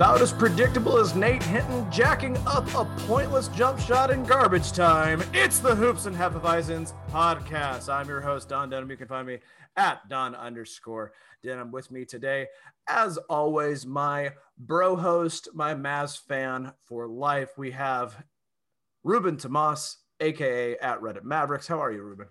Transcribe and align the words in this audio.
About 0.00 0.22
as 0.22 0.32
predictable 0.32 0.96
as 0.96 1.14
Nate 1.14 1.42
Hinton 1.42 1.92
jacking 1.92 2.34
up 2.46 2.66
a 2.74 2.86
pointless 3.06 3.48
jump 3.48 3.78
shot 3.78 4.10
in 4.10 4.24
garbage 4.24 4.72
time. 4.72 5.22
It's 5.34 5.58
the 5.58 5.74
Hoops 5.74 6.06
and 6.06 6.16
Hefeweizens 6.16 6.94
podcast. 7.10 7.92
I'm 7.92 8.08
your 8.08 8.22
host, 8.22 8.48
Don 8.48 8.70
Denham. 8.70 8.90
You 8.90 8.96
can 8.96 9.08
find 9.08 9.26
me 9.26 9.40
at 9.76 10.08
Don 10.08 10.34
underscore 10.34 11.12
Denham 11.44 11.70
with 11.70 11.90
me 11.90 12.06
today. 12.06 12.46
As 12.88 13.18
always, 13.28 13.84
my 13.84 14.32
bro 14.56 14.96
host, 14.96 15.50
my 15.52 15.74
Mavs 15.74 16.18
fan 16.18 16.72
for 16.86 17.06
life. 17.06 17.50
We 17.58 17.72
have 17.72 18.24
Ruben 19.04 19.36
Tomas, 19.36 19.98
aka 20.18 20.78
at 20.78 21.02
Reddit 21.02 21.24
Mavericks. 21.24 21.68
How 21.68 21.78
are 21.78 21.92
you, 21.92 22.02
Ruben? 22.02 22.28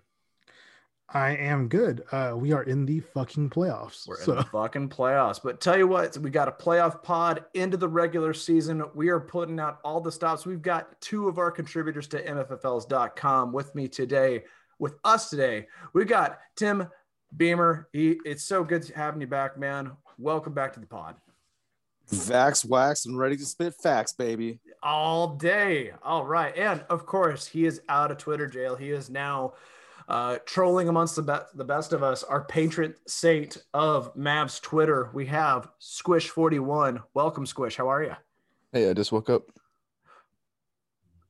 I 1.12 1.30
am 1.30 1.66
good. 1.66 2.04
Uh, 2.12 2.34
we 2.36 2.52
are 2.52 2.62
in 2.62 2.86
the 2.86 3.00
fucking 3.00 3.50
playoffs. 3.50 4.06
We're 4.06 4.20
so. 4.20 4.32
in 4.32 4.38
the 4.38 4.44
fucking 4.44 4.90
playoffs. 4.90 5.40
But 5.42 5.60
tell 5.60 5.76
you 5.76 5.88
what, 5.88 6.16
we 6.18 6.30
got 6.30 6.46
a 6.46 6.52
playoff 6.52 7.02
pod 7.02 7.44
into 7.54 7.76
the 7.76 7.88
regular 7.88 8.32
season. 8.32 8.84
We 8.94 9.08
are 9.08 9.18
putting 9.18 9.58
out 9.58 9.80
all 9.82 10.00
the 10.00 10.12
stops. 10.12 10.46
We've 10.46 10.62
got 10.62 11.00
two 11.00 11.28
of 11.28 11.38
our 11.38 11.50
contributors 11.50 12.06
to 12.08 12.22
MFFLs.com 12.22 13.52
with 13.52 13.74
me 13.74 13.88
today. 13.88 14.44
With 14.78 14.94
us 15.04 15.28
today, 15.28 15.66
we 15.92 16.04
got 16.04 16.38
Tim 16.56 16.88
Behmer. 17.36 17.86
He, 17.92 18.18
it's 18.24 18.44
so 18.44 18.62
good 18.62 18.88
having 18.94 19.20
you 19.20 19.26
back, 19.26 19.58
man. 19.58 19.92
Welcome 20.16 20.54
back 20.54 20.72
to 20.74 20.80
the 20.80 20.86
pod. 20.86 21.16
Vax, 22.10 22.64
wax, 22.64 23.06
and 23.06 23.18
ready 23.18 23.36
to 23.36 23.44
spit 23.44 23.74
facts, 23.74 24.12
baby. 24.12 24.60
All 24.82 25.36
day. 25.36 25.92
All 26.02 26.24
right. 26.24 26.56
And 26.56 26.84
of 26.88 27.04
course, 27.04 27.46
he 27.46 27.66
is 27.66 27.80
out 27.88 28.10
of 28.10 28.18
Twitter 28.18 28.46
jail. 28.46 28.74
He 28.74 28.90
is 28.90 29.10
now 29.10 29.54
uh, 30.10 30.38
trolling 30.44 30.88
amongst 30.88 31.16
the, 31.16 31.22
be- 31.22 31.46
the 31.54 31.64
best 31.64 31.92
of 31.92 32.02
us, 32.02 32.22
our 32.24 32.44
patron 32.44 32.94
saint 33.06 33.58
of 33.72 34.14
Mavs 34.16 34.60
Twitter, 34.60 35.10
we 35.14 35.26
have 35.26 35.68
Squish41. 35.80 37.02
Welcome, 37.14 37.46
Squish. 37.46 37.76
How 37.76 37.88
are 37.88 38.02
you? 38.02 38.16
Hey, 38.72 38.90
I 38.90 38.92
just 38.92 39.12
woke 39.12 39.30
up. 39.30 39.42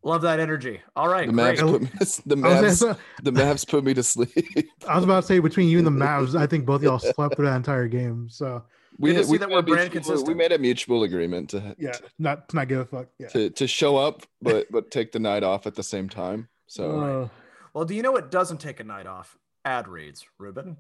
Love 0.03 0.23
that 0.23 0.41
energy. 0.41 0.81
All 0.97 1.09
right, 1.09 1.27
The 1.27 1.33
Mavs, 1.35 1.59
great. 1.59 1.73
put 1.73 1.83
me, 1.83 1.89
the 2.25 2.35
Mavs, 2.37 2.81
gonna- 2.81 2.99
the 3.23 3.33
Mavs 3.33 3.69
put 3.69 3.85
me 3.85 3.93
to 3.93 4.03
sleep. 4.03 4.31
I 4.89 4.95
was 4.95 5.05
about 5.05 5.21
to 5.23 5.27
say 5.27 5.39
between 5.41 5.69
you 5.69 5.77
and 5.77 5.87
the 5.87 5.91
Mavs, 5.91 6.35
I 6.35 6.47
think 6.47 6.65
both 6.65 6.83
y'all 6.83 6.99
slept 6.99 7.37
through 7.37 7.45
that 7.47 7.57
entire 7.57 7.87
game. 7.87 8.29
So 8.31 8.63
We, 8.99 9.13
Good 9.13 9.27
see 9.27 9.33
we 9.33 9.39
that 9.39 9.51
we're 9.51 9.59
a 9.59 9.63
brand 9.63 9.93
mutual- 9.93 10.13
consistent. 10.15 10.29
We 10.29 10.35
made 10.35 10.53
a 10.53 10.59
mutual 10.59 11.03
agreement 11.03 11.51
to 11.51 11.77
yeah, 11.79 11.93
not 12.19 12.49
to 12.49 12.57
not 12.57 12.69
give 12.69 12.81
a 12.81 12.85
fuck. 12.87 13.09
Yeah. 13.19 13.29
to, 13.29 13.51
to 13.51 13.67
show 13.67 13.99
up, 13.99 14.23
but 14.41 14.73
but 14.73 14.91
take 14.91 15.13
the 15.13 15.19
night 15.19 15.43
off 15.43 15.67
at 15.67 15.75
the 15.75 15.83
same 15.83 16.09
time. 16.09 16.49
So 16.67 17.01
Uh, 17.01 17.29
Well, 17.75 17.85
do 17.85 17.95
you 17.95 18.03
know 18.03 18.13
what 18.13 18.31
doesn't 18.31 18.59
take 18.59 18.81
a 18.81 18.85
night 18.85 19.07
off? 19.07 19.37
Ad 19.65 19.89
reads, 19.89 20.25
Ruben. 20.39 20.77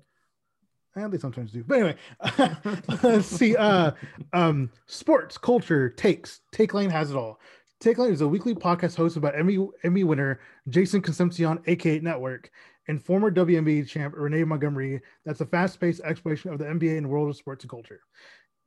and 0.94 1.12
they 1.12 1.18
sometimes 1.18 1.52
do. 1.52 1.62
But 1.64 1.74
anyway, 1.78 1.96
let's 3.02 3.26
see. 3.26 3.56
Uh, 3.56 3.92
um, 4.32 4.70
sports, 4.86 5.38
culture, 5.38 5.88
takes. 5.90 6.40
Take 6.52 6.74
Line 6.74 6.90
has 6.90 7.10
it 7.10 7.16
all. 7.16 7.38
Take 7.80 7.98
Line 7.98 8.12
is 8.12 8.20
a 8.20 8.28
weekly 8.28 8.54
podcast 8.54 8.96
hosted 8.96 9.20
by 9.20 9.32
Emmy 9.34 9.58
Emmy 9.84 10.04
winner 10.04 10.40
Jason 10.68 11.00
Concepcion, 11.00 11.60
aka 11.66 12.00
Network, 12.00 12.50
and 12.88 13.02
former 13.02 13.30
WNBA 13.30 13.86
champ 13.88 14.14
Renee 14.16 14.44
Montgomery. 14.44 15.00
That's 15.24 15.40
a 15.40 15.46
fast-paced 15.46 16.00
exploration 16.00 16.52
of 16.52 16.58
the 16.58 16.64
NBA 16.64 16.98
and 16.98 17.08
world 17.08 17.28
of 17.28 17.36
sports 17.36 17.64
and 17.64 17.70
culture. 17.70 18.00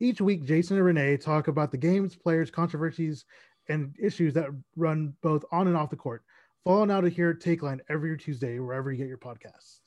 Each 0.00 0.20
week, 0.20 0.44
Jason 0.44 0.76
and 0.76 0.86
Renee 0.86 1.16
talk 1.16 1.48
about 1.48 1.70
the 1.70 1.76
games, 1.76 2.16
players, 2.16 2.50
controversies, 2.50 3.24
and 3.68 3.94
issues 4.00 4.34
that 4.34 4.48
run 4.76 5.14
both 5.22 5.44
on 5.52 5.68
and 5.68 5.76
off 5.76 5.90
the 5.90 5.96
court. 5.96 6.24
Follow 6.64 6.84
now 6.86 7.00
to 7.00 7.08
hear 7.10 7.34
Take 7.34 7.62
Line 7.62 7.80
every 7.88 8.16
Tuesday 8.16 8.58
wherever 8.58 8.90
you 8.90 8.98
get 8.98 9.06
your 9.08 9.18
podcasts. 9.18 9.80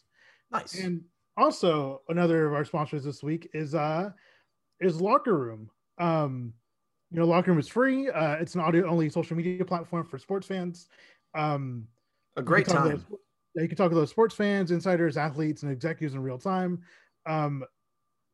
Nice. 0.51 0.79
And 0.79 1.03
also 1.35 2.01
another 2.07 2.47
of 2.47 2.53
our 2.53 2.65
sponsors 2.65 3.03
this 3.03 3.23
week 3.23 3.49
is 3.53 3.73
uh 3.75 4.11
is 4.79 5.01
Locker 5.01 5.37
Room. 5.37 5.69
Um, 5.97 6.53
you 7.09 7.19
know, 7.19 7.25
Locker 7.25 7.51
Room 7.51 7.59
is 7.59 7.67
free. 7.67 8.09
Uh, 8.09 8.33
it's 8.35 8.53
an 8.53 8.61
audio 8.61 8.87
only 8.87 9.09
social 9.09 9.35
media 9.35 9.65
platform 9.65 10.05
for 10.05 10.19
sports 10.19 10.45
fans. 10.45 10.87
Um, 11.33 11.87
a 12.35 12.41
great 12.43 12.67
time. 12.67 12.89
those- 12.89 13.05
yeah, 13.55 13.63
you 13.63 13.67
can 13.69 13.77
talk 13.77 13.89
to 13.89 13.95
those 13.95 14.11
sports 14.11 14.35
fans, 14.35 14.69
insiders, 14.69 15.17
athletes, 15.17 15.63
and 15.63 15.71
executives 15.71 16.13
in 16.13 16.21
real 16.21 16.37
time. 16.37 16.83
Um, 17.25 17.63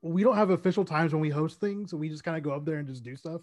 we 0.01 0.21
don't 0.21 0.35
have 0.35 0.49
official 0.49 0.83
times 0.83 1.13
when 1.13 1.21
we 1.21 1.29
host 1.29 1.61
things, 1.61 1.91
so 1.91 1.97
we 1.97 2.09
just 2.09 2.25
kind 2.25 2.35
of 2.35 2.43
go 2.43 2.51
up 2.51 2.65
there 2.65 2.79
and 2.79 2.87
just 2.87 3.03
do 3.03 3.15
stuff. 3.15 3.41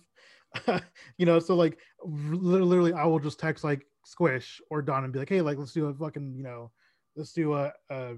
you 1.17 1.25
know, 1.25 1.39
so 1.39 1.55
like 1.55 1.79
li- 2.05 2.61
literally, 2.61 2.93
I 2.93 3.07
will 3.07 3.19
just 3.19 3.39
text 3.41 3.65
like 3.65 3.87
Squish 4.05 4.61
or 4.71 4.83
Don 4.83 5.05
and 5.05 5.13
be 5.13 5.19
like, 5.19 5.29
"Hey, 5.29 5.41
like 5.41 5.59
let's 5.59 5.73
do 5.73 5.87
a 5.87 5.95
fucking, 5.95 6.35
you 6.37 6.43
know, 6.43 6.71
let's 7.17 7.33
do 7.33 7.55
a, 7.55 7.73
a 7.91 8.15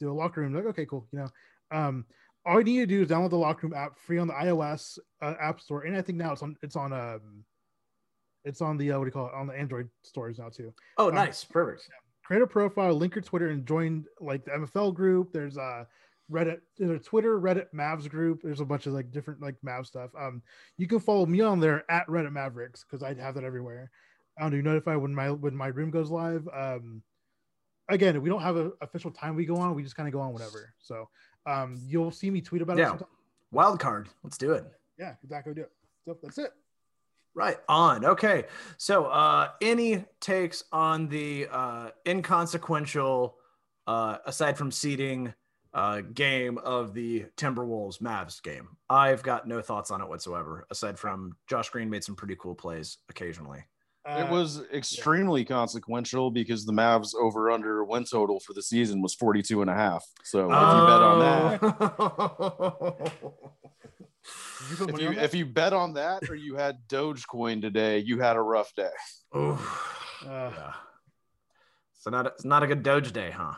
do 0.00 0.10
a 0.10 0.14
locker 0.14 0.40
room." 0.40 0.54
Like, 0.54 0.66
okay, 0.66 0.86
cool. 0.86 1.06
You 1.12 1.20
know, 1.20 1.28
um, 1.70 2.06
all 2.44 2.58
you 2.58 2.64
need 2.64 2.80
to 2.80 2.86
do 2.86 3.02
is 3.02 3.08
download 3.08 3.30
the 3.30 3.36
locker 3.36 3.66
room 3.66 3.74
app 3.76 3.98
free 3.98 4.18
on 4.18 4.26
the 4.26 4.34
iOS 4.34 4.98
uh, 5.20 5.34
app 5.40 5.60
store, 5.60 5.82
and 5.82 5.96
I 5.96 6.02
think 6.02 6.18
now 6.18 6.32
it's 6.32 6.42
on 6.42 6.56
it's 6.62 6.76
on 6.76 6.92
um, 6.92 7.44
it's 8.44 8.60
on 8.60 8.76
the 8.76 8.92
uh, 8.92 8.98
what 8.98 9.04
do 9.04 9.08
you 9.08 9.12
call 9.12 9.26
it 9.26 9.34
on 9.34 9.46
the 9.46 9.54
Android 9.54 9.88
stores 10.02 10.38
now 10.38 10.48
too 10.48 10.72
Oh, 10.98 11.08
um, 11.08 11.14
nice. 11.14 11.44
Perfect. 11.44 11.88
create 12.24 12.42
a 12.42 12.46
profile, 12.46 12.94
link 12.94 13.14
your 13.14 13.22
Twitter, 13.22 13.48
and 13.50 13.66
join 13.66 14.04
like 14.20 14.44
the 14.44 14.50
MFL 14.52 14.94
group. 14.94 15.32
There's 15.32 15.56
a 15.56 15.86
Reddit, 16.30 16.60
there's 16.78 17.00
a 17.00 17.04
Twitter 17.04 17.38
Reddit 17.38 17.66
Mavs 17.74 18.08
group. 18.08 18.40
There's 18.42 18.60
a 18.60 18.64
bunch 18.64 18.86
of 18.86 18.94
like 18.94 19.10
different 19.12 19.42
like 19.42 19.56
Mav 19.62 19.86
stuff. 19.86 20.10
Um, 20.18 20.42
you 20.78 20.86
can 20.88 20.98
follow 20.98 21.26
me 21.26 21.40
on 21.42 21.60
there 21.60 21.84
at 21.90 22.06
Reddit 22.06 22.32
Mavericks 22.32 22.84
because 22.84 23.02
I 23.02 23.14
have 23.14 23.34
that 23.34 23.44
everywhere. 23.44 23.90
I 24.38 24.42
don't 24.42 24.50
do 24.50 24.62
notify 24.62 24.96
when 24.96 25.14
my 25.14 25.30
when 25.30 25.54
my 25.54 25.68
room 25.68 25.90
goes 25.90 26.10
live. 26.10 26.48
Um, 26.54 27.02
again, 27.88 28.20
we 28.22 28.28
don't 28.28 28.42
have 28.42 28.56
an 28.56 28.72
official 28.80 29.10
time 29.10 29.36
we 29.36 29.44
go 29.44 29.56
on. 29.56 29.74
We 29.74 29.82
just 29.82 29.96
kind 29.96 30.08
of 30.08 30.12
go 30.12 30.20
on 30.20 30.32
whenever. 30.32 30.74
So 30.78 31.08
um, 31.46 31.80
you'll 31.86 32.10
see 32.10 32.30
me 32.30 32.40
tweet 32.40 32.62
about 32.62 32.78
it. 32.78 32.82
Yeah. 32.82 32.88
sometime. 32.88 33.08
Wild 33.50 33.80
card. 33.80 34.08
Let's 34.22 34.38
do 34.38 34.52
it. 34.52 34.64
yeah, 34.98 35.14
exactly. 35.22 35.54
Do 35.54 35.62
it. 35.62 35.70
So 36.04 36.16
that's 36.22 36.38
it. 36.38 36.52
Right 37.34 37.58
on. 37.68 38.04
Okay. 38.04 38.44
So, 38.76 39.06
uh, 39.06 39.50
any 39.62 40.04
takes 40.20 40.64
on 40.70 41.08
the 41.08 41.48
uh, 41.50 41.90
inconsequential, 42.06 43.36
uh, 43.86 44.18
aside 44.26 44.58
from 44.58 44.70
seeding, 44.70 45.32
uh, 45.72 46.02
game 46.12 46.58
of 46.58 46.92
the 46.92 47.24
Timberwolves 47.38 48.02
Mavs 48.02 48.42
game? 48.42 48.68
I've 48.90 49.22
got 49.22 49.48
no 49.48 49.62
thoughts 49.62 49.90
on 49.90 50.02
it 50.02 50.08
whatsoever, 50.08 50.66
aside 50.70 50.98
from 50.98 51.34
Josh 51.46 51.70
Green 51.70 51.88
made 51.88 52.04
some 52.04 52.16
pretty 52.16 52.36
cool 52.38 52.54
plays 52.54 52.98
occasionally. 53.08 53.64
Uh, 54.04 54.24
it 54.26 54.30
was 54.30 54.62
extremely 54.72 55.44
consequential 55.44 56.30
because 56.30 56.66
the 56.66 56.72
Mavs 56.72 57.14
over 57.14 57.50
under 57.50 57.84
win 57.84 58.04
total 58.04 58.40
for 58.40 58.52
the 58.52 58.62
season 58.62 59.00
was 59.00 59.14
42 59.14 59.60
and 59.60 59.70
a 59.70 59.74
half. 59.74 60.04
So 60.24 60.40
if 60.40 60.50
you 60.50 60.50
bet 60.50 61.02
on 61.02 61.18
that, 61.20 61.62
Oh. 61.98 63.12
You 64.70 64.86
if 64.88 65.00
you 65.00 65.08
on 65.08 65.14
that? 65.14 65.24
if 65.24 65.34
you 65.34 65.46
bet 65.46 65.72
on 65.72 65.94
that 65.94 66.28
or 66.28 66.34
you 66.34 66.56
had 66.56 66.78
Dogecoin 66.88 67.60
today, 67.60 67.98
you 67.98 68.18
had 68.18 68.36
a 68.36 68.40
rough 68.40 68.74
day. 68.74 68.90
Oof. 69.36 70.24
Uh, 70.24 70.50
yeah. 70.52 70.72
So 72.00 72.10
not 72.10 72.26
it's 72.26 72.44
not 72.44 72.62
a 72.62 72.66
good 72.66 72.82
Doge 72.82 73.12
day, 73.12 73.30
huh? 73.30 73.54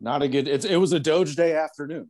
Not 0.00 0.22
a 0.22 0.28
good. 0.28 0.48
It's 0.48 0.64
it 0.64 0.76
was 0.76 0.92
a 0.92 1.00
Doge 1.00 1.36
day 1.36 1.54
afternoon. 1.56 2.08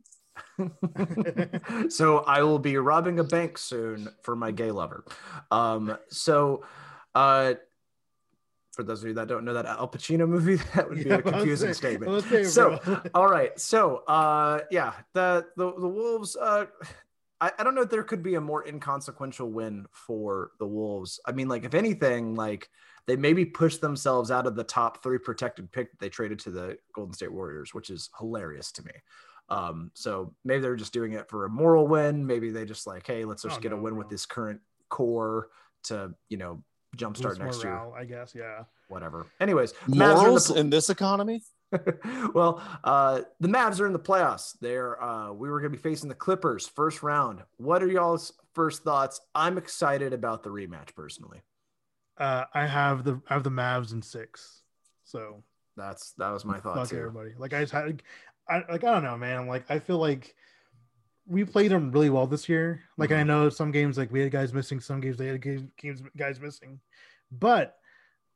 so 1.89 2.19
I 2.19 2.41
will 2.41 2.57
be 2.59 2.77
robbing 2.77 3.19
a 3.19 3.23
bank 3.23 3.59
soon 3.59 4.09
for 4.23 4.35
my 4.35 4.49
gay 4.51 4.71
lover. 4.71 5.05
Um, 5.51 5.95
so 6.09 6.63
uh, 7.15 7.53
for 8.71 8.83
those 8.83 9.03
of 9.03 9.07
you 9.07 9.13
that 9.15 9.27
don't 9.27 9.45
know 9.45 9.53
that 9.53 9.65
Al 9.65 9.87
Pacino 9.87 10.27
movie, 10.27 10.55
that 10.75 10.89
would 10.89 10.97
be 11.03 11.09
yeah, 11.09 11.15
a 11.15 11.21
confusing 11.21 11.69
say- 11.73 11.95
statement. 11.97 12.23
say, 12.25 12.43
So. 12.43 12.79
All 13.13 13.27
right. 13.27 13.57
So, 13.59 13.97
uh, 14.07 14.61
yeah, 14.71 14.93
the 15.13 15.45
the 15.57 15.71
the 15.73 15.87
Wolves. 15.87 16.35
Uh, 16.35 16.65
I, 17.39 17.51
I 17.59 17.63
don't 17.63 17.75
know 17.75 17.81
if 17.81 17.89
there 17.89 18.03
could 18.03 18.23
be 18.23 18.35
a 18.35 18.41
more 18.41 18.65
inconsequential 18.67 19.51
win 19.51 19.85
for 19.91 20.51
the 20.59 20.65
Wolves. 20.67 21.19
I 21.25 21.33
mean, 21.33 21.47
like 21.49 21.65
if 21.65 21.73
anything, 21.75 22.35
like 22.35 22.69
they 23.05 23.15
maybe 23.15 23.43
push 23.45 23.77
themselves 23.77 24.31
out 24.31 24.47
of 24.47 24.55
the 24.55 24.63
top 24.63 25.03
three 25.03 25.17
protected 25.19 25.71
pick 25.71 25.91
that 25.91 25.99
they 25.99 26.09
traded 26.09 26.39
to 26.39 26.51
the 26.51 26.77
Golden 26.93 27.13
State 27.13 27.33
Warriors, 27.33 27.73
which 27.73 27.89
is 27.89 28.09
hilarious 28.17 28.71
to 28.73 28.83
me. 28.85 28.91
Um, 29.49 29.91
so 29.93 30.33
maybe 30.45 30.61
they're 30.61 30.77
just 30.77 30.93
doing 30.93 31.11
it 31.11 31.29
for 31.29 31.43
a 31.45 31.49
moral 31.49 31.85
win. 31.85 32.25
Maybe 32.25 32.49
they 32.49 32.63
just 32.65 32.87
like, 32.87 33.05
hey, 33.05 33.25
let's 33.25 33.43
just 33.43 33.57
Oh, 33.57 33.59
get 33.59 33.73
a 33.73 33.75
no, 33.75 33.81
win 33.81 33.97
with 33.97 34.07
this 34.09 34.25
current 34.25 34.61
core 34.89 35.49
to 35.83 36.13
you 36.29 36.37
know 36.37 36.63
jumpstart 36.97 37.39
Boost 37.39 37.41
next 37.41 37.63
year, 37.63 37.79
I 37.97 38.05
guess. 38.05 38.33
Yeah. 38.35 38.63
whatever. 38.87 39.25
Anyways, 39.39 39.73
Mavs 39.73 39.91
in 39.91 39.97
the 39.97 40.15
Morals 40.15 40.47
pl- 40.47 40.55
in 40.57 40.69
this 40.69 40.89
economy. 40.89 41.41
well, 42.33 42.61
uh, 42.83 43.21
the 43.39 43.47
Mavs 43.47 43.79
are 43.79 43.87
in 43.87 43.93
the 43.93 43.99
playoffs. 43.99 44.55
They're 44.61 45.01
uh, 45.01 45.31
we 45.33 45.49
were 45.49 45.59
going 45.59 45.71
to 45.71 45.77
be 45.77 45.81
facing 45.81 46.09
the 46.09 46.15
Clippers 46.15 46.67
first 46.67 47.01
round. 47.03 47.41
What 47.57 47.81
are 47.81 47.87
y'all's 47.87 48.33
first 48.53 48.83
thoughts? 48.83 49.19
I'm 49.33 49.57
excited 49.57 50.13
about 50.13 50.43
the 50.43 50.49
rematch 50.49 50.95
personally. 50.95 51.41
Uh, 52.17 52.45
I 52.53 52.67
have 52.67 53.03
the 53.03 53.19
I 53.29 53.33
have 53.33 53.43
the 53.43 53.49
Mavs 53.49 53.91
in 53.93 54.01
six, 54.01 54.61
so 55.03 55.43
that's 55.75 56.13
that 56.17 56.29
was 56.29 56.45
my 56.45 56.59
thought 56.59 56.75
fuck 56.75 56.89
too. 56.89 56.97
everybody. 56.97 57.31
Like 57.37 57.53
I 57.53 57.61
just 57.61 57.73
had, 57.73 58.03
I 58.47 58.57
like 58.69 58.83
I 58.83 58.93
don't 58.93 59.03
know, 59.03 59.17
man. 59.17 59.47
Like 59.47 59.65
I 59.69 59.79
feel 59.79 59.97
like 59.97 60.35
we 61.25 61.45
played 61.45 61.71
them 61.71 61.91
really 61.91 62.09
well 62.09 62.27
this 62.27 62.49
year. 62.49 62.81
Like 62.97 63.11
I 63.11 63.23
Mhm. 63.23 63.27
know 63.27 63.49
some 63.49 63.71
games 63.71 63.97
like 63.97 64.11
we 64.11 64.21
had 64.21 64.31
guys 64.31 64.53
missing, 64.53 64.79
some 64.79 64.99
games 64.99 65.17
they 65.17 65.27
had 65.27 65.41
games, 65.41 66.03
guys 66.17 66.39
missing, 66.39 66.79
but 67.31 67.77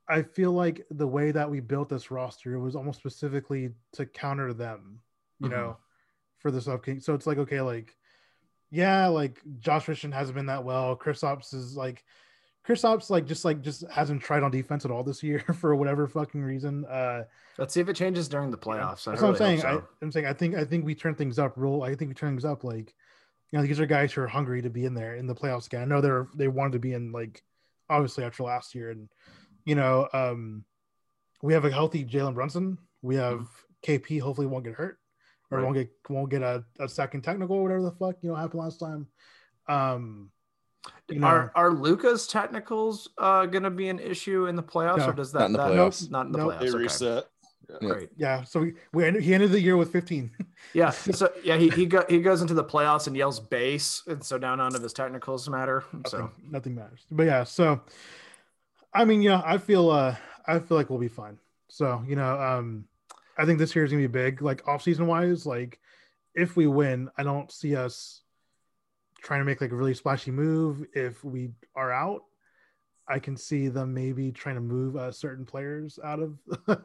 I 0.07 0.22
feel 0.22 0.54
like 0.54 0.86
the 0.89 1.07
way 1.07 1.31
that 1.31 1.50
we 1.50 1.60
built 1.60 1.89
this 1.89 2.12
roster 2.12 2.60
was 2.60 2.75
almost 2.75 3.00
specifically 3.00 3.74
to 3.94 4.06
counter 4.06 4.54
them, 4.54 5.01
you 5.39 5.50
Mhm. 5.50 5.51
know, 5.51 5.78
for 6.38 6.50
this 6.50 6.68
upcoming. 6.68 7.01
So 7.01 7.13
it's 7.13 7.28
like 7.28 7.38
okay, 7.39 7.62
like 7.62 7.98
yeah, 8.69 9.07
like 9.07 9.42
Josh 9.60 9.88
Richardson 9.88 10.12
hasn't 10.12 10.36
been 10.36 10.48
that 10.48 10.63
well. 10.63 10.95
Kristaps 10.98 11.54
is 11.54 11.75
like 11.75 12.04
Kristaps 12.68 13.10
like 13.10 13.25
just 13.25 13.46
like 13.46 13.62
just 13.62 13.84
hasn't 13.90 14.22
tried 14.22 14.44
on 14.44 14.52
defense 14.52 14.84
at 14.86 14.92
all 14.92 15.04
this 15.04 15.24
year 15.24 15.40
for 15.60 15.75
whatever 15.75 16.08
fucking 16.08 16.42
reason. 16.42 16.86
Uh 16.86 17.24
Let's 17.58 17.74
see 17.74 17.80
if 17.80 17.90
it 17.90 17.96
changes 17.96 18.28
during 18.28 18.52
the 18.52 18.58
playoffs. 18.58 19.06
That's 19.06 19.22
what 19.22 19.30
I'm 19.30 19.36
saying. 19.36 19.62
so. 19.62 19.68
I, 19.68 19.80
I'm 20.04 20.12
saying 20.12 20.25
I 20.28 20.34
think 20.34 20.56
I 20.56 20.64
think 20.66 20.86
we 20.86 20.94
turn 20.94 21.16
things 21.16 21.40
up 21.40 21.54
real. 21.56 21.81
I 21.84 21.96
think 21.96 22.10
we 22.10 22.14
turn 22.16 22.31
things 22.34 22.46
up 22.46 22.64
like 22.64 22.94
you 23.52 23.58
know 23.60 23.66
these 23.66 23.80
are 23.80 23.86
guys 23.86 24.12
who 24.12 24.22
are 24.22 24.28
hungry 24.28 24.62
to 24.62 24.69
be 24.69 24.86
in 24.86 24.94
there 24.94 25.16
in 25.16 25.28
the 25.28 25.36
playoffs 25.36 25.68
again. 25.68 25.81
I 25.81 25.86
know 25.86 26.02
they're 26.02 26.28
they 26.36 26.48
wanted 26.50 26.74
to 26.74 26.80
be 26.80 26.94
in 26.94 27.12
like 27.12 27.42
obviously 27.90 28.25
after 28.25 28.44
last 28.44 28.75
year 28.75 28.92
and 28.92 29.08
you 29.66 29.75
know 29.75 30.08
um 30.14 30.66
we 31.42 31.54
have 31.54 31.66
a 31.66 31.72
healthy 31.72 32.04
Jalen 32.04 32.34
Brunson. 32.34 32.78
We 33.02 33.16
have 33.16 33.48
KP. 33.86 34.19
Hopefully 34.19 34.48
won't 34.48 34.66
get 34.66 34.74
hurt 34.74 35.00
or 35.50 35.60
Right. 35.60 35.64
won't 35.64 35.75
get 35.78 35.90
won't 36.10 36.30
get 36.30 36.42
a, 36.42 36.66
a 36.80 36.90
second 36.90 37.22
technical 37.22 37.56
or 37.56 37.64
whatever 37.64 37.84
the 37.84 37.92
fuck 37.92 38.18
you 38.22 38.30
know 38.30 38.36
happened 38.36 38.62
last 38.62 38.80
time. 38.80 39.08
Um 39.69 40.31
you 41.10 41.19
know, 41.19 41.28
Are 41.28 41.51
are 41.56 41.72
Luka's 41.72 42.28
technicals 42.28 43.10
uh, 43.18 43.45
going 43.45 43.63
to 43.63 43.69
be 43.69 43.89
an 43.89 44.00
issue 44.00 44.45
in 44.48 44.56
the 44.56 44.63
playoffs, 44.63 45.00
No. 45.00 45.10
or 45.10 45.13
does 45.13 45.31
that 45.34 45.39
Not 45.39 45.45
in 45.48 45.51
the 45.54 45.57
that- 45.60 45.72
playoffs. 45.72 46.12
Not 46.12 46.25
in 46.28 46.31
the 46.31 46.38
Nope. 46.39 46.54
playoffs. 46.54 46.60
They 46.60 46.69
okay. 46.69 46.78
reset. 46.78 47.24
Yeah. 47.69 47.89
Great. 47.89 48.10
yeah. 48.16 48.44
So 48.45 48.62
we, 48.62 48.74
we 48.94 49.04
ended, 49.04 49.24
he 49.24 49.34
ended 49.34 49.51
the 49.51 49.60
year 49.60 49.75
with 49.75 49.92
15. 49.92 50.31
Yeah. 50.74 50.89
So 50.92 51.31
yeah, 51.44 51.56
he 51.56 51.69
he 51.69 51.86
go, 51.86 52.04
he 52.10 52.19
goes 52.19 52.42
into 52.42 52.54
the 52.54 52.63
playoffs 52.63 53.07
and 53.07 53.16
yells 53.16 53.39
base, 53.39 54.04
and 54.07 54.22
so 54.24 54.38
now 54.38 54.54
none 54.56 54.75
of 54.75 54.81
his 54.84 54.92
technicals 54.92 55.48
matter. 55.50 55.84
So 56.07 56.18
nothing, 56.19 56.51
nothing 56.51 56.75
matters. 56.75 57.06
But 57.10 57.24
yeah, 57.24 57.44
so 57.45 57.81
I 58.94 59.06
mean, 59.06 59.22
yeah, 59.22 59.42
I 59.45 59.57
feel 59.60 59.90
uh 59.90 60.16
I 60.45 60.60
feel 60.60 60.75
like 60.78 60.90
we'll 60.90 61.00
be 61.00 61.07
fine. 61.07 61.38
So, 61.69 62.04
you 62.07 62.16
know, 62.18 62.40
um 62.42 62.86
I 63.38 63.45
think 63.45 63.60
this 63.60 63.75
year 63.75 63.86
is 63.86 63.92
gonna 63.92 64.04
be 64.04 64.07
big, 64.07 64.42
like 64.42 64.68
off 64.68 64.81
season 64.83 65.07
wise. 65.07 65.45
Like 65.45 65.80
if 66.36 66.56
we 66.57 66.68
win, 66.68 67.10
I 67.18 67.24
don't 67.24 67.50
see 67.51 67.75
us 67.75 68.22
trying 69.28 69.42
to 69.42 69.46
make 69.46 69.60
like 69.60 69.74
a 69.74 69.76
really 69.76 69.94
splashy 69.94 70.32
move. 70.32 70.86
If 70.94 71.22
we 71.22 71.50
are 71.76 71.92
out, 71.92 72.22
I 73.10 73.20
can 73.20 73.36
see 73.36 73.68
them 73.68 73.94
maybe 73.94 74.32
trying 74.32 74.56
to 74.56 74.62
move 74.62 74.96
uh, 74.96 75.12
certain 75.12 75.46
players 75.46 76.00
out 76.02 76.22
of 76.22 76.40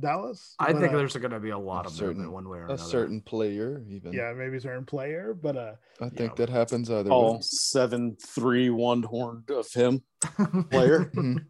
Dallas. 0.00 0.56
I 0.58 0.72
But, 0.72 0.80
think 0.80 0.92
uh, 0.92 0.96
there's 0.96 1.16
going 1.16 1.30
to 1.30 1.38
be 1.38 1.50
a 1.50 1.58
lot 1.58 1.84
A 1.84 1.88
of 1.88 1.94
certain- 1.94 2.16
movement 2.16 2.32
one 2.32 2.48
way 2.48 2.58
or 2.58 2.62
a 2.62 2.64
another. 2.64 2.82
A 2.82 2.86
certain 2.86 3.20
player 3.20 3.80
even 3.88 4.12
yeah, 4.12 4.32
maybe 4.36 4.56
a 4.56 4.60
certain 4.60 4.84
player, 4.84 5.34
but 5.40 5.56
uh 5.56 5.72
i 6.00 6.08
think 6.08 6.30
Yeah. 6.32 6.46
that 6.46 6.48
happens 6.48 6.90
either 6.90 7.10
All 7.10 7.34
way 7.34 7.38
seven, 7.42 8.16
three, 8.20 8.70
one 8.70 9.04
horned 9.04 9.48
of 9.50 9.72
him 9.72 10.02
player. 10.70 11.04
Mhm. 11.14 11.44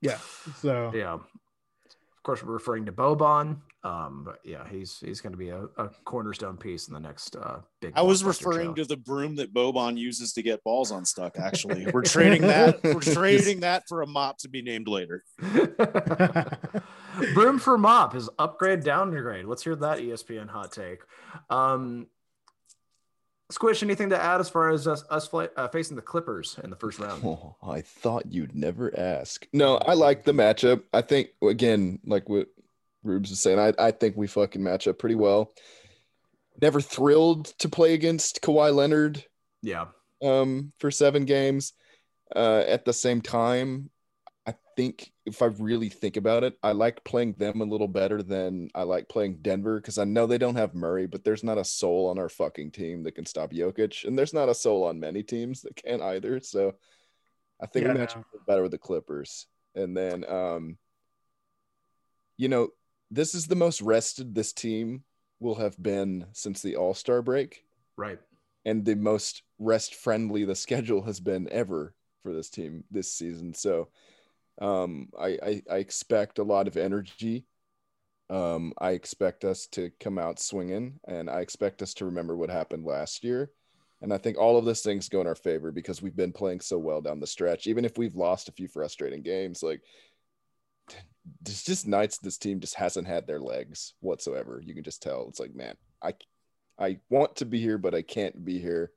yeah. 0.00 0.18
So 0.56 0.90
yeah. 0.94 1.12
Of 1.14 2.22
course, 2.22 2.42
we're 2.42 2.52
referring 2.54 2.86
to 2.86 2.92
Boban. 2.92 3.58
Um, 3.88 4.22
but 4.22 4.40
yeah, 4.44 4.68
he's 4.68 5.00
he's 5.00 5.22
going 5.22 5.32
to 5.32 5.38
be 5.38 5.48
a, 5.48 5.64
a 5.78 5.88
cornerstone 6.04 6.58
piece 6.58 6.88
in 6.88 6.94
the 6.94 7.00
next 7.00 7.36
uh, 7.36 7.60
big. 7.80 7.94
I 7.96 8.02
was 8.02 8.22
referring 8.22 8.70
show. 8.70 8.74
to 8.74 8.84
the 8.84 8.96
broom 8.98 9.36
that 9.36 9.54
Boban 9.54 9.96
uses 9.96 10.34
to 10.34 10.42
get 10.42 10.62
balls 10.62 10.90
unstuck. 10.90 11.38
Actually, 11.38 11.86
we're 11.92 12.02
trading 12.02 12.42
that. 12.42 12.82
We're 12.84 13.00
trading 13.00 13.60
that 13.60 13.88
for 13.88 14.02
a 14.02 14.06
mop 14.06 14.38
to 14.38 14.48
be 14.48 14.60
named 14.60 14.88
later. 14.88 15.24
Broom 17.34 17.58
for 17.58 17.78
mop 17.78 18.14
is 18.14 18.28
upgrade 18.38 18.84
downgrade. 18.84 19.46
Let's 19.46 19.64
hear 19.64 19.76
that 19.76 19.98
ESPN 19.98 20.48
hot 20.48 20.70
take. 20.70 21.00
Um, 21.48 22.08
Squish, 23.50 23.82
anything 23.82 24.10
to 24.10 24.22
add 24.22 24.40
as 24.40 24.50
far 24.50 24.68
as 24.68 24.86
us, 24.86 25.02
us 25.08 25.26
fla- 25.26 25.48
uh, 25.56 25.68
facing 25.68 25.96
the 25.96 26.02
Clippers 26.02 26.60
in 26.62 26.68
the 26.68 26.76
first 26.76 26.98
round? 26.98 27.24
Oh, 27.24 27.56
I 27.62 27.80
thought 27.80 28.30
you'd 28.30 28.54
never 28.54 28.96
ask. 28.98 29.48
No, 29.54 29.76
I 29.78 29.94
like 29.94 30.24
the 30.24 30.32
matchup. 30.32 30.82
I 30.92 31.00
think 31.00 31.30
again, 31.42 31.98
like 32.04 32.28
what 32.28 32.48
Rubes 33.02 33.30
was 33.30 33.40
saying, 33.40 33.58
I, 33.58 33.72
I 33.78 33.90
think 33.90 34.16
we 34.16 34.26
fucking 34.26 34.62
match 34.62 34.88
up 34.88 34.98
pretty 34.98 35.14
well. 35.14 35.52
Never 36.60 36.80
thrilled 36.80 37.46
to 37.58 37.68
play 37.68 37.94
against 37.94 38.42
Kawhi 38.42 38.74
Leonard 38.74 39.24
Yeah, 39.62 39.86
um 40.22 40.72
for 40.80 40.90
seven 40.90 41.24
games. 41.24 41.72
Uh 42.34 42.64
at 42.66 42.84
the 42.84 42.92
same 42.92 43.20
time, 43.20 43.90
I 44.44 44.54
think 44.76 45.12
if 45.24 45.40
I 45.42 45.46
really 45.46 45.88
think 45.88 46.16
about 46.16 46.42
it, 46.42 46.58
I 46.62 46.72
like 46.72 47.04
playing 47.04 47.34
them 47.34 47.60
a 47.60 47.64
little 47.64 47.86
better 47.86 48.22
than 48.22 48.70
I 48.74 48.82
like 48.82 49.08
playing 49.08 49.38
Denver 49.42 49.78
because 49.80 49.98
I 49.98 50.04
know 50.04 50.26
they 50.26 50.38
don't 50.38 50.56
have 50.56 50.74
Murray, 50.74 51.06
but 51.06 51.22
there's 51.22 51.44
not 51.44 51.58
a 51.58 51.64
soul 51.64 52.08
on 52.08 52.18
our 52.18 52.28
fucking 52.28 52.72
team 52.72 53.04
that 53.04 53.12
can 53.14 53.26
stop 53.26 53.52
Jokic, 53.52 54.04
and 54.04 54.18
there's 54.18 54.34
not 54.34 54.48
a 54.48 54.54
soul 54.54 54.84
on 54.84 54.98
many 54.98 55.22
teams 55.22 55.62
that 55.62 55.76
can 55.76 56.02
either. 56.02 56.40
So 56.40 56.74
I 57.60 57.66
think 57.66 57.86
Yeah, 57.86 57.92
we 57.92 57.98
match 58.00 58.16
no. 58.16 58.22
up 58.22 58.46
better 58.46 58.62
with 58.62 58.72
the 58.72 58.78
Clippers. 58.78 59.46
And 59.76 59.96
then 59.96 60.28
um 60.28 60.78
you 62.36 62.48
know, 62.48 62.68
this 63.10 63.34
is 63.34 63.46
the 63.46 63.56
most 63.56 63.80
rested 63.80 64.34
this 64.34 64.52
team 64.52 65.02
will 65.40 65.56
have 65.56 65.80
been 65.80 66.26
since 66.32 66.62
the 66.62 66.76
All-Star 66.76 67.22
break 67.22 67.64
right. 67.96 68.18
and 68.64 68.84
the 68.84 68.96
most 68.96 69.42
rest 69.58 69.94
friendly 69.94 70.44
the 70.44 70.54
schedule 70.54 71.02
has 71.02 71.20
been 71.20 71.48
ever 71.50 71.94
for 72.22 72.32
this 72.32 72.50
team 72.50 72.84
this 72.90 73.12
season. 73.12 73.54
So 73.54 73.88
um, 74.60 75.08
I, 75.18 75.38
I, 75.42 75.62
I 75.70 75.76
expect 75.76 76.38
a 76.38 76.44
lot 76.44 76.66
of 76.66 76.76
energy. 76.76 77.46
Um, 78.30 78.72
I 78.78 78.90
expect 78.90 79.44
us 79.44 79.66
to 79.68 79.90
come 80.00 80.18
out 80.18 80.38
swinging, 80.38 81.00
and 81.06 81.30
I 81.30 81.40
expect 81.40 81.80
us 81.80 81.94
to 81.94 82.06
remember 82.06 82.36
what 82.36 82.50
happened 82.50 82.84
last 82.84 83.24
year. 83.24 83.50
And 84.02 84.12
I 84.12 84.18
think 84.18 84.38
all 84.38 84.56
of 84.56 84.64
those 84.64 84.82
things 84.82 85.08
go 85.08 85.20
in 85.20 85.26
our 85.26 85.34
favor 85.34 85.72
because 85.72 86.02
we've 86.02 86.14
been 86.14 86.32
playing 86.32 86.60
so 86.60 86.78
well 86.78 87.00
down 87.00 87.20
the 87.20 87.26
stretch. 87.26 87.66
Even 87.66 87.84
if 87.84 87.98
we've 87.98 88.14
lost 88.14 88.48
a 88.48 88.52
few 88.52 88.68
frustrating 88.68 89.22
games, 89.22 89.62
like 89.62 89.82
there's 91.42 91.62
just 91.62 91.86
nights 91.86 92.18
this 92.18 92.38
team 92.38 92.60
just 92.60 92.74
hasn't 92.74 93.06
had 93.06 93.26
their 93.26 93.40
legs 93.40 93.94
whatsoever. 94.00 94.62
You 94.64 94.74
can 94.74 94.84
just 94.84 95.02
tell. 95.02 95.26
It's 95.28 95.40
like, 95.40 95.54
man, 95.54 95.74
I 96.02 96.14
I 96.78 97.00
want 97.10 97.36
to 97.36 97.44
be 97.44 97.60
here, 97.60 97.78
but 97.78 97.94
I 97.94 98.02
can't 98.02 98.44
be 98.44 98.58
here 98.58 98.92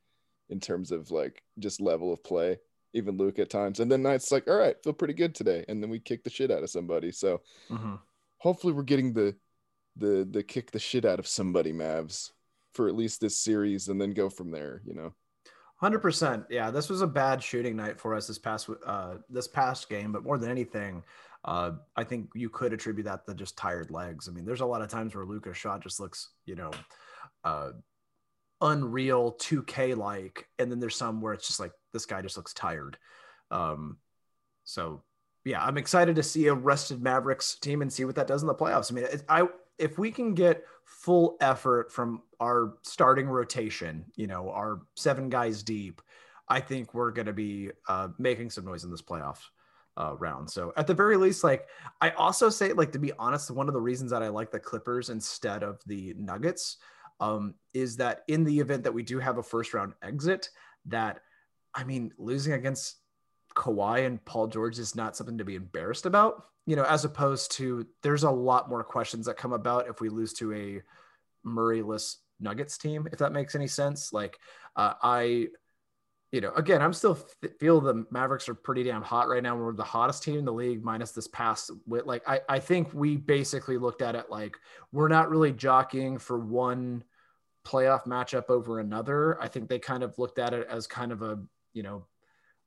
in 0.49 0.59
terms 0.59 0.91
of 0.91 1.11
like 1.11 1.43
just 1.59 1.81
level 1.81 2.13
of 2.13 2.23
play. 2.23 2.59
Even 2.93 3.17
Luke 3.17 3.39
at 3.39 3.49
times, 3.49 3.79
and 3.79 3.89
then 3.89 4.01
nights 4.03 4.33
like, 4.33 4.49
all 4.49 4.57
right, 4.57 4.75
feel 4.83 4.91
pretty 4.91 5.13
good 5.13 5.33
today, 5.33 5.63
and 5.69 5.81
then 5.81 5.89
we 5.89 5.97
kick 5.99 6.25
the 6.25 6.29
shit 6.29 6.51
out 6.51 6.61
of 6.63 6.69
somebody. 6.69 7.09
So 7.11 7.41
Mhm. 7.69 7.99
hopefully 8.37 8.73
we're 8.73 8.83
getting 8.83 9.13
the 9.13 9.35
the 9.95 10.27
the 10.29 10.43
kick 10.43 10.71
the 10.71 10.79
shit 10.79 11.05
out 11.05 11.19
of 11.19 11.27
somebody 11.27 11.71
Mavs 11.71 12.31
for 12.73 12.87
at 12.89 12.95
least 12.95 13.21
this 13.21 13.37
series, 13.37 13.87
and 13.87 13.99
then 13.99 14.11
go 14.11 14.29
from 14.29 14.51
there. 14.51 14.81
You 14.85 14.93
know. 14.93 15.13
Hundred 15.77 15.99
percent. 15.99 16.45
Yeah, 16.49 16.69
this 16.69 16.89
was 16.89 17.01
a 17.01 17.07
bad 17.07 17.41
shooting 17.41 17.75
night 17.75 17.99
for 17.99 18.13
us 18.13 18.27
this 18.27 18.37
past 18.37 18.69
uh, 18.85 19.17
this 19.29 19.47
past 19.47 19.89
game, 19.89 20.11
but 20.11 20.23
more 20.23 20.37
than 20.37 20.51
anything, 20.51 21.01
uh, 21.43 21.71
I 21.95 22.03
think 22.03 22.29
you 22.35 22.49
could 22.49 22.73
attribute 22.73 23.05
that 23.05 23.25
to 23.25 23.33
just 23.33 23.57
tired 23.57 23.89
legs. 23.91 24.27
I 24.27 24.31
mean, 24.31 24.45
there's 24.45 24.61
a 24.61 24.65
lot 24.65 24.81
of 24.81 24.89
times 24.89 25.15
where 25.15 25.25
Luka's 25.25 25.57
shot 25.57 25.81
just 25.81 25.99
looks, 25.99 26.29
you 26.45 26.55
know, 26.55 26.71
uh, 27.43 27.71
unreal, 28.61 29.33
2K 29.33 29.97
like, 29.97 30.47
and 30.59 30.71
then 30.71 30.79
there's 30.79 30.95
some 30.95 31.19
where 31.19 31.33
it's 31.33 31.47
just 31.47 31.59
like 31.59 31.71
this 31.93 32.05
guy 32.05 32.21
just 32.21 32.37
looks 32.37 32.53
tired. 32.53 32.97
Um, 33.49 33.97
so 34.63 35.01
yeah, 35.43 35.65
I'm 35.65 35.77
excited 35.77 36.15
to 36.17 36.23
see 36.23 36.47
a 36.47 36.53
rested 36.53 37.01
Mavericks 37.01 37.55
team 37.55 37.81
and 37.81 37.91
see 37.91 38.05
what 38.05 38.15
that 38.15 38.27
does 38.27 38.43
in 38.43 38.47
the 38.47 38.53
playoffs. 38.53 38.91
I 38.91 38.95
mean, 38.95 39.05
it, 39.05 39.23
I 39.27 39.47
if 39.79 39.97
we 39.97 40.11
can 40.11 40.35
get 40.35 40.63
full 40.85 41.37
effort 41.41 41.91
from 41.91 42.21
our 42.39 42.75
starting 42.83 43.27
rotation, 43.27 44.05
you 44.15 44.27
know, 44.27 44.51
our 44.51 44.81
seven 44.95 45.29
guys 45.29 45.63
deep, 45.63 46.03
I 46.47 46.59
think 46.59 46.93
we're 46.93 47.11
going 47.11 47.25
to 47.25 47.33
be 47.33 47.71
uh, 47.87 48.09
making 48.19 48.51
some 48.51 48.65
noise 48.65 48.83
in 48.83 48.91
this 48.91 49.01
playoff 49.01 49.39
uh, 49.97 50.15
round. 50.17 50.49
So 50.49 50.73
at 50.77 50.87
the 50.87 50.93
very 50.93 51.17
least, 51.17 51.43
like 51.43 51.67
I 51.99 52.11
also 52.11 52.49
say, 52.49 52.73
like 52.73 52.91
to 52.93 52.99
be 52.99 53.11
honest, 53.19 53.51
one 53.51 53.67
of 53.67 53.73
the 53.73 53.81
reasons 53.81 54.11
that 54.11 54.23
I 54.23 54.29
like 54.29 54.51
the 54.51 54.59
Clippers 54.59 55.09
instead 55.09 55.63
of 55.63 55.79
the 55.85 56.13
Nuggets 56.17 56.77
um, 57.19 57.55
is 57.73 57.97
that 57.97 58.21
in 58.27 58.43
the 58.43 58.59
event 58.59 58.83
that 58.83 58.93
we 58.93 59.03
do 59.03 59.19
have 59.19 59.37
a 59.37 59.43
first 59.43 59.73
round 59.73 59.93
exit, 60.01 60.49
that 60.85 61.21
I 61.73 61.83
mean, 61.83 62.11
losing 62.17 62.53
against 62.53 62.97
Kawhi 63.55 64.05
and 64.05 64.23
Paul 64.25 64.47
George 64.47 64.79
is 64.79 64.95
not 64.95 65.15
something 65.15 65.37
to 65.37 65.45
be 65.45 65.55
embarrassed 65.55 66.05
about, 66.05 66.45
you 66.65 66.75
know, 66.75 66.83
as 66.83 67.05
opposed 67.05 67.51
to 67.53 67.85
there's 68.01 68.23
a 68.23 68.31
lot 68.31 68.69
more 68.69 68.83
questions 68.83 69.25
that 69.25 69.37
come 69.37 69.53
about 69.53 69.87
if 69.87 70.01
we 70.01 70.09
lose 70.09 70.33
to 70.33 70.53
a 70.53 70.81
Murrayless 71.47 72.17
Nuggets 72.39 72.77
team, 72.77 73.07
if 73.11 73.19
that 73.19 73.33
makes 73.33 73.55
any 73.55 73.67
sense. 73.67 74.13
Like, 74.13 74.37
uh, 74.75 74.93
I 75.01 75.47
you 76.31 76.39
know, 76.39 76.53
again, 76.55 76.81
I'm 76.81 76.93
still 76.93 77.17
f- 77.43 77.51
feel 77.59 77.81
the 77.81 78.05
Mavericks 78.09 78.47
are 78.47 78.53
pretty 78.53 78.83
damn 78.83 79.01
hot 79.01 79.27
right 79.27 79.43
now. 79.43 79.55
We're 79.55 79.73
the 79.73 79.83
hottest 79.83 80.23
team 80.23 80.39
in 80.39 80.45
the 80.45 80.53
league, 80.53 80.83
minus 80.83 81.11
this 81.11 81.27
past. 81.27 81.71
With 81.85 82.05
like, 82.05 82.23
I 82.27 82.39
I 82.47 82.59
think 82.59 82.93
we 82.93 83.17
basically 83.17 83.77
looked 83.77 84.01
at 84.01 84.15
it 84.15 84.29
like 84.29 84.55
we're 84.93 85.09
not 85.09 85.29
really 85.29 85.51
jockeying 85.51 86.17
for 86.17 86.39
one 86.39 87.03
playoff 87.67 88.05
matchup 88.05 88.49
over 88.49 88.79
another. 88.79 89.41
I 89.41 89.49
think 89.49 89.67
they 89.67 89.79
kind 89.79 90.03
of 90.03 90.17
looked 90.17 90.39
at 90.39 90.53
it 90.53 90.67
as 90.69 90.87
kind 90.87 91.11
of 91.11 91.21
a 91.21 91.39
you 91.73 91.83
know 91.83 92.07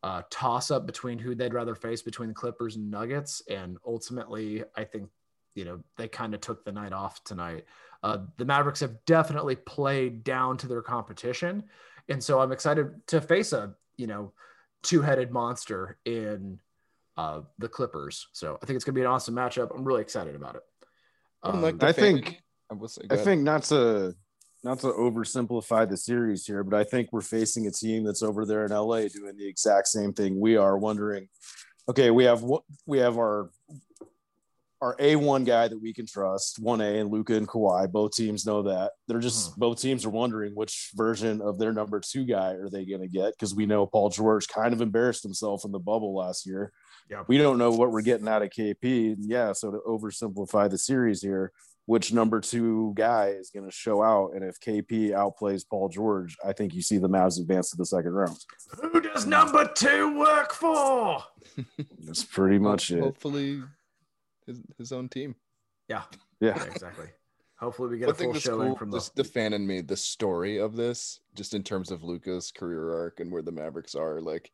uh, 0.02 0.22
toss 0.30 0.70
up 0.70 0.84
between 0.84 1.18
who 1.18 1.34
they'd 1.34 1.54
rather 1.54 1.74
face 1.74 2.02
between 2.02 2.28
the 2.28 2.34
Clippers 2.34 2.76
and 2.76 2.90
Nuggets, 2.90 3.42
and 3.48 3.78
ultimately, 3.86 4.62
I 4.76 4.84
think 4.84 5.08
you 5.54 5.64
know 5.64 5.80
they 5.96 6.08
kind 6.08 6.34
of 6.34 6.40
took 6.40 6.64
the 6.64 6.72
night 6.72 6.92
off 6.92 7.22
tonight. 7.24 7.64
Uh, 8.02 8.18
the 8.36 8.44
Mavericks 8.44 8.80
have 8.80 9.04
definitely 9.06 9.56
played 9.56 10.24
down 10.24 10.56
to 10.58 10.66
their 10.66 10.82
competition 10.82 11.64
and 12.08 12.22
so 12.22 12.38
I'm 12.40 12.52
excited 12.52 13.06
to 13.08 13.20
face 13.20 13.52
a 13.52 13.74
you 13.96 14.06
know 14.06 14.32
two-headed 14.82 15.30
monster 15.30 15.96
in 16.04 16.58
uh, 17.16 17.40
the 17.58 17.68
Clippers. 17.68 18.26
So 18.32 18.58
I 18.62 18.66
think 18.66 18.76
it's 18.76 18.84
gonna 18.84 18.94
be 18.94 19.00
an 19.00 19.06
awesome 19.06 19.34
matchup. 19.34 19.74
I'm 19.74 19.84
really 19.84 20.02
excited 20.02 20.34
about 20.34 20.56
it. 20.56 20.62
I, 21.42 21.48
Um, 21.50 21.62
like 21.62 21.82
I 21.82 21.92
fan- 21.92 22.16
think- 22.22 22.42
I, 22.70 22.74
will 22.74 22.88
say, 22.88 23.02
I 23.10 23.14
ahead. 23.14 23.24
think 23.24 23.42
not 23.42 23.62
to 23.64 24.14
not 24.64 24.80
to 24.80 24.86
oversimplify 24.88 25.88
the 25.88 25.96
series 25.96 26.46
here, 26.46 26.64
but 26.64 26.78
I 26.78 26.84
think 26.84 27.10
we're 27.12 27.20
facing 27.20 27.66
a 27.66 27.70
team 27.70 28.02
that's 28.02 28.22
over 28.22 28.46
there 28.46 28.64
in 28.64 28.72
LA 28.72 29.08
doing 29.08 29.36
the 29.36 29.46
exact 29.46 29.88
same 29.88 30.12
thing 30.14 30.40
we 30.40 30.56
are. 30.56 30.76
Wondering, 30.78 31.28
okay, 31.88 32.10
we 32.10 32.24
have 32.24 32.42
what 32.42 32.62
we 32.86 32.98
have 32.98 33.16
our 33.18 33.50
our 34.80 34.96
A 34.98 35.16
one 35.16 35.44
guy 35.44 35.68
that 35.68 35.80
we 35.80 35.92
can 35.92 36.06
trust, 36.06 36.58
one 36.58 36.80
A 36.80 36.98
and 36.98 37.10
Luka 37.10 37.34
and 37.34 37.48
Kawhi. 37.48 37.90
Both 37.90 38.12
teams 38.12 38.44
know 38.44 38.62
that. 38.62 38.92
They're 39.08 39.20
just 39.20 39.54
hmm. 39.54 39.60
both 39.60 39.80
teams 39.80 40.04
are 40.04 40.10
wondering 40.10 40.54
which 40.54 40.90
version 40.94 41.40
of 41.40 41.58
their 41.58 41.72
number 41.72 42.00
two 42.00 42.24
guy 42.24 42.52
are 42.52 42.68
they 42.68 42.84
going 42.84 43.00
to 43.00 43.08
get 43.08 43.32
because 43.32 43.54
we 43.54 43.66
know 43.66 43.86
Paul 43.86 44.10
George 44.10 44.48
kind 44.48 44.72
of 44.72 44.80
embarrassed 44.80 45.22
himself 45.22 45.64
in 45.64 45.72
the 45.72 45.78
bubble 45.78 46.14
last 46.14 46.46
year. 46.46 46.72
Yeah. 47.10 47.24
We 47.26 47.38
don't 47.38 47.58
know 47.58 47.70
what 47.70 47.92
we're 47.92 48.02
getting 48.02 48.28
out 48.28 48.42
of 48.42 48.50
KP. 48.50 49.16
Yeah, 49.18 49.52
so 49.52 49.70
to 49.70 49.78
oversimplify 49.86 50.70
the 50.70 50.78
series 50.78 51.20
here, 51.20 51.52
which 51.86 52.12
number 52.12 52.40
two 52.40 52.92
guy 52.96 53.28
is 53.28 53.50
going 53.50 53.66
to 53.66 53.74
show 53.74 54.02
out. 54.02 54.32
And 54.34 54.42
if 54.42 54.58
KP 54.60 55.10
outplays 55.10 55.64
Paul 55.68 55.88
George, 55.88 56.36
I 56.44 56.52
think 56.52 56.74
you 56.74 56.82
see 56.82 56.98
the 56.98 57.08
Mavs 57.08 57.38
advance 57.38 57.70
to 57.70 57.76
the 57.76 57.86
second 57.86 58.12
round. 58.12 58.36
who 58.80 59.00
does 59.00 59.26
number 59.26 59.70
two 59.74 60.18
work 60.18 60.52
for? 60.52 61.22
That's 62.00 62.24
pretty 62.24 62.58
much 62.58 62.88
Ho- 62.88 62.96
it. 62.96 63.00
Hopefully, 63.00 63.62
his, 64.46 64.60
his 64.78 64.92
own 64.92 65.08
team. 65.08 65.34
Yeah, 65.88 66.02
Yeah. 66.40 66.54
yeah, 66.56 66.64
exactly. 66.64 67.06
Hopefully, 67.58 67.88
we 67.90 67.98
get 67.98 68.06
One 68.08 68.14
a 68.14 68.18
full 68.18 68.32
that's 68.32 68.44
showing 68.44 68.68
cool, 68.68 68.76
from 68.76 68.90
the. 68.90 69.10
the 69.14 69.24
fan 69.24 69.52
in 69.52 69.66
me, 69.66 69.80
the 69.80 69.96
story 69.96 70.58
of 70.58 70.74
this, 70.76 71.20
just 71.34 71.54
in 71.54 71.62
terms 71.62 71.90
of 71.90 72.02
Luka's 72.02 72.50
career 72.50 72.92
arc 72.92 73.20
and 73.20 73.30
where 73.30 73.42
the 73.42 73.52
Mavericks 73.52 73.94
are, 73.94 74.20
like 74.20 74.50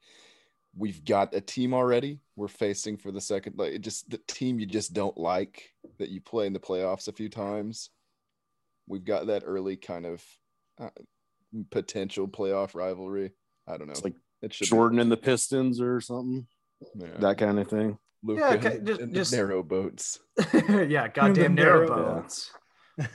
we've 0.77 1.05
got 1.05 1.35
a 1.35 1.41
team 1.41 1.73
already. 1.75 2.21
We're 2.37 2.47
facing 2.49 2.97
for 2.99 3.11
the 3.11 3.21
second, 3.21 3.57
like 3.59 3.73
it 3.73 3.81
just 3.81 4.11
the 4.11 4.21
team 4.29 4.61
you 4.61 4.67
just 4.67 4.93
don't 4.93 5.17
like 5.17 5.73
that 5.99 6.11
you 6.11 6.21
play 6.21 6.47
in 6.47 6.53
the 6.53 6.61
playoffs 6.61 7.09
a 7.09 7.13
few 7.13 7.29
times. 7.29 7.91
We've 8.87 9.05
got 9.05 9.27
that 9.29 9.43
early 9.47 9.77
kind 9.77 10.05
of 10.07 10.23
uh, 10.81 10.91
potential 11.71 12.29
playoff 12.29 12.75
rivalry. 12.75 13.33
I 13.67 13.77
don't 13.79 13.87
know. 13.87 13.93
It's 13.93 14.05
like 14.05 14.15
it 14.43 14.53
should 14.53 14.67
be- 14.67 14.71
Jordan 14.71 14.99
and 15.01 15.11
the 15.11 15.17
Pistons 15.17 15.81
or 15.81 16.01
something, 16.01 16.47
yeah. 16.95 17.07
that 17.21 17.39
kind 17.39 17.59
of 17.59 17.69
thing. 17.69 17.99
Luka 18.23 18.41
Yeah, 18.41 18.55
okay, 18.55 18.77
and- 18.77 18.87
just- 18.87 19.01
and 19.01 19.15
just- 19.15 19.31
the 19.31 19.37
narrow 19.39 19.63
boats. 19.63 20.19
yeah, 20.89 21.09
goddamn 21.09 21.55
narrow- 21.55 21.87
narrow 21.87 22.15
boats. 22.23 22.51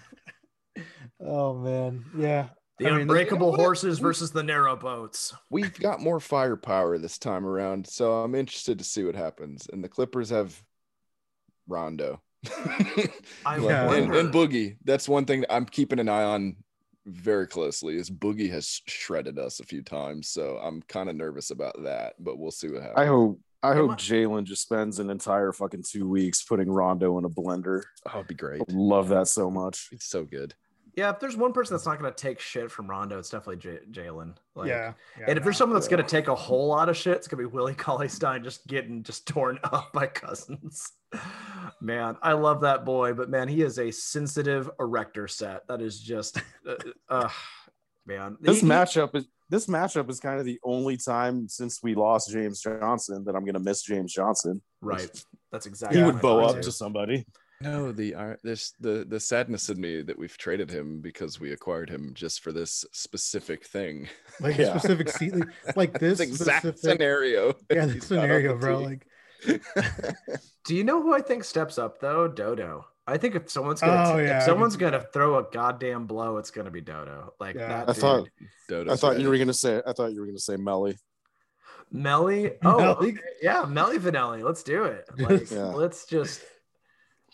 Oh 1.20 1.54
man, 1.56 2.04
yeah. 2.18 2.50
The 2.78 2.88
I 2.88 2.92
mean, 2.92 3.02
unbreakable 3.02 3.52
what? 3.52 3.60
horses 3.62 4.00
versus 4.00 4.32
the 4.32 4.44
narrow 4.44 4.76
boats. 4.76 5.34
We've 5.50 5.74
got 5.80 6.02
more 6.02 6.20
firepower 6.20 6.98
this 6.98 7.18
time 7.18 7.46
around, 7.46 7.88
so 7.88 8.16
I'm 8.22 8.36
interested 8.36 8.78
to 8.80 8.84
see 8.84 9.06
what 9.06 9.16
happens. 9.16 9.66
And 9.72 9.82
the 9.82 9.88
Clippers 9.88 10.30
have 10.32 10.54
I 11.72 11.74
Rondo 11.74 12.22
Yeah. 13.46 13.58
and, 13.58 13.88
wonder. 13.88 14.20
and 14.20 14.34
Boogie. 14.34 14.76
That's 14.84 15.08
one 15.08 15.24
thing 15.26 15.46
I'm 15.50 15.66
keeping 15.66 16.00
an 16.00 16.10
eye 16.10 16.24
on 16.26 16.58
very 17.06 17.48
closely. 17.48 17.96
Is 17.96 18.10
Boogie 18.12 18.52
has 18.52 18.82
shredded 18.88 19.40
us 19.40 19.62
a 19.62 19.66
few 19.66 19.82
times, 19.82 20.28
so 20.28 20.58
I'm 20.62 20.82
kind 20.84 21.10
of 21.10 21.16
nervous 21.16 21.52
about 21.52 21.82
that. 21.84 22.16
But 22.20 22.38
we'll 22.38 22.52
see 22.52 22.68
what 22.68 22.82
happens. 22.82 23.00
I 23.00 23.06
hope. 23.06 23.40
I 23.69 23.75
hope 23.75 23.91
I- 23.91 23.95
Jalen 23.95 24.43
just 24.45 24.62
spends 24.62 25.00
an 25.00 25.10
entire 25.10 25.51
fucking 25.51 25.84
two 25.84 26.07
weeks 26.07 26.43
putting 26.43 26.69
Rondo 26.72 27.17
in 27.17 27.25
a 27.25 27.29
blender. 27.29 27.84
Oh, 28.07 28.17
it'd 28.19 28.27
be 28.27 28.34
great. 28.36 28.62
I 28.62 28.65
love 28.74 29.10
that 29.10 29.27
so 29.27 29.50
much. 29.50 29.89
It's 29.91 30.05
so 30.05 30.24
good. 30.24 30.53
Yeah, 30.95 31.10
if 31.10 31.19
there's 31.19 31.36
one 31.36 31.51
person 31.51 31.74
that's 31.74 31.86
not 31.86 32.00
going 32.00 32.10
to 32.10 32.15
take 32.17 32.39
shit 32.39 32.72
from 32.72 32.89
Rondo, 32.89 33.19
it's 33.19 33.29
definitely 33.29 33.57
J- 33.57 33.79
Jalen. 33.91 34.36
Like, 34.55 34.69
yeah, 34.69 34.93
yeah, 35.19 35.25
and 35.27 35.38
if 35.38 35.43
there's 35.43 35.57
someone 35.57 35.74
that's 35.75 35.89
going 35.89 36.01
to 36.01 36.10
take 36.10 36.29
a 36.29 36.36
whole 36.36 36.67
lot 36.67 36.88
of 36.88 36.95
shit, 36.95 37.17
it's 37.17 37.27
going 37.27 37.43
to 37.43 37.50
be 37.50 37.53
Willie 37.53 37.74
Cauley 37.75 38.07
Stein 38.07 38.45
just 38.45 38.65
getting 38.67 39.03
just 39.03 39.27
torn 39.27 39.60
up 39.65 39.91
by 39.91 40.07
Cousins. 40.07 40.93
Man, 41.81 42.15
I 42.22 42.31
love 42.34 42.62
that 42.62 42.86
boy, 42.86 43.12
but 43.13 43.29
man, 43.29 43.48
he 43.50 43.62
is 43.62 43.77
a 43.79 43.91
sensitive 43.91 44.69
erector 44.79 45.27
set. 45.27 45.67
That 45.67 45.81
is 45.81 46.00
just, 46.00 46.38
uh, 46.67 46.75
uh, 47.10 47.29
man. 48.05 48.38
This 48.39 48.62
He- 48.62 48.65
he- 48.67 48.72
matchup 48.72 49.15
is 49.15 49.27
this 49.50 49.68
matchup 49.68 50.10
is 50.10 50.20
kind 50.20 50.40
of 50.40 50.46
the 50.46 50.60
only 50.64 50.98
time 50.98 51.48
since 51.48 51.82
we 51.84 51.94
lost 51.96 52.32
James 52.32 52.62
Johnson 52.62 53.24
that 53.25 53.36
I'm 53.36 53.46
gonna 53.46 53.60
miss 53.60 53.82
James 53.84 54.14
Johnson. 54.14 54.62
right. 54.82 55.10
That's 55.52 55.66
exactly. 55.68 56.00
He 56.00 56.04
would 56.06 56.20
bow 56.22 56.42
up 56.42 56.56
too. 56.58 56.62
to 56.64 56.72
somebody. 56.72 57.25
No, 57.62 57.94
the 57.94 58.14
ir- 58.14 58.40
this 58.44 58.74
the 58.82 59.06
the 59.08 59.20
sadness 59.20 59.70
in 59.70 59.80
me 59.80 60.02
that 60.02 60.20
we've 60.20 60.38
traded 60.38 60.70
him 60.70 61.00
because 61.00 61.40
we 61.40 61.54
acquired 61.54 61.90
him 61.90 62.12
just 62.14 62.42
for 62.44 62.52
this 62.52 62.84
specific 62.92 63.66
thing. 63.66 64.10
like 64.42 64.58
Yeah. 64.58 64.75
a 64.75 64.80
specific 64.80 65.10
seat, 65.10 65.34
like, 65.36 65.48
like 65.78 65.94
this 66.00 66.20
exact 66.20 66.62
specific, 66.68 66.80
scenario. 66.80 67.54
yeah, 67.72 67.86
He's 67.86 67.94
this 67.96 68.08
scenario, 68.08 68.58
bro. 68.58 68.80
team. 68.80 69.00
Like, 69.46 69.62
Do 70.66 70.75
you 70.75 70.84
know 70.84 71.02
who 71.02 71.14
I 71.14 71.22
think 71.22 71.44
steps 71.46 71.78
up 71.78 72.02
though? 72.02 72.28
Dodo. 72.28 72.86
I 73.08 73.18
think 73.18 73.36
if 73.36 73.50
someone's 73.52 73.82
gonna 73.82 74.14
Oh, 74.14 74.18
yeah, 74.18 74.40
if 74.40 74.44
someone's 74.46 74.78
gonna 74.78 75.06
throw 75.14 75.38
a 75.38 75.44
goddamn 75.52 76.08
blow, 76.08 76.38
it's 76.38 76.50
gonna 76.52 76.72
be 76.72 76.82
Dodo. 76.82 77.34
Like 77.40 77.56
Yeah. 77.56 77.68
that. 77.86 77.90
I 77.90 77.94
thought- 77.94 78.28
Dodo. 78.68 78.92
I 78.92 78.96
thought 78.96 79.20
you 79.20 79.30
were 79.30 79.38
gonna 79.38 79.54
say 79.54 79.82
I 79.86 79.94
thought 79.94 80.12
you 80.14 80.22
were 80.22 80.26
gonna 80.26 80.40
say 80.40 80.56
Melly. 80.58 80.98
Melly. 81.92 82.54
Oh, 82.64 82.78
Melly? 82.80 83.12
okay. 83.14 83.20
yeah, 83.42 83.66
Melly 83.66 84.00
Vanelli. 84.00 84.44
Let's 84.44 84.64
do 84.64 84.86
it. 84.86 85.06
Like, 85.20 85.52
Yeah. 85.52 85.66
let's 85.66 86.06
just. 86.06 86.42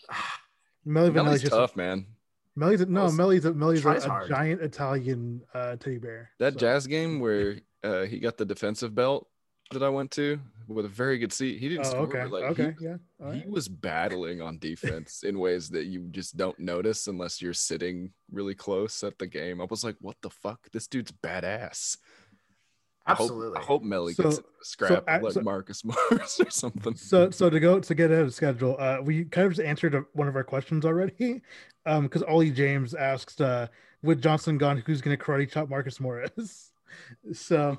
Melly 0.84 1.10
Vanelli's 1.10 1.14
Melly's 1.14 1.40
just 1.42 1.52
tough, 1.52 1.76
man. 1.76 2.06
Melly's 2.58 2.80
a, 2.82 2.86
no, 2.86 3.02
Mel's- 3.08 3.14
Melly's 3.14 3.44
a, 3.46 3.52
Melly's 3.54 3.84
a, 3.84 3.90
a 4.24 4.28
giant 4.28 4.60
Italian 4.60 5.40
uh, 5.54 5.76
teddy 5.76 5.98
bear. 5.98 6.30
That 6.38 6.54
So- 6.54 6.58
jazz 6.58 6.86
game 6.86 7.18
where 7.20 7.60
uh, 7.82 8.02
he 8.02 8.18
got 8.20 8.36
the 8.36 8.44
defensive 8.44 8.94
belt 8.94 9.26
that 9.70 9.82
I 9.82 9.88
went 9.88 10.10
to 10.12 10.38
with 10.68 10.84
a 10.84 10.88
very 10.88 11.18
good 11.18 11.32
seat. 11.32 11.58
He 11.58 11.68
didn't 11.68 11.86
Oh, 11.86 11.90
score. 11.90 12.02
okay, 12.02 12.24
like, 12.26 12.44
okay, 12.44 12.74
He, 12.78 12.84
yeah. 12.84 12.96
all 13.22 13.30
he 13.32 13.44
was 13.48 13.68
battling 13.68 14.40
on 14.40 14.58
defense 14.58 15.22
in 15.22 15.38
ways 15.38 15.68
that 15.70 15.84
you 15.84 16.08
just 16.10 16.36
don't 16.36 16.58
notice 16.58 17.06
unless 17.06 17.40
you're 17.42 17.54
sitting 17.54 18.12
really 18.30 18.54
close 18.54 19.02
at 19.02 19.18
the 19.18 19.26
game. 19.26 19.60
I 19.60 19.64
was 19.64 19.84
like, 19.84 19.96
what 20.00 20.16
the 20.22 20.30
fuck? 20.30 20.70
This 20.72 20.86
dude's 20.86 21.12
badass. 21.12 21.98
I 23.04 23.14
hope- 23.14 23.24
Absolutely. 23.24 23.58
I 23.58 23.62
hope, 23.64 23.82
Melly 23.82 24.14
So- 24.14 24.22
gets 24.22 24.36
scrapped 24.62 24.92
scrap 25.02 25.04
I- 25.08 25.18
like 25.18 25.32
so- 25.32 25.40
Marcus 25.40 25.84
Morris 26.10 26.38
or 26.40 26.50
something. 26.50 26.94
So, 26.94 27.30
so 27.30 27.50
to 27.50 27.58
go 27.58 27.80
to 27.80 27.94
get 27.94 28.10
ahead 28.12 28.24
of 28.26 28.32
schedule, 28.34 28.76
uh, 28.78 28.98
we 29.02 29.24
kind 29.24 29.46
of 29.48 29.54
just 29.54 29.66
answered 29.66 30.04
one 30.12 30.28
of 30.28 30.36
our 30.36 30.44
questions 30.44 30.84
already, 30.84 31.42
um, 31.86 32.04
because 32.04 32.22
Ollie 32.22 32.52
James 32.52 32.94
asked, 32.94 33.40
uh, 33.40 33.66
with 34.04 34.22
Johnson 34.22 34.56
gone, 34.58 34.78
who's 34.86 35.00
going 35.00 35.16
to 35.16 35.24
karate 35.24 35.50
chop 35.50 35.68
Marcus 35.68 35.98
Morris? 36.00 36.70
so, 37.32 37.78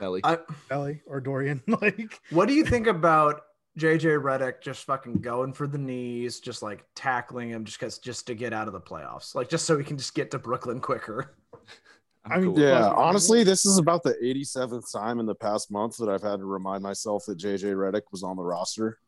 Melly. 0.00 0.20
I, 0.24 0.38
Ellie 0.70 1.02
or 1.06 1.20
Dorian, 1.20 1.62
like, 1.80 2.20
what 2.30 2.48
do 2.48 2.54
you 2.54 2.64
think 2.64 2.86
about 2.86 3.42
JJ 3.78 4.20
Redick 4.22 4.60
just 4.62 4.84
fucking 4.84 5.20
going 5.20 5.52
for 5.52 5.66
the 5.66 5.78
knees, 5.78 6.40
just 6.40 6.62
like 6.62 6.84
tackling 6.94 7.50
him, 7.50 7.64
just 7.64 7.78
because 7.78 7.98
just 7.98 8.26
to 8.26 8.34
get 8.34 8.52
out 8.52 8.66
of 8.66 8.72
the 8.72 8.80
playoffs, 8.80 9.34
like 9.34 9.48
just 9.48 9.64
so 9.66 9.78
he 9.78 9.84
can 9.84 9.96
just 9.96 10.14
get 10.14 10.30
to 10.32 10.38
Brooklyn 10.38 10.80
quicker? 10.80 11.36
I'm 12.24 12.42
mean, 12.42 12.54
cool. 12.54 12.62
Yeah, 12.62 12.88
honestly, 12.88 13.44
this 13.44 13.64
is 13.64 13.78
about 13.78 14.02
the 14.02 14.12
87th 14.22 14.92
time 14.92 15.20
in 15.20 15.26
the 15.26 15.34
past 15.34 15.70
month 15.70 15.96
that 15.98 16.08
I've 16.10 16.20
had 16.22 16.40
to 16.40 16.44
remind 16.44 16.82
myself 16.82 17.24
that 17.26 17.38
JJ 17.38 17.74
Redick 17.74 18.02
was 18.12 18.22
on 18.22 18.36
the 18.36 18.42
roster. 18.42 18.98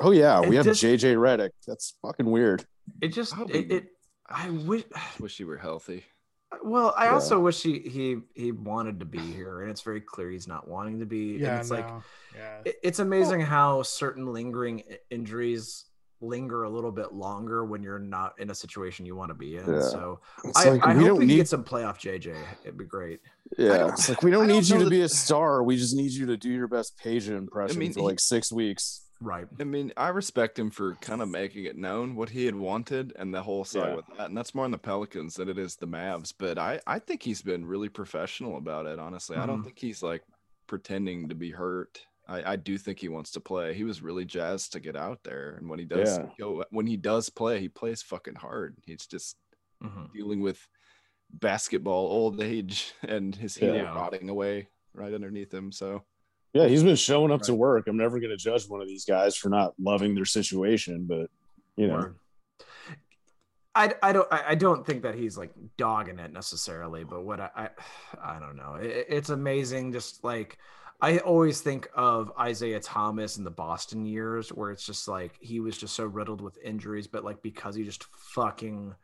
Oh 0.00 0.12
yeah, 0.12 0.40
we 0.40 0.56
It 0.56 0.58
have 0.58 0.64
just- 0.66 0.82
JJ 0.82 1.16
Redick. 1.16 1.50
That's 1.66 1.94
fucking 2.02 2.26
weird. 2.26 2.64
It 3.00 3.08
just 3.08 3.36
I'll 3.36 3.50
it, 3.50 3.72
it 3.72 3.86
I 4.28 4.50
wish. 4.66 4.84
wish 5.18 5.40
you 5.40 5.46
were 5.48 5.56
healthy. 5.58 6.04
Well, 6.62 6.94
I 6.96 7.06
Yeah. 7.06 7.12
also 7.14 7.40
wish 7.40 7.62
he 7.62 7.78
he 7.80 8.18
he 8.34 8.52
wanted 8.52 9.00
to 9.00 9.06
be 9.06 9.18
here, 9.20 9.62
and 9.62 9.70
it's 9.70 9.80
very 9.82 10.00
clear 10.00 10.30
he's 10.30 10.48
not 10.48 10.68
wanting 10.68 11.00
to 11.00 11.06
be. 11.06 11.36
yeah, 11.38 11.52
and 11.52 11.60
it's 11.60 11.70
like 11.70 11.88
yeah, 12.34 12.60
it- 12.64 12.78
it's 12.82 12.98
amazing 12.98 13.40
how 13.40 13.82
certain 13.82 14.26
lingering 14.32 14.82
injuries 15.10 15.86
linger 16.20 16.62
a 16.62 16.70
little 16.70 16.92
bit 16.92 17.12
longer 17.12 17.64
when 17.64 17.82
you're 17.82 17.98
not 17.98 18.38
in 18.38 18.48
a 18.50 18.54
situation 18.54 19.04
you 19.04 19.16
want 19.16 19.28
to 19.30 19.34
be 19.34 19.56
in. 19.56 19.66
Yeah. 19.66 19.80
So 19.80 20.20
It's 20.44 20.64
I, 20.64 20.70
like 20.70 20.86
I 20.86 20.92
we 20.94 21.00
hope 21.00 21.06
don't 21.08 21.18
we 21.18 21.26
need 21.26 21.36
get 21.36 21.48
some 21.48 21.64
playoff 21.64 21.98
JJ. 21.98 22.36
It'd 22.62 22.78
be 22.78 22.84
great. 22.84 23.18
Yeah, 23.58 23.88
it's 23.88 24.08
like 24.08 24.22
we 24.22 24.30
don't 24.30 24.44
I 24.44 24.46
don't 24.46 24.56
need 24.56 24.68
you 24.68 24.78
to 24.78 24.84
that- 24.84 24.90
be 24.90 25.00
a 25.00 25.08
star. 25.08 25.64
We 25.64 25.76
just 25.76 25.96
need 25.96 26.12
you 26.12 26.26
to 26.26 26.36
do 26.36 26.48
your 26.50 26.68
best 26.68 26.96
Peja 27.02 27.30
impression 27.36 27.78
mean, 27.80 27.92
for 27.92 28.00
he- 28.00 28.06
like 28.06 28.20
six 28.20 28.52
weeks. 28.52 29.02
Right. 29.22 29.46
I 29.60 29.64
mean, 29.64 29.92
I 29.96 30.08
respect 30.08 30.58
him 30.58 30.70
for 30.70 30.94
kind 30.96 31.22
of 31.22 31.28
making 31.28 31.64
it 31.64 31.76
known 31.76 32.14
what 32.16 32.30
he 32.30 32.44
had 32.46 32.54
wanted 32.56 33.12
and 33.16 33.32
the 33.32 33.42
whole 33.42 33.64
side 33.64 33.90
Yeah. 33.90 33.94
with 33.96 34.06
that. 34.18 34.28
And 34.28 34.36
that's 34.36 34.54
more 34.54 34.64
on 34.64 34.70
the 34.72 34.78
Pelicans 34.78 35.34
than 35.36 35.48
it 35.48 35.58
is 35.58 35.76
the 35.76 35.86
Mavs. 35.86 36.32
But 36.36 36.58
I, 36.58 36.80
I 36.86 36.98
think 36.98 37.22
he's 37.22 37.42
been 37.42 37.64
really 37.64 37.88
professional 37.88 38.56
about 38.56 38.86
it, 38.86 38.98
honestly. 38.98 39.36
I 39.36 39.46
don't 39.46 39.60
Mhm. 39.60 39.64
think 39.64 39.78
he's 39.78 40.02
like 40.02 40.22
pretending 40.66 41.28
to 41.28 41.34
be 41.34 41.50
hurt. 41.50 42.04
I, 42.28 42.52
I 42.52 42.56
do 42.56 42.78
think 42.78 42.98
he 42.98 43.08
wants 43.08 43.30
to 43.32 43.40
play. 43.40 43.74
He 43.74 43.84
was 43.84 44.00
really 44.02 44.24
jazzed 44.24 44.72
to 44.72 44.80
get 44.80 44.96
out 44.96 45.22
there, 45.24 45.56
and 45.58 45.68
when 45.68 45.78
he 45.80 45.84
does, 45.84 46.18
Yeah. 46.18 46.28
go, 46.38 46.64
when 46.70 46.86
he 46.86 46.96
does 46.96 47.28
play, 47.28 47.58
he 47.60 47.68
plays 47.68 48.00
fucking 48.02 48.36
hard. 48.36 48.76
He's 48.86 49.06
just 49.06 49.36
Mhm. 49.82 50.12
dealing 50.12 50.40
with 50.40 50.66
basketball 51.30 52.06
old 52.06 52.40
age 52.40 52.92
and 53.02 53.34
his 53.34 53.56
heel 53.56 53.74
Yeah. 53.74 53.94
rotting 53.94 54.28
away 54.28 54.68
right 54.94 55.12
underneath 55.14 55.52
him. 55.52 55.72
So 55.72 56.04
Yeah, 56.52 56.68
he's 56.68 56.82
been 56.82 56.96
showing 56.96 57.32
up 57.32 57.42
to 57.42 57.54
work. 57.54 57.88
I'm 57.88 57.96
never 57.96 58.20
going 58.20 58.30
to 58.30 58.36
judge 58.36 58.68
one 58.68 58.82
of 58.82 58.88
these 58.88 59.06
guys 59.06 59.36
for 59.36 59.48
not 59.48 59.72
loving 59.78 60.14
their 60.14 60.26
situation, 60.26 61.06
but 61.08 61.30
you 61.76 61.88
know. 61.88 62.12
I, 63.74 63.94
I 64.02 64.12
don't 64.12 64.28
I 64.30 64.44
I 64.48 64.54
don't 64.54 64.86
think 64.86 65.02
that 65.02 65.14
he's 65.14 65.38
like 65.38 65.50
dogging 65.78 66.18
it 66.18 66.30
necessarily, 66.30 67.04
but 67.04 67.24
what 67.24 67.40
I 67.40 67.50
I, 67.56 67.68
I 68.36 68.38
don't 68.38 68.56
know. 68.56 68.74
It, 68.74 69.06
it's 69.08 69.30
amazing. 69.30 69.92
Just 69.92 70.22
like 70.22 70.58
I 71.00 71.18
always 71.18 71.62
think 71.62 71.88
of 71.94 72.30
Isaiah 72.38 72.80
Thomas 72.80 73.38
in 73.38 73.44
the 73.44 73.50
Boston 73.50 74.04
years, 74.04 74.50
where 74.50 74.70
it's 74.70 74.84
just 74.84 75.08
like 75.08 75.38
he 75.40 75.58
was 75.60 75.78
just 75.78 75.94
so 75.94 76.04
riddled 76.04 76.42
with 76.42 76.58
injuries, 76.62 77.06
but 77.06 77.24
like 77.24 77.40
because 77.40 77.74
he 77.74 77.82
just 77.82 78.04
fucking 78.14 78.94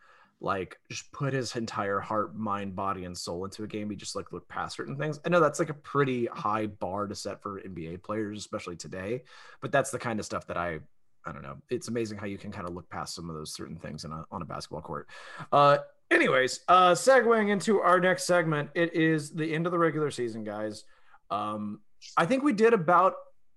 like 0.41 0.79
just 0.91 1.11
put 1.13 1.33
his 1.33 1.55
entire 1.57 1.99
heart, 1.99 2.37
mind, 2.37 2.77
body, 2.77 3.05
and 3.05 3.17
soul 3.17 3.45
into 3.45 3.65
a 3.65 3.67
game, 3.67 3.91
he 3.91 3.97
just 3.97 4.15
like 4.15 4.33
looked 4.33 4.49
past 4.49 4.77
certain 4.77 4.97
things. 4.97 5.19
I 5.25 5.29
know 5.31 5.41
that's 5.41 5.59
like 5.59 5.71
a 5.71 5.75
pretty 5.75 6.27
high 6.27 6.67
bar 6.67 7.07
to 7.07 7.15
set 7.15 7.43
for 7.43 7.61
NBA 7.61 8.03
players, 8.03 8.39
especially 8.39 8.77
today, 8.77 9.23
but 9.61 9.73
that's 9.73 9.91
the 9.91 9.99
kind 9.99 10.21
of 10.21 10.27
stuff 10.27 10.47
that 10.47 10.57
I 10.57 10.81
I 11.27 11.33
don't 11.33 11.43
know. 11.43 11.57
It's 11.69 11.89
amazing 11.89 12.19
how 12.19 12.27
you 12.27 12.39
can 12.39 12.51
kind 12.51 12.67
of 12.67 12.75
look 12.75 12.89
past 12.89 13.15
some 13.15 13.29
of 13.29 13.37
those 13.37 13.53
certain 13.53 13.77
things 13.77 14.05
in 14.05 14.13
a, 14.13 14.25
on 14.31 14.41
a 14.41 14.47
basketball 14.47 14.81
court. 14.81 15.09
Uh, 15.53 15.79
anyways, 16.11 16.61
uh, 16.69 16.93
segueing 16.93 17.51
into 17.51 17.81
our 17.81 18.01
next 18.01 18.25
segment, 18.25 18.71
it 18.75 18.95
is 18.95 19.31
the 19.31 19.53
end 19.53 19.67
of 19.67 19.73
the 19.73 19.79
regular 19.79 20.11
season, 20.11 20.43
guys. 20.43 20.85
Um, 21.31 21.81
I 22.17 22.25
think 22.25 22.43
we 22.43 22.55
did 22.55 22.73
about 22.73 23.15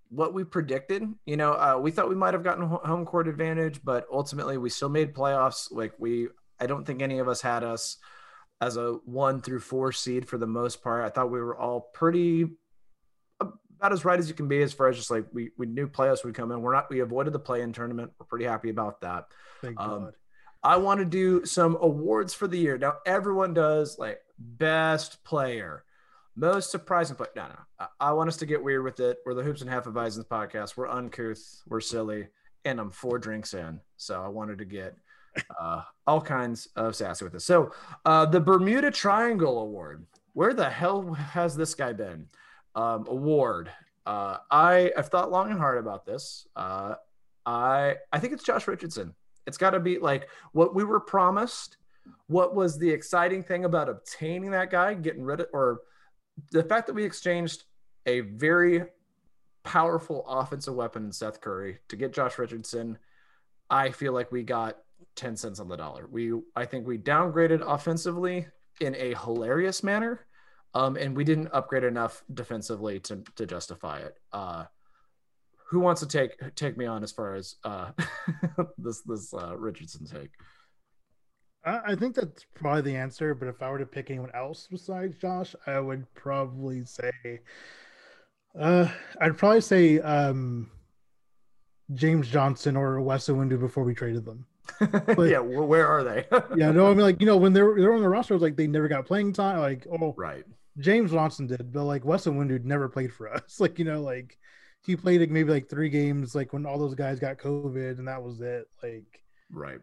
what 0.10 0.34
we 0.34 0.44
predicted. 0.44 1.08
You 1.26 1.38
know, 1.38 1.54
uh, 1.54 1.80
we 1.82 1.92
thought 1.92 2.10
we 2.10 2.16
might 2.16 2.34
have 2.34 2.44
gotten 2.44 2.66
home 2.66 3.06
court 3.06 3.28
advantage, 3.28 3.80
but 3.84 4.06
ultimately 4.12 4.58
we 4.58 4.70
still 4.70 4.90
made 4.90 5.14
playoffs. 5.14 5.72
Like 5.72 5.94
we, 5.98 6.28
I 6.62 6.68
don't 6.68 6.86
think 6.86 7.02
any 7.02 7.20
of 7.20 7.28
us 7.28 7.42
had 7.42 7.64
us 7.64 7.98
as 8.62 8.78
a 8.78 8.94
one 9.06 9.42
through 9.42 9.60
four 9.60 9.92
seed 9.92 10.28
for 10.30 10.38
the 10.38 10.48
most 10.48 10.84
part. 10.84 11.04
I 11.04 11.10
thought 11.10 11.32
we 11.32 11.42
were 11.42 11.58
all 11.58 11.82
pretty 11.94 12.46
about 13.40 13.92
as 13.92 14.06
right 14.06 14.20
as 14.20 14.30
you 14.30 14.36
can 14.36 14.48
be 14.48 14.62
as 14.62 14.72
far 14.72 14.90
as 14.90 14.96
just 14.96 15.10
like 15.10 15.26
we 15.34 15.50
we 15.58 15.66
knew 15.66 15.88
playoffs 15.88 16.24
would 16.24 16.36
come 16.36 16.52
in. 16.52 16.62
We're 16.62 16.76
not 16.76 16.90
we 16.92 17.00
avoided 17.00 17.34
the 17.34 17.40
play 17.40 17.62
in 17.62 17.74
tournament. 17.74 18.12
We're 18.20 18.28
pretty 18.28 18.46
happy 18.46 18.70
about 18.70 19.02
that. 19.02 19.26
Thank 19.62 19.80
Um, 19.80 20.04
God. 20.04 20.14
I 20.64 20.78
want 20.78 21.00
to 21.00 21.06
do 21.06 21.44
some 21.46 21.76
awards 21.82 22.36
for 22.36 22.48
the 22.48 22.58
year. 22.60 22.78
Now 22.78 22.98
everyone 23.08 23.56
does 23.56 23.98
like 23.98 24.20
best 24.38 25.24
player, 25.24 25.84
most 26.36 26.70
surprising 26.70 27.16
play. 27.16 27.28
No, 27.36 27.48
no. 27.48 27.56
I, 27.80 27.88
I 28.00 28.12
want 28.14 28.28
us 28.28 28.38
to 28.38 28.46
get 28.46 28.64
weird 28.64 28.84
with 28.84 29.00
it. 29.00 29.18
We're 29.26 29.34
the 29.34 29.42
Hoops 29.42 29.62
and 29.62 29.70
Hefeweizens 29.72 30.28
podcast. 30.28 30.78
We're 30.78 30.88
uncouth. 30.88 31.64
We're 31.68 31.82
silly, 31.82 32.28
and 32.64 32.80
I'm 32.80 32.92
four 32.92 33.18
drinks 33.18 33.56
in, 33.56 33.80
so 33.98 34.22
I 34.22 34.28
wanted 34.28 34.60
to 34.60 34.66
get 34.66 34.96
uh, 35.60 35.84
all 36.08 36.22
kinds 36.22 36.68
of 36.76 36.96
sassy 36.96 37.26
with 37.26 37.34
this. 37.34 37.46
So 37.46 37.72
uh, 38.06 38.26
the 38.26 38.40
Bermuda 38.40 38.92
Triangle 38.92 39.60
Award. 39.62 40.06
Where 40.34 40.54
the 40.54 40.70
hell 40.70 41.14
has 41.14 41.58
this 41.58 41.76
guy 41.76 41.92
been? 41.92 42.28
Um, 42.74 43.06
award. 43.10 43.70
Uh, 44.06 44.38
I 44.50 44.92
have 44.96 45.10
thought 45.10 45.30
long 45.30 45.52
and 45.52 45.60
hard 45.60 45.78
about 45.78 46.06
this. 46.06 46.48
Uh, 46.56 46.96
I 47.46 47.96
I 48.14 48.20
think 48.20 48.34
it's 48.34 48.44
Josh 48.44 48.68
Richardson. 48.68 49.14
It's 49.46 49.58
got 49.58 49.72
to 49.72 49.80
be 49.80 50.00
like 50.00 50.30
what 50.54 50.74
we 50.74 50.84
were 50.84 51.00
promised. 51.02 51.78
What 52.28 52.56
was 52.56 52.80
the 52.80 52.90
exciting 52.90 53.44
thing 53.44 53.66
about 53.66 53.90
obtaining 53.90 54.52
that 54.52 54.72
guy, 54.72 54.94
getting 54.94 55.24
rid 55.24 55.42
of, 55.42 55.48
or 55.54 55.82
the 56.52 56.64
fact 56.64 56.88
that 56.88 56.94
we 56.94 57.04
exchanged 57.04 57.64
a 58.06 58.22
very 58.22 58.86
powerful 59.64 60.26
offensive 60.28 60.74
weapon 60.74 61.06
in 61.06 61.12
Seth 61.12 61.42
Curry 61.42 61.80
to 61.90 61.96
get 61.96 62.14
Josh 62.14 62.40
Richardson. 62.40 62.98
I 63.70 63.92
feel 63.92 64.14
like 64.14 64.32
we 64.32 64.44
got 64.44 64.78
10 65.16 65.36
cents 65.36 65.60
on 65.60 65.68
the 65.68 65.78
dollar. 65.78 66.08
We 66.10 66.34
I 66.56 66.66
think 66.66 66.88
we 66.88 66.98
downgraded 66.98 67.62
offensively 67.66 68.48
in 68.80 68.96
a 68.96 69.16
hilarious 69.16 69.84
manner. 69.84 70.26
Um, 70.74 70.96
and 70.96 71.16
we 71.18 71.26
didn't 71.26 71.50
upgrade 71.52 71.84
enough 71.84 72.24
defensively 72.34 73.00
to, 73.02 73.22
to 73.36 73.46
justify 73.46 74.00
it. 74.00 74.16
Uh, 74.32 74.66
who 75.70 75.80
wants 75.80 76.02
to 76.02 76.08
take 76.08 76.56
take 76.56 76.78
me 76.78 76.86
on 76.86 77.04
as 77.04 77.12
far 77.12 77.36
as 77.36 77.56
uh, 77.64 77.92
this 78.78 79.02
this 79.02 79.34
uh, 79.34 79.58
Richardson 79.58 80.06
take? 80.06 80.32
I, 81.64 81.96
think 81.96 82.16
that's 82.16 82.46
probably 82.56 82.82
the 82.82 82.98
answer. 82.98 83.36
But 83.36 83.48
if 83.48 83.62
I 83.62 83.70
were 83.70 83.80
to 83.80 83.86
pick 83.86 84.10
anyone 84.10 84.32
else 84.34 84.68
besides 84.70 85.16
Josh, 85.18 85.56
I 85.68 85.80
would 85.80 86.12
probably 86.16 86.84
say, 86.86 87.42
uh, 88.60 88.88
I'd 89.20 89.38
probably 89.38 89.62
say 89.62 90.00
um, 90.00 90.72
James 91.94 92.28
Johnson 92.28 92.76
or 92.76 93.00
Wes 93.00 93.28
Iwundu 93.28 93.60
before 93.60 93.84
we 93.84 93.94
traded 93.94 94.26
them. 94.26 94.46
yeah, 94.82 95.40
wh- 95.40 95.68
where 95.68 95.88
are 95.88 96.04
they? 96.04 96.26
Yeah, 96.56 96.72
no, 96.72 96.88
I 96.88 96.90
mean 96.94 97.02
like 97.04 97.20
you 97.20 97.26
know 97.28 97.38
when 97.38 97.54
they 97.54 97.62
were 97.62 97.80
they 97.80 97.86
were 97.88 97.94
on 97.96 98.02
the 98.02 98.10
roster, 98.10 98.34
it 98.34 98.38
was 98.38 98.44
like 98.44 98.56
they 98.56 98.68
never 98.68 98.88
got 98.88 99.06
playing 99.06 99.34
time. 99.34 99.60
Like 99.60 99.88
oh, 99.92 100.14
right. 100.18 100.44
James 100.80 101.12
Johnson 101.12 101.48
did, 101.48 101.72
but 101.74 101.84
like 101.84 102.06
Wes 102.06 102.26
Iwundu 102.26 102.64
never 102.64 102.88
played 102.90 103.14
for 103.14 103.28
us. 103.34 103.60
Like 103.60 103.78
you 103.80 103.86
know 103.86 104.02
like 104.02 104.38
he 104.84 104.96
played 104.96 105.20
like 105.22 105.30
maybe 105.30 105.52
like 105.52 105.70
three 105.70 105.90
games 105.90 106.34
like 106.34 106.54
when 106.54 106.66
all 106.66 106.80
those 106.80 106.96
guys 106.96 107.20
got 107.20 107.38
COVID 107.38 108.00
and 108.00 108.08
that 108.08 108.24
was 108.24 108.42
it. 108.42 108.68
Like 108.82 109.22
Right. 109.52 109.80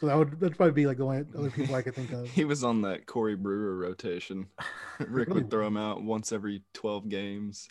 so 0.00 0.06
that 0.06 0.16
would 0.16 0.40
that'd 0.40 0.56
probably 0.56 0.72
be 0.72 0.86
like 0.86 0.96
the 0.96 1.04
only 1.04 1.24
other 1.38 1.50
people 1.50 1.74
I 1.74 1.82
could 1.82 1.94
think 1.94 2.10
of. 2.12 2.28
he 2.30 2.44
was 2.44 2.64
on 2.64 2.82
that 2.82 3.06
Corey 3.06 3.36
Brewer 3.36 3.76
rotation. 3.76 4.46
Rick 4.98 5.28
would 5.34 5.50
throw 5.50 5.66
him 5.66 5.76
out 5.76 6.02
once 6.02 6.32
every 6.32 6.62
12 6.74 7.08
games. 7.10 7.68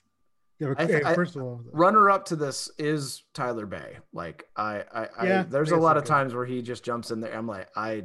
Yeah, 0.59 0.67
but, 0.69 0.81
I 0.81 0.85
th- 0.87 1.03
hey, 1.03 1.09
I- 1.09 1.13
first 1.15 1.35
of 1.35 1.41
all, 1.43 1.61
Runner 1.71 2.09
up 2.09 2.25
to 2.25 2.35
this 2.35 2.69
is 2.77 3.23
Tyler 3.33 3.65
Bey. 3.65 3.97
Like 4.13 4.45
I, 4.57 4.83
I, 4.93 5.07
I 5.17 5.43
there's 5.43 5.71
a 5.71 5.77
lot 5.77 5.97
of 5.97 6.03
times 6.03 6.33
where 6.33 6.45
he 6.45 6.61
just 6.61 6.83
jumps 6.83 7.11
in 7.11 7.21
there. 7.21 7.33
I'm 7.33 7.47
like, 7.47 7.69
I, 7.75 8.03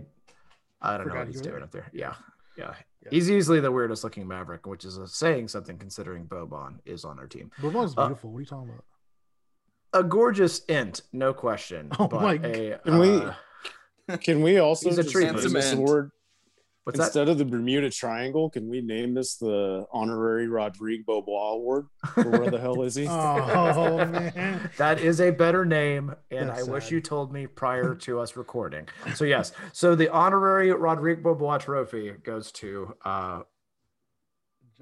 I 0.80 0.96
don't 0.98 1.08
know 1.08 1.14
what 1.16 1.26
he's 1.28 1.40
doing 1.40 1.56
there. 1.56 1.64
up 1.64 1.70
there. 1.72 1.90
Yeah, 1.92 2.14
yeah. 2.56 2.74
Yeah. 3.02 3.10
He's 3.10 3.30
easily 3.30 3.60
the 3.60 3.70
weirdest 3.70 4.02
looking 4.02 4.26
Maverick, 4.26 4.66
which 4.66 4.84
is 4.86 4.96
a, 4.96 5.06
saying 5.06 5.48
something 5.48 5.76
considering 5.76 6.24
Boban 6.26 6.78
is 6.86 7.04
on 7.04 7.18
our 7.18 7.26
team. 7.26 7.50
Boban's 7.60 7.92
Uh, 7.98 8.06
beautiful. 8.06 8.30
what 8.30 8.38
are 8.38 8.40
you 8.40 8.46
talking 8.46 8.70
about? 8.70 8.84
A 9.92 10.02
gorgeous 10.02 10.60
int, 10.66 11.02
no 11.12 11.34
question. 11.34 11.90
Oh 11.98 12.08
but 12.08 12.22
my 12.22 12.34
a, 12.42 12.78
Can 12.84 12.98
we- 12.98 13.18
uh, 13.18 14.16
can 14.18 14.42
we 14.42 14.58
also 14.58 14.88
He's 14.88 14.98
a 14.98 15.02
just 15.02 15.12
treat. 15.12 15.24
name 15.26 15.34
this 15.36 15.44
Handsome 16.86 16.92
award 16.92 16.98
what's 17.00 17.14
that? 17.14 17.20
instead 17.20 17.28
of 17.28 17.38
the 17.38 17.44
Bermuda 17.44 17.90
Triangle? 17.90 18.50
Can 18.50 18.68
we 18.68 18.80
name 18.80 19.14
this 19.14 19.36
the 19.36 19.86
honorary 19.92 20.48
Rodrigue 20.48 21.06
Beaubois 21.06 21.52
Award? 21.52 21.86
Or 22.16 22.24
where 22.24 22.50
the 22.50 22.60
hell 22.60 22.82
is 22.82 22.94
he? 22.94 23.06
Oh 23.14 23.96
man, 24.06 24.70
That 24.78 25.00
is 25.00 25.20
a 25.20 25.30
better 25.30 25.64
name, 25.64 26.14
and 26.30 26.50
That's 26.50 26.68
I 26.68 26.70
wish 26.70 26.90
you 26.90 27.00
told 27.00 27.32
me 27.32 27.46
prior 27.46 27.94
to 27.94 28.20
us 28.20 28.36
recording. 28.36 28.86
So 29.14 29.24
yes, 29.24 29.52
so 29.72 29.94
the 29.94 30.08
honorary 30.10 30.72
Rodrigue 30.72 31.22
Beaubois 31.22 31.58
trophy 31.58 32.12
goes 32.22 32.52
to 32.52 32.94
uh 33.04 33.42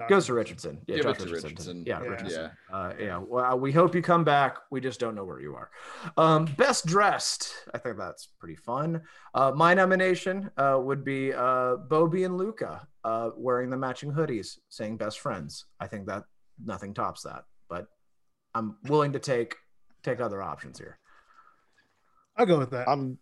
goes 0.09 0.27
to 0.27 0.35
Richardson. 0.35 0.81
Yeah, 0.87 0.97
Give 0.97 1.05
Josh 1.05 1.21
it 1.21 1.27
to 1.27 1.33
Richardson. 1.33 1.85
Yeah, 1.87 2.03
Yeah. 2.03 2.09
Richardson. 2.09 2.51
Yeah. 2.71 2.77
Uh, 2.77 2.93
yeah. 2.99 3.19
Well, 3.19 3.59
we 3.59 3.73
hope 3.73 3.95
you 3.95 4.03
come 4.03 4.25
back. 4.25 4.57
We 4.71 4.81
just 4.81 4.99
don't 5.01 5.15
know 5.15 5.25
where 5.25 5.41
you 5.41 5.55
are. 5.55 5.71
Um, 6.17 6.47
best 6.57 6.87
dressed. 6.87 7.55
I 7.75 7.79
think 7.79 7.97
that's 7.99 8.27
pretty 8.39 8.57
fun. 8.57 9.03
Uh, 9.35 9.53
my 9.55 9.75
nomination 9.75 10.51
uh, 10.57 10.79
would 10.83 11.05
be 11.05 11.33
uh, 11.33 11.77
Bobby 11.77 12.25
and 12.25 12.37
Luka 12.37 12.87
uh, 13.05 13.31
wearing 13.37 13.71
the 13.71 13.77
matching 13.77 14.13
hoodies, 14.13 14.59
saying 14.69 14.97
"best 14.97 15.21
friends." 15.21 15.67
I 15.81 15.87
think 15.87 16.07
that 16.07 16.25
nothing 16.65 16.95
tops 16.95 17.23
that. 17.23 17.45
But 17.69 17.87
I'm 18.55 18.77
willing 18.85 19.13
to 19.13 19.19
take 19.19 19.57
take 20.03 20.21
other 20.21 20.43
options 20.43 20.79
here. 20.79 20.99
I'll 22.37 22.47
go 22.47 22.59
with 22.59 22.71
that. 22.71 22.89
I'm 22.89 23.19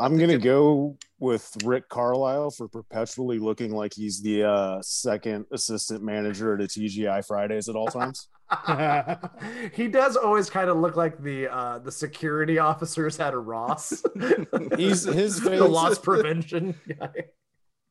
I'm 0.00 0.16
gonna 0.16 0.38
go 0.38 0.96
with 1.18 1.56
Rick 1.64 1.88
Carlisle 1.88 2.50
for 2.52 2.68
perpetually 2.68 3.38
looking 3.38 3.72
like 3.72 3.92
he's 3.94 4.22
the 4.22 4.44
uh, 4.44 4.80
second 4.82 5.46
assistant 5.52 6.02
manager 6.04 6.54
at 6.54 6.60
a 6.60 6.64
TGI 6.64 7.26
Fridays 7.26 7.68
at 7.68 7.74
all 7.74 7.88
times. 7.88 8.28
he 9.74 9.88
does 9.88 10.16
always 10.16 10.48
kind 10.48 10.70
of 10.70 10.76
look 10.78 10.96
like 10.96 11.20
the 11.22 11.48
uh, 11.52 11.78
the 11.80 11.92
security 11.92 12.58
officers 12.58 13.18
at 13.20 13.34
a 13.34 13.38
Ross. 13.38 14.02
He's- 14.76 15.04
his 15.04 15.40
the 15.42 15.66
loss 15.66 15.98
prevention 15.98 16.74
guy. 16.98 17.10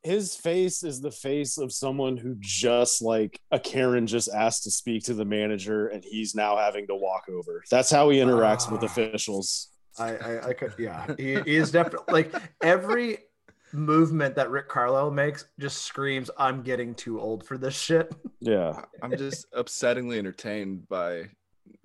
His 0.03 0.35
face 0.35 0.83
is 0.83 1.01
the 1.01 1.11
face 1.11 1.57
of 1.57 1.73
someone 1.73 2.15
who 2.15 2.35
just 2.39 3.01
like 3.01 3.41
a 3.51 3.59
Karen 3.59 4.07
just 4.07 4.29
asked 4.29 4.63
to 4.63 4.71
speak 4.71 5.03
to 5.05 5.13
the 5.13 5.25
manager 5.25 5.87
and 5.87 6.01
he's 6.03 6.33
now 6.33 6.55
having 6.55 6.87
to 6.87 6.95
walk 6.95 7.23
over. 7.29 7.61
That's 7.69 7.89
how 7.91 8.09
he 8.09 8.19
interacts 8.19 8.71
with 8.71 8.81
Ah. 8.83 8.85
officials. 8.85 9.69
I, 9.99 10.15
I, 10.15 10.47
I 10.49 10.53
could, 10.53 10.73
yeah, 10.77 11.05
he, 11.17 11.39
he 11.41 11.55
is 11.55 11.71
definitely 11.71 12.13
like 12.13 12.33
every 12.61 13.19
movement 13.73 14.35
that 14.35 14.49
Rick 14.49 14.69
Carlisle 14.69 15.11
makes 15.11 15.45
just 15.59 15.83
screams, 15.83 16.29
"I'm 16.37 16.61
getting 16.61 16.95
too 16.95 17.19
old 17.19 17.45
for 17.45 17.57
this 17.57 17.75
shit." 17.75 18.13
Yeah. 18.39 18.83
I'm 19.01 19.17
just 19.17 19.51
upsettingly 19.51 20.19
entertained 20.19 20.87
by 20.87 21.23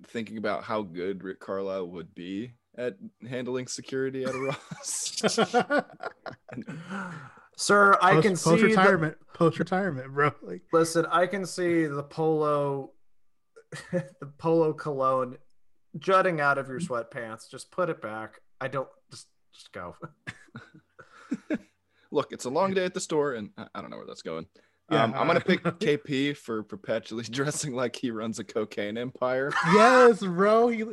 thinking 0.05 0.37
about 0.37 0.63
how 0.63 0.83
good 0.83 1.23
Rick 1.23 1.39
Carlisle 1.39 1.87
would 1.87 2.13
be 2.13 2.53
at 2.77 2.95
handling 3.27 3.65
security 3.67 4.23
at 4.23 4.35
a 4.35 4.39
Ross. 4.39 5.23
Sir, 7.57 7.97
I 8.01 8.21
can 8.21 8.33
post 8.33 8.43
see 8.43 8.55
the, 8.57 8.63
retirement, 8.63 9.17
post 9.33 9.57
retirement, 9.57 10.13
bro. 10.13 10.31
Like 10.43 10.61
listen. 10.71 11.07
I 11.07 11.25
can 11.25 11.43
see 11.45 11.87
the 11.87 12.03
polo 12.03 12.91
the 13.91 14.31
polo 14.37 14.73
cologne 14.73 15.37
jutting 15.97 16.39
out 16.41 16.57
of 16.57 16.67
your 16.67 16.79
sweatpants. 16.79 17.49
Just 17.49 17.71
put 17.71 17.89
it 17.89 18.01
back. 18.01 18.41
I 18.61 18.67
don't 18.67 18.89
just 19.11 19.27
just 19.53 19.71
go. 19.71 19.95
Look, 22.11 22.31
it's 22.31 22.45
a 22.45 22.49
long 22.49 22.73
day 22.73 22.85
at 22.85 22.93
the 22.93 22.99
store, 22.99 23.33
and 23.33 23.49
I- 23.57 23.67
I 23.73 23.81
don't 23.81 23.89
know 23.89 23.97
where 23.97 24.05
that's 24.05 24.21
going. 24.21 24.45
Yeah, 24.91 25.03
um, 25.05 25.13
I'm 25.15 25.25
gonna 25.27 25.39
pick 25.41 25.63
KP 25.63 26.35
for 26.37 26.61
perpetually 26.61 27.23
dressing 27.29 27.73
like 27.73 27.95
he 27.95 28.11
runs 28.11 28.37
a 28.37 28.43
cocaine 28.43 28.97
empire. 28.97 29.51
Yes, 29.73 30.19
bro. 30.19 30.67
He 30.67 30.77
he 30.79 30.85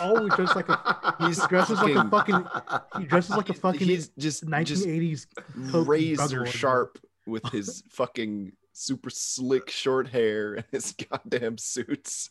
always 0.00 0.32
dresses 0.34 0.56
like 0.56 0.68
a 0.68 1.16
he 1.20 1.34
dresses 1.48 1.78
like 1.82 1.94
a 1.96 2.08
fucking- 2.08 2.44
fucking 2.44 3.00
he 3.02 3.06
dresses 3.06 3.36
like 3.36 3.48
a 3.50 3.54
fucking 3.54 3.86
He's 3.88 4.08
just 4.16 4.42
just 4.42 4.46
1980s 4.46 5.26
Coke 5.72 5.88
razor 5.88 6.22
bugger, 6.22 6.42
bro. 6.42 6.44
sharp 6.46 6.98
with 7.26 7.44
his 7.50 7.82
fucking 7.90 8.52
super 8.72 9.10
slick 9.10 9.68
short 9.68 10.08
hair 10.08 10.54
and 10.54 10.64
his 10.72 10.92
goddamn 10.92 11.58
suits. 11.58 12.30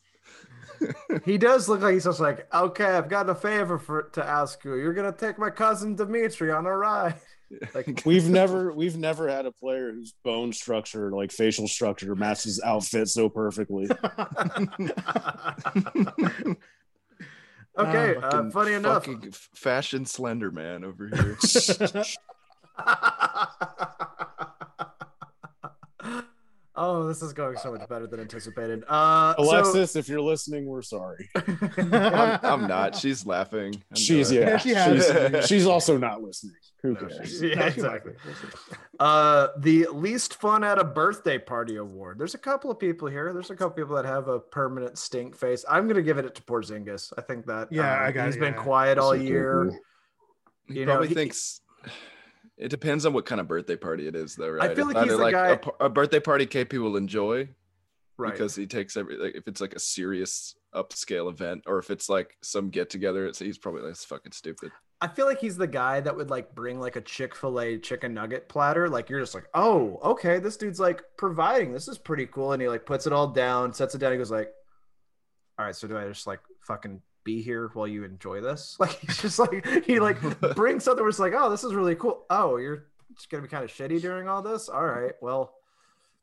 he 1.26 1.38
does 1.38 1.68
look 1.70 1.82
like 1.82 1.94
he's 1.94 2.04
just 2.06 2.20
like, 2.20 2.48
okay, 2.54 2.86
I've 2.86 3.10
got 3.10 3.30
a 3.30 3.36
favor 3.36 3.78
for 3.78 4.04
to 4.14 4.24
ask 4.26 4.64
you. 4.64 4.76
You're 4.76 4.94
gonna 4.94 5.12
take 5.12 5.38
my 5.40 5.50
cousin 5.50 5.96
Dimitri 5.96 6.52
on 6.52 6.66
a 6.66 6.76
ride. 6.76 7.16
Like 7.76 8.02
We've 8.06 8.28
never 8.30 8.72
we've 8.72 8.98
never 8.98 9.28
had 9.30 9.46
a 9.46 9.52
player 9.52 9.92
whose 9.92 10.14
bone 10.24 10.52
structure, 10.54 11.12
like 11.12 11.32
facial 11.32 11.68
structure, 11.68 12.16
matches 12.16 12.60
outfit 12.64 13.08
so 13.10 13.30
perfectly. 13.30 13.88
Okay, 17.76 18.16
uh, 18.18 18.22
Fucking- 18.30 18.52
funny 18.52 18.74
enough. 18.74 19.08
fashion 19.56 20.06
slender 20.06 20.52
man 20.52 20.84
over 20.84 21.08
here. 21.08 21.38
Oh, 26.84 27.08
this 27.08 27.22
is 27.22 27.34
going 27.34 27.58
so 27.58 27.72
much 27.72 27.88
better 27.88 28.08
than 28.08 28.20
anticipated. 28.20 28.84
Uh, 28.88 29.34
so- 29.36 29.44
Alexis, 29.44 29.96
if 29.96 30.08
you're 30.10 30.22
listening, 30.22 30.66
we're 30.66 30.82
sorry. 30.82 31.30
I'm, 31.36 32.40
I'm 32.44 32.68
not. 32.68 32.96
She's 32.96 33.26
laughing. 33.26 33.76
I'm 33.92 33.96
She's 33.96 34.32
not. 34.32 34.40
yeah, 34.42 34.58
she 34.58 34.74
she's, 34.76 35.48
she's 35.48 35.66
also 35.68 35.98
not 35.98 36.22
listening. 36.22 36.56
Who 36.82 36.94
No, 36.94 37.00
cares? 37.00 37.40
she- 37.40 37.50
yeah, 37.50 37.56
No, 37.60 37.66
exactly. 37.68 38.14
Uh, 39.00 39.48
the 39.58 39.88
least 39.92 40.36
fun 40.36 40.64
at 40.64 40.78
a 40.78 40.84
birthday 40.84 41.38
party 41.38 41.78
award. 41.78 42.20
There's 42.20 42.34
a 42.36 42.38
couple 42.40 42.70
of 42.70 42.78
people 42.80 43.08
here. 43.08 43.32
There's 43.34 43.50
a 43.50 43.56
couple 43.56 43.72
people 43.72 43.96
that 43.96 44.06
have 44.06 44.28
a 44.28 44.40
permanent 44.40 44.98
stink 44.98 45.36
face. 45.36 45.64
I'm 45.70 45.88
gonna 45.88 46.02
give 46.02 46.18
it 46.18 46.36
to 46.36 46.42
Porzingis. 46.44 47.14
I 47.18 47.22
think 47.22 47.46
that 47.48 47.70
Yeah, 47.72 47.92
uh, 48.02 48.08
I 48.08 48.12
got 48.12 48.26
he's 48.26 48.36
it, 48.36 48.40
been 48.42 48.54
yeah. 48.54 48.62
quiet 48.64 48.98
all 48.98 49.14
Super 49.14 49.24
year. 49.24 49.66
cool. 49.70 49.80
He 50.68 50.80
You 50.80 50.86
know, 50.86 50.92
probably 50.94 51.08
he- 51.10 51.14
thinks 51.16 51.62
it 52.58 52.70
depends 52.70 53.06
on 53.06 53.14
what 53.14 53.26
kind 53.26 53.42
of 53.42 53.48
birthday 53.48 53.76
party 53.76 54.08
it 54.08 54.16
is, 54.16 54.36
though, 54.36 54.50
right? 54.50 54.72
I 54.72 54.76
feel 54.76 54.86
like 54.92 54.98
he's 55.08 55.18
the 55.18 55.32
guy- 55.32 55.60
a, 55.80 55.86
a 55.86 55.90
birthday 55.90 56.20
party 56.20 56.46
KP 56.46 56.80
will 56.82 56.98
enjoy 56.98 57.50
Right. 58.16 58.32
because 58.32 58.56
he 58.56 58.68
takes 58.68 58.96
every 58.96 59.18
like 59.18 59.34
if 59.36 59.48
it's 59.48 59.60
like 59.60 59.74
a 59.74 59.80
serious 59.80 60.56
upscale 60.76 61.32
event, 61.32 61.64
or 61.66 61.80
if 61.80 61.90
it's 61.90 62.10
like 62.10 62.38
some 62.44 62.70
get 62.70 62.90
together, 62.92 63.26
it's 63.26 63.40
he's 63.40 63.58
probably 63.58 63.82
like 63.82 63.92
it's 63.92 64.06
fucking 64.06 64.32
stupid. 64.34 64.72
I 65.02 65.08
feel 65.08 65.26
like 65.26 65.40
he's 65.40 65.58
the 65.58 65.66
guy 65.68 66.00
that 66.00 66.16
would 66.16 66.30
like 66.30 66.54
bring 66.54 66.80
like 66.80 66.96
a 66.96 67.02
Chick 67.02 67.36
fil 67.36 67.60
A 67.60 67.78
chicken 67.80 68.14
nugget 68.14 68.48
platter. 68.48 68.88
Like 68.88 69.10
you're 69.10 69.20
just 69.20 69.34
like, 69.34 69.48
oh, 69.56 70.00
okay, 70.04 70.38
this 70.38 70.58
dude's 70.58 70.80
like 70.80 71.02
providing. 71.18 71.74
This 71.74 71.88
is 71.88 71.98
pretty 71.98 72.28
cool. 72.28 72.52
And 72.54 72.62
he 72.62 72.68
like 72.70 72.86
puts 72.86 73.08
it 73.08 73.14
all 73.14 73.28
down, 73.28 73.74
sets 73.74 73.96
it 73.96 73.98
down. 73.98 74.12
He 74.12 74.18
goes 74.20 74.32
like, 74.32 74.52
all 75.58 75.66
right, 75.66 75.76
so 75.76 75.88
do 75.88 75.98
I 75.98 76.08
just 76.08 76.28
like 76.28 76.40
fucking 76.62 77.02
be 77.24 77.42
here 77.42 77.70
while 77.74 77.88
you 77.88 78.04
enjoy 78.04 78.42
this? 78.42 78.78
Like 78.80 79.00
he's 79.00 79.22
just 79.22 79.40
like 79.40 79.66
he 79.86 80.00
like 80.00 80.18
brings 80.56 80.84
something 80.84 81.02
where 81.04 81.10
it's 81.10 81.20
like, 81.20 81.34
oh, 81.36 81.50
this 81.50 81.64
is 81.64 81.74
really 81.74 81.96
cool. 81.96 82.26
Oh, 82.30 82.58
you're 82.58 82.86
just 83.16 83.30
gonna 83.30 83.44
be 83.44 83.50
kind 83.50 83.64
of 83.64 83.70
shitty 83.72 84.02
during 84.02 84.28
all 84.28 84.42
this. 84.42 84.70
All 84.70 84.86
right, 84.86 85.14
well, 85.22 85.54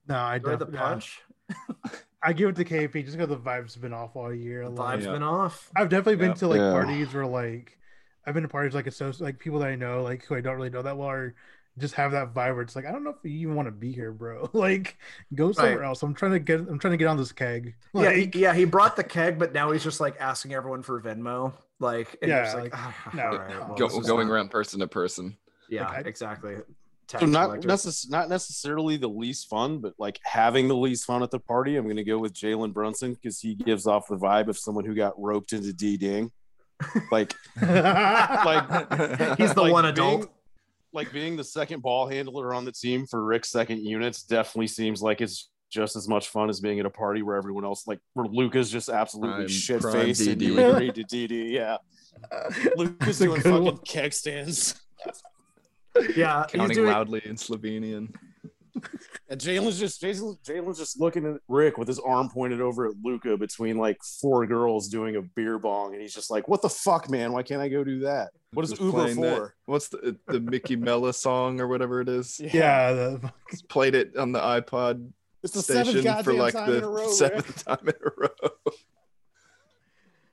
No, 0.08 0.16
I 0.16 0.36
enjoy 0.36 0.56
the 0.56 0.66
don't. 0.66 0.74
punch. 0.74 1.20
I 2.22 2.32
give 2.34 2.50
it 2.50 2.56
to 2.56 2.64
KP 2.64 3.02
just 3.04 3.16
because 3.16 3.30
the 3.30 3.38
vibes 3.38 3.72
have 3.74 3.82
been 3.82 3.94
off 3.94 4.14
all 4.14 4.32
year. 4.34 4.64
The 4.64 4.70
Like, 4.70 4.98
vibe's 4.98 5.06
Yeah. 5.06 5.12
been 5.12 5.22
off. 5.22 5.70
I've 5.74 5.88
definitely 5.88 6.16
been 6.16 6.34
to 6.34 6.48
like 6.48 6.60
Yeah. 6.60 6.70
parties 6.72 7.14
where 7.14 7.26
like 7.26 7.78
I've 8.26 8.34
been 8.34 8.42
to 8.42 8.48
parties 8.48 8.74
like 8.74 8.86
associate 8.86 9.24
like 9.24 9.38
people 9.38 9.60
that 9.60 9.68
I 9.68 9.76
know 9.76 10.02
like 10.02 10.24
who 10.26 10.34
I 10.34 10.40
don't 10.42 10.56
really 10.56 10.70
know 10.70 10.82
that 10.82 10.98
well 10.98 11.08
or 11.10 11.34
just 11.78 11.94
have 11.94 12.12
that 12.12 12.34
vibe 12.34 12.54
where 12.54 12.62
it's 12.62 12.76
like 12.76 12.84
I 12.86 12.92
don't 12.92 13.04
know 13.04 13.10
if 13.10 13.16
you 13.22 13.38
even 13.40 13.54
want 13.54 13.66
to 13.68 13.72
be 13.72 13.92
here, 13.92 14.12
bro. 14.12 14.50
like 14.54 14.98
go 15.34 15.52
somewhere 15.52 15.78
Right. 15.78 15.86
else. 15.86 16.02
I'm 16.02 16.14
trying 16.14 16.32
to 16.32 16.38
get 16.40 16.60
I'm 16.60 16.78
trying 16.78 16.92
to 16.92 16.96
get 16.98 17.06
on 17.06 17.16
this 17.16 17.32
keg. 17.32 17.74
yeah, 17.94 18.12
he, 18.12 18.30
yeah, 18.34 18.52
he 18.54 18.64
brought 18.64 18.96
the 18.96 19.04
keg, 19.04 19.38
but 19.38 19.52
now 19.52 19.70
he's 19.70 19.84
just 19.84 20.00
like 20.00 20.16
asking 20.20 20.52
everyone 20.54 20.82
for 20.82 21.00
Venmo. 21.00 21.52
Like, 21.78 22.16
and 22.20 22.28
Yeah, 22.30 22.52
like, 22.52 22.62
like, 22.64 22.72
"Ah, 22.74 23.10
no, 23.14 23.22
all 23.24 23.38
right, 23.38 23.68
well, 23.68 23.74
Go, 23.76 23.88
going 24.00 24.26
not- 24.28 24.34
around 24.34 24.50
person 24.50 24.80
to 24.80 24.86
person. 24.88 25.36
Yeah, 25.70 25.86
Like, 25.88 26.06
I- 26.06 26.08
exactly. 26.08 26.56
So 27.08 27.26
not 27.26 27.50
necess- 27.62 28.08
not 28.08 28.28
necessarily 28.28 28.96
the 28.96 29.08
least 29.08 29.48
fun, 29.48 29.78
but 29.78 29.94
like 29.98 30.20
having 30.22 30.68
the 30.68 30.76
least 30.76 31.04
fun 31.06 31.24
at 31.24 31.32
the 31.32 31.40
party. 31.40 31.76
I'm 31.76 31.82
going 31.84 31.96
to 31.96 32.04
go 32.04 32.18
with 32.18 32.32
Jalen 32.34 32.72
Brunson 32.72 33.14
because 33.14 33.40
he 33.40 33.56
gives 33.56 33.86
off 33.88 34.06
the 34.08 34.16
vibe 34.16 34.46
of 34.46 34.56
someone 34.56 34.84
who 34.84 34.94
got 34.94 35.20
roped 35.20 35.52
into 35.52 35.72
D 35.72 35.96
ding. 35.96 36.30
Like 37.10 37.34
like 37.60 39.38
He's 39.38 39.54
the 39.54 39.62
like 39.62 39.72
one 39.72 39.82
being- 39.84 39.92
adult. 39.92 40.30
Like 40.92 41.12
being 41.12 41.36
the 41.36 41.44
second 41.44 41.82
ball 41.82 42.08
handler 42.08 42.52
on 42.54 42.64
the 42.64 42.72
team 42.72 43.06
for 43.06 43.24
Rick's 43.24 43.48
second 43.50 43.84
units 43.84 44.22
definitely 44.24 44.66
seems 44.66 45.00
like 45.02 45.20
it's 45.20 45.50
just 45.70 45.94
as 45.94 46.08
much 46.08 46.28
fun 46.30 46.50
as 46.50 46.58
being 46.60 46.80
at 46.80 46.86
a 46.86 46.90
party 46.90 47.22
where 47.22 47.36
everyone 47.36 47.64
else 47.64 47.86
like 47.86 48.00
where 48.14 48.26
Luka's 48.26 48.70
just 48.70 48.88
absolutely 48.88 49.34
Prime- 49.44 49.48
shit 49.48 49.82
faced 49.82 50.26
and 50.26 50.42
you 50.42 50.54
DD. 50.54 50.94
to 50.94 51.04
DD. 51.04 51.50
Yeah, 51.52 51.76
Luka's 52.76 53.18
doing 53.20 53.40
fucking 53.40 53.64
one. 53.64 53.78
keg 53.78 54.12
stands. 54.12 54.80
Yeah, 56.16 56.44
he's 56.50 56.52
Counting 56.60 56.76
doing. 56.76 56.86
loudly 56.92 57.20
in 57.24 57.34
Slovenian. 57.34 58.14
And 59.28 59.40
Jalen's 59.40 59.78
just 59.78 60.00
Jason, 60.00 60.36
Jalen's 60.44 60.78
just 60.78 61.00
looking 61.00 61.24
at 61.26 61.40
Rick 61.48 61.78
with 61.78 61.86
his 61.88 61.98
arm 61.98 62.28
pointed 62.28 62.60
over 62.60 62.86
at 62.86 62.94
Luka 63.04 63.36
between 63.36 63.76
like 63.76 63.98
four 64.20 64.46
girls 64.46 64.88
doing 64.88 65.16
a 65.16 65.22
beer 65.22 65.58
bong, 65.58 65.92
and 65.92 66.02
he's 66.02 66.14
just 66.14 66.30
like, 66.30 66.48
"What 66.48 66.62
the 66.62 66.68
fuck, 66.68 67.08
man? 67.10 67.32
Why 67.32 67.42
can't 67.42 67.60
I 67.62 67.68
go 67.68 67.84
do 67.84 68.00
that? 68.00 68.30
What 68.52 68.64
is 68.64 68.70
Just 68.70 68.82
Uber 68.82 68.92
playing 68.98 69.20
that- 69.20 69.36
for?" 69.36 69.54
what's 69.66 69.88
the 69.88 70.16
the 70.26 70.40
Mickey 70.40 70.76
Mella 70.76 71.12
song 71.12 71.60
or 71.60 71.68
whatever 71.68 72.00
it 72.00 72.08
is? 72.08 72.40
yeah, 72.40 72.92
the, 72.92 73.32
Just 73.50 73.68
played 73.68 73.94
it 73.94 74.16
on 74.16 74.32
the 74.32 74.40
iPod 74.40 75.10
it's 75.42 75.54
the 75.54 75.62
station 75.62 76.02
goddamn 76.02 76.24
for 76.24 76.32
like 76.34 76.52
time 76.54 76.68
in 76.70 76.76
a 76.76 76.80
the 76.80 76.88
row. 76.88 77.04
Rick. 77.06 77.10
seventh 77.14 77.64
time 77.64 77.78
in 77.82 77.94
a 77.94 78.10
row. 78.16 78.50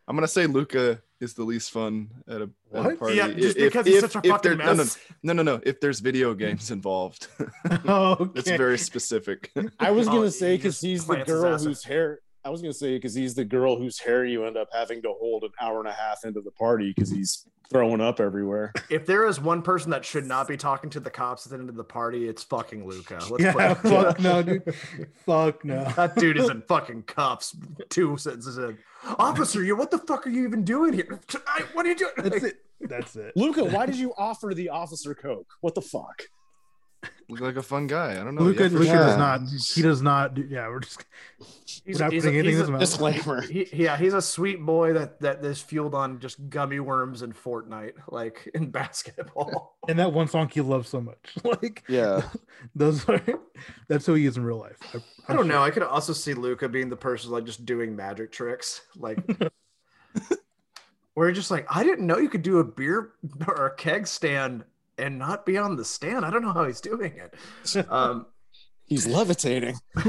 I'm 0.08 0.16
gonna 0.16 0.28
say 0.28 0.48
Luka 0.48 1.02
is 1.20 1.34
the 1.34 1.44
least 1.44 1.72
fun 1.72 2.10
at 2.28 2.42
a, 2.42 2.50
at 2.74 2.86
a 2.86 2.96
party. 2.96 3.16
Yeah, 3.16 3.30
just 3.32 3.58
If- 3.58 3.72
because 3.74 3.86
he's 3.86 4.04
if- 4.04 4.12
such 4.12 4.26
a 4.26 4.30
fucking 4.30 4.50
there- 4.58 4.58
no, 4.58 4.66
no, 4.66 4.74
mess. 4.76 4.98
no, 5.24 5.34
no, 5.34 5.44
no. 5.44 5.60
If 5.64 5.80
there's 5.80 6.00
video 6.00 6.34
games 6.34 6.70
involved, 6.72 7.28
okay. 7.86 8.40
it's 8.40 8.50
very 8.52 8.78
specific. 8.78 9.52
I 9.80 9.92
was 9.92 10.08
Oh, 10.08 10.12
gonna 10.12 10.26
you 10.26 10.32
say 10.32 10.58
because 10.58 10.76
just 10.76 10.84
he's 10.86 11.06
the 11.06 11.18
girl 11.24 11.58
whose 11.58 11.84
hair. 11.84 12.20
I 12.48 12.50
was 12.50 12.62
gonna 12.62 12.72
say 12.72 12.96
because 12.96 13.14
he's 13.14 13.36
the 13.36 13.44
girl 13.44 13.76
whose 13.76 14.00
hair 14.00 14.24
you 14.24 14.46
end 14.46 14.56
up 14.56 14.70
having 14.72 15.02
to 15.02 15.10
hold 15.20 15.44
an 15.44 15.50
hour 15.60 15.80
and 15.80 15.88
a 15.90 15.92
half 15.92 16.24
into 16.24 16.40
the 16.40 16.52
party 16.52 16.94
because 16.96 17.10
he's 17.10 17.46
throwing 17.70 18.00
up 18.00 18.22
everywhere. 18.22 18.72
If 18.90 19.06
there 19.06 19.28
is 19.28 19.38
one 19.38 19.62
person 19.62 19.92
that 19.92 20.06
should 20.06 20.26
not 20.26 20.48
be 20.48 20.56
talking 20.56 20.90
to 20.92 21.02
the 21.02 21.10
cops 21.10 21.46
at 21.46 21.52
the 21.52 21.58
end 21.58 21.68
of 21.68 21.76
the 21.76 21.84
party, 21.84 22.30
it's 22.30 22.44
fucking 22.44 22.88
Luka. 22.88 23.20
Let's 23.30 23.44
yeah, 23.44 23.72
it- 23.72 23.78
fuck 23.80 24.20
no, 24.22 24.42
dude. 24.42 24.76
Fuck 25.26 25.66
no. 25.66 25.84
That 25.98 26.16
dude 26.16 26.38
is 26.38 26.50
in 26.50 26.62
fucking 26.62 27.04
cuffs. 27.04 27.54
Two 27.90 28.16
sentences 28.16 28.58
in. 28.58 28.78
Officer, 29.20 29.62
you 29.62 29.76
what 29.76 29.92
the 29.92 29.98
fuck 29.98 30.26
are 30.26 30.30
you 30.30 30.46
even 30.46 30.64
doing 30.64 30.94
here? 30.94 31.20
I, 31.48 31.64
what 31.74 31.86
are 31.86 31.90
you 31.90 31.96
doing? 31.96 32.14
That's 32.16 32.44
it. 32.46 32.60
That's 32.80 33.16
it. 33.18 33.36
Luka, 33.36 33.66
why 33.66 33.86
did 33.86 33.96
you 33.96 34.14
offer 34.18 34.54
the 34.54 34.70
officer 34.70 35.14
coke? 35.14 35.52
What 35.60 35.76
the 35.76 35.82
fuck? 35.82 36.24
Look 37.30 37.42
like 37.42 37.56
a 37.58 37.62
fun 37.64 37.88
guy. 37.88 38.12
I 38.12 38.24
don't 38.24 38.36
know. 38.36 38.42
Luka, 38.44 38.64
Yeah, 38.64 38.70
Luka 38.70 38.86
sure. 38.86 38.96
does 38.96 39.18
not. 39.18 39.42
He 39.76 39.82
does 39.82 40.02
not. 40.02 40.34
Do, 40.36 40.48
yeah, 40.50 40.68
we're 40.70 40.80
just. 40.80 41.06
He's, 41.86 42.00
we're 42.00 42.06
not 42.06 42.14
he's 42.14 42.26
a, 42.26 42.30
anything 42.30 42.50
he's 42.58 42.68
in 42.68 42.76
a- 42.76 42.80
Disclaimer. 42.80 43.42
he, 43.50 43.68
yeah, 43.74 43.98
he's 43.98 44.14
a 44.14 44.22
sweet 44.22 44.62
boy 44.62 44.94
that 44.94 45.20
that 45.22 45.44
is 45.46 45.62
fueled 45.62 45.94
on 45.96 46.20
just 46.20 46.50
gummy 46.50 46.80
worms 46.80 47.22
and 47.22 47.34
Fortnite, 47.36 47.94
like 48.10 48.50
in 48.54 48.72
basketball. 48.72 49.78
And 49.88 50.00
that 50.00 50.12
one 50.14 50.28
song 50.28 50.50
he 50.50 50.62
loves 50.62 50.90
so 50.90 51.00
much. 51.02 51.36
Like 51.44 51.84
Yeah. 51.88 52.24
those 52.76 53.08
are. 53.08 53.22
That's 53.88 54.06
who 54.06 54.16
he 54.16 54.26
is 54.26 54.38
in 54.38 54.44
real 54.44 54.58
life. 54.60 54.78
I 55.28 55.34
don't 55.34 55.48
know. 55.48 55.62
I 55.64 55.70
could 55.70 55.84
also 55.84 56.12
see 56.14 56.34
Luka 56.34 56.68
being 56.68 56.90
the 56.90 56.96
person 56.98 57.32
like 57.32 57.46
just 57.46 57.66
doing 57.66 57.96
magic 57.96 58.32
tricks, 58.32 58.82
like 58.98 59.20
where 61.14 61.28
you're 61.28 61.32
just 61.36 61.52
like, 61.52 61.66
I 61.70 61.84
didn't 61.84 62.06
know 62.06 62.18
you 62.18 62.30
could 62.30 62.44
do 62.44 62.60
a 62.60 62.64
beer 62.64 63.14
or 63.48 63.68
a 63.68 63.76
keg 63.76 64.08
stand 64.08 64.64
and 64.98 65.18
not 65.20 65.46
be 65.46 65.58
on 65.58 65.76
the 65.76 65.86
stand. 65.86 66.26
I 66.26 66.30
don't 66.30 66.42
know 66.42 66.54
how 66.54 66.66
he's 66.66 66.82
doing 66.82 67.14
it. 67.16 67.86
Um, 67.90 68.26
He's 68.86 69.06
levitating. 69.06 69.76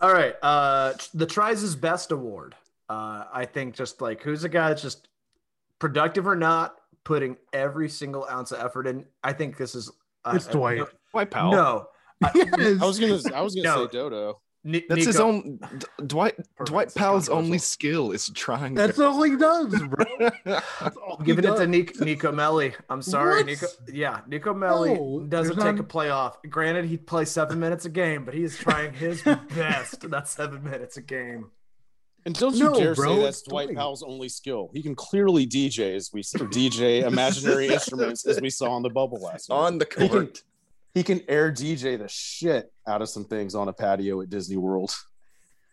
all 0.00 0.12
right, 0.12 0.34
uh, 0.42 0.94
the 1.12 1.26
tries 1.26 1.60
his 1.60 1.76
best 1.76 2.12
award. 2.12 2.54
Uh, 2.88 3.24
I 3.32 3.44
think 3.44 3.74
just 3.74 4.00
like 4.00 4.22
who's 4.22 4.44
a 4.44 4.48
guy 4.48 4.68
that's 4.70 4.80
just 4.82 5.08
productive 5.78 6.26
or 6.26 6.34
not, 6.36 6.76
putting 7.04 7.36
every 7.52 7.88
single 7.90 8.26
ounce 8.30 8.52
of 8.52 8.60
effort 8.64 8.86
in. 8.86 9.04
I 9.22 9.32
think 9.34 9.56
this 9.58 9.74
is. 9.74 9.90
Uh, 10.24 10.32
It's 10.34 10.46
Dwight. 10.46 10.78
No, 10.78 10.86
White 11.12 11.30
Powell. 11.30 11.52
no 11.52 11.86
Yes. 12.34 12.80
I 12.82 12.86
was 12.86 12.98
gonna. 12.98 13.20
I 13.36 13.40
was 13.42 13.54
gonna 13.54 13.68
No. 13.68 13.86
say 13.86 13.92
Dodo. 13.92 14.40
Ni- 14.62 14.84
That's 14.88 15.06
his 15.06 15.18
own. 15.18 15.58
D- 15.78 15.86
Dwight 16.06 16.36
Perfect. 16.36 16.66
Dwight 16.66 16.94
Powell's 16.94 17.30
only 17.30 17.56
skill 17.56 18.12
is 18.12 18.28
trying. 18.34 18.74
That's 18.74 18.98
to... 18.98 19.06
all 19.06 19.22
he 19.22 19.34
does, 19.36 19.74
bro. 19.84 20.04
That's 20.44 20.96
all 20.98 21.16
he 21.18 21.24
Giving 21.24 21.44
it 21.44 21.56
to 21.56 21.66
Nico, 21.66 22.04
Nico 22.04 22.30
Melli. 22.30 22.74
I'm 22.90 23.00
sorry, 23.00 23.36
What? 23.38 23.46
Nico. 23.46 23.66
Yeah, 23.90 24.20
Nico 24.26 24.52
Melli 24.52 24.96
No, 24.96 25.26
doesn't 25.26 25.56
take 25.56 25.76
not- 25.76 25.80
a 25.80 25.84
play 25.84 26.10
off. 26.10 26.36
Granted, 26.48 26.84
he 26.84 26.98
plays 26.98 27.30
seven 27.30 27.58
minutes 27.58 27.86
a 27.86 27.88
game, 27.90 28.26
but 28.26 28.34
he 28.34 28.42
is 28.44 28.58
trying 28.58 28.92
his 28.92 29.22
best. 29.54 30.08
That's 30.10 30.30
seven 30.30 30.62
minutes 30.62 30.98
a 30.98 31.02
game. 31.02 31.50
And 32.26 32.34
don't 32.38 32.54
you 32.54 32.64
No, 32.64 32.74
dare 32.78 32.94
bro, 32.94 33.16
say 33.16 33.22
that's 33.22 33.40
Dwight 33.40 33.68
Dwight. 33.68 33.78
Powell's 33.78 34.02
only 34.02 34.28
skill. 34.28 34.70
He 34.74 34.82
can 34.82 34.94
clearly 34.94 35.46
DJ 35.46 35.96
as 35.96 36.10
we 36.12 36.20
or 36.20 36.46
DJ 36.48 37.02
imaginary 37.06 37.68
instruments 37.68 38.26
as 38.26 38.42
we 38.42 38.50
saw 38.50 38.72
on 38.72 38.82
the 38.82 38.90
bubble 38.90 39.22
last 39.22 39.48
year. 39.48 39.56
On 39.56 39.78
the 39.78 39.86
court. 39.86 40.42
He 40.94 41.02
can 41.02 41.20
air 41.28 41.50
DJ 41.52 41.98
the 41.98 42.08
shit 42.08 42.72
out 42.86 43.02
of 43.02 43.08
some 43.08 43.24
things 43.24 43.54
on 43.54 43.68
a 43.68 43.72
patio 43.72 44.20
at 44.22 44.30
Disney 44.30 44.56
World. 44.56 44.92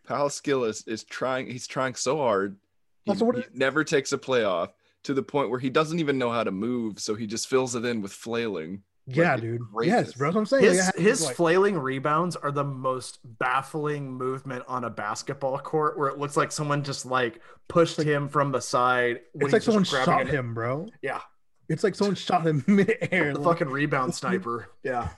Powell's 0.08 0.36
skill 0.36 0.64
is 0.64 0.84
is 0.88 1.04
trying. 1.04 1.48
He's 1.48 1.68
trying 1.68 1.96
so 1.96 2.18
hard. 2.18 2.58
He, 3.04 3.12
That's 3.12 3.22
what 3.22 3.36
he 3.38 3.44
never 3.54 3.84
takes 3.84 4.14
a 4.14 4.18
playoff 4.18 4.70
to 5.04 5.14
the 5.14 5.24
point 5.24 5.50
where 5.50 5.60
he 5.60 5.70
doesn't 5.70 6.00
even 6.00 6.18
know 6.18 6.32
how 6.32 6.44
to 6.44 6.52
move, 6.52 7.00
so 7.00 7.16
he 7.16 7.28
just 7.28 7.48
fills 7.48 7.76
it 7.76 7.86
in 7.86 8.02
with 8.02 8.12
flailing. 8.14 8.84
Yeah, 9.10 9.34
Like, 9.36 9.42
dude. 9.42 9.62
greatness. 9.74 10.08
Yes, 10.08 10.14
bro. 10.16 10.32
I'm 10.32 10.46
saying. 10.46 10.64
His 10.66 10.86
Like, 10.86 10.96
his 10.98 11.26
like- 11.26 11.36
flailing 11.38 11.78
rebounds 11.78 12.36
are 12.36 12.52
the 12.52 12.64
most 12.66 13.20
baffling 13.40 14.12
movement 14.14 14.66
on 14.68 14.84
a 14.84 14.90
basketball 14.90 15.58
court, 15.60 15.98
where 15.98 16.10
it 16.10 16.18
looks 16.18 16.36
like 16.36 16.52
someone 16.52 16.84
just 16.84 17.06
like 17.06 17.42
pushed 17.70 18.02
him 18.02 18.28
from 18.28 18.52
the 18.52 18.60
side. 18.60 19.22
when 19.34 19.46
it's 19.46 19.54
like 19.54 19.62
someone 19.62 19.86
shot 19.86 20.28
him, 20.28 20.54
bro. 20.54 20.88
Yeah, 21.02 21.22
It's 21.70 21.84
like 21.84 21.96
someone 21.96 22.16
shot 22.16 22.46
him 22.46 22.64
midair. 22.68 23.34
the 23.34 23.42
fucking 23.42 23.70
rebound 23.70 24.16
sniper. 24.16 24.70
Yeah, 24.84 25.10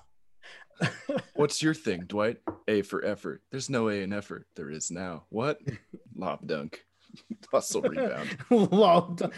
What's 1.35 1.61
your 1.61 1.73
thing, 1.73 2.05
Dwight? 2.07 2.37
A 2.67 2.81
for 2.83 3.03
effort. 3.03 3.41
There's 3.51 3.69
no 3.69 3.89
A 3.89 4.01
in 4.01 4.13
effort. 4.13 4.47
There 4.55 4.69
is 4.69 4.89
now. 4.91 5.25
What? 5.29 5.59
Lob 6.15 6.47
dunk. 6.47 6.85
Hustle 7.51 7.81
rebound. 7.81 8.37
Long 8.49 9.15
time. 9.17 9.31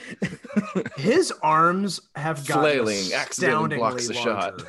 his 0.97 1.32
arms 1.41 2.02
have 2.15 2.45
gotten 2.45 2.63
Flailing 2.63 3.13
accidentally 3.13 3.78
blocks 3.78 4.08
the 4.08 4.13
shot. 4.13 4.62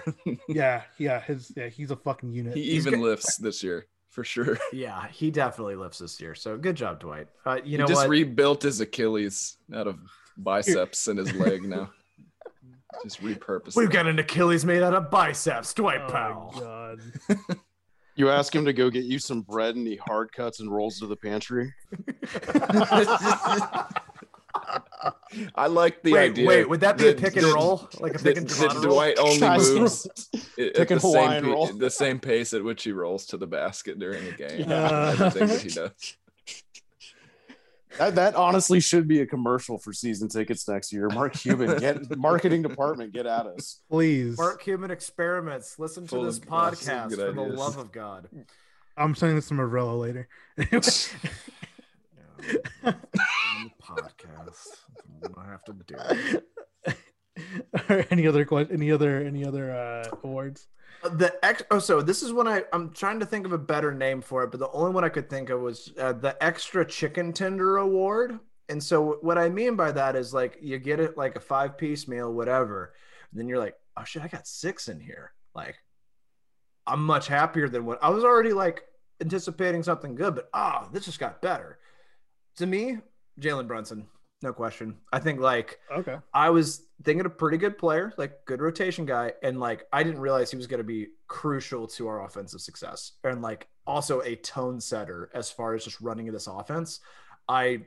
yeah, 0.49 0.83
yeah. 0.99 1.21
His 1.21 1.53
yeah, 1.57 1.69
he's 1.69 1.91
a 1.91 1.97
fucking 1.97 2.33
unit. 2.33 2.55
He 2.57 2.63
He's 2.71 2.87
even 2.87 3.01
got- 3.01 3.07
lifts 3.07 3.37
this 3.39 3.63
year 3.63 3.87
for 4.09 4.23
sure. 4.25 4.57
yeah, 4.73 5.09
he 5.09 5.31
definitely 5.31 5.75
lifts 5.77 5.99
this 5.99 6.21
year. 6.21 6.35
So 6.35 6.57
good 6.57 6.77
job, 6.77 7.01
Dwight. 7.01 7.27
Uh, 7.45 7.57
you 7.65 7.73
he 7.73 7.77
know 7.79 7.87
just 7.87 8.03
what? 8.03 8.09
rebuilt 8.09 8.63
his 8.63 8.81
Achilles 8.81 9.57
out 9.75 9.89
of 9.89 9.99
biceps 10.39 11.09
in 11.09 11.17
his 11.19 11.35
leg 11.35 11.65
now. 11.65 11.91
Just 13.05 13.23
repurposed. 13.23 13.77
We've 13.77 13.91
got 13.91 14.07
an 14.07 14.19
Achilles 14.19 14.65
made 14.65 14.83
out 14.83 14.95
of 14.95 15.11
biceps, 15.11 15.73
Dwight 15.75 16.01
Oh 16.07 16.11
Powell. 16.11 16.55
god. 16.59 17.01
You 18.15 18.29
ask 18.29 18.55
him 18.55 18.67
to 18.67 18.75
go 18.75 18.91
get 18.91 19.05
you 19.05 19.19
some 19.19 19.41
bread 19.41 19.75
and 19.75 19.87
he 19.87 19.97
hard 19.97 20.33
cuts 20.33 20.61
and 20.61 20.71
rolls 20.71 20.99
to 20.99 21.07
the 21.07 21.17
pantry. 21.17 21.73
I 25.55 25.67
like 25.67 26.03
the 26.03 26.13
wait, 26.13 26.31
idea. 26.33 26.47
wait, 26.47 26.69
would 26.69 26.81
that 26.81 26.99
be 26.99 27.09
a 27.09 27.15
pick 27.15 27.37
and 27.37 27.47
that- 27.47 27.55
roll? 27.55 27.89
Like 28.01 28.15
a 28.15 28.19
That, 28.19 28.25
pick 28.25 28.37
and 28.37 28.49
that 28.51 28.75
roll? 28.75 28.83
Dwight 28.83 29.19
only 29.19 29.39
Guys, 29.41 29.71
moves 29.71 30.07
at 30.35 30.75
the 30.75 30.79
and 30.81 30.89
same, 30.89 30.99
Hawaiian 31.01 31.45
pe- 31.73 31.79
the 31.79 31.91
same 31.91 32.19
pace 32.21 32.53
at 32.53 32.63
which 32.63 32.85
he 32.85 32.93
rolls 32.93 33.25
to 33.27 33.39
the 33.39 33.47
basket 33.47 33.99
during 33.99 34.27
a 34.29 34.33
game. 34.33 34.69
Yeah. 34.69 35.15
Everything 35.19 35.49
that 35.49 35.63
he 35.63 35.69
does. 35.71 36.17
That, 37.99 38.15
that 38.15 38.35
honestly 38.35 38.81
should 38.81 39.07
be 39.07 39.21
a 39.21 39.27
commercial 39.27 39.79
for 39.79 39.93
season 39.93 40.29
tickets 40.29 40.67
next 40.67 40.93
year. 40.93 41.09
Mark 41.09 41.35
Cuban, 41.35 41.79
get 41.79 42.17
marketing 42.19 42.63
department, 42.63 43.13
get 43.13 43.27
at 43.27 43.47
us. 43.47 43.81
Please. 43.91 44.39
Mark 44.39 44.63
Cuban 44.63 44.91
Experiments. 44.91 45.79
Listen 45.79 46.05
to 46.05 46.11
Full 46.11 46.25
this 46.25 46.39
podcast 46.39 47.11
good 47.11 47.19
for 47.19 47.33
the 47.33 47.43
love 47.43 47.77
of 47.77 47.93
God. 47.93 48.29
I'm 48.97 49.15
sending 49.15 49.37
this 49.37 49.49
to 49.49 49.55
Morello 49.55 49.97
later. 49.97 50.29
podcast. 53.83 54.69
I 55.37 55.51
have 55.51 55.65
to 55.65 55.73
do 55.73 55.95
it. 55.99 56.45
Or 57.89 58.05
any 58.11 58.27
other 58.27 58.45
question? 58.45 58.75
Any 58.77 58.91
other 58.93 59.23
any 59.25 59.45
other 59.45 59.73
uh 59.73 60.05
awards? 60.23 60.69
The 61.03 61.35
ex. 61.43 61.63
Oh, 61.71 61.79
so 61.79 62.01
this 62.01 62.23
is 62.23 62.33
when 62.33 62.47
I 62.47 62.65
I'm 62.73 62.93
trying 62.93 63.21
to 63.21 63.27
think 63.27 63.47
of 63.47 63.53
a 63.53 63.59
better 63.59 63.93
name 63.93 64.21
for 64.21 64.45
it, 64.45 64.51
but 64.51 64.61
the 64.61 64.71
only 64.71 64.93
one 64.93 65.05
I 65.05 65.09
could 65.09 65.29
think 65.29 65.51
of 65.51 65.61
was 65.61 65.93
uh, 65.99 66.13
the 66.13 66.37
extra 66.43 66.85
chicken 66.85 67.33
tender 67.33 67.79
award. 67.79 68.39
And 68.69 68.83
so 68.83 69.19
what 69.23 69.37
I 69.39 69.49
mean 69.49 69.75
by 69.77 69.93
that 69.93 70.15
is 70.15 70.33
like 70.33 70.59
you 70.63 70.79
get 70.79 71.01
it 71.01 71.17
like 71.17 71.35
a 71.37 71.41
five 71.41 71.77
piece 71.77 72.07
meal, 72.07 72.33
whatever. 72.33 72.95
And 73.31 73.41
then 73.41 73.49
you're 73.49 73.59
like, 73.59 73.75
oh 73.97 74.05
shit, 74.05 74.23
I 74.23 74.29
got 74.29 74.47
six 74.47 74.89
in 74.89 75.01
here. 75.01 75.33
Like, 75.55 75.77
I'm 76.87 77.05
much 77.05 77.27
happier 77.27 77.69
than 77.69 77.85
what 77.85 77.99
I 78.03 78.11
was 78.11 78.25
already 78.25 78.53
like 78.53 78.83
anticipating 79.21 79.83
something 79.83 80.15
good, 80.15 80.35
but 80.35 80.49
ah, 80.55 80.89
this 80.93 81.05
just 81.07 81.19
got 81.19 81.43
better. 81.43 81.79
To 82.57 82.67
me, 82.67 82.99
Jalen 83.41 83.67
Brunson, 83.67 84.07
no 84.43 84.53
question. 84.53 84.99
I 85.13 85.19
think 85.19 85.41
like 85.41 85.79
Okay. 85.91 86.17
I 86.33 86.51
was 86.51 86.83
thinking 87.05 87.27
a 87.27 87.31
pretty 87.31 87.57
good 87.57 87.79
player, 87.79 88.13
like 88.17 88.45
good 88.45 88.61
rotation 88.61 89.07
guy, 89.07 89.33
and 89.43 89.61
like 89.61 89.87
I 89.93 90.03
didn't 90.03 90.21
realize 90.21 90.51
he 90.51 90.57
was 90.57 90.67
going 90.67 90.79
to 90.79 90.85
be 90.85 91.09
crucial 91.29 91.87
to 91.89 92.09
our 92.09 92.25
offensive 92.25 92.61
success, 92.61 93.13
and 93.25 93.43
like 93.43 93.69
also 93.87 94.21
a 94.23 94.37
tone 94.37 94.81
setter 94.81 95.31
as 95.35 95.51
far 95.51 95.75
as 95.75 95.85
just 95.85 96.01
running 96.01 96.27
this 96.33 96.47
offense. 96.47 97.01
I 97.49 97.83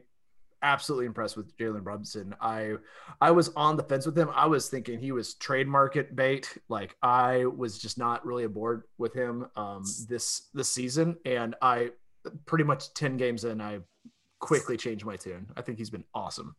absolutely 0.62 1.06
impressed 1.06 1.38
with 1.38 1.56
Jalen 1.58 1.84
Brunson. 1.84 2.36
I 2.42 2.74
I 3.22 3.32
was 3.32 3.50
on 3.56 3.78
the 3.78 3.84
fence 3.84 4.06
with 4.06 4.18
him. 4.18 4.30
I 4.34 4.48
was 4.48 4.70
thinking 4.70 5.00
he 5.00 5.12
was 5.12 5.36
trade 5.36 5.68
market 5.68 6.16
bait. 6.16 6.58
Like 6.70 6.96
I 7.02 7.46
was 7.46 7.78
just 7.78 7.98
not 7.98 8.26
really 8.26 8.44
aboard 8.44 8.84
with 8.98 9.14
him 9.14 9.48
um, 9.56 9.84
this 10.10 10.50
this 10.54 10.70
season, 10.70 11.18
and 11.26 11.56
I 11.62 11.92
pretty 12.46 12.64
much 12.64 12.94
ten 12.94 13.18
games 13.18 13.44
in, 13.44 13.62
I 13.62 13.80
quickly 14.40 14.78
changed 14.78 15.06
my 15.06 15.16
tune. 15.16 15.48
I 15.56 15.62
think 15.62 15.78
he's 15.78 15.90
been 15.90 16.04
awesome. 16.14 16.56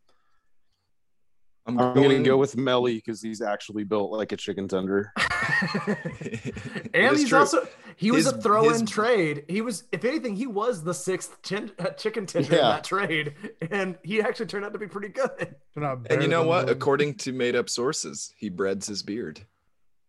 I'm 1.66 1.78
I'm 1.78 1.94
going 1.94 2.10
to 2.10 2.22
go 2.22 2.36
with 2.36 2.56
Melly 2.56 2.96
because 2.96 3.20
he's 3.20 3.42
actually 3.42 3.84
built 3.84 4.10
like 4.12 4.32
a 4.32 4.36
chicken 4.36 4.68
tender. 4.68 5.12
and 6.94 7.16
he's 7.16 7.28
true. 7.28 7.38
also 7.38 7.66
he 7.96 8.10
was 8.10 8.24
His- 8.26 8.34
a 8.34 8.40
throw-in 8.40 8.80
his- 8.82 8.90
trade. 8.90 9.44
He 9.48 9.60
was, 9.62 9.84
if 9.92 10.04
anything, 10.04 10.36
he 10.36 10.46
was 10.46 10.82
the 10.84 10.94
sixth 10.94 11.42
chin, 11.42 11.72
uh, 11.78 11.90
chicken 11.90 12.26
tender 12.26 12.52
in 12.54 12.60
that 12.60 12.84
trade, 12.84 13.34
and 13.70 13.96
he 14.02 14.20
actually 14.20 14.46
turned 14.46 14.64
out 14.64 14.72
to 14.74 14.78
be 14.78 14.86
pretty 14.86 15.08
good. 15.08 15.54
And 15.76 16.22
you 16.22 16.28
know 16.28 16.42
what? 16.46 16.66
the- 16.66 16.72
According 16.72 17.14
to 17.16 17.32
made 17.32 17.56
up 17.56 17.68
sources, 17.68 18.32
he 18.36 18.48
breads 18.48 18.86
his 18.86 19.02
beard. 19.02 19.40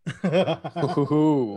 Ooh. 0.08 0.28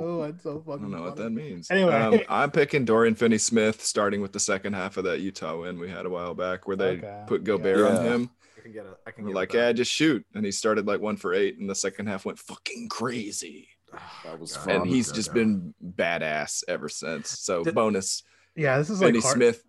oh, 0.03 0.23
that's 0.27 0.43
so 0.43 0.63
I 0.67 0.71
don't 0.73 0.91
know 0.91 1.03
what 1.03 1.17
that 1.17 1.31
means. 1.31 1.71
Anyway. 1.71 1.93
um, 1.93 2.21
I'm 2.29 2.51
picking 2.51 2.85
Dorian 2.85 3.15
Finney 3.15 3.39
Smith, 3.39 3.83
starting 3.83 4.21
with 4.21 4.33
the 4.33 4.41
second 4.41 4.73
half 4.75 4.97
of 4.97 5.05
that 5.05 5.21
Utah 5.21 5.61
win 5.61 5.79
we 5.79 5.89
had 5.91 6.07
a 6.07 6.11
while 6.11 6.35
back, 6.35 6.67
where 6.67 6.77
they 6.77 6.99
Okay. 6.99 7.23
put 7.27 7.45
Gobert 7.45 7.81
on 7.99 8.05
him. 8.05 8.31
I 8.59 8.63
can 8.63 8.73
get 8.73 8.87
it. 8.87 8.99
I 9.07 9.11
can 9.11 9.25
get 9.27 9.35
like, 9.35 9.55
it 9.55 9.59
yeah, 9.59 9.73
just 9.73 9.91
shoot. 9.93 10.25
And 10.35 10.45
he 10.45 10.53
started 10.53 10.87
like 10.87 11.01
one 11.01 11.17
for 11.17 11.33
eight, 11.35 11.59
and 11.59 11.69
the 11.69 11.75
second 11.75 12.07
half 12.07 12.25
went 12.25 12.39
fucking 12.39 12.89
crazy. 12.89 13.69
That 14.25 14.39
was 14.39 14.57
God. 14.57 14.65
fun. 14.67 14.75
And 14.83 14.87
he's 14.87 15.11
just 15.11 15.29
doubt. 15.31 15.35
been 15.35 15.75
badass 15.85 16.63
ever 16.69 16.89
since. 16.89 17.31
So 17.41 17.65
Did- 17.65 17.75
bonus, 17.75 18.23
Yeah, 18.55 18.79
this 18.79 18.89
is 18.91 19.01
like 19.01 19.09
Finney 19.09 19.21
hard- 19.21 19.35
Smith. 19.35 19.65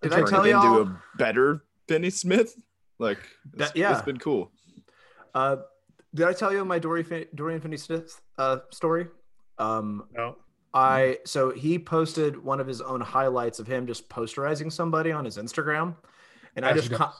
Did 0.00 0.12
I 0.12 0.16
turned 0.16 0.28
tell 0.28 0.44
into 0.44 0.50
y'all? 0.50 0.82
a 0.82 1.02
better 1.18 1.64
Finney 1.88 2.08
Smith? 2.10 2.54
Like, 2.98 3.18
it's, 3.52 3.56
That- 3.58 3.76
yeah. 3.76 3.92
it's 3.92 4.02
been 4.02 4.18
cool. 4.18 4.50
Uh, 5.34 5.56
did 6.14 6.26
I 6.26 6.32
tell 6.32 6.52
you 6.52 6.64
my 6.64 6.78
Dorian 6.78 7.06
Fin- 7.06 7.26
Dorian 7.34 7.60
Finney-Smith 7.60 8.20
uh, 8.38 8.58
story? 8.70 9.06
Um, 9.58 10.04
No. 10.14 10.36
I 10.72 11.18
so 11.24 11.50
he 11.50 11.80
posted 11.80 12.40
one 12.44 12.60
of 12.60 12.66
his 12.68 12.80
own 12.80 13.00
highlights 13.00 13.58
of 13.58 13.66
him 13.66 13.88
just 13.88 14.08
posterizing 14.08 14.70
somebody 14.72 15.10
on 15.10 15.24
his 15.24 15.36
Instagram, 15.36 15.96
and 16.54 16.64
I 16.64 16.72
just 16.74 16.90
does. 16.92 17.12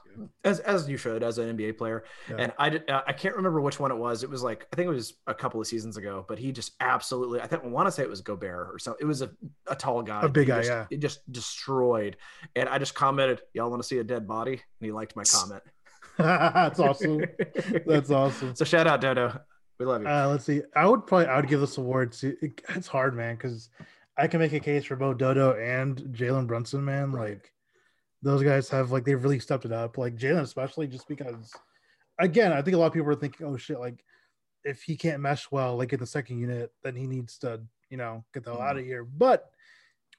as 0.44 0.60
as 0.60 0.88
you 0.88 0.96
should 0.96 1.24
as 1.24 1.38
an 1.38 1.56
NBA 1.56 1.76
player. 1.76 2.04
Yeah. 2.28 2.36
And 2.38 2.52
I 2.60 2.68
did, 2.68 2.88
uh, 2.88 3.02
I 3.08 3.12
can't 3.12 3.34
remember 3.34 3.60
which 3.60 3.80
one 3.80 3.90
it 3.90 3.96
was. 3.96 4.22
It 4.22 4.30
was 4.30 4.44
like 4.44 4.68
I 4.72 4.76
think 4.76 4.86
it 4.86 4.92
was 4.92 5.14
a 5.26 5.34
couple 5.34 5.60
of 5.60 5.66
seasons 5.66 5.96
ago, 5.96 6.24
but 6.28 6.38
he 6.38 6.52
just 6.52 6.74
absolutely 6.78 7.40
I 7.40 7.48
think 7.48 7.64
I 7.64 7.66
want 7.66 7.88
to 7.88 7.90
say 7.90 8.04
it 8.04 8.08
was 8.08 8.20
Gobert 8.20 8.68
or 8.72 8.78
something. 8.78 9.04
It 9.04 9.08
was 9.08 9.20
a, 9.20 9.32
a 9.66 9.74
tall 9.74 10.02
guy, 10.02 10.22
A 10.22 10.28
big 10.28 10.46
guy, 10.46 10.58
just- 10.58 10.70
yeah. 10.70 10.86
It 10.88 11.00
just 11.00 11.32
destroyed, 11.32 12.18
and 12.54 12.68
I 12.68 12.78
just 12.78 12.94
commented, 12.94 13.40
"Y'all 13.52 13.68
want 13.68 13.82
to 13.82 13.88
see 13.88 13.98
a 13.98 14.04
dead 14.04 14.28
body?" 14.28 14.52
And 14.52 14.86
he 14.86 14.92
liked 14.92 15.16
my 15.16 15.24
comment. 15.24 15.64
That's 16.54 16.78
awesome. 16.80 17.24
That's 17.86 18.10
awesome. 18.10 18.54
So 18.54 18.64
shout 18.64 18.86
out 18.86 19.00
Dodo, 19.00 19.40
we 19.78 19.86
love 19.86 20.02
you. 20.02 20.08
Uh, 20.08 20.28
let's 20.28 20.44
see. 20.44 20.62
I 20.76 20.86
would 20.86 21.06
probably 21.06 21.26
I 21.26 21.36
would 21.36 21.48
give 21.48 21.60
this 21.60 21.78
award 21.78 22.12
to. 22.12 22.36
It, 22.42 22.60
it's 22.70 22.86
hard, 22.86 23.14
man, 23.16 23.36
because 23.36 23.70
I 24.16 24.26
can 24.26 24.40
make 24.40 24.52
a 24.52 24.60
case 24.60 24.84
for 24.84 24.96
both 24.96 25.18
Dodo 25.18 25.52
and 25.58 25.96
Jalen 26.14 26.46
Brunson, 26.46 26.84
man. 26.84 27.12
Right. 27.12 27.30
Like 27.30 27.52
those 28.22 28.42
guys 28.42 28.68
have 28.68 28.90
like 28.90 29.04
they've 29.04 29.22
really 29.22 29.38
stepped 29.38 29.64
it 29.64 29.72
up. 29.72 29.96
Like 29.98 30.16
Jalen, 30.16 30.42
especially 30.42 30.86
just 30.86 31.08
because, 31.08 31.52
again, 32.18 32.52
I 32.52 32.60
think 32.62 32.74
a 32.74 32.78
lot 32.78 32.86
of 32.88 32.92
people 32.92 33.08
are 33.08 33.14
thinking, 33.14 33.46
oh 33.46 33.56
shit, 33.56 33.80
like 33.80 34.04
if 34.64 34.82
he 34.82 34.96
can't 34.96 35.22
mesh 35.22 35.50
well, 35.50 35.76
like 35.76 35.92
in 35.92 36.00
the 36.00 36.06
second 36.06 36.38
unit, 36.38 36.70
then 36.82 36.94
he 36.94 37.06
needs 37.06 37.38
to, 37.38 37.62
you 37.88 37.96
know, 37.96 38.24
get 38.34 38.44
the 38.44 38.52
hell 38.52 38.60
out 38.60 38.76
of 38.78 38.84
here. 38.84 39.04
But 39.04 39.50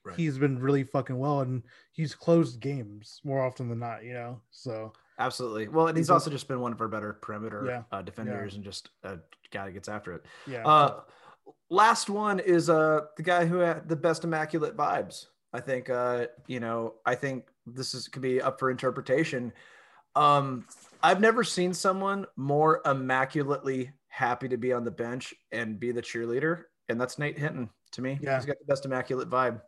Right. 0.04 0.18
he's 0.18 0.40
been 0.40 0.58
really 0.58 0.84
fucking 0.84 1.16
well, 1.16 1.42
and 1.42 1.62
he's 1.92 2.16
closed 2.16 2.60
games 2.60 3.22
more 3.24 3.46
often 3.46 3.70
than 3.70 3.78
not, 3.78 4.04
you 4.04 4.14
know. 4.14 4.42
So 4.50 4.94
Absolutely. 5.22 5.68
Well, 5.68 5.88
and 5.88 5.96
he's 5.98 6.10
also 6.10 6.30
just 6.32 6.48
been 6.48 6.60
one 6.60 6.72
of 6.74 6.82
our 6.82 6.88
better 6.88 7.14
perimeter 7.22 7.64
Yeah, 7.66 7.84
uh, 7.92 8.02
defenders 8.02 8.56
and 8.56 8.64
just 8.64 8.90
a 9.04 9.20
guy 9.52 9.66
that 9.66 9.72
gets 9.74 9.88
after 9.88 10.14
it. 10.14 10.26
yeah, 10.48 10.66
Uh, 10.68 11.02
last 11.70 12.10
one 12.10 12.40
is 12.40 12.70
uh 12.70 13.02
the 13.18 13.24
guy 13.24 13.46
who 13.46 13.58
had 13.58 13.88
the 13.88 13.96
best 13.96 14.24
immaculate 14.24 14.76
vibes. 14.76 15.28
I 15.54 15.60
think 15.60 15.90
uh 15.90 16.28
you 16.48 16.60
know 16.60 16.96
I 17.06 17.16
think 17.16 17.48
this 17.66 17.94
is 17.94 18.08
could 18.08 18.22
be 18.22 18.42
up 18.42 18.60
for 18.60 18.72
interpretation. 18.72 19.54
Um, 20.16 20.66
I've 21.04 21.22
never 21.22 21.44
seen 21.44 21.74
someone 21.74 22.26
more 22.36 22.82
immaculately 22.86 23.92
happy 24.08 24.50
to 24.50 24.58
be 24.58 24.74
on 24.74 24.84
the 24.84 24.92
bench 24.92 25.34
and 25.52 25.80
be 25.80 25.92
the 25.92 26.02
cheerleader, 26.02 26.64
and 26.90 27.00
that's 27.00 27.18
Nate 27.20 27.38
Hinton 27.40 27.70
to 27.92 28.02
me. 28.02 28.20
Yeah. 28.22 28.36
He's 28.38 28.46
got 28.46 28.58
the 28.60 28.66
best 28.66 28.86
immaculate 28.86 29.30
vibe. 29.30 29.62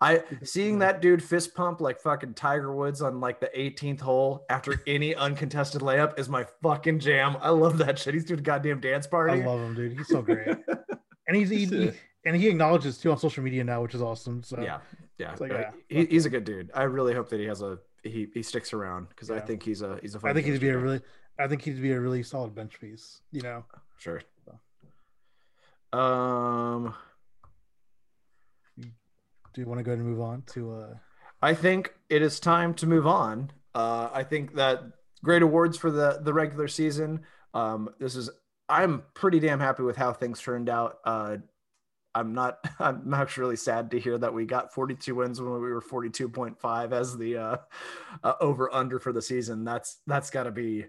I 0.00 0.22
seeing 0.44 0.78
that 0.80 1.00
dude 1.02 1.22
fist 1.22 1.54
pump 1.54 1.80
like 1.80 2.00
fucking 2.00 2.34
Tiger 2.34 2.72
Woods 2.74 3.02
on 3.02 3.20
like 3.20 3.40
the 3.40 3.50
18th 3.56 4.00
hole 4.00 4.44
after 4.48 4.80
any 4.86 5.14
uncontested 5.14 5.80
layup 5.80 6.18
is 6.18 6.28
my 6.28 6.46
fucking 6.62 7.00
jam. 7.00 7.36
I 7.40 7.50
love 7.50 7.78
that 7.78 7.98
shit. 7.98 8.14
He's 8.14 8.24
doing 8.24 8.40
a 8.40 8.42
goddamn 8.42 8.80
dance 8.80 9.06
party. 9.06 9.42
I 9.42 9.46
love 9.46 9.60
him, 9.60 9.74
dude. 9.74 9.96
He's 9.98 10.08
so 10.08 10.22
great, 10.22 10.46
and 11.26 11.36
he's 11.36 11.50
he, 11.50 11.64
he- 11.66 11.90
and 12.24 12.36
he 12.36 12.48
acknowledges 12.48 12.98
too 12.98 13.10
on 13.10 13.18
social 13.18 13.42
media 13.42 13.64
now, 13.64 13.82
which 13.82 13.94
is 13.94 14.02
awesome. 14.02 14.42
So 14.42 14.60
yeah, 14.60 14.78
yeah. 15.18 15.34
Like, 15.40 15.52
Uh, 15.52 15.58
yeah, 15.58 15.70
he, 15.88 16.04
he's 16.06 16.26
a 16.26 16.30
good 16.30 16.44
dude. 16.44 16.70
I 16.74 16.82
really 16.84 17.14
hope 17.14 17.28
that 17.30 17.40
he 17.40 17.46
has 17.46 17.62
a 17.62 17.78
he 18.04 18.28
he 18.34 18.42
sticks 18.42 18.72
around 18.72 19.08
because 19.08 19.30
I 19.30 19.40
think 19.40 19.62
he's 19.62 19.82
a 19.82 19.98
he's 20.00 20.14
a. 20.14 20.20
I 20.24 20.32
think 20.32 20.46
he'd 20.46 20.60
be 20.60 20.68
a 20.68 20.78
really, 20.78 21.00
I 21.40 21.48
think 21.48 21.62
he'd 21.62 21.80
be 21.82 21.90
a 21.92 22.00
really 22.00 22.22
solid 22.22 22.54
bench 22.54 22.78
piece. 22.80 23.20
You 23.32 23.42
know, 23.42 23.64
sure. 23.98 24.22
Um, 25.92 26.94
do 29.58 29.62
you 29.62 29.68
want 29.68 29.80
to 29.80 29.82
go 29.82 29.90
ahead 29.90 29.98
and 29.98 30.08
move 30.08 30.20
on 30.20 30.42
to? 30.52 30.72
uh 30.72 30.94
I 31.42 31.54
think 31.54 31.94
it 32.08 32.22
is 32.22 32.40
time 32.40 32.74
to 32.74 32.86
move 32.86 33.06
on. 33.06 33.50
Uh, 33.74 34.08
I 34.12 34.24
think 34.24 34.54
that 34.54 34.82
great 35.24 35.42
awards 35.42 35.76
for 35.76 35.90
the 35.90 36.20
the 36.22 36.32
regular 36.32 36.68
season. 36.68 37.20
Um, 37.54 37.90
this 37.98 38.14
is 38.14 38.30
I'm 38.68 39.02
pretty 39.14 39.40
damn 39.40 39.60
happy 39.60 39.82
with 39.82 39.96
how 39.96 40.12
things 40.12 40.40
turned 40.40 40.68
out. 40.68 40.98
Uh, 41.04 41.38
I'm 42.14 42.34
not. 42.34 42.58
I'm 42.78 43.12
actually 43.14 43.42
really 43.42 43.56
sad 43.56 43.90
to 43.92 44.00
hear 44.00 44.16
that 44.18 44.32
we 44.32 44.46
got 44.46 44.72
42 44.72 45.14
wins 45.14 45.40
when 45.40 45.52
we 45.52 45.58
were 45.58 45.82
42.5 45.82 46.92
as 46.92 47.16
the 47.16 47.36
uh, 47.36 47.56
uh, 48.22 48.32
over 48.40 48.72
under 48.72 48.98
for 48.98 49.12
the 49.12 49.22
season. 49.22 49.64
That's 49.64 49.98
that's 50.06 50.30
got 50.30 50.44
to 50.44 50.52
be. 50.52 50.86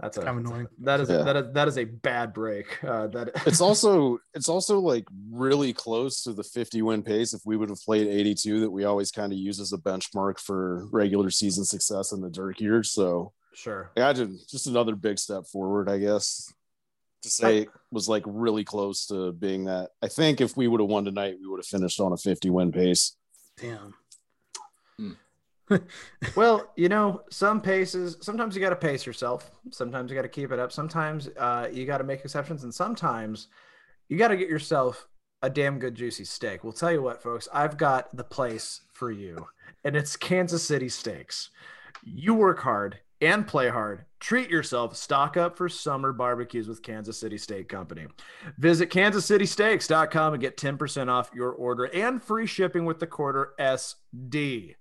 That's 0.00 0.16
a, 0.16 0.22
Kind 0.22 0.38
of 0.38 0.46
annoying. 0.46 0.68
that 0.80 1.00
is 1.00 1.10
Yeah. 1.10 1.22
that 1.22 1.36
is 1.36 1.52
that 1.54 1.68
is 1.68 1.76
a 1.78 1.84
bad 1.84 2.32
break. 2.32 2.82
Uh, 2.84 3.08
that 3.08 3.30
It's 3.46 3.60
also 3.60 4.18
it's 4.32 4.48
also 4.48 4.78
like 4.78 5.04
really 5.30 5.72
close 5.72 6.22
to 6.22 6.32
the 6.32 6.44
50 6.44 6.82
win 6.82 7.02
pace 7.02 7.34
if 7.34 7.40
we 7.44 7.56
would 7.56 7.68
have 7.68 7.80
played 7.82 8.06
82 8.06 8.60
that 8.60 8.70
we 8.70 8.84
always 8.84 9.10
kind 9.10 9.32
of 9.32 9.38
use 9.38 9.58
as 9.58 9.72
a 9.72 9.78
benchmark 9.78 10.38
for 10.38 10.86
regular 10.92 11.30
season 11.30 11.64
success 11.64 12.12
in 12.12 12.20
the 12.20 12.30
Dirk 12.30 12.60
years. 12.60 12.92
So 12.92 13.32
sure. 13.54 13.90
imagine 13.96 14.38
just 14.48 14.68
another 14.68 14.94
big 14.94 15.18
step 15.18 15.46
forward, 15.46 15.88
I 15.88 15.98
guess. 15.98 16.52
To 17.22 17.28
say 17.30 17.58
it 17.62 17.68
was 17.90 18.08
like 18.08 18.22
really 18.24 18.62
close 18.62 19.06
to 19.06 19.32
being 19.32 19.64
that. 19.64 19.90
I 20.00 20.06
think 20.06 20.40
if 20.40 20.56
we 20.56 20.68
would 20.68 20.78
have 20.80 20.88
won 20.88 21.04
tonight, 21.04 21.38
we 21.40 21.48
would 21.48 21.58
have 21.58 21.66
finished 21.66 21.98
on 21.98 22.12
a 22.12 22.16
50 22.16 22.50
win 22.50 22.70
pace. 22.70 23.16
Damn. 23.60 23.94
Well, 26.36 26.72
you 26.76 26.88
know, 26.88 27.22
some 27.30 27.60
paces, 27.60 28.16
sometimes 28.20 28.54
you 28.54 28.60
got 28.60 28.70
to 28.70 28.76
pace 28.76 29.06
yourself. 29.06 29.50
Sometimes 29.70 30.10
you 30.10 30.16
got 30.16 30.22
to 30.22 30.28
keep 30.28 30.52
it 30.52 30.58
up. 30.58 30.72
Sometimes 30.72 31.28
uh, 31.36 31.68
you 31.72 31.86
got 31.86 31.98
to 31.98 32.04
make 32.04 32.20
exceptions. 32.20 32.64
And 32.64 32.74
sometimes 32.74 33.48
you 34.08 34.16
got 34.16 34.28
to 34.28 34.36
get 34.36 34.48
yourself 34.48 35.08
a 35.42 35.50
damn 35.50 35.78
good 35.78 35.94
juicy 35.94 36.24
steak. 36.24 36.64
We'll 36.64 36.72
tell 36.72 36.92
you 36.92 37.02
what, 37.02 37.22
folks, 37.22 37.48
I've 37.52 37.76
got 37.76 38.14
the 38.16 38.24
place 38.24 38.82
for 38.92 39.10
you, 39.10 39.46
and 39.84 39.96
it's 39.96 40.16
Kansas 40.16 40.64
City 40.64 40.88
Steaks. 40.88 41.50
You 42.02 42.34
work 42.34 42.60
hard 42.60 42.98
and 43.20 43.46
play 43.46 43.68
hard. 43.68 44.04
Treat 44.20 44.50
yourself. 44.50 44.96
Stock 44.96 45.36
up 45.36 45.56
for 45.56 45.68
summer 45.68 46.12
barbecues 46.12 46.68
with 46.68 46.82
Kansas 46.82 47.18
City 47.18 47.38
Steak 47.38 47.68
Company. 47.68 48.06
Visit 48.58 48.90
kansascitysteaks.com 48.90 50.34
and 50.34 50.40
get 50.40 50.56
10% 50.56 51.08
off 51.08 51.30
your 51.34 51.52
order 51.52 51.84
and 51.84 52.22
free 52.22 52.46
shipping 52.46 52.84
with 52.84 52.98
the 52.98 53.06
quarter 53.06 53.54
SD 53.60 54.74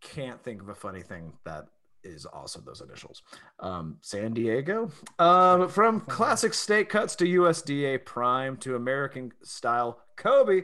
can't 0.00 0.42
think 0.42 0.62
of 0.62 0.68
a 0.68 0.74
funny 0.74 1.02
thing 1.02 1.32
that 1.44 1.66
is 2.04 2.24
also 2.24 2.60
those 2.60 2.80
initials. 2.80 3.22
Um, 3.60 3.98
San 4.00 4.32
Diego. 4.32 4.90
Um, 5.18 5.68
from 5.68 6.00
classic 6.08 6.54
steak 6.54 6.88
cuts 6.88 7.16
to 7.16 7.24
USDA 7.24 8.04
prime 8.04 8.56
to 8.58 8.76
American 8.76 9.32
style 9.42 10.00
Kobe. 10.16 10.62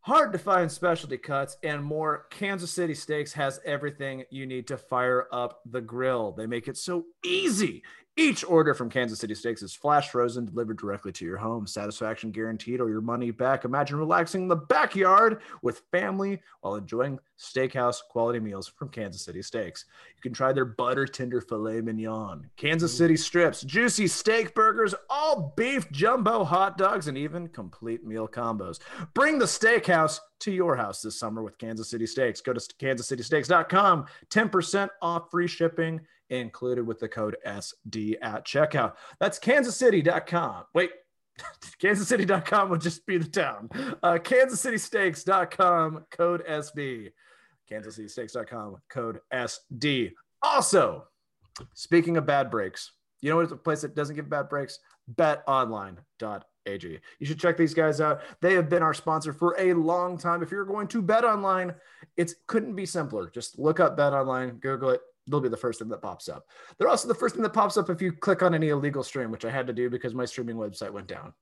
Hard 0.00 0.32
to 0.32 0.38
find 0.38 0.70
specialty 0.70 1.18
cuts 1.18 1.56
and 1.64 1.82
more. 1.82 2.26
Kansas 2.30 2.70
City 2.70 2.94
Steaks 2.94 3.32
has 3.32 3.58
everything 3.64 4.22
you 4.30 4.46
need 4.46 4.68
to 4.68 4.76
fire 4.76 5.26
up 5.32 5.60
the 5.66 5.80
grill. 5.80 6.30
They 6.30 6.46
make 6.46 6.68
it 6.68 6.76
so 6.76 7.06
easy. 7.24 7.82
Each 8.18 8.42
order 8.44 8.72
from 8.72 8.88
Kansas 8.88 9.18
City 9.18 9.34
Steaks 9.34 9.60
is 9.60 9.74
flash 9.74 10.08
frozen, 10.08 10.46
delivered 10.46 10.78
directly 10.78 11.12
to 11.12 11.24
your 11.26 11.36
home. 11.36 11.66
Satisfaction 11.66 12.30
guaranteed 12.30 12.80
or 12.80 12.88
your 12.88 13.02
money 13.02 13.30
back. 13.30 13.66
Imagine 13.66 13.98
relaxing 13.98 14.42
in 14.42 14.48
the 14.48 14.56
backyard 14.56 15.42
with 15.60 15.82
family 15.92 16.40
while 16.62 16.76
enjoying 16.76 17.18
steakhouse 17.38 17.98
quality 18.08 18.40
meals 18.40 18.68
from 18.68 18.88
Kansas 18.88 19.22
City 19.22 19.42
Steaks. 19.42 19.84
You 20.16 20.22
can 20.22 20.32
try 20.32 20.54
their 20.54 20.64
butter 20.64 21.04
tender 21.04 21.42
filet 21.42 21.82
mignon, 21.82 22.48
Kansas 22.56 22.94
mm. 22.94 22.96
City 22.96 23.16
strips, 23.18 23.60
juicy 23.60 24.06
steak 24.06 24.54
burgers, 24.54 24.94
all 25.10 25.52
beef 25.54 25.90
jumbo 25.92 26.42
hot 26.42 26.78
dogs, 26.78 27.08
and 27.08 27.18
even 27.18 27.48
complete 27.48 28.06
meal 28.06 28.26
combos. 28.26 28.78
Bring 29.12 29.38
the 29.38 29.44
steakhouse 29.44 30.20
to 30.38 30.50
your 30.50 30.74
house 30.74 31.02
this 31.02 31.18
summer 31.18 31.42
with 31.42 31.58
Kansas 31.58 31.90
City 31.90 32.06
Steaks. 32.06 32.40
Go 32.40 32.54
to 32.54 32.60
kansascitysteaks.com, 32.60 34.06
10% 34.30 34.88
off 35.02 35.30
free 35.30 35.48
shipping 35.48 36.00
included 36.30 36.86
with 36.86 37.00
the 37.00 37.08
code 37.08 37.36
SD 37.46 38.16
at 38.22 38.46
checkout. 38.46 38.94
That's 39.20 39.38
kansascity.com. 39.38 40.64
Wait, 40.74 40.90
kansascity.com 41.82 42.70
would 42.70 42.80
just 42.80 43.06
be 43.06 43.18
the 43.18 43.28
town. 43.28 43.68
Uh, 44.02 44.18
kansascitysteaks.com, 44.18 46.06
code 46.10 46.44
SB. 46.46 47.12
kansascitysteaks.com, 47.70 48.78
code 48.88 49.20
SD. 49.32 50.12
Also, 50.42 51.04
speaking 51.74 52.16
of 52.16 52.26
bad 52.26 52.50
breaks, 52.50 52.92
you 53.20 53.30
know 53.30 53.36
what 53.36 53.50
a 53.50 53.56
place 53.56 53.82
that 53.82 53.94
doesn't 53.94 54.16
give 54.16 54.28
bad 54.28 54.48
breaks? 54.48 54.78
betonline.ag. 55.14 57.00
You 57.18 57.26
should 57.26 57.38
check 57.38 57.56
these 57.56 57.74
guys 57.74 58.00
out. 58.00 58.20
They 58.40 58.54
have 58.54 58.68
been 58.68 58.82
our 58.82 58.94
sponsor 58.94 59.32
for 59.32 59.54
a 59.58 59.72
long 59.74 60.18
time. 60.18 60.42
If 60.42 60.50
you're 60.50 60.64
going 60.64 60.88
to 60.88 61.02
bet 61.02 61.24
online, 61.24 61.74
it 62.16 62.32
couldn't 62.46 62.74
be 62.74 62.86
simpler. 62.86 63.30
Just 63.30 63.58
look 63.58 63.80
up 63.80 63.96
bet 63.96 64.12
online, 64.12 64.58
Google 64.58 64.90
it. 64.90 65.00
They'll 65.28 65.40
be 65.40 65.48
the 65.48 65.56
first 65.56 65.78
thing 65.78 65.88
that 65.88 66.02
pops 66.02 66.28
up. 66.28 66.46
They're 66.78 66.88
also 66.88 67.08
the 67.08 67.14
first 67.14 67.34
thing 67.34 67.42
that 67.42 67.52
pops 67.52 67.76
up 67.76 67.90
if 67.90 68.00
you 68.00 68.12
click 68.12 68.42
on 68.42 68.54
any 68.54 68.68
illegal 68.68 69.02
stream, 69.02 69.30
which 69.30 69.44
I 69.44 69.50
had 69.50 69.66
to 69.66 69.72
do 69.72 69.90
because 69.90 70.14
my 70.14 70.24
streaming 70.24 70.56
website 70.56 70.92
went 70.92 71.08
down. 71.08 71.32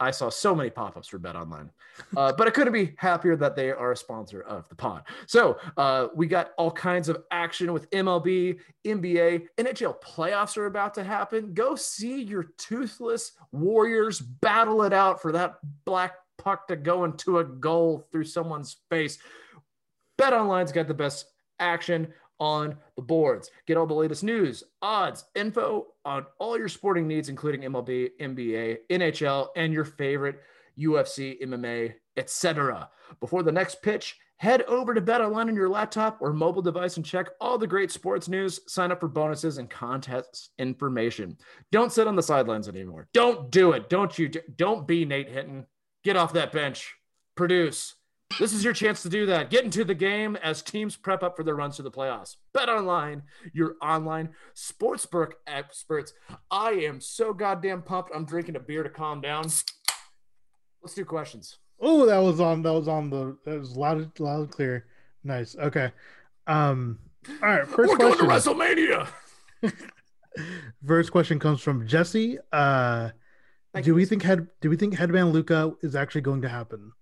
I 0.00 0.10
saw 0.10 0.30
so 0.30 0.54
many 0.54 0.70
pop-ups 0.70 1.08
for 1.08 1.18
Bet 1.18 1.36
Online, 1.36 1.70
uh, 2.16 2.32
but 2.32 2.46
I 2.46 2.50
couldn't 2.50 2.72
be 2.72 2.94
happier 2.96 3.36
that 3.36 3.54
they 3.54 3.70
are 3.70 3.92
a 3.92 3.96
sponsor 3.96 4.40
of 4.40 4.66
the 4.70 4.74
pod. 4.74 5.02
So 5.26 5.58
uh, 5.76 6.08
we 6.14 6.26
got 6.26 6.52
all 6.56 6.70
kinds 6.70 7.10
of 7.10 7.18
action 7.30 7.70
with 7.74 7.88
MLB, 7.90 8.58
NBA, 8.86 9.46
NHL 9.58 10.00
playoffs 10.00 10.56
are 10.56 10.64
about 10.64 10.94
to 10.94 11.04
happen. 11.04 11.52
Go 11.52 11.76
see 11.76 12.22
your 12.22 12.44
toothless 12.56 13.32
Warriors 13.52 14.20
battle 14.20 14.82
it 14.84 14.94
out 14.94 15.20
for 15.20 15.32
that 15.32 15.56
black 15.84 16.14
puck 16.38 16.66
to 16.68 16.76
go 16.76 17.04
into 17.04 17.38
a 17.38 17.44
goal 17.44 18.06
through 18.10 18.24
someone's 18.24 18.78
face. 18.88 19.18
Bet 20.16 20.32
Online's 20.32 20.72
got 20.72 20.88
the 20.88 20.94
best 20.94 21.26
action 21.58 22.08
on 22.40 22.76
the 22.96 23.02
boards. 23.02 23.50
Get 23.66 23.76
all 23.76 23.86
the 23.86 23.94
latest 23.94 24.24
news, 24.24 24.64
odds, 24.82 25.26
info 25.34 25.88
on 26.04 26.26
all 26.38 26.58
your 26.58 26.68
sporting 26.68 27.06
needs, 27.06 27.28
including 27.28 27.60
MLB, 27.62 28.10
NBA, 28.20 28.78
NHL, 28.90 29.48
and 29.54 29.72
your 29.72 29.84
favorite 29.84 30.40
UFC, 30.78 31.40
MMA, 31.42 31.94
etc. 32.16 32.88
Before 33.20 33.42
the 33.42 33.52
next 33.52 33.82
pitch, 33.82 34.18
head 34.38 34.62
over 34.62 34.94
to 34.94 35.02
BetOnline 35.02 35.48
on 35.48 35.54
your 35.54 35.68
laptop 35.68 36.16
or 36.22 36.32
mobile 36.32 36.62
device 36.62 36.96
and 36.96 37.04
check 37.04 37.28
all 37.40 37.58
the 37.58 37.66
great 37.66 37.90
sports 37.90 38.26
news, 38.28 38.60
sign 38.66 38.90
up 38.90 39.00
for 39.00 39.08
bonuses 39.08 39.58
and 39.58 39.68
contest 39.68 40.50
information. 40.58 41.36
Don't 41.70 41.92
sit 41.92 42.08
on 42.08 42.16
the 42.16 42.22
sidelines 42.22 42.68
anymore. 42.68 43.06
Don't 43.12 43.50
do 43.50 43.72
it. 43.72 43.90
Don't 43.90 44.18
you 44.18 44.30
don't 44.56 44.86
be 44.88 45.04
Nate 45.04 45.28
Hinton. 45.28 45.66
Get 46.04 46.16
off 46.16 46.32
that 46.32 46.52
bench. 46.52 46.94
Produce. 47.34 47.94
This 48.38 48.52
is 48.52 48.64
your 48.64 48.72
chance 48.72 49.02
to 49.02 49.08
do 49.08 49.26
that. 49.26 49.50
Get 49.50 49.64
into 49.64 49.84
the 49.84 49.94
game 49.94 50.36
as 50.36 50.62
teams 50.62 50.96
prep 50.96 51.22
up 51.22 51.36
for 51.36 51.42
their 51.42 51.56
runs 51.56 51.76
to 51.76 51.82
the 51.82 51.90
playoffs. 51.90 52.36
Bet 52.54 52.68
online, 52.68 53.22
your 53.52 53.76
online 53.82 54.30
sportsbook 54.54 55.32
experts. 55.46 56.14
I 56.50 56.70
am 56.70 57.00
so 57.00 57.34
goddamn 57.34 57.82
pumped. 57.82 58.12
I'm 58.14 58.24
drinking 58.24 58.56
a 58.56 58.60
beer 58.60 58.82
to 58.82 58.88
calm 58.88 59.20
down. 59.20 59.44
Let's 60.82 60.94
do 60.94 61.04
questions. 61.04 61.58
Oh, 61.80 62.06
that 62.06 62.18
was 62.18 62.40
on. 62.40 62.62
That 62.62 62.72
was 62.72 62.88
on 62.88 63.10
the. 63.10 63.36
That 63.44 63.58
was 63.58 63.76
loud, 63.76 64.18
loud, 64.20 64.40
and 64.40 64.50
clear. 64.50 64.86
Nice. 65.24 65.56
Okay. 65.56 65.92
Um. 66.46 66.98
All 67.42 67.48
right. 67.48 67.66
1st 67.66 67.76
We're 67.76 67.96
going 67.96 68.18
to 68.18 68.24
question. 68.24 68.54
WrestleMania. 68.54 69.08
First 70.86 71.10
question 71.10 71.38
comes 71.38 71.60
from 71.60 71.86
Jesse. 71.86 72.38
Uh, 72.52 73.10
Thank 73.72 73.84
do 73.84 73.90
you, 73.90 73.94
we 73.94 74.04
think 74.04 74.22
head? 74.22 74.46
Do 74.60 74.70
we 74.70 74.76
think 74.76 74.94
Headband 74.94 75.32
Luka 75.32 75.74
is 75.82 75.94
actually 75.94 76.22
going 76.22 76.42
to 76.42 76.48
happen? 76.48 76.92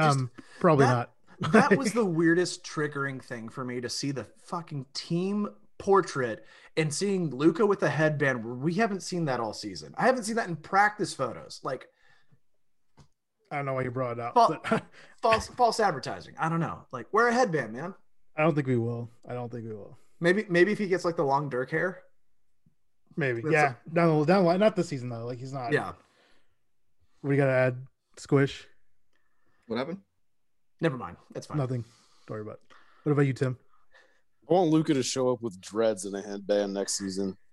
Just- 0.00 0.18
um, 0.18 0.30
probably 0.60 0.86
that- 0.86 0.92
not. 0.92 1.10
that 1.52 1.76
was 1.76 1.92
the 1.92 2.04
weirdest 2.20 2.64
triggering 2.64 3.22
thing 3.22 3.48
for 3.50 3.64
me 3.64 3.80
to 3.80 3.90
see 3.90 4.10
the 4.10 4.24
fucking 4.44 4.86
team 4.94 5.48
portrait 5.78 6.46
and 6.78 6.92
seeing 6.92 7.30
Luka 7.30 7.66
with 7.66 7.82
a 7.82 7.90
headband. 7.90 8.42
We 8.62 8.74
haven't 8.74 9.02
seen 9.02 9.26
that 9.26 9.38
all 9.40 9.52
season. 9.52 9.94
I 9.98 10.06
haven't 10.06 10.24
seen 10.24 10.36
that 10.36 10.48
in 10.48 10.56
practice 10.56 11.12
photos. 11.12 11.60
Like 11.62 11.88
I 13.50 13.56
don't 13.56 13.66
know 13.66 13.74
why 13.74 13.82
you 13.82 13.90
brought 13.90 14.12
it 14.12 14.20
up. 14.20 14.34
But 14.34 14.82
false 15.22 15.48
false 15.48 15.80
advertising. 15.80 16.34
I 16.38 16.48
don't 16.48 16.60
know. 16.60 16.86
Like 16.92 17.12
wear 17.12 17.28
a 17.28 17.34
headband, 17.34 17.72
man. 17.72 17.94
I 18.36 18.42
don't 18.42 18.54
think 18.54 18.66
we 18.66 18.76
will. 18.76 19.10
I 19.28 19.34
don't 19.34 19.50
think 19.50 19.66
we 19.66 19.74
will. 19.74 19.98
Maybe 20.20 20.46
maybe 20.48 20.72
if 20.72 20.78
he 20.78 20.88
gets 20.88 21.04
like 21.04 21.16
the 21.16 21.24
long 21.24 21.48
Dirk 21.48 21.70
hair. 21.70 22.02
Maybe. 23.16 23.40
That's 23.42 23.52
yeah. 23.52 23.74
down 23.92 24.20
the 24.20 24.24
down. 24.26 24.58
Not 24.58 24.76
this 24.76 24.88
season 24.88 25.08
though. 25.08 25.26
Like 25.26 25.38
he's 25.38 25.52
not. 25.52 25.72
Yeah. 25.72 25.92
We 27.22 27.36
got 27.36 27.46
to 27.46 27.52
add? 27.52 27.76
Squish. 28.16 28.66
What 29.66 29.76
happened? 29.76 29.98
Never 30.80 30.96
mind. 30.96 31.16
That's 31.32 31.46
fine. 31.46 31.58
Nothing. 31.58 31.84
Don't 32.26 32.34
worry 32.36 32.42
about. 32.42 32.54
It. 32.54 32.74
What 33.04 33.12
about 33.12 33.22
you, 33.26 33.32
Tim? 33.32 33.56
I 34.48 34.54
want 34.54 34.70
Luka 34.70 34.94
to 34.94 35.02
show 35.02 35.30
up 35.30 35.42
with 35.42 35.60
dreads 35.60 36.04
and 36.04 36.14
a 36.14 36.22
headband 36.22 36.74
next 36.74 36.98
season. 36.98 37.36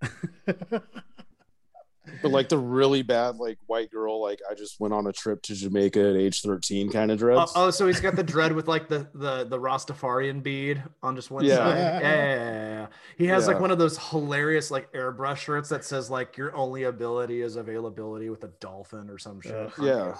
But 2.22 2.32
like 2.32 2.49
the 2.49 2.57
really 2.57 3.01
bad, 3.01 3.38
like 3.38 3.57
white 3.66 3.89
girl, 3.89 4.22
like 4.22 4.39
I 4.49 4.55
just 4.55 4.78
went 4.80 4.93
on 4.93 5.07
a 5.07 5.14
trip 5.14 5.41
to 5.43 5.55
Jamaica 5.55 6.01
at 6.09 6.16
age 6.18 6.41
13 6.41 6.91
kind 6.91 7.11
of 7.11 7.16
Oh, 7.16 7.20
dreads. 7.20 7.53
oh, 7.55 7.70
so 7.72 7.88
he's 7.88 8.01
got 8.01 8.18
the 8.18 8.24
dread 8.24 8.51
with 8.51 8.68
like 8.68 8.89
the 8.89 9.07
the 9.14 9.45
the 9.45 9.57
Rastafarian 9.57 10.43
bead 10.43 10.84
on 11.01 11.16
just 11.16 11.32
one 11.32 11.45
Yeah. 11.45 11.55
side. 11.55 11.78
Yeah, 11.78 11.99
yeah, 12.01 12.16
yeah, 12.26 12.36
yeah. 12.82 12.88
He 13.18 13.26
has 13.28 13.47
like 13.47 13.59
one 13.61 13.72
of 13.72 13.78
those 13.78 13.97
hilarious 14.09 14.70
like 14.70 14.91
airbrush 14.91 15.38
shirts 15.38 15.70
that 15.70 15.86
says 15.86 16.09
like 16.09 16.36
your 16.36 16.53
only 16.55 16.84
ability 16.84 17.41
is 17.41 17.55
availability 17.55 18.30
with 18.30 18.43
a 18.43 18.49
dolphin 18.59 19.09
or 19.09 19.18
some 19.18 19.39
shit. 19.39 19.53
Uh, 19.55 19.70
yeah. 19.82 20.16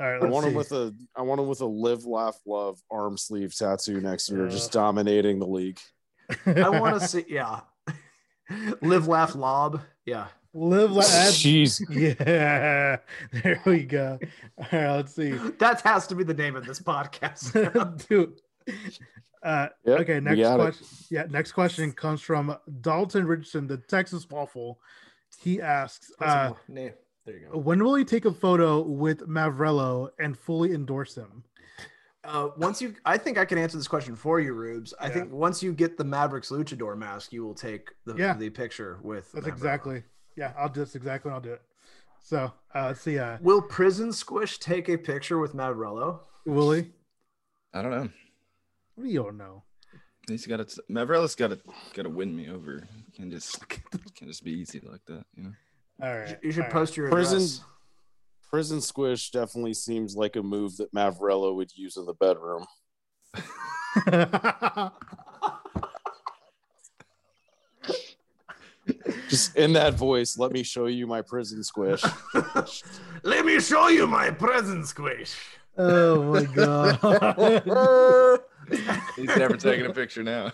All 0.00 0.10
right, 0.10 0.22
I 0.22 0.26
want 0.26 0.44
see. 0.44 0.50
him 0.50 0.56
with 0.56 0.72
a 0.72 0.94
I 1.14 1.22
want 1.22 1.40
him 1.40 1.48
with 1.48 1.60
a 1.60 1.66
live, 1.66 2.04
laugh, 2.06 2.38
love 2.46 2.80
arm 2.90 3.16
sleeve 3.16 3.54
tattoo 3.54 4.00
next 4.00 4.30
year, 4.30 4.46
Uh. 4.46 4.50
just 4.50 4.72
dominating 4.72 5.38
the 5.38 5.46
league. 5.46 5.78
I 6.46 6.68
want 6.70 7.00
to 7.00 7.06
see. 7.06 7.24
Yeah, 7.28 7.60
live, 8.80 9.06
laugh, 9.08 9.34
lob. 9.34 9.80
Yeah. 10.06 10.26
live. 10.54 10.92
laugh, 10.92 11.06
Jeez. 11.06 11.80
Yeah, 11.90 12.96
there 13.42 13.62
we 13.66 13.84
go. 13.84 14.18
All 14.58 14.66
right, 14.72 14.96
let's 14.96 15.14
see. 15.14 15.32
That 15.58 15.80
has 15.82 16.06
to 16.08 16.14
be 16.14 16.24
the 16.24 16.34
name 16.34 16.56
of 16.56 16.64
this 16.66 16.80
podcast. 16.80 18.08
Dude. 18.08 18.40
Uh, 19.42 19.68
Yep, 19.84 20.00
okay, 20.00 20.20
next 20.20 20.40
got 20.40 20.54
it. 20.54 20.62
question. 20.62 20.86
Yeah, 21.10 21.24
next 21.28 21.52
question 21.52 21.90
comes 21.92 22.20
from 22.22 22.56
Dalton 22.80 23.26
Richardson, 23.26 23.66
the 23.66 23.76
Texas 23.78 24.26
Waffle. 24.30 24.78
He 25.40 25.60
asks, 25.60 26.12
uh, 26.20 26.52
Name. 26.68 26.92
There 27.24 27.36
you 27.36 27.48
go. 27.52 27.58
when 27.58 27.82
will 27.84 27.94
he 27.94 28.04
take 28.04 28.24
a 28.24 28.32
photo 28.32 28.80
with 28.82 29.26
Mavrello 29.28 30.10
and 30.18 30.36
fully 30.36 30.72
endorse 30.72 31.14
him? 31.14 31.44
Uh, 32.24 32.48
once 32.56 32.80
you, 32.82 32.94
I 33.04 33.18
think 33.18 33.38
I 33.38 33.44
can 33.44 33.58
answer 33.58 33.76
this 33.76 33.88
question 33.88 34.14
for 34.16 34.38
you, 34.40 34.52
Rubes. 34.54 34.94
I 35.00 35.06
Yeah. 35.08 35.12
think 35.14 35.32
once 35.32 35.62
you 35.62 35.72
get 35.72 35.96
the 35.98 36.04
Mavericks 36.04 36.50
luchador 36.50 36.96
mask, 36.96 37.32
you 37.32 37.44
will 37.44 37.54
take 37.54 37.90
the, 38.06 38.14
Yeah. 38.16 38.34
the 38.34 38.50
picture 38.50 38.98
with. 39.02 39.30
That's 39.32 39.46
Mavrello. 39.46 39.52
exactly. 39.52 40.04
Yeah, 40.36 40.52
I'll 40.56 40.68
do 40.68 40.80
just 40.82 40.96
exactly 40.96 41.28
when 41.28 41.34
I'll 41.34 41.40
do 41.42 41.52
it. 41.52 41.62
So 42.20 42.52
uh, 42.74 42.86
let's 42.86 43.00
see. 43.00 43.18
Uh, 43.18 43.38
Will 43.40 43.60
Prison 43.62 44.12
Squish 44.12 44.58
take 44.58 44.88
a 44.88 44.96
picture 44.96 45.38
with 45.38 45.54
Mavrello? 45.54 46.20
will 46.46 46.72
he? 46.72 46.90
I 47.74 47.82
don't 47.82 47.90
know. 47.90 48.08
What 48.94 49.04
do 49.04 49.10
you 49.10 49.22
don't 49.22 49.36
know? 49.38 49.64
He's 50.28 50.46
got 50.46 50.66
to. 50.68 50.82
Mavrello's 50.90 51.34
got 51.34 51.48
to 51.48 51.58
got 51.94 52.02
to 52.02 52.10
win 52.10 52.34
me 52.36 52.48
over. 52.48 52.86
Can 53.14 53.30
just 53.30 53.68
can 54.14 54.28
just 54.28 54.44
be 54.44 54.52
easy 54.52 54.80
like 54.80 55.04
that, 55.06 55.24
you 55.34 55.42
know. 55.44 55.52
All 56.00 56.16
right. 56.18 56.38
You 56.42 56.52
should 56.52 56.64
all 56.64 56.70
post 56.70 56.96
your 56.96 57.08
Prison- 57.10 57.38
address. 57.38 57.60
Prison 58.50 58.80
squish 58.80 59.30
definitely 59.30 59.72
seems 59.74 60.14
like 60.14 60.36
a 60.36 60.42
move 60.42 60.76
that 60.76 60.92
Mavrello 60.94 61.54
would 61.56 61.74
use 61.74 61.96
in 61.96 62.04
the 62.04 62.12
bedroom. 62.14 62.66
Just 69.28 69.56
in 69.56 69.72
that 69.74 69.94
voice, 69.94 70.36
let 70.36 70.52
me 70.52 70.62
show 70.62 70.86
you 70.86 71.06
my 71.06 71.22
prison 71.22 71.62
squish. 71.62 72.02
Let 73.22 73.44
me 73.46 73.60
show 73.60 73.88
you 73.88 74.06
my 74.06 74.30
Prison 74.30 74.84
Squish. 74.84 75.36
oh 75.78 76.22
my 76.24 76.44
god. 76.44 78.40
He's 79.16 79.36
never 79.36 79.56
taking 79.56 79.86
a 79.86 79.92
picture 79.92 80.22
now. 80.22 80.50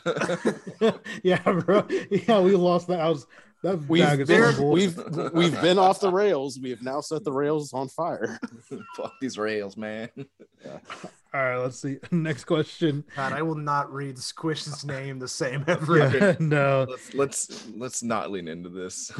yeah, 1.22 1.40
bro. 1.42 1.86
Yeah, 2.10 2.40
we 2.40 2.52
lost 2.54 2.88
that. 2.88 3.00
I 3.00 3.08
was 3.08 3.26
that 3.62 3.76
We've 3.88 4.02
bag 4.04 4.26
been, 4.26 4.68
we've 4.68 4.96
we've 5.32 5.60
been 5.60 5.78
off 5.78 6.00
the 6.00 6.12
rails. 6.12 6.58
We 6.60 6.70
have 6.70 6.82
now 6.82 7.00
set 7.00 7.24
the 7.24 7.32
rails 7.32 7.72
on 7.72 7.88
fire. 7.88 8.38
Fuck 8.96 9.12
these 9.20 9.36
rails, 9.36 9.76
man. 9.76 10.08
All 11.34 11.42
right, 11.42 11.56
let's 11.56 11.80
see. 11.80 11.98
Next 12.10 12.44
question. 12.44 13.04
God, 13.16 13.32
I 13.32 13.42
will 13.42 13.54
not 13.56 13.92
read 13.92 14.16
Squish's 14.16 14.84
name 14.84 15.18
the 15.18 15.28
same 15.28 15.64
every. 15.66 16.00
Yeah, 16.00 16.36
no. 16.38 16.86
Let's 16.88 17.14
let's 17.14 17.68
let's 17.76 18.02
not 18.02 18.30
lean 18.30 18.48
into 18.48 18.68
this. 18.70 19.10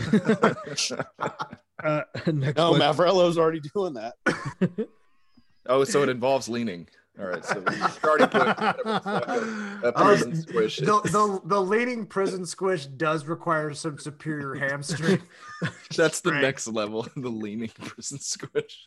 Uh, 1.81 2.03
next 2.27 2.57
No, 2.57 2.75
question. 2.75 2.81
Mavrello's 2.81 3.39
already 3.39 3.61
doing 3.61 3.95
that. 3.95 4.15
oh, 5.67 5.85
so 5.85 6.03
it 6.03 6.09
involves 6.09 6.49
leaning. 6.49 6.89
All 7.21 7.27
right, 7.27 7.45
so 7.45 7.59
we 7.59 7.77
already 8.09 8.27
put 8.29 8.47
a 8.47 8.77
Oh, 9.85 9.93
prison 9.93 10.37
squish. 10.37 10.77
the, 10.77 11.01
the, 11.03 11.41
the 11.47 11.61
leading 11.61 12.07
prison 12.07 12.47
squish 12.47 12.87
does 12.87 13.25
require 13.27 13.75
some 13.75 13.99
superior 13.99 14.55
hamstring. 14.55 15.21
That's 15.97 16.21
the 16.21 16.31
Right. 16.33 16.43
next 16.43 16.69
level. 16.69 17.07
The 17.17 17.29
leaning 17.29 17.71
prison 17.71 18.21
squish. 18.21 18.87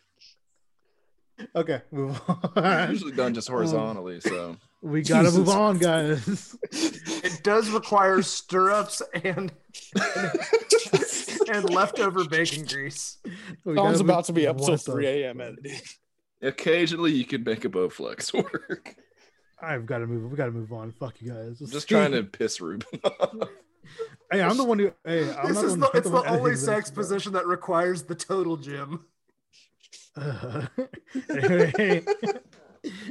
Okay, 1.55 1.81
move 1.91 2.21
on. 2.55 2.91
Usually 2.91 3.11
done 3.13 3.33
just 3.33 3.49
horizontally. 3.49 4.21
So 4.21 4.55
we 4.81 5.01
gotta 5.01 5.31
move 5.31 5.49
on, 5.49 5.77
guys. 5.79 6.55
It 7.23 7.43
does 7.43 7.69
require 7.69 8.21
stirrups 8.21 9.01
and 9.23 9.51
and 11.51 11.69
leftover 11.69 12.25
bacon 12.25 12.65
grease. 12.65 13.17
We 13.65 13.77
about 13.77 14.25
to 14.25 14.33
be 14.33 14.47
up 14.47 14.57
till 14.59 14.77
3 14.77 15.05
a.m. 15.07 15.41
editing. 15.41 15.79
Occasionally 16.41 17.11
you 17.11 17.25
can 17.25 17.43
make 17.43 17.65
a 17.65 17.69
Bowflex 17.69 18.33
work. 18.53 18.95
I've 19.61 19.85
got 19.85 19.99
to 19.99 20.07
move. 20.07 20.31
We 20.31 20.37
got 20.37 20.45
to 20.45 20.51
move 20.51 20.73
on. 20.73 20.91
Fuck 20.91 21.21
you 21.21 21.29
guys. 21.29 21.61
I'm 21.61 21.67
just 21.67 21.87
trying 21.87 22.11
to 22.13 22.23
piss 22.23 22.59
Ruben 22.59 22.87
off. 23.03 23.49
Hey, 24.31 24.41
I'm 24.41 24.57
the 24.57 24.63
one 24.63 24.79
who. 24.79 24.91
Hey, 25.05 25.31
I'm 25.33 25.47
This 25.49 25.55
not 25.55 25.65
is 25.65 25.71
one 25.71 25.79
the, 25.81 25.85
who's 25.87 25.95
it's 25.99 26.09
the 26.09 26.15
one 26.15 26.27
only 26.27 26.55
sex 26.55 26.89
this, 26.89 26.95
position 26.95 27.33
that 27.33 27.45
requires 27.45 28.03
the 28.03 28.15
total 28.15 28.57
gym. 28.57 29.05
Uh, 30.15 30.65
anyway, 31.29 32.03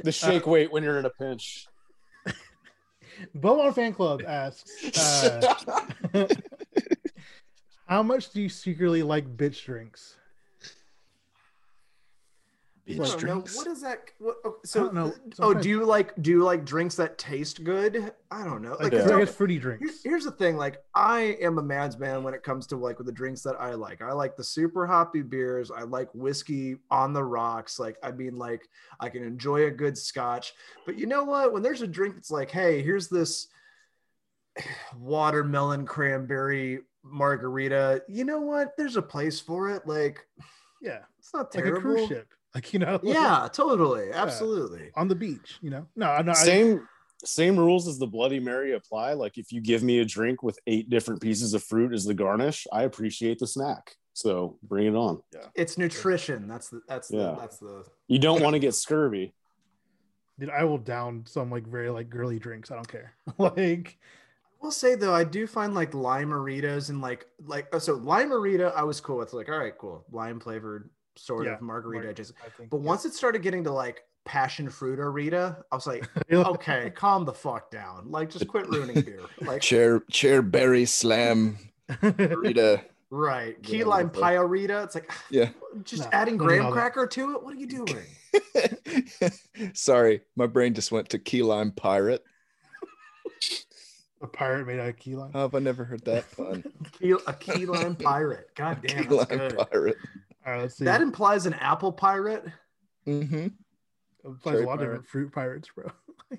The 0.03 0.11
shake 0.11 0.45
weight 0.45 0.71
when 0.71 0.83
you're 0.83 0.99
in 0.99 1.05
a 1.05 1.09
pinch. 1.09 1.67
Beaumont 3.35 3.75
Fan 3.75 3.93
Club 3.93 4.23
asks, 4.25 4.97
uh, 4.97 6.27
how 7.87 8.01
much 8.01 8.31
do 8.31 8.41
you 8.41 8.49
secretly 8.49 9.03
like 9.03 9.37
bitch 9.37 9.63
drinks? 9.65 10.15
I 12.99 13.03
Bitch 13.03 13.19
don't 13.21 13.23
know. 13.23 13.53
What 13.55 13.67
is 13.67 13.81
that? 13.81 13.99
What, 14.19 14.35
oh, 14.45 14.49
I 14.63 14.67
so, 14.67 14.83
don't 14.85 14.93
know. 14.93 15.13
oh, 15.39 15.53
do 15.53 15.69
you 15.69 15.85
like 15.85 16.13
do 16.21 16.31
you 16.31 16.43
like 16.43 16.65
drinks 16.65 16.95
that 16.95 17.17
taste 17.17 17.63
good? 17.63 18.13
I 18.29 18.43
don't 18.43 18.61
know. 18.61 18.71
Like, 18.79 18.93
Like, 18.93 19.03
I 19.03 19.05
no, 19.05 19.19
guess 19.19 19.33
fruity 19.35 19.55
here- 19.55 19.77
drinks. 19.77 20.01
here's 20.03 20.23
the 20.25 20.31
thing. 20.31 20.57
Like, 20.57 20.77
I 20.95 21.37
am 21.41 21.57
a 21.57 21.61
man's 21.63 21.97
man 21.99 22.23
when 22.23 22.33
it 22.33 22.43
comes 22.43 22.67
to 22.67 22.77
like 22.77 22.97
with 22.97 23.07
the 23.07 23.13
drinks 23.13 23.41
that 23.43 23.55
I 23.59 23.73
like. 23.73 24.01
I 24.01 24.11
like 24.13 24.35
the 24.35 24.43
super 24.43 24.85
hoppy 24.87 25.21
beers. 25.21 25.71
I 25.71 25.81
like 25.83 26.09
whiskey 26.13 26.77
on 26.89 27.13
the 27.13 27.23
rocks. 27.23 27.79
Like, 27.79 27.97
I 28.03 28.11
mean, 28.11 28.37
like 28.37 28.67
I 28.99 29.09
can 29.09 29.23
enjoy 29.23 29.65
a 29.65 29.71
good 29.71 29.97
scotch. 29.97 30.53
But 30.85 30.97
you 30.97 31.05
know 31.07 31.23
what? 31.23 31.53
When 31.53 31.61
there's 31.63 31.81
a 31.81 31.87
drink 31.87 32.15
that's 32.15 32.31
like, 32.31 32.51
hey, 32.51 32.81
here's 32.81 33.07
this 33.07 33.47
watermelon 34.97 35.85
cranberry 35.85 36.79
margarita. 37.03 38.03
You 38.07 38.25
know 38.25 38.41
what? 38.41 38.69
There's 38.77 38.97
a 38.97 39.01
place 39.01 39.39
for 39.39 39.69
it. 39.69 39.87
Like, 39.87 40.25
Yeah, 40.81 40.99
it's 41.19 41.33
not 41.33 41.53
like 41.55 41.63
terrible. 41.63 41.77
a 41.77 41.81
cruise 41.81 42.07
ship. 42.07 42.27
Like 42.53 42.73
you 42.73 42.79
know. 42.79 42.99
Yeah, 43.03 43.47
totally, 43.51 44.11
absolutely. 44.11 44.91
on 44.95 45.07
the 45.07 45.15
beach. 45.15 45.57
You 45.61 45.69
know. 45.69 45.87
No, 45.95 46.21
no. 46.21 46.31
I, 46.31 46.35
Same 46.35 46.87
same 47.23 47.57
rules 47.57 47.87
as 47.87 47.97
the 47.99 48.07
Bloody 48.07 48.39
Mary 48.39 48.73
apply. 48.73 49.13
Like 49.13 49.37
if 49.37 49.51
you 49.51 49.61
give 49.61 49.83
me 49.83 49.99
a 49.99 50.05
drink 50.05 50.43
with 50.43 50.59
eight 50.67 50.89
different 50.89 51.21
pieces 51.21 51.53
of 51.53 51.63
fruit 51.63 51.93
as 51.93 52.03
the 52.03 52.13
garnish, 52.13 52.67
I 52.71 52.83
appreciate 52.83 53.39
the 53.39 53.47
snack. 53.47 53.95
So 54.13 54.57
bring 54.63 54.87
it 54.87 54.95
on. 54.95 55.21
yeah 55.33 55.47
It's 55.55 55.77
nutrition. 55.77 56.47
That's 56.47 56.69
the 56.69 56.81
that's 56.87 57.07
the 57.07 57.35
that's 57.39 57.57
the 57.57 57.85
You 58.07 58.19
don't 58.19 58.41
want 58.43 58.53
to 58.53 58.59
get 58.59 58.75
scurvy. 58.75 59.33
dude, 60.39 60.49
I 60.49 60.63
will 60.63 60.77
down 60.77 61.23
some 61.27 61.49
like 61.49 61.67
very 61.67 61.89
like 61.89 62.09
girly 62.09 62.39
drinks. 62.39 62.71
I 62.71 62.75
don't 62.75 62.87
care. 62.87 63.13
like 63.37 63.97
I 64.61 64.65
will 64.65 64.71
say 64.71 64.95
though, 64.95 65.13
I 65.13 65.23
do 65.23 65.47
find 65.47 65.73
like 65.73 65.93
lime 65.93 66.29
maritas 66.29 66.89
and 66.89 67.01
like 67.01 67.25
like 67.45 67.67
oh, 67.71 67.79
so 67.79 67.93
lime 67.93 68.29
marita, 68.29 68.73
I 68.75 68.83
was 68.83 68.99
cool 68.99 69.17
with 69.17 69.33
like, 69.33 69.49
all 69.49 69.57
right, 69.57 69.77
cool. 69.77 70.05
Lime 70.11 70.39
flavored 70.39 70.89
sort 71.15 71.45
Yeah, 71.45 71.53
of 71.55 71.61
margarita. 71.61 72.05
mar- 72.05 72.13
just 72.13 72.33
think. 72.57 72.69
but 72.69 72.77
yeah. 72.77 72.83
once 72.87 73.05
it 73.05 73.13
started 73.13 73.41
getting 73.41 73.63
to 73.65 73.71
like 73.71 74.03
passion 74.25 74.69
fruit 74.69 74.99
Arita, 74.99 75.61
I 75.71 75.75
was 75.75 75.87
like, 75.87 76.07
okay, 76.31 76.91
calm 76.91 77.25
the 77.25 77.33
fuck 77.33 77.71
down. 77.71 78.09
Like 78.11 78.29
just 78.29 78.47
quit 78.47 78.67
ruining 78.69 79.01
beer. 79.01 79.19
Like 79.41 79.61
Chair 79.61 80.01
chair 80.11 80.41
berry 80.41 80.85
slam 80.85 81.57
Rita. 82.01 82.83
right. 83.09 83.61
Key 83.63 83.83
Whatever 83.83 83.89
lime 83.89 84.11
the 84.13 84.19
pie 84.21 84.35
Arita. 84.35 84.83
It's 84.85 84.95
like 84.95 85.11
Yeah. 85.29 85.49
just 85.83 86.03
No, 86.03 86.09
adding 86.13 86.37
graham 86.37 86.65
all 86.67 86.71
that. 86.71 86.75
cracker 86.93 87.07
to 87.07 87.35
it. 87.35 87.43
What 87.43 87.53
are 87.55 87.57
you 87.59 87.67
doing? 87.67 88.05
Sorry, 89.73 90.21
my 90.35 90.47
brain 90.47 90.73
just 90.73 90.91
went 90.91 91.09
to 91.09 91.19
key 91.19 91.43
lime 91.43 91.71
pirate. 91.71 92.23
a 94.21 94.27
pirate 94.27 94.67
made 94.67 94.79
out 94.79 94.89
of 94.89 94.97
key 94.97 95.15
lime. 95.15 95.31
Oh, 95.33 95.39
How 95.39 95.41
have 95.45 95.55
I 95.55 95.59
never 95.59 95.83
heard 95.83 96.05
that 96.05 96.25
pun? 96.35 96.63
Key, 96.99 97.15
a 97.27 97.33
key 97.33 97.65
lime 97.65 97.95
pirate. 97.95 98.49
God 98.55 98.81
damn, 98.85 99.03
key 99.03 99.09
lime 99.09 99.25
good. 99.27 99.57
pirate. 99.71 99.97
All 100.45 100.53
right, 100.53 100.61
let's 100.61 100.77
see. 100.77 100.85
That 100.85 101.01
implies 101.01 101.45
an 101.45 101.53
apple 101.55 101.91
pirate. 101.91 102.45
Mm-hmm. 103.07 103.45
It 103.45 104.41
plays 104.41 104.55
a 104.55 104.57
Cherry 104.57 104.65
lot 104.65 104.73
of 104.73 104.79
different 104.79 105.07
fruit 105.07 105.31
pirates, 105.31 105.69
bro. 105.75 105.91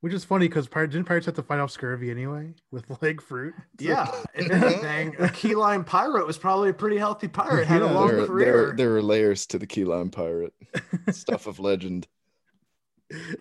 which 0.00 0.12
is 0.12 0.24
funny 0.24 0.48
because 0.48 0.68
Pirates 0.68 0.92
didn't 0.92 1.06
Pirates 1.06 1.26
have 1.26 1.34
to 1.36 1.42
fight 1.42 1.58
off 1.58 1.70
scurvy 1.70 2.10
anyway 2.10 2.54
with 2.70 2.84
like 3.02 3.20
fruit. 3.20 3.54
Yeah, 3.80 4.10
if 4.34 4.50
anything, 4.50 5.16
a 5.18 5.28
key 5.28 5.54
lime 5.54 5.84
pirate 5.84 6.26
was 6.26 6.38
probably 6.38 6.70
a 6.70 6.74
pretty 6.74 6.98
healthy 6.98 7.28
pirate. 7.28 7.66
Had 7.66 7.82
a 7.82 7.86
long 7.86 8.08
there, 8.08 8.26
career. 8.26 8.52
there, 8.52 8.76
there 8.76 8.96
are 8.96 9.02
layers 9.02 9.46
to 9.46 9.58
the 9.58 9.66
key 9.66 9.84
lime 9.84 10.10
pirate. 10.10 10.52
Stuff 11.10 11.46
of 11.46 11.60
legend. 11.60 12.06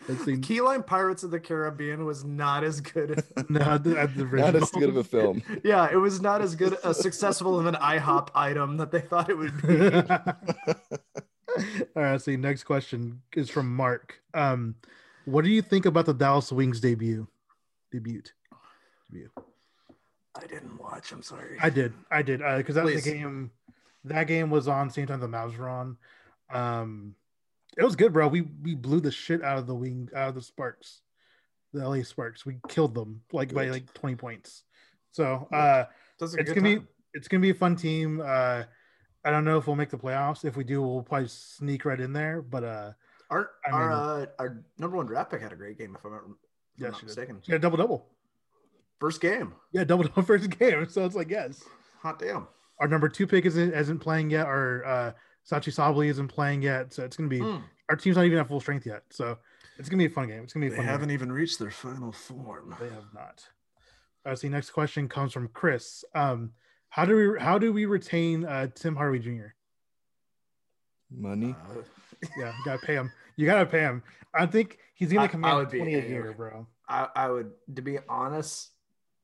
Let's. 0.08 0.24
Key 0.48 0.62
lime 0.62 0.84
Pirates 0.84 1.24
of 1.24 1.32
the 1.32 1.40
Caribbean 1.40 2.06
was 2.06 2.24
not 2.24 2.64
as 2.64 2.80
good. 2.80 3.24
No, 3.50 3.78
the, 3.78 3.90
the 4.16 4.24
Not 4.26 4.56
as 4.56 4.72
good 4.72 4.90
of 4.90 4.98
a 4.98 5.04
film. 5.04 5.42
yeah, 5.64 5.90
it 5.92 5.98
was 5.98 6.22
not 6.22 6.42
as 6.42 6.56
good, 6.56 6.78
as 6.84 7.00
successful 7.00 7.60
of 7.60 7.66
an 7.66 7.76
IHOP 7.76 8.30
item 8.36 8.78
that 8.78 8.92
they 8.92 9.02
thought 9.02 9.30
it 9.30 9.38
would 9.38 9.62
be. 9.62 9.80
All 11.96 12.04
right, 12.04 12.12
let's 12.12 12.26
see. 12.26 12.38
Next 12.38 12.64
question 12.64 13.22
is 13.36 13.50
from 13.50 13.74
Mark. 13.76 14.22
Um, 14.34 14.76
what 15.26 15.44
do 15.44 15.50
you 15.50 15.62
think 15.62 15.86
about 15.86 16.06
the 16.06 16.14
Dallas 16.14 16.52
Wings 16.52 16.80
debut? 16.80 17.28
Debut. 17.92 18.22
Debut. 19.12 19.30
I 20.36 20.46
didn't 20.46 20.78
watch. 20.78 21.12
I'm 21.12 21.24
sorry. 21.24 21.58
I 21.62 21.70
did. 21.70 21.94
I 22.12 22.22
did. 22.22 22.40
Because 22.40 22.76
that 22.76 22.86
was 22.86 23.04
the 23.04 23.12
game. 23.12 23.52
That 24.04 24.28
game 24.28 24.50
was 24.50 24.68
on 24.68 24.90
same 24.90 25.08
time 25.08 25.20
the 25.20 25.28
Mavs 25.28 25.58
were 25.58 25.70
on. 25.70 25.98
Um, 26.50 27.16
it 27.78 27.84
was 27.84 27.96
good, 27.96 28.14
bro. 28.14 28.28
We 28.28 28.42
we 28.42 28.76
blew 28.76 29.00
the 29.00 29.12
shit 29.12 29.44
out 29.44 29.58
of 29.58 29.68
the 29.68 29.76
wing 29.76 30.10
out 30.16 30.30
of 30.30 30.36
the 30.36 30.42
Sparks, 30.42 31.02
the 31.74 31.88
LA 31.88 32.04
Sparks. 32.04 32.46
We 32.46 32.60
killed 32.68 32.94
them 32.96 33.22
like 33.32 33.54
by 33.54 33.70
like 33.70 33.94
twenty 33.94 34.16
points. 34.16 34.64
So 35.12 35.48
uh, 35.54 35.86
it's 36.20 36.36
gonna 36.52 36.62
be 36.62 36.80
it's 37.14 37.28
gonna 37.28 37.42
be 37.42 37.50
a 37.52 37.56
fun 37.56 37.76
team. 37.76 38.22
Uh, 38.22 38.64
I 39.24 39.32
don't 39.32 39.44
know 39.46 39.58
if 39.58 39.68
we'll 39.68 39.76
make 39.76 39.90
the 39.90 39.98
playoffs. 39.98 40.46
If 40.46 40.56
we 40.56 40.64
do, 40.64 40.82
we'll 40.82 41.04
probably 41.04 41.28
sneak 41.28 41.86
right 41.86 42.00
in 42.00 42.14
there. 42.14 42.42
But 42.42 42.64
uh, 42.64 42.92
Our 43.30 43.50
I 43.68 43.72
our 43.72 43.92
uh, 43.92 44.26
our 44.40 44.64
number 44.78 44.98
one 44.98 45.06
draft 45.06 45.32
pick 45.32 45.42
had 45.42 45.52
a 45.52 45.56
great 45.56 45.78
game. 45.78 45.96
If 45.98 46.06
I'm 46.06 46.12
not, 46.12 46.18
if 46.20 46.26
I'm 46.28 46.36
Yeah, 46.78 46.90
not 46.90 47.04
mistaken. 47.04 47.42
yeah, 47.46 47.58
double 47.58 47.78
double. 47.78 48.08
First 49.00 49.22
game. 49.22 49.54
Yeah, 49.72 49.84
double 49.84 50.04
double 50.06 50.22
first 50.24 50.50
game. 50.58 50.88
So 50.90 51.06
it's 51.06 51.16
like 51.16 51.30
yes. 51.30 51.64
Hot 52.02 52.20
damn. 52.20 52.48
Our 52.80 52.88
number 52.88 53.10
two 53.10 53.26
pick 53.28 53.46
isn't 53.46 53.74
isn't 53.74 54.00
playing 54.00 54.30
yet. 54.30 54.46
Our 54.46 54.86
uh, 54.86 55.12
Satou 55.50 55.72
Sabally 55.74 56.08
isn't 56.10 56.28
playing 56.28 56.62
yet. 56.62 56.94
So 56.94 57.04
it's 57.06 57.16
gonna 57.18 57.30
be 57.30 57.40
Mm. 57.40 57.64
our 57.90 57.96
team's 57.96 58.18
not 58.18 58.26
even 58.26 58.38
at 58.40 58.48
full 58.48 58.60
strength 58.60 58.86
yet. 58.86 59.04
So 59.12 59.38
it's 59.78 59.88
gonna 59.90 60.00
be 60.02 60.06
a 60.06 60.10
fun 60.10 60.28
game. 60.28 60.44
It's 60.44 60.54
gonna 60.54 60.66
be 60.66 60.68
a 60.68 60.72
They 60.72 60.78
fun. 60.78 60.86
haven't 60.86 61.08
Game. 61.10 61.14
even 61.16 61.32
reached 61.32 61.60
their 61.60 61.72
final 61.72 62.12
form. 62.12 62.76
They 62.80 62.90
have 62.90 63.14
not. 63.14 63.48
Uh, 64.26 64.36
see, 64.36 64.50
next 64.50 64.72
question 64.72 65.08
comes 65.08 65.32
from 65.32 65.48
Chris. 65.50 66.04
Um, 66.14 66.54
how 66.90 67.06
do 67.06 67.16
we 67.34 67.40
how 67.40 67.58
do 67.58 67.72
we 67.72 67.86
retain 67.86 68.44
uh, 68.46 68.68
Tim 68.76 68.96
Hardaway 68.96 69.20
Jr.? 69.20 69.48
Money. 71.10 71.56
Uh, 71.70 71.82
Yeah, 72.38 72.52
you 72.58 72.66
gotta 72.66 72.86
pay 72.86 72.96
him. 72.96 73.12
You 73.36 73.46
gotta 73.46 73.66
pay 73.68 73.82
him. 73.82 74.02
I 74.34 74.48
think 74.48 74.80
he's 74.96 75.14
gonna 75.14 75.30
come 75.30 75.46
I 75.46 75.56
would 75.56 75.70
be 75.70 75.78
twenty 75.78 75.94
a 75.96 76.00
a- 76.04 76.08
year, 76.10 76.34
bro. 76.36 76.66
I, 76.90 77.08
I 77.16 77.30
would, 77.30 77.52
to 77.76 77.82
be 77.82 78.00
honest, 78.10 78.72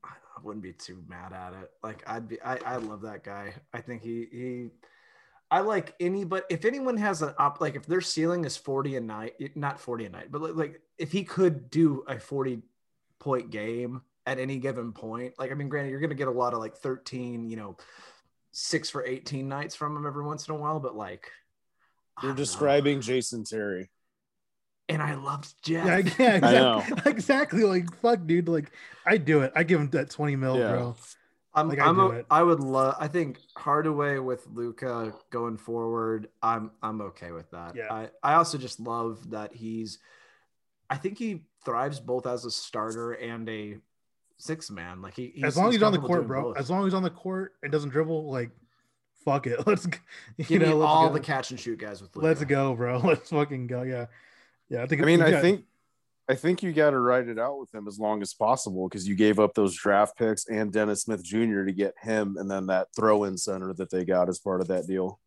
I 0.03 0.09
I 0.37 0.41
wouldn't 0.41 0.61
be 0.63 0.73
too 0.73 1.03
mad 1.07 1.33
at 1.33 1.53
it. 1.53 1.71
Like 1.81 2.03
I'd 2.07 2.27
be, 2.27 2.39
I, 2.41 2.57
I 2.57 2.75
love 2.77 3.01
that 3.01 3.23
guy. 3.23 3.53
I 3.73 3.81
think 3.81 4.03
he, 4.03 4.27
he, 4.31 4.69
I 5.53 5.59
like 5.59 5.93
any, 5.99 6.23
but 6.23 6.45
if 6.49 6.65
anyone 6.65 6.97
has 6.97 7.21
an 7.21 7.33
up, 7.37 7.61
like 7.61 7.75
if 7.75 7.85
their 7.85 8.01
ceiling 8.01 8.43
is 8.45 8.57
40 8.57 8.95
a 8.97 9.01
night, 9.01 9.33
not 9.55 9.79
40 9.79 10.05
a 10.05 10.09
night, 10.09 10.31
but 10.31 10.41
like- 10.41 10.55
like 10.55 10.81
if 10.97 11.11
he 11.11 11.23
could 11.23 11.69
do 11.69 12.03
a 12.07 12.19
40 12.19 12.61
point 13.19 13.51
game 13.51 14.01
at 14.25 14.39
any 14.39 14.57
given 14.57 14.91
point, 14.93 15.33
like, 15.37 15.51
I 15.51 15.53
mean, 15.53 15.69
granted, 15.69 15.91
you're 15.91 15.99
going 15.99 16.09
to 16.09 16.15
get 16.15 16.27
a 16.27 16.31
lot 16.31 16.53
of 16.53 16.59
like 16.59 16.75
13, 16.77 17.49
you 17.49 17.55
know, 17.55 17.77
six 18.51 18.89
for 18.89 19.05
18 19.05 19.47
nights 19.47 19.75
from 19.75 19.95
him 19.95 20.05
every 20.07 20.23
once 20.25 20.47
in 20.47 20.55
a 20.55 20.57
while, 20.57 20.79
but 20.79 20.95
like, 20.95 21.29
You're 22.21 22.29
don't 22.31 22.37
know. 22.37 22.43
describing 22.43 23.01
Jason 23.01 23.43
Terry. 23.43 23.89
and 24.89 25.01
I 25.01 25.15
loved 25.15 25.53
Jet. 25.63 25.85
Yeah, 25.85 26.13
yeah, 26.19 26.39
I 26.47 26.51
know. 26.51 26.77
exactly. 26.79 27.11
exactly. 27.11 27.63
Like 27.63 27.95
fuck, 28.01 28.25
dude. 28.25 28.47
Like 28.49 28.71
I 29.05 29.17
do 29.17 29.41
it. 29.41 29.51
I 29.55 29.63
give 29.63 29.79
him 29.79 29.89
that 29.91 30.09
twenty 30.09 30.35
mil, 30.35 30.57
Yeah. 30.57 30.71
bro. 30.71 30.95
I'm, 31.55 31.69
Like, 31.69 31.79
I 31.79 31.85
I'm 31.87 31.95
do 31.95 32.01
a, 32.01 32.09
it. 32.09 32.25
I 32.31 32.41
would 32.43 32.59
love. 32.59 32.95
I 32.99 33.07
think 33.07 33.39
Hardaway 33.55 34.17
with 34.19 34.45
Luka 34.53 35.13
going 35.29 35.57
forward. 35.57 36.29
I'm 36.41 36.71
I'm 36.81 37.01
okay 37.01 37.31
with 37.31 37.49
that. 37.51 37.75
Yeah. 37.75 37.91
I 37.93 38.09
I 38.23 38.33
also 38.35 38.57
just 38.57 38.79
love 38.79 39.29
that 39.31 39.53
he's. 39.53 39.99
I 40.89 40.97
think 40.97 41.17
he 41.17 41.43
thrives 41.63 41.99
both 41.99 42.25
as 42.27 42.45
a 42.45 42.51
starter 42.51 43.13
and 43.13 43.47
a 43.49 43.77
six 44.37 44.69
man. 44.71 45.01
Like 45.01 45.15
he 45.15 45.31
he's, 45.35 45.43
as 45.43 45.57
long 45.57 45.67
as 45.69 45.75
he's 45.75 45.83
on 45.83 45.93
the 45.93 45.99
court, 45.99 46.27
bro. 46.27 46.41
both. 46.43 46.57
As 46.57 46.69
long 46.69 46.79
as 46.81 46.85
he's 46.87 46.93
on 46.93 47.03
the 47.03 47.09
court 47.09 47.53
and 47.61 47.71
doesn't 47.71 47.89
dribble, 47.91 48.31
like 48.31 48.49
fuck 49.23 49.47
it. 49.47 49.59
Let's 49.67 49.87
you 50.37 50.45
Give 50.45 50.61
me 50.61 50.67
know, 50.69 50.77
let's 50.77 50.89
all 50.89 51.07
go. 51.07 51.13
the 51.13 51.19
catch 51.19 51.51
and 51.51 51.59
shoot 51.59 51.77
guys 51.79 52.01
with 52.01 52.15
Luka. 52.15 52.25
Let's 52.27 52.43
go, 52.43 52.75
bro. 52.75 52.97
Let's 53.03 53.29
fucking 53.29 53.67
go. 53.67 53.83
Yeah. 53.83 54.07
Yeah. 54.69 54.83
I 54.83 54.87
think 54.87 55.01
I 55.01 55.05
mean, 55.05 55.19
we 55.19 55.25
I 55.25 55.31
got- 55.31 55.41
think 55.41 55.65
I 56.29 56.35
think 56.35 56.63
you 56.63 56.71
got 56.71 56.91
to 56.91 56.99
ride 56.99 57.27
it 57.27 57.37
out 57.37 57.59
with 57.59 57.73
him 57.75 57.87
as 57.87 57.99
long 57.99 58.21
as 58.21 58.33
possible 58.33 58.87
because 58.87 59.07
you 59.07 59.15
gave 59.15 59.39
up 59.39 59.53
those 59.53 59.75
draft 59.75 60.17
picks 60.17 60.47
and 60.47 60.71
Dennis 60.71 61.01
Smith 61.03 61.23
Jr. 61.23 61.65
to 61.65 61.73
get 61.73 61.93
him, 62.01 62.37
and 62.37 62.49
then 62.49 62.67
that 62.67 62.87
throw-in 62.95 63.37
center 63.37 63.73
that 63.73 63.89
they 63.89 64.05
got 64.05 64.29
as 64.29 64.39
part 64.39 64.61
of 64.61 64.67
that 64.69 64.87
deal. 64.87 65.19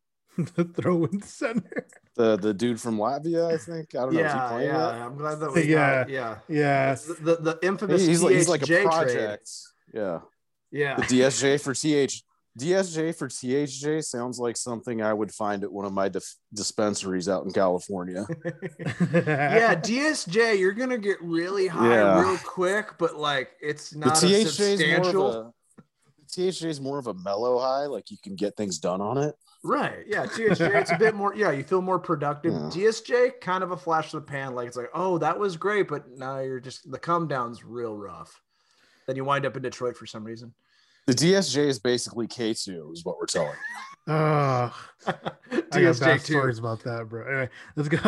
the 0.56 0.64
throw 0.64 1.04
in 1.04 1.20
center. 1.22 1.86
The 2.16 2.36
the 2.36 2.52
dude 2.54 2.80
from 2.80 2.98
Latvia, 2.98 3.52
I 3.52 3.56
think. 3.58 3.94
I 3.94 4.00
don't 4.00 4.14
know. 4.14 4.20
is 4.20 4.32
he 4.32 4.38
Yeah, 4.38 4.48
playing 4.48 4.66
yeah. 4.68 4.92
yet? 4.96 5.02
I'm 5.06 5.16
glad 5.16 5.40
that 5.40 5.52
was 5.52 5.66
Yeah. 5.66 5.96
not- 5.98 6.08
yeah. 6.08 6.36
Yeah. 6.48 6.94
The, 6.94 7.14
the 7.20 7.36
the 7.36 7.58
infamous 7.62 8.06
He's 8.06 8.22
like, 8.22 8.34
he's 8.34 8.48
like 8.48 8.62
a 8.62 8.64
THJ 8.64 8.66
trade. 8.66 8.84
project. 8.86 9.50
Yeah. 9.94 10.20
Yeah. 10.72 10.96
The 10.96 11.02
DSJ 11.02 11.60
for 11.60 11.74
TH 11.74 12.22
DSJ 12.58 13.16
for 13.16 13.28
THJ 13.28 14.02
sounds 14.04 14.38
like 14.38 14.56
something 14.56 15.00
I 15.02 15.12
would 15.14 15.32
find 15.32 15.62
at 15.62 15.72
one 15.72 15.84
of 15.86 15.92
my 15.92 16.08
dif- 16.08 16.34
dispensaries 16.52 17.28
out 17.28 17.44
in 17.44 17.52
California. 17.52 18.26
yeah, 19.14 19.74
DSJ, 19.76 20.58
you're 20.58 20.72
gonna 20.72 20.98
get 20.98 21.18
really 21.22 21.68
high 21.68 21.88
Yeah. 21.94 22.20
real 22.20 22.38
quick, 22.38 22.98
but 22.98 23.16
like 23.16 23.50
it's 23.60 23.90
The 23.90 23.98
not 24.00 24.22
a 24.22 24.26
THJ 24.26 24.32
is 24.32 24.58
more 24.58 24.66
substantial. 25.04 25.26
of 25.32 25.46
a 25.46 25.52
THJ 26.28 26.64
is 26.66 26.80
more 26.80 26.98
of 26.98 27.06
a 27.06 27.14
mellow 27.14 27.58
high, 27.58 27.86
like 27.86 28.10
you 28.10 28.16
can 28.22 28.34
get 28.36 28.56
things 28.56 28.78
done 28.78 29.00
on 29.00 29.18
it. 29.18 29.34
Right. 29.62 30.04
Yeah. 30.06 30.26
THJ, 30.26 30.74
it's 30.80 30.90
a 30.90 30.96
bit 30.98 31.14
more, 31.14 31.34
yeah, 31.34 31.50
you 31.52 31.62
feel 31.62 31.82
more 31.82 31.98
productive. 31.98 32.52
Yeah. 32.52 32.70
DSJ, 32.72 33.40
kind 33.40 33.62
of 33.62 33.70
a 33.72 33.76
flash 33.76 34.06
of 34.12 34.22
the 34.24 34.26
pan. 34.26 34.54
Like 34.54 34.66
it's 34.68 34.76
like, 34.76 34.90
oh, 34.94 35.18
that 35.18 35.38
was 35.38 35.56
great, 35.56 35.86
but 35.88 36.08
now 36.16 36.40
you're 36.40 36.60
just 36.60 36.90
the 36.90 36.98
come 36.98 37.28
down's 37.28 37.64
real 37.64 37.96
rough. 37.96 38.40
Then 39.06 39.16
you 39.16 39.24
wind 39.24 39.44
up 39.46 39.56
in 39.56 39.62
Detroit 39.62 39.96
for 39.96 40.06
some 40.06 40.24
reason. 40.24 40.52
The 41.10 41.32
DSJ 41.32 41.66
is 41.66 41.78
basically 41.78 42.26
K2, 42.26 42.92
is 42.92 43.04
what 43.04 43.16
we're 43.18 43.26
telling. 43.26 43.48
you. 44.06 44.12
Oh, 44.14 44.74
I 45.06 45.80
got 45.82 46.00
bad 46.00 46.20
stories 46.20 46.58
about 46.58 46.82
that, 46.84 47.08
bro. 47.08 47.26
Anyway, 47.26 47.48
let's 47.76 47.88
go. 47.88 47.98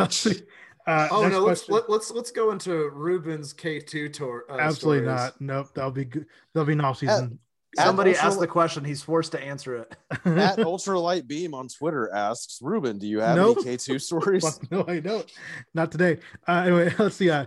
Uh, 0.84 1.08
Oh 1.12 1.28
no, 1.28 1.40
let's 1.40 1.62
question. 1.64 1.74
let, 1.74 1.90
let's 1.90 2.10
let's 2.10 2.30
go 2.32 2.50
into 2.50 2.90
Ruben's 2.90 3.52
K 3.52 3.78
two 3.78 4.08
tour. 4.08 4.44
Uh, 4.50 4.56
Absolutely 4.58 5.04
stories. 5.06 5.20
not. 5.20 5.40
Nope. 5.40 5.68
That'll 5.74 5.90
be 5.92 6.04
good. 6.06 6.26
That'll 6.54 6.66
be 6.66 6.72
an 6.72 6.80
off 6.80 6.98
season. 6.98 7.38
At 7.78 7.86
Somebody 7.86 8.10
Ultra- 8.10 8.26
asked 8.26 8.40
the 8.40 8.46
question. 8.48 8.84
He's 8.84 9.00
forced 9.02 9.32
to 9.32 9.40
answer 9.42 9.76
it. 9.76 9.94
At 10.26 10.58
Ultralight 10.58 11.26
Beam 11.26 11.54
on 11.54 11.68
Twitter 11.68 12.12
asks, 12.12 12.58
Ruben, 12.60 12.98
do 12.98 13.06
you 13.06 13.20
have 13.20 13.36
Nope. 13.36 13.58
any 13.64 13.76
K2 13.76 14.00
stories? 14.00 14.60
No, 14.70 14.84
I 14.88 14.98
don't. 15.00 15.24
Not 15.72 15.90
today. 15.92 16.18
Uh, 16.46 16.52
anyway, 16.66 16.92
let's 16.98 17.16
see. 17.16 17.30
Uh, 17.30 17.46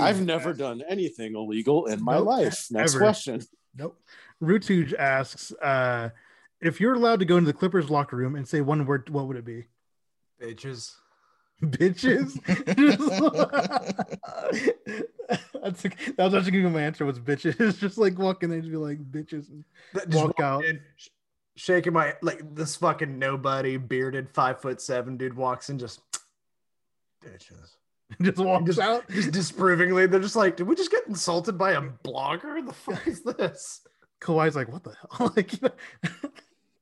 I've 0.00 0.20
never 0.24 0.50
asks- 0.50 0.58
done 0.58 0.82
anything 0.88 1.34
illegal 1.34 1.86
in 1.86 2.04
my 2.04 2.16
Nope, 2.18 2.26
life. 2.26 2.66
Next 2.70 2.94
ever. 2.94 3.00
question. 3.02 3.40
Nope. 3.76 3.98
Rutuj 4.42 4.94
asks, 4.98 5.52
uh, 5.62 6.10
if 6.60 6.80
you're 6.80 6.94
allowed 6.94 7.20
to 7.20 7.24
go 7.24 7.36
into 7.36 7.46
the 7.52 7.58
Clippers 7.58 7.90
locker 7.90 8.16
room 8.16 8.34
and 8.34 8.46
say 8.46 8.60
one 8.60 8.84
word, 8.86 9.08
what 9.10 9.26
would 9.28 9.36
it 9.36 9.44
be? 9.44 9.66
Bitches. 10.40 10.94
Bitches. 11.62 12.38
That's 15.62 15.82
that 15.82 16.14
was 16.18 16.34
actually 16.34 16.50
gonna 16.52 16.68
be 16.68 16.74
my 16.74 16.82
answer 16.82 17.04
was 17.04 17.18
bitches. 17.20 17.78
Just 17.78 17.98
like 17.98 18.18
walk 18.18 18.42
in 18.42 18.50
there 18.50 18.58
and 18.58 18.64
just 18.64 18.72
be 18.72 18.76
like 18.76 18.98
bitches 19.10 19.48
and 19.48 19.64
Walk 20.12 20.40
out. 20.40 20.64
in, 20.64 20.80
sh- 20.96 21.08
shaking 21.54 21.92
my 21.92 22.14
like 22.20 22.42
this 22.54 22.74
fucking 22.76 23.18
nobody 23.18 23.76
bearded 23.76 24.28
five 24.28 24.60
foot 24.60 24.80
seven 24.80 25.16
dude 25.16 25.34
walks 25.36 25.70
in 25.70 25.78
just 25.78 26.00
bitches 27.24 27.76
just 28.20 28.38
walks 28.38 28.64
Just- 28.66 28.80
out. 28.80 29.08
just 29.08 29.30
disapprovingly 29.30 30.06
they're 30.06 30.20
just 30.20 30.36
like 30.36 30.56
did 30.56 30.66
we 30.66 30.74
just 30.74 30.90
get 30.90 31.06
insulted 31.06 31.56
by 31.56 31.72
a 31.72 31.80
blogger 31.80 32.64
the 32.66 32.72
fuck 32.72 33.06
is 33.06 33.22
this 33.22 33.82
Kawhi's 34.22 34.56
like, 34.56 34.72
what 34.72 34.84
the 34.84 34.94
hell? 35.10 35.32
like, 35.36 35.52
you 35.52 35.58
know, 35.62 36.30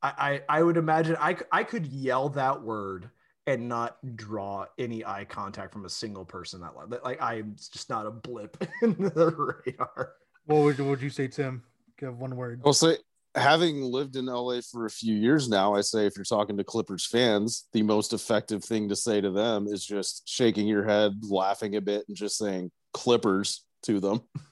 I, 0.03 0.41
I 0.49 0.59
I 0.59 0.63
would 0.63 0.77
imagine 0.77 1.17
I, 1.19 1.37
I 1.51 1.65
could 1.65 1.87
yell 1.87 2.29
that 2.31 2.63
word 2.63 3.11
and 3.47 3.69
not 3.69 3.97
draw 4.17 4.67
any 4.79 5.05
eye 5.05 5.25
contact 5.25 5.73
from 5.73 5.85
a 5.85 5.89
single 5.89 6.25
person 6.25 6.61
that 6.61 6.77
like, 6.77 7.03
like 7.03 7.23
I'm 7.23 7.57
just 7.57 7.89
not 7.89 8.07
a 8.07 8.11
blip 8.11 8.63
in 8.83 8.95
the 8.97 9.63
radar. 9.67 10.13
what 10.45 10.63
would 10.63 10.79
what 10.79 10.89
would 10.89 11.03
you 11.03 11.11
say, 11.11 11.29
Tim? 11.29 11.63
Give 11.99 12.17
one 12.19 12.37
word. 12.37 12.61
I'll 12.65 12.73
say, 12.73 12.97
having 13.35 13.83
lived 13.83 14.17
in 14.17 14.27
LA 14.27 14.61
for 14.61 14.87
a 14.87 14.91
few 14.91 15.15
years 15.15 15.49
now, 15.49 15.75
I 15.75 15.81
say 15.81 16.07
if 16.07 16.17
you're 16.17 16.25
talking 16.25 16.57
to 16.57 16.65
Clippers 16.65 17.07
fans, 17.07 17.67
the 17.73 17.83
most 17.83 18.13
effective 18.13 18.65
thing 18.65 18.89
to 18.89 18.97
say 18.97 19.21
to 19.21 19.31
them 19.31 19.67
is 19.67 19.85
just 19.85 20.29
shaking 20.29 20.67
your 20.67 20.85
head, 20.85 21.13
laughing 21.23 21.77
a 21.77 21.81
bit, 21.81 22.05
and 22.09 22.17
just 22.17 22.37
saying 22.39 22.71
Clippers 22.93 23.65
to 23.85 24.01
them. 24.01 24.23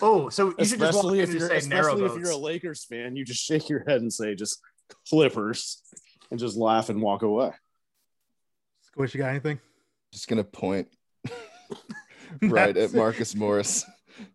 Oh, 0.00 0.28
so 0.28 0.54
you 0.58 0.64
should 0.64 0.80
just 0.80 0.94
walk 0.94 1.14
especially 1.14 1.18
in 1.18 1.24
if 1.24 1.30
you're 1.30 1.48
just 1.48 1.64
say 1.64 1.68
narrow 1.68 1.94
especially 1.94 2.16
if 2.16 2.22
you're 2.22 2.32
a. 2.32 2.36
Lakers 2.36 2.84
fan, 2.84 3.16
you 3.16 3.24
just 3.24 3.42
shake 3.42 3.68
your 3.68 3.84
head 3.86 4.00
and 4.00 4.12
say 4.12 4.34
just 4.34 4.60
Clippers 5.08 5.82
and 6.30 6.38
just 6.38 6.56
laugh 6.56 6.88
and 6.88 7.00
walk 7.00 7.22
away. 7.22 7.50
Squish, 8.82 9.14
you 9.14 9.18
got 9.18 9.30
anything? 9.30 9.58
Just 10.12 10.28
gonna 10.28 10.44
point. 10.44 10.88
right 12.42 12.76
at 12.76 12.92
Marcus 12.92 13.34
Morris 13.34 13.84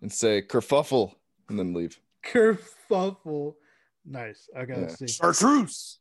and 0.02 0.12
say 0.12 0.42
kerfuffle 0.42 1.14
and 1.50 1.58
then 1.60 1.74
leave. 1.74 2.00
kerfuffle. 2.26 3.56
Nice. 4.06 4.50
Okay, 4.58 4.76
let's 4.76 5.00
see. 5.00 5.08
Chartreuse. 5.08 6.00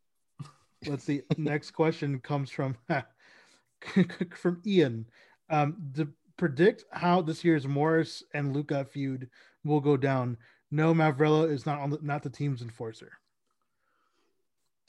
Let's 0.86 1.04
see. 1.04 1.22
Next 1.36 1.72
question 1.72 2.20
comes 2.20 2.50
from 2.50 2.76
from 4.34 4.62
Ian. 4.66 5.06
Um, 5.50 5.76
to 5.94 6.08
predict 6.36 6.84
how 6.92 7.22
this 7.22 7.44
year's 7.44 7.66
Morris 7.66 8.22
and 8.34 8.54
Luka 8.54 8.84
feud 8.84 9.28
will 9.64 9.80
go 9.80 9.96
down. 9.96 10.36
No, 10.70 10.94
Mavrello 10.94 11.50
is 11.50 11.66
not 11.66 11.80
on 11.80 11.90
the 11.90 11.98
not 12.02 12.22
the 12.22 12.30
team's 12.30 12.62
enforcer. 12.62 13.12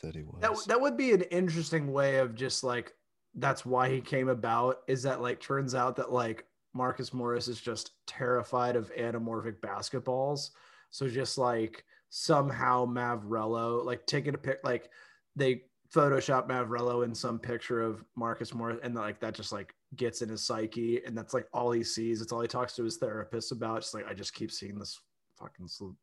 That 0.01 0.15
he 0.15 0.23
was. 0.23 0.41
That, 0.41 0.57
that 0.67 0.81
would 0.81 0.97
be 0.97 1.11
an 1.13 1.21
interesting 1.23 1.91
way 1.91 2.17
of 2.17 2.35
just 2.35 2.63
like 2.63 2.93
that's 3.35 3.65
why 3.65 3.89
he 3.89 4.01
came 4.01 4.29
about 4.29 4.79
is 4.87 5.03
that 5.03 5.21
like 5.21 5.39
turns 5.39 5.75
out 5.75 5.95
that 5.97 6.11
like 6.11 6.45
Marcus 6.73 7.13
Morris 7.13 7.47
is 7.47 7.59
just 7.59 7.91
terrified 8.05 8.75
of 8.75 8.93
anamorphic 8.95 9.59
basketballs. 9.59 10.49
So 10.89 11.07
just 11.07 11.37
like 11.37 11.83
somehow 12.09 12.85
Mavrello 12.85 13.83
like 13.85 14.05
taking 14.05 14.33
a 14.33 14.37
pic 14.37 14.59
like 14.63 14.89
they 15.35 15.63
Photoshop 15.93 16.47
Mavrello 16.47 17.05
in 17.05 17.15
some 17.15 17.39
picture 17.39 17.81
of 17.81 18.03
Marcus 18.15 18.53
Morris 18.53 18.79
and 18.83 18.95
like 18.95 19.19
that 19.21 19.33
just 19.33 19.51
like 19.51 19.73
gets 19.95 20.21
in 20.21 20.29
his 20.29 20.43
psyche 20.43 21.01
and 21.05 21.17
that's 21.17 21.33
like 21.33 21.47
all 21.53 21.71
he 21.71 21.83
sees. 21.83 22.21
It's 22.21 22.31
all 22.31 22.41
he 22.41 22.47
talks 22.47 22.73
to 22.75 22.83
his 22.83 22.97
therapist 22.97 23.51
about. 23.51 23.77
It's 23.77 23.93
like 23.93 24.07
I 24.07 24.13
just 24.13 24.33
keep 24.33 24.51
seeing 24.51 24.77
this 24.77 24.99
fucking 25.39 25.67
Slo- 25.67 25.95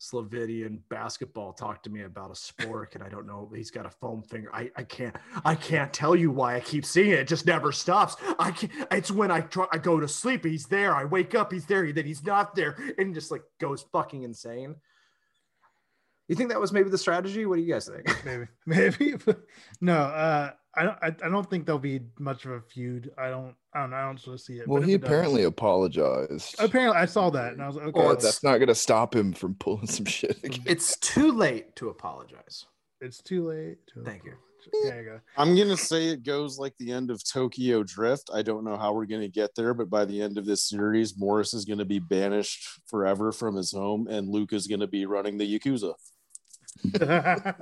Slovenian 0.00 0.80
basketball 0.88 1.52
talk 1.52 1.82
to 1.82 1.90
me 1.90 2.02
about 2.02 2.30
a 2.30 2.34
spork 2.34 2.94
and 2.94 3.02
I 3.02 3.08
don't 3.08 3.26
know 3.26 3.50
he's 3.54 3.70
got 3.70 3.86
a 3.86 3.90
foam 3.90 4.22
finger. 4.22 4.50
I, 4.54 4.70
I 4.76 4.82
can't 4.82 5.14
I 5.44 5.54
can't 5.54 5.92
tell 5.92 6.16
you 6.16 6.30
why 6.30 6.56
I 6.56 6.60
keep 6.60 6.84
seeing 6.84 7.10
it. 7.10 7.20
It 7.20 7.28
just 7.28 7.46
never 7.46 7.70
stops. 7.72 8.16
I 8.38 8.50
can't 8.50 8.72
it's 8.90 9.10
when 9.10 9.30
I 9.30 9.40
try 9.40 9.66
I 9.72 9.78
go 9.78 10.00
to 10.00 10.08
sleep, 10.08 10.44
he's 10.44 10.66
there. 10.66 10.94
I 10.94 11.04
wake 11.04 11.34
up, 11.34 11.52
he's 11.52 11.66
there, 11.66 11.92
then 11.92 12.06
he's 12.06 12.24
not 12.24 12.54
there, 12.54 12.76
and 12.98 13.14
just 13.14 13.30
like 13.30 13.42
goes 13.60 13.84
fucking 13.92 14.22
insane. 14.22 14.76
You 16.28 16.36
think 16.36 16.50
that 16.50 16.60
was 16.60 16.72
maybe 16.72 16.90
the 16.90 16.98
strategy? 16.98 17.46
What 17.46 17.56
do 17.56 17.62
you 17.62 17.72
guys 17.72 17.88
think? 17.88 18.24
Maybe, 18.24 18.46
maybe. 18.66 19.16
no, 19.80 19.94
uh, 19.96 20.50
I 20.76 20.82
don't. 20.82 20.98
I, 21.02 21.06
I 21.24 21.28
don't 21.30 21.48
think 21.48 21.64
there'll 21.64 21.78
be 21.78 22.00
much 22.18 22.44
of 22.44 22.52
a 22.52 22.60
feud. 22.60 23.10
I 23.18 23.30
don't. 23.30 23.54
I 23.74 23.80
don't. 23.80 23.94
I 23.94 24.02
don't 24.02 24.20
sort 24.20 24.34
of 24.34 24.40
see 24.42 24.58
it. 24.58 24.68
well, 24.68 24.82
he 24.82 24.92
it 24.94 25.00
does- 25.00 25.08
apparently 25.08 25.44
apologized. 25.44 26.56
apparently 26.58 26.98
I 26.98 27.06
saw 27.06 27.30
that 27.30 27.52
and 27.54 27.62
I 27.62 27.66
was 27.66 27.76
like, 27.76 27.86
okay, 27.86 27.98
Well, 28.00 28.10
that's 28.16 28.44
not 28.44 28.58
gonna 28.58 28.74
stop 28.74 29.14
him 29.16 29.32
from 29.32 29.54
pulling 29.54 29.86
some 29.86 30.04
shit 30.06 30.36
again. 30.44 30.62
It's 30.66 30.96
too 30.98 31.32
late 31.32 31.74
to 31.76 31.88
apologize. 31.88 32.66
it's 33.00 33.22
too 33.22 33.48
late. 33.48 33.78
To 33.94 34.02
Thank 34.04 34.24
you. 34.24 34.34
There 34.82 35.00
you 35.02 35.08
go. 35.08 35.20
I'm 35.38 35.56
gonna 35.56 35.78
say 35.78 36.08
it 36.08 36.24
goes 36.24 36.58
like 36.58 36.74
the 36.78 36.92
end 36.92 37.10
of 37.10 37.24
Tokyo 37.24 37.82
Drift. 37.82 38.28
I 38.34 38.42
don't 38.42 38.64
know 38.64 38.76
how 38.76 38.92
we're 38.92 39.06
gonna 39.06 39.28
get 39.28 39.54
there, 39.56 39.72
but 39.72 39.88
by 39.88 40.04
the 40.04 40.20
end 40.20 40.36
of 40.36 40.44
this 40.44 40.62
series, 40.68 41.16
Morris 41.16 41.54
is 41.54 41.64
gonna 41.64 41.86
be 41.86 42.00
banished 42.00 42.68
forever 42.86 43.32
from 43.32 43.56
his 43.56 43.72
home, 43.72 44.08
and 44.08 44.28
Luke 44.28 44.52
is 44.52 44.66
gonna 44.66 44.86
be 44.86 45.06
running 45.06 45.38
the 45.38 45.58
Yakuza. 45.58 45.94
Is 46.84 46.92
that 46.92 47.56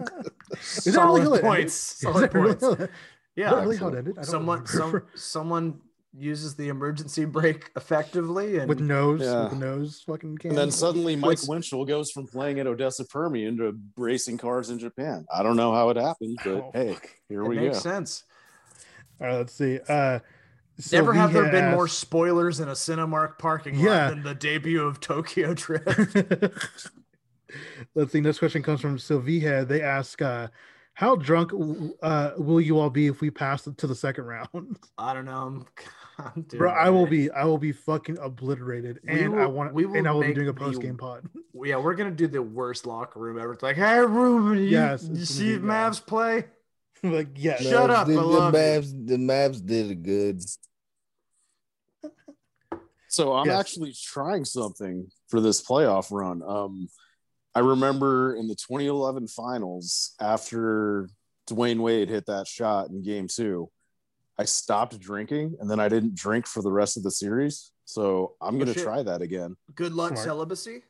really 0.85 0.93
Solid 0.93 1.23
how 1.25 1.35
it 1.35 1.43
points. 1.43 1.93
Is 1.93 1.99
Solid 2.01 2.23
that 2.31 2.35
really 2.35 2.55
points. 2.57 2.81
how 2.83 2.89
Yeah. 3.37 3.61
Really 3.61 3.77
how 3.77 3.89
it 3.89 3.99
ended? 3.99 4.15
I 4.19 4.23
don't 4.23 4.31
someone 4.31 4.67
some, 4.67 5.03
someone 5.15 5.81
uses 6.19 6.55
the 6.55 6.69
emergency 6.69 7.27
brake 7.27 7.71
effectively 7.77 8.57
and 8.57 8.69
with 8.69 8.81
nose, 8.81 9.21
Yeah. 9.21 9.45
with 9.51 9.59
nose 9.59 10.03
fucking 10.07 10.39
can. 10.39 10.51
And 10.51 10.59
then 10.59 10.71
suddenly 10.71 11.15
Mike 11.17 11.27
What's- 11.29 11.49
Winchell 11.49 11.85
goes 11.85 12.11
from 12.11 12.27
playing 12.27 12.59
at 12.59 12.67
Odessa 12.67 13.05
Permian 13.05 13.59
to 13.59 13.79
racing 13.99 14.39
cars 14.39 14.71
in 14.71 14.79
Japan. 14.79 15.27
I 15.31 15.43
don't 15.43 15.57
know 15.57 15.75
how 15.75 15.91
it 15.91 15.97
happened, 15.99 16.39
but 16.43 16.55
Oh, 16.55 16.71
hey, 16.73 16.97
here 17.29 17.43
it 17.43 17.49
we 17.49 17.57
makes 17.57 17.61
go. 17.61 17.69
Makes 17.69 17.79
sense. 17.83 18.25
All 19.21 19.27
right, 19.27 19.37
let's 19.37 19.53
see. 19.55 19.79
Uh, 19.89 20.21
Never 20.93 21.15
have 21.15 21.33
there 21.33 21.45
Sylvia 21.45 21.63
been 21.63 21.71
more 21.73 21.89
spoilers 21.89 22.61
in 22.61 22.69
a 22.69 22.73
Cinemark 22.73 23.39
parking 23.39 23.79
lot 23.79 23.85
Yeah. 23.85 24.09
than 24.11 24.23
the 24.23 24.35
debut 24.35 24.83
of 24.87 25.01
Tokyo 25.01 25.55
Drift. 25.55 26.17
Let's 27.95 28.13
see. 28.13 28.21
Next 28.21 28.39
question 28.39 28.63
comes 28.63 28.81
from 28.81 28.99
Sylvia. 28.99 29.65
They 29.65 29.81
ask, 29.83 30.21
uh, 30.23 30.49
"How 30.95 31.17
drunk 31.17 31.53
uh, 32.03 32.33
will 32.37 32.61
you 32.61 32.79
all 32.79 32.91
be 32.91 33.07
if 33.07 33.21
we 33.21 33.31
pass 33.31 33.63
to 33.65 33.87
the 33.87 33.95
second 33.95 34.25
round?" 34.25 34.79
I 34.99 35.15
don't 35.15 35.25
know. 35.27 35.33
I'm, 35.33 35.67
I'm 36.19 36.43
doing 36.43 36.59
Bro, 36.59 36.71
I 36.73 36.89
will 36.91 37.07
be, 37.07 37.31
I 37.31 37.45
will 37.45 37.59
be 37.59 37.73
fucking 37.73 38.19
obliterated, 38.19 39.01
We 39.05 39.21
and 39.21 39.35
I 39.39 39.47
will- 39.47 39.53
want, 39.53 39.75
we 39.75 39.85
will 39.87 39.97
and 39.97 40.09
I 40.09 40.13
will 40.13 40.23
be 40.23 40.33
doing 40.35 40.49
a 40.49 40.55
post 40.55 40.81
game 40.81 40.97
pod. 40.97 41.29
Yeah, 41.65 41.77
we're 41.79 41.95
gonna 41.95 42.11
do 42.11 42.27
the 42.27 42.43
worst 42.43 42.87
locker 42.87 43.19
room 43.19 43.39
ever. 43.39 43.55
It's 43.55 43.63
like, 43.63 43.77
hey, 43.77 43.99
Ruben, 44.01 44.59
you, 44.59 44.65
Yes, 44.69 45.05
you 45.05 45.15
it's 45.23 45.31
see 45.31 45.57
gonna 45.57 45.67
bad. 45.69 45.93
Mavs 45.93 46.07
play? 46.07 46.45
like, 47.03 47.29
yes, 47.35 47.63
Shut 47.63 47.91
up, 47.91 48.07
The, 48.07 48.13
I 48.13 48.17
the 48.17 48.23
love 48.23 48.53
you. 48.55 48.61
Mavs, 48.61 49.07
the 49.09 49.17
Mavs 49.17 49.65
did 49.67 49.91
it 49.91 50.03
good. 50.03 50.43
So 53.09 53.33
I'm 53.35 53.47
Yes. 53.47 53.59
actually 53.61 53.95
trying 53.95 54.45
something 54.45 55.11
for 55.29 55.41
this 55.41 55.63
playoff 55.67 56.11
run. 56.11 56.43
Um, 56.43 56.89
I 57.57 57.61
remember 57.61 58.35
in 58.37 58.49
the 58.49 58.55
2011 58.55 59.29
finals 59.29 60.15
after 60.21 61.09
Dwyane 61.49 61.81
Wade 61.81 62.11
hit 62.11 62.27
that 62.27 62.47
shot 62.47 62.91
in 62.91 63.03
game 63.03 63.29
two, 63.29 63.71
I 64.39 64.45
stopped 64.45 64.99
drinking 65.01 65.57
and 65.59 65.71
then 65.71 65.81
I 65.81 65.89
didn't 65.89 66.15
drink 66.15 66.47
for 66.47 66.61
the 66.63 66.71
rest 66.71 66.99
of 66.99 67.03
the 67.03 67.11
series. 67.11 67.73
So 67.87 68.35
I'm 68.43 68.57
Oh, 68.57 68.59
going 68.65 68.75
to 68.75 68.83
try 68.83 69.03
that 69.03 69.23
again. 69.23 69.57
Good 69.75 69.95
luck 69.95 70.11
Smart. 70.11 70.25
celibacy. 70.27 70.83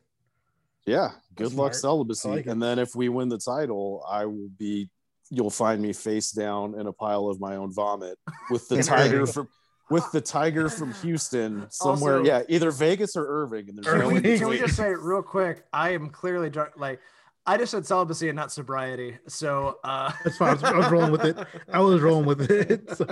Yeah. 0.87 1.11
Good 1.37 1.47
That's 1.47 1.55
luck 1.55 1.75
smart. 1.75 1.83
celibacy. 1.83 2.29
Like 2.31 2.47
and 2.47 2.61
then 2.61 2.81
if 2.81 2.97
we 2.97 3.11
win 3.11 3.29
the 3.29 3.39
title, 3.39 4.05
I 4.11 4.25
will 4.27 4.49
be, 4.59 4.91
you'll 5.31 5.51
find 5.51 5.81
me 5.81 5.93
face 5.93 6.33
down 6.33 6.79
in 6.81 6.89
a 6.89 6.93
pile 6.93 7.29
of 7.29 7.39
my 7.39 7.55
own 7.55 7.73
vomit 7.73 8.19
with 8.51 8.67
the 8.67 8.83
tiger 8.83 9.25
from. 9.29 9.47
With 9.89 10.11
the 10.13 10.21
tiger 10.21 10.69
from 10.69 10.93
Houston 10.95 11.67
somewhere, 11.71 12.19
Also- 12.19 12.25
yeah, 12.27 12.43
either 12.49 12.71
Vegas 12.73 13.15
or 13.17 13.27
Irving, 13.43 13.69
and 13.69 13.79
there's 13.79 13.87
Can 13.87 13.99
no 14.01 14.09
we, 14.09 14.21
can 14.39 14.49
we 14.49 14.59
just 14.59 14.77
say 14.77 14.93
real 14.95 15.23
quick? 15.23 15.65
I 15.73 15.91
am 15.91 16.11
clearly 16.11 16.51
drunk. 16.51 16.71
Like, 16.77 16.99
I 17.47 17.57
just 17.57 17.71
said 17.71 17.87
celibacy 17.87 18.29
and 18.29 18.35
not 18.35 18.51
sobriety. 18.51 19.19
So, 19.29 19.79
uh, 19.85 20.11
that's 20.25 20.37
fine. 20.39 20.49
I 20.49 20.53
was, 20.55 20.65
I 20.65 20.77
was 20.77 20.91
rolling 20.91 21.13
with 21.13 21.25
it. 21.25 21.37
I 21.73 21.79
was 21.81 22.01
rolling 22.01 22.27
with 22.27 22.51
it. 22.51 22.91
So- 22.97 23.07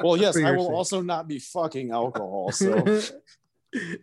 Well, 0.00 0.16
yes, 0.18 0.36
I 0.36 0.50
will 0.52 0.66
sake. 0.66 0.74
also 0.74 1.00
not 1.00 1.26
be 1.26 1.38
fucking 1.38 1.90
alcohol. 1.90 2.52
So, 2.52 2.84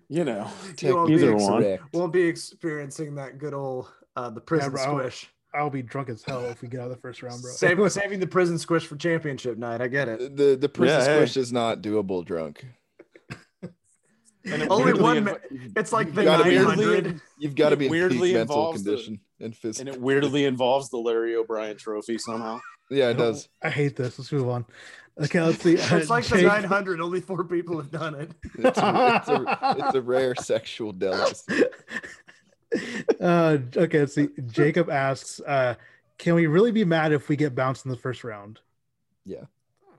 you 0.09 0.23
know, 0.23 0.49
You 0.81 1.07
either 1.09 1.35
one. 1.35 1.77
We'll 1.93 2.07
be 2.07 2.23
experiencing 2.23 3.13
that 3.15 3.37
good 3.37 3.53
old 3.53 3.91
uh, 4.15 4.31
the 4.31 4.41
prison 4.41 4.71
bro, 4.71 4.81
I'll- 4.83 4.97
squish. 4.99 5.29
I'll 5.57 5.69
be 5.69 5.81
drunk 5.81 6.09
as 6.09 6.23
hell 6.23 6.45
if 6.45 6.61
we 6.61 6.67
get 6.67 6.79
out 6.79 6.85
of 6.85 6.91
the 6.91 7.01
first 7.01 7.23
round, 7.23 7.41
bro. 7.41 7.51
Save, 7.51 7.91
saving 7.91 8.19
the 8.19 8.27
prison 8.27 8.57
squish 8.57 8.85
for 8.85 8.95
championship 8.95 9.57
night. 9.57 9.81
I 9.81 9.87
get 9.87 10.07
it. 10.07 10.35
The 10.37 10.55
the 10.55 10.69
prison 10.69 10.99
Yeah, 10.99 11.05
hey. 11.05 11.15
squish 11.17 11.37
is 11.37 11.51
not 11.51 11.81
doable 11.81 12.23
drunk. 12.25 12.65
And 14.49 14.69
Only 14.71 14.93
one 14.93 15.25
inv- 15.25 15.73
It's 15.75 15.91
like 15.91 16.13
the 16.13 16.23
gotta 16.23 16.45
be- 16.45 16.55
900. 16.55 17.19
You've 17.37 17.55
got 17.55 17.69
to 17.71 17.75
be 17.75 17.87
in 17.87 17.91
weirdly 17.91 18.29
peak 18.29 18.35
mental 18.37 18.55
involves 18.55 18.83
the- 18.83 18.91
condition 18.91 19.19
and 19.41 19.55
and 19.79 19.89
it 19.89 19.99
weirdly 19.99 20.45
involves 20.45 20.89
the 20.89 20.97
Larry 20.97 21.35
O'Brien 21.35 21.75
Trophy 21.77 22.17
somehow. 22.17 22.59
yeah, 22.89 23.09
it 23.09 23.17
does. 23.17 23.49
I 23.61 23.69
hate 23.69 23.97
this. 23.97 24.17
Let's 24.17 24.31
move 24.31 24.47
on. 24.47 24.65
Okay, 25.21 25.41
let's 25.41 25.61
see. 25.61 25.73
It's 25.97 26.09
like 26.09 26.23
the 26.25 26.43
900. 26.43 27.01
Only 27.01 27.19
four 27.19 27.43
people 27.43 27.75
have 27.77 27.91
done 27.91 28.15
it. 28.15 28.31
It's 28.57 28.77
a, 28.77 29.15
it's 29.17 29.27
a, 29.29 29.75
it's 29.85 29.95
a 29.95 30.01
rare 30.01 30.33
sexual 30.35 30.93
delicacy. 30.93 31.63
Uh, 33.19 33.57
okay, 33.75 33.99
let's 33.99 34.15
see. 34.15 34.29
Jacob 34.47 34.89
asks, 34.89 35.39
uh, 35.41 35.75
"Can 36.17 36.35
we 36.35 36.47
really 36.47 36.71
be 36.71 36.83
mad 36.85 37.11
if 37.11 37.29
we 37.29 37.35
get 37.35 37.55
bounced 37.55 37.85
in 37.85 37.91
the 37.91 37.97
first 37.97 38.23
round, 38.23 38.59
Yeah. 39.25 39.45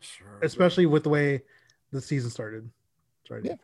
Sure. 0.01 0.39
especially 0.43 0.87
with 0.87 1.03
the 1.05 1.09
way 1.11 1.43
the 1.93 2.01
season 2.01 2.31
started?" 2.31 2.69
Sorry, 3.27 3.43
Yeah. 3.45 3.55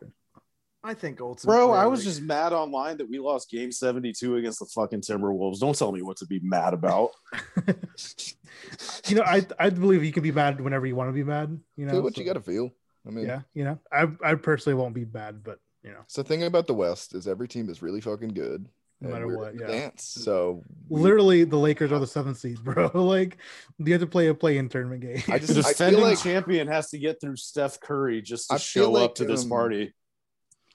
I 0.83 0.93
think 0.93 1.19
ultimately. 1.19 1.57
Bro, 1.57 1.71
I 1.71 1.87
was 1.87 2.01
like- 2.01 2.05
just 2.13 2.21
mad 2.21 2.53
online 2.53 2.97
that 2.97 3.09
we 3.09 3.17
lost 3.17 3.49
game 3.49 3.71
72 3.71 4.35
against 4.35 4.59
the 4.59 4.67
fucking 4.67 5.01
Timberwolves. 5.01 5.59
Don't 5.59 5.75
tell 5.75 5.91
me 5.91 6.03
what 6.03 6.17
to 6.17 6.27
be 6.27 6.39
mad 6.41 6.75
about. 6.75 7.09
you 9.07 9.15
know, 9.15 9.23
I 9.23 9.45
I 9.59 9.69
believe 9.71 10.03
you 10.03 10.11
can 10.11 10.23
be 10.23 10.31
mad 10.31 10.61
whenever 10.61 10.85
you 10.85 10.95
want 10.95 11.09
to 11.09 11.13
be 11.13 11.23
mad. 11.23 11.59
You 11.75 11.85
know, 11.85 11.93
Feel 11.93 12.01
what 12.03 12.15
so- 12.15 12.21
you 12.21 12.27
got 12.27 12.33
to 12.33 12.41
feel. 12.41 12.71
I 13.07 13.11
mean, 13.11 13.25
Yeah, 13.27 13.41
you 13.53 13.63
know, 13.63 13.79
I 13.91 14.07
I 14.23 14.35
personally 14.35 14.75
won't 14.75 14.95
be 14.95 15.05
mad, 15.05 15.43
but 15.43 15.59
you 15.83 15.91
know, 15.91 16.01
So 16.07 16.23
the 16.23 16.27
thing 16.27 16.43
about 16.43 16.65
the 16.67 16.73
West 16.73 17.13
is 17.13 17.27
every 17.27 17.47
team 17.47 17.69
is 17.69 17.81
really 17.83 18.01
fucking 18.01 18.29
good. 18.33 18.67
No 19.01 19.09
matter 19.09 19.27
what, 19.37 19.53
yeah. 19.59 19.67
Dance. 19.67 20.03
So 20.03 20.63
we- 20.89 21.01
literally 21.01 21.43
the 21.43 21.57
Lakers 21.57 21.91
are 21.91 21.99
the 21.99 22.07
seventh 22.07 22.37
seed, 22.37 22.57
bro. 22.63 22.89
like 22.93 23.37
you 23.77 23.91
have 23.91 24.01
to 24.01 24.07
play 24.07 24.27
a 24.27 24.33
play-in 24.33 24.69
tournament 24.69 25.01
game. 25.01 25.21
I 25.27 25.37
The 25.37 25.53
just 25.53 25.67
I 25.67 25.71
defending 25.71 25.99
feel 26.01 26.09
like 26.09 26.19
champion 26.23 26.67
has 26.67 26.89
to 26.91 26.97
get 26.97 27.19
through 27.21 27.35
Steph 27.35 27.79
Curry 27.79 28.21
just 28.21 28.49
to 28.49 28.55
I 28.55 28.57
feel 28.57 28.85
show 28.85 28.91
like, 28.91 29.03
up 29.03 29.15
to 29.15 29.25
this 29.25 29.43
um, 29.43 29.49
party. 29.49 29.93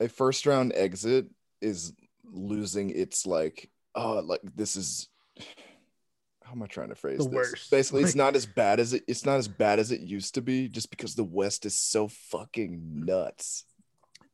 a 0.00 0.08
first 0.08 0.46
round 0.46 0.72
exit 0.74 1.26
is 1.60 1.92
losing 2.32 2.90
its 2.90 3.26
like 3.26 3.70
oh 3.94 4.20
like 4.20 4.40
this 4.54 4.76
is 4.76 5.08
how 6.44 6.52
am 6.52 6.62
I 6.62 6.66
trying 6.66 6.88
to 6.90 6.94
phrase 6.94 7.18
The 7.18 7.24
this? 7.24 7.32
worst. 7.32 7.70
Basically, 7.70 8.02
it's 8.02 8.14
not 8.14 8.34
as 8.36 8.44
bad 8.44 8.80
as 8.80 8.92
it 8.92 9.02
it's 9.08 9.24
not 9.24 9.38
as 9.38 9.48
bad 9.48 9.78
as 9.78 9.92
it 9.92 10.00
used 10.00 10.34
to 10.34 10.42
be 10.42 10.68
just 10.68 10.90
because 10.90 11.14
the 11.14 11.24
West 11.24 11.64
is 11.64 11.78
so 11.78 12.08
fucking 12.08 13.04
nuts. 13.06 13.64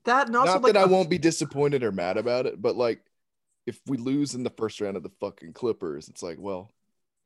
that, 0.05 0.27
and 0.29 0.37
also 0.37 0.55
not 0.55 0.63
like 0.63 0.73
that 0.75 0.81
I 0.81 0.85
a- 0.85 0.89
won't 0.89 1.09
be 1.11 1.19
disappointed 1.19 1.83
or 1.83 1.93
mad 1.93 2.17
about 2.17 2.47
it, 2.47 2.61
but 2.61 2.75
like 2.77 3.01
if 3.67 3.81
we 3.87 3.97
lose 3.97 4.35
in 4.35 4.43
the 4.45 4.51
first 4.51 4.81
round 4.81 4.97
of 4.97 5.03
the 5.03 5.11
fucking 5.21 5.53
Clippers, 5.53 6.09
it's 6.09 6.23
like, 6.23 6.39
well, 6.39 6.71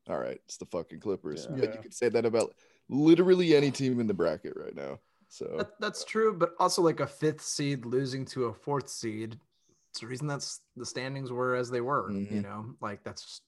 all 0.09 0.17
right, 0.19 0.39
it's 0.45 0.57
the 0.57 0.65
fucking 0.65 0.99
Clippers. 0.99 1.47
Yeah. 1.49 1.57
But 1.61 1.75
you 1.75 1.81
could 1.81 1.93
say 1.93 2.09
that 2.09 2.25
about 2.25 2.53
literally 2.89 3.55
any 3.55 3.71
team 3.71 3.99
in 3.99 4.07
the 4.07 4.13
bracket 4.13 4.53
right 4.55 4.75
now. 4.75 4.99
So 5.29 5.45
That, 5.57 5.79
that's 5.79 6.03
true, 6.03 6.33
but 6.33 6.53
also 6.59 6.81
like 6.81 6.99
a 6.99 7.07
fifth 7.07 7.41
seed 7.41 7.85
losing 7.85 8.25
to 8.25 8.45
a 8.45 8.53
fourth 8.53 8.89
seed. 8.89 9.39
It's 9.91 9.99
the 10.01 10.07
reason 10.07 10.27
that's 10.27 10.61
the 10.75 10.85
standings 10.85 11.31
were 11.31 11.55
as 11.55 11.69
they 11.69 11.81
were. 11.81 12.11
You 12.11 12.27
Mhm. 12.27 12.43
know, 12.43 12.75
like 12.81 13.03
that's 13.03 13.41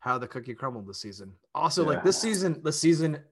how 0.00 0.18
the 0.18 0.28
cookie 0.28 0.54
crumbled 0.54 0.86
this 0.86 1.00
season. 1.00 1.32
Also, 1.54 1.84
like 1.84 2.04
this 2.04 2.20
season, 2.20 2.60
the 2.62 2.72
season 2.72 3.22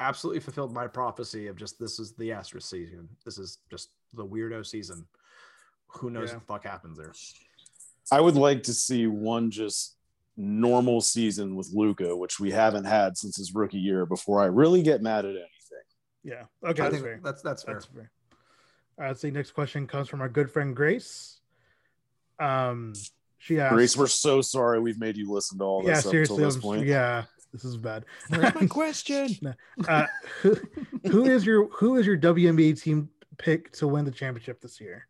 absolutely 0.00 0.40
fulfilled 0.40 0.72
my 0.72 0.86
prophecy 0.86 1.46
of 1.46 1.56
just 1.56 1.78
this 1.78 1.98
is 1.98 2.12
the 2.14 2.32
asterisk 2.32 2.68
season. 2.68 3.08
This 3.24 3.38
is 3.38 3.58
just 3.70 3.90
the 4.12 4.26
weirdo 4.26 4.66
season. 4.66 5.06
Who 5.88 6.10
knows 6.10 6.30
Yeah. 6.30 6.36
what 6.36 6.40
the 6.40 6.46
fuck 6.46 6.64
happens 6.64 6.98
there? 6.98 7.12
I 8.10 8.20
would 8.20 8.36
like 8.36 8.62
to 8.64 8.74
see 8.74 9.06
one 9.06 9.50
just 9.50 9.96
normal 10.36 11.00
season 11.00 11.56
with 11.56 11.70
Luka, 11.72 12.16
which 12.16 12.38
we 12.38 12.50
haven't 12.50 12.84
had 12.84 13.16
since 13.16 13.36
his 13.36 13.54
rookie 13.54 13.78
year, 13.78 14.06
before 14.06 14.40
I 14.40 14.46
really 14.46 14.82
get 14.82 15.02
mad 15.02 15.24
at 15.24 15.30
anything. 15.30 15.46
Yeah. 16.22 16.44
Okay. 16.64 16.82
I 16.82 16.90
That's 16.90 17.02
fair. 17.02 17.20
that's 17.22 17.42
that's 17.42 17.62
fair. 17.62 17.74
That's 17.74 17.86
fair. 17.86 18.10
All 18.98 19.02
right, 19.02 19.08
let's 19.08 19.20
see. 19.20 19.30
Next 19.30 19.52
question 19.52 19.86
comes 19.86 20.08
from 20.08 20.20
our 20.20 20.28
good 20.28 20.50
friend 20.50 20.74
Grace. 20.74 21.40
Um, 22.38 22.94
she 23.38 23.60
asked, 23.60 23.74
Grace, 23.74 23.96
we're 23.96 24.06
so 24.06 24.40
sorry 24.40 24.80
we've 24.80 24.98
made 24.98 25.16
you 25.16 25.30
listen 25.30 25.58
to 25.58 25.64
all 25.64 25.82
yeah, 25.84 25.94
this 25.94 26.06
up 26.06 26.10
seriously, 26.10 26.42
this 26.42 26.56
point. 26.56 26.86
yeah, 26.86 27.24
this 27.52 27.64
is 27.64 27.76
bad. 27.76 28.04
Where's 28.28 28.54
my 28.54 28.66
question? 28.68 29.54
uh, 29.86 30.06
who, 30.40 30.56
who 31.10 31.24
is 31.26 31.44
your 31.46 31.68
who 31.68 31.96
is 31.96 32.06
your 32.06 32.16
WNBA 32.16 32.82
team 32.82 33.08
pick 33.38 33.70
to 33.72 33.86
win 33.86 34.04
the 34.04 34.10
championship 34.10 34.60
this 34.60 34.80
year? 34.80 35.06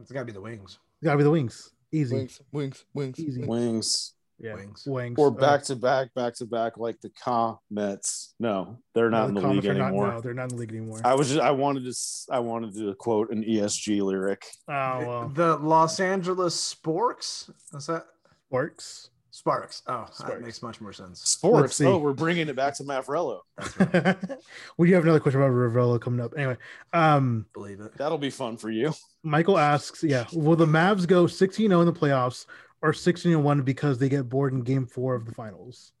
It's 0.00 0.10
got 0.10 0.20
to 0.20 0.24
be 0.26 0.32
the 0.32 0.40
wings. 0.40 0.78
Gotta 1.02 1.16
be 1.16 1.24
the 1.24 1.30
Wings. 1.30 1.72
Easy. 1.92 2.16
Wings, 2.16 2.40
wings, 2.52 2.84
wings. 2.94 3.20
Easy. 3.20 3.40
wings. 3.40 3.48
Wings 3.50 4.14
Yeah. 4.38 4.54
Wings. 4.54 4.84
Wings. 4.86 5.18
or 5.18 5.28
Uh, 5.28 5.30
back 5.30 5.62
to 5.64 5.76
back, 5.76 6.12
back 6.14 6.34
to 6.36 6.46
back, 6.46 6.76
like 6.76 7.00
the 7.00 7.10
Comets. 7.10 8.34
No, 8.40 8.78
they're 8.94 9.10
no, 9.10 9.18
not 9.20 9.28
in 9.28 9.34
the 9.34 9.40
league 9.42 9.48
Comets 9.62 9.66
are 9.68 9.74
not- 9.74 9.86
anymore. 9.88 10.08
no, 10.08 10.20
they're 10.20 10.34
not 10.34 10.42
in 10.44 10.48
the 10.48 10.56
league 10.56 10.70
anymore. 10.72 11.00
I 11.04 11.14
was 11.14 11.28
just, 11.28 11.40
I 11.40 11.50
wanted 11.52 11.84
to 11.84 11.90
s- 11.90 12.26
I 12.30 12.40
wanted 12.40 12.74
to 12.74 12.94
quote 12.96 13.30
an 13.30 13.44
ESG 13.44 14.00
lyric. 14.02 14.44
oh 14.68 14.72
well, 15.06 15.28
The 15.28 15.58
Los 15.58 16.00
Angeles 16.00 16.56
Sporks. 16.74 17.50
Is 17.74 17.86
that 17.86 18.06
works. 18.50 19.10
Sparks? 19.32 19.80
Oh, 19.86 20.06
that 20.28 20.42
makes 20.42 20.60
much 20.60 20.78
more 20.82 20.92
sense. 20.92 21.22
Sports. 21.22 21.80
Oh, 21.80 21.96
we're 21.96 22.12
bringing 22.12 22.48
it 22.48 22.54
back 22.54 22.74
to 22.76 22.84
Mavrello. 22.84 23.40
we 24.76 24.88
do 24.88 24.94
have 24.94 25.04
another 25.04 25.20
question 25.20 25.40
about 25.40 25.52
Ravello 25.52 25.98
coming 25.98 26.20
up. 26.20 26.34
Anyway, 26.36 26.58
um, 26.92 27.46
Believe 27.54 27.80
it. 27.80 27.96
That'll 27.96 28.18
be 28.18 28.28
fun 28.28 28.58
for 28.58 28.70
you. 28.70 28.92
Michael 29.22 29.58
asks, 29.58 30.04
yeah, 30.04 30.26
will 30.34 30.54
the 30.54 30.66
Mavs 30.66 31.06
go 31.06 31.26
16 31.26 31.66
0 31.70 31.80
in 31.80 31.86
the 31.86 31.94
playoffs 31.94 32.44
or 32.82 32.92
16 32.92 33.42
1 33.42 33.62
because 33.62 33.96
they 33.96 34.10
get 34.10 34.28
bored 34.28 34.52
in 34.52 34.60
game 34.60 34.84
four 34.84 35.14
of 35.14 35.24
the 35.24 35.32
finals? 35.32 35.92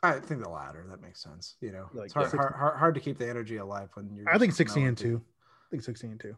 I 0.00 0.20
think 0.20 0.44
the 0.44 0.48
latter. 0.48 0.86
That 0.90 1.02
makes 1.02 1.20
sense. 1.20 1.56
You 1.60 1.72
know, 1.72 1.88
Like, 1.92 2.06
it's 2.06 2.14
hard, 2.14 2.30
yeah. 2.32 2.38
hard, 2.38 2.54
hard, 2.54 2.78
hard 2.78 2.94
to 2.94 3.00
keep 3.00 3.18
the 3.18 3.28
energy 3.28 3.56
alive 3.56 3.88
when 3.94 4.14
you're. 4.14 4.32
I 4.32 4.38
think 4.38 4.52
16 4.52 4.86
and 4.86 4.96
2. 4.96 5.20
I 5.20 5.70
think 5.72 5.82
16 5.82 6.10
and 6.12 6.20
2. 6.20 6.36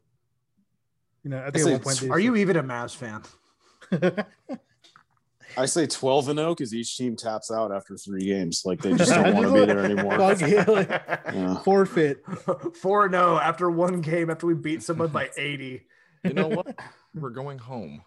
You 1.24 1.30
know, 1.30 1.38
I 1.40 1.48
I 1.48 1.50
think 1.50 1.64
say 1.64 1.74
at 1.74 1.84
one 1.84 1.94
point. 1.94 2.10
Are 2.10 2.18
you 2.18 2.36
even 2.36 2.56
a 2.56 2.62
Mavs 2.62 2.96
fan? 2.96 3.22
I 5.56 5.66
say 5.66 5.86
12 5.86 6.30
and 6.30 6.38
0 6.38 6.54
because 6.54 6.74
each 6.74 6.96
team 6.96 7.16
taps 7.16 7.50
out 7.50 7.72
after 7.72 7.96
three 7.96 8.24
games. 8.26 8.62
Like 8.64 8.80
they 8.82 8.94
just 8.94 9.10
don't 9.14 9.34
want 9.34 9.46
to 9.46 9.52
be 9.52 9.66
there 9.66 9.84
anymore. 9.84 10.16
Fuck 10.16 10.40
yeah, 10.48 10.64
like, 10.68 10.88
Yeah. 11.32 11.60
forfeit. 11.62 12.24
Four 12.80 13.08
no 13.08 13.34
oh 13.34 13.38
after 13.38 13.70
one 13.70 14.00
game 14.00 14.30
after 14.30 14.46
we 14.46 14.54
beat 14.54 14.82
someone 14.82 15.08
by 15.08 15.30
eighty. 15.36 15.82
You 16.22 16.32
know 16.32 16.48
what? 16.48 16.78
We're 17.14 17.30
going 17.30 17.58
home. 17.58 18.02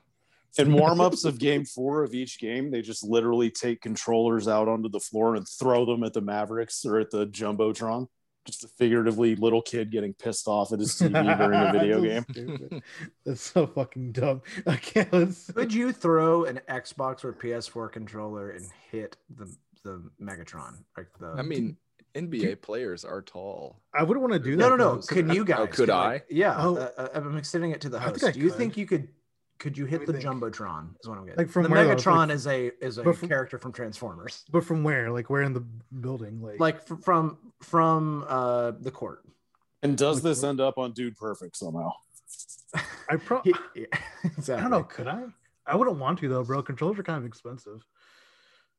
In 0.57 0.73
warm 0.73 0.99
ups 0.99 1.23
of 1.23 1.37
game 1.37 1.65
four 1.65 2.03
of 2.03 2.15
each 2.15 2.39
game, 2.39 2.71
they 2.71 2.81
just 2.81 3.03
literally 3.03 3.51
take 3.51 3.79
controllers 3.81 4.47
out 4.47 4.67
onto 4.67 4.89
the 4.89 4.99
floor 4.99 5.35
and 5.35 5.47
throw 5.47 5.85
them 5.85 6.03
at 6.03 6.13
the 6.13 6.21
Mavericks 6.21 6.83
or 6.83 6.99
at 6.99 7.11
the 7.11 7.27
Jumbotron. 7.27 8.07
Just 8.47 8.63
a 8.63 8.67
figuratively 8.69 9.35
little 9.35 9.61
kid 9.61 9.91
getting 9.91 10.13
pissed 10.13 10.47
off 10.47 10.71
at 10.73 10.79
his 10.79 10.93
TV 10.99 11.37
during 11.37 11.59
a 11.59 11.71
video 11.71 12.01
game. 12.01 12.25
Stupid. 12.31 12.81
That's 13.25 13.41
so 13.41 13.67
fucking 13.67 14.13
dumb. 14.13 14.41
Okay, 14.67 15.05
let's. 15.11 15.51
Would 15.55 15.73
you 15.73 15.91
throw 15.91 16.45
an 16.45 16.61
Xbox 16.69 17.23
or 17.25 17.33
PS4 17.33 17.91
controller 17.91 18.49
and 18.51 18.65
hit 18.91 19.17
the 19.37 19.53
the 19.83 20.01
Megatron? 20.21 20.77
Like 20.95 21.07
the 21.19 21.35
I 21.37 21.41
mean, 21.41 21.75
NBA 22.15 22.61
players 22.61 23.03
are 23.05 23.21
tall. 23.21 23.81
I 23.93 24.03
wouldn't 24.03 24.21
want 24.21 24.33
to 24.33 24.39
do 24.49 24.55
that. 24.55 24.61
no, 24.69 24.75
no, 24.75 24.95
no. 24.95 25.01
Can 25.01 25.29
you 25.29 25.43
guys? 25.45 25.59
Oh, 25.59 25.67
could 25.67 25.89
like- 25.89 26.25
yeah. 26.29 26.55
Oh. 26.57 26.77
uh, 26.77 26.89
uh, 26.97 27.07
I'm 27.13 27.37
extending 27.37 27.71
it 27.71 27.81
to 27.81 27.89
the 27.89 27.97
I 27.97 28.03
host. 28.03 28.23
I 28.23 28.31
Do 28.31 28.39
you 28.39 28.49
could. 28.49 28.57
think 28.57 28.77
you 28.77 28.85
could? 28.87 29.09
Could 29.59 29.77
you 29.77 29.85
hit 29.85 30.05
the 30.05 30.13
me 30.13 30.19
think. 30.21 30.41
jumbotron? 30.41 30.89
Is 31.01 31.07
what 31.09 31.17
I'm 31.17 31.25
getting. 31.25 31.37
Like 31.37 31.49
from 31.49 31.63
the 31.63 31.69
where, 31.69 31.83
though? 31.83 31.95
Megatron 31.95 32.27
Like- 32.27 32.29
is 32.31 32.47
a 32.47 32.71
is 32.85 32.97
a 32.97 33.03
from- 33.13 33.27
character 33.27 33.57
from 33.57 33.71
Transformers. 33.71 34.43
But 34.51 34.63
from 34.63 34.83
where? 34.83 35.09
Like 35.11 35.29
where 35.29 35.41
in 35.43 35.53
the 35.53 35.65
building? 36.01 36.41
Like, 36.41 36.59
Like 36.59 36.85
from 37.03 37.37
from 37.61 38.25
uh 38.27 38.71
the 38.79 38.91
court. 38.91 39.23
And 39.83 39.97
does 39.97 40.21
this 40.21 40.43
end 40.43 40.59
up 40.59 40.77
on 40.77 40.91
Dude 40.93 41.15
Perfect 41.17 41.55
somehow? 41.57 41.91
I 43.09 43.15
probably. 43.15 43.53
Yeah, 43.75 43.85
exactly. 44.23 44.55
I 44.55 44.61
don't 44.61 44.71
know. 44.71 44.83
Could 44.83 45.07
I? 45.07 45.23
I 45.65 45.75
wouldn't 45.75 45.97
want 45.97 46.19
to 46.19 46.29
though, 46.29 46.43
bro. 46.43 46.61
Controllers 46.63 46.99
are 46.99 47.03
kind 47.03 47.17
of 47.19 47.25
expensive. 47.25 47.85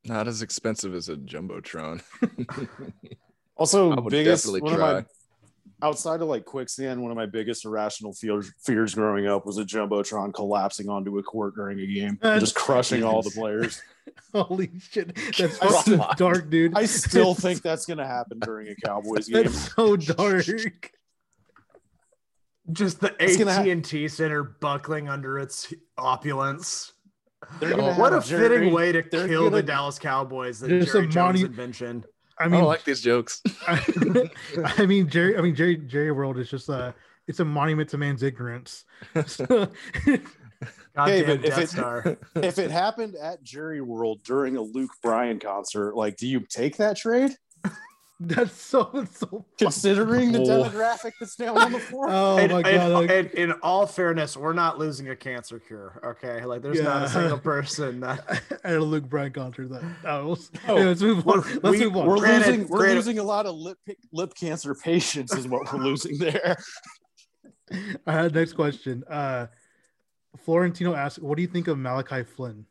Not 0.05 0.29
as 0.29 0.43
expensive 0.43 0.95
as 0.95 1.09
a 1.09 1.17
jumbotron. 1.17 2.03
Also, 3.57 3.97
biggest 4.03 4.45
definitely 4.45 4.61
one 4.71 4.75
of 4.75 4.81
my 4.81 5.05
outside 5.83 6.21
of 6.23 6.29
like 6.29 6.45
quicksand, 6.45 7.01
one 7.01 7.11
of 7.11 7.17
my 7.17 7.27
biggest 7.27 7.65
irrational 7.65 8.13
fears 8.13 8.53
fears 8.61 8.95
growing 8.95 9.27
up 9.27 9.47
was 9.47 9.59
a 9.59 9.65
jumbotron 9.65 10.33
collapsing 10.35 10.89
onto 10.89 11.19
a 11.19 11.23
court 11.23 11.55
during 11.55 11.79
a 11.81 11.87
game, 11.87 12.19
and 12.23 12.41
just 12.41 12.55
crushing 12.57 13.03
all 13.05 13.23
the 13.23 13.31
players. 13.31 13.81
Holy 14.35 14.71
shit, 14.81 15.15
that's 15.39 15.63
I 15.63 15.69
fucking 15.69 16.01
dark, 16.17 16.51
dude. 16.51 16.77
I 16.77 16.85
still 16.87 17.35
think 17.35 17.63
that's 17.63 17.87
gonna 17.87 18.07
happen 18.07 18.39
during 18.41 18.69
a 18.69 18.75
Cowboys 18.75 19.29
game. 19.29 19.45
that's 19.45 19.75
so 19.75 19.97
dark. 19.97 20.45
Just 22.71 23.01
the 23.01 23.15
It's 23.19 23.37
gonna 23.39 23.55
ha- 23.55 23.61
AT 23.63 23.69
and 23.69 23.85
T 23.85 24.09
Center 24.09 24.43
buckling 24.43 25.09
under 25.09 25.39
its 25.39 25.73
opulence. 25.97 26.93
They're 27.61 27.71
gonna 27.71 27.95
What 27.95 28.13
a 28.13 28.21
Jerry- 28.21 28.49
fitting 28.49 28.73
way 28.75 28.93
to 28.93 29.03
kill 29.03 29.45
the 29.45 29.51
gonna- 29.51 29.63
Dallas 29.63 29.99
Cowboys. 29.99 30.61
That 30.61 30.69
Jerry 30.69 30.87
some 30.87 31.11
Jones 31.11 31.41
monu- 31.41 31.47
invention. 31.47 32.05
I 32.41 32.45
I 32.45 32.49
mean, 32.49 32.61
don't 32.61 32.69
like 32.69 32.85
these 32.85 33.01
jokes. 33.01 33.43
I, 33.67 34.31
I 34.79 34.87
mean, 34.87 35.09
Jerry. 35.09 35.37
I 35.37 35.41
mean, 35.41 35.55
Jerry. 35.55 35.77
Jerry 35.77 36.13
World 36.13 36.39
is 36.39 36.51
just 36.51 36.69
a. 36.69 36.95
It's 37.27 37.41
a 37.41 37.45
monument 37.45 37.91
to 37.91 37.99
man's 37.99 38.23
ignorance. 38.23 38.85
So- 39.27 39.47
Goddamn 40.97 41.27
but 41.27 41.37
if 41.37 41.43
Death 41.43 41.59
it- 41.59 41.69
Star. 41.69 42.19
If 42.37 42.59
it 42.59 42.71
happened 42.71 43.15
at 43.17 43.43
Jerry 43.43 43.81
World 43.81 44.23
during 44.25 44.57
a 44.57 44.63
Luke 44.63 44.91
Bryan 45.03 45.39
concert, 45.39 45.95
like, 45.95 46.17
do 46.17 46.27
you 46.27 46.41
take 46.41 46.79
that 46.79 46.97
trade? 46.97 47.37
that's 48.21 48.53
so. 48.61 48.91
It's 48.95 49.19
so. 49.21 49.45
Considering 49.59 50.33
the 50.33 50.41
Oh. 50.41 50.65
demographic 50.65 51.13
that's 51.21 51.37
down 51.37 51.57
on 51.57 51.71
the 51.73 51.79
floor. 51.79 52.09
Oh 52.11 52.37
and, 52.39 52.51
my 52.53 52.63
god! 52.63 52.91
like- 52.93 53.11
and 53.11 53.31
in 53.31 53.53
all 53.63 53.87
fairness, 53.87 54.37
we're 54.37 54.53
not 54.53 54.77
losing 54.79 55.09
a 55.11 55.15
cancer 55.17 55.61
cure. 55.61 56.01
Okay, 56.05 56.45
like 56.45 56.63
there's 56.63 56.81
not 56.81 57.05
a 57.05 57.09
single 57.09 57.39
person 57.55 58.01
that. 58.01 58.43
at 58.65 58.75
a 58.77 58.81
Luke 58.81 59.09
Bryan 59.09 59.33
concert. 59.33 59.69
That, 59.71 59.83
that 60.03 60.25
was. 60.25 60.51
Oh, 60.67 60.75
Anyway, 60.77 60.87
let's 60.89 61.01
move 61.01 61.29
on. 61.29 61.41
we're- 61.41 61.61
Let's 61.63 61.79
we- 61.79 61.85
move 61.85 61.97
on. 61.97 62.07
We're 62.07 62.17
Granted- 62.19 62.47
losing. 62.49 62.69
We're 62.69 62.79
granted- 62.79 62.97
losing 62.97 63.19
a 63.21 63.23
lot 63.25 63.47
of 63.47 63.55
lip 63.55 63.79
lip 64.13 64.35
cancer 64.35 64.75
patients, 64.75 65.33
is 65.35 65.47
what 65.47 65.73
we're 65.73 65.79
losing 65.79 66.19
there. 66.19 66.57
Next 68.07 68.55
question. 68.55 69.05
Uh, 69.09 69.47
Florentino 70.45 70.95
asks, 70.95 71.19
"What 71.19 71.37
do 71.37 71.43
you 71.43 71.49
think 71.49 71.69
of 71.69 71.79
Malachi 71.79 72.25
Flynn?" 72.25 72.67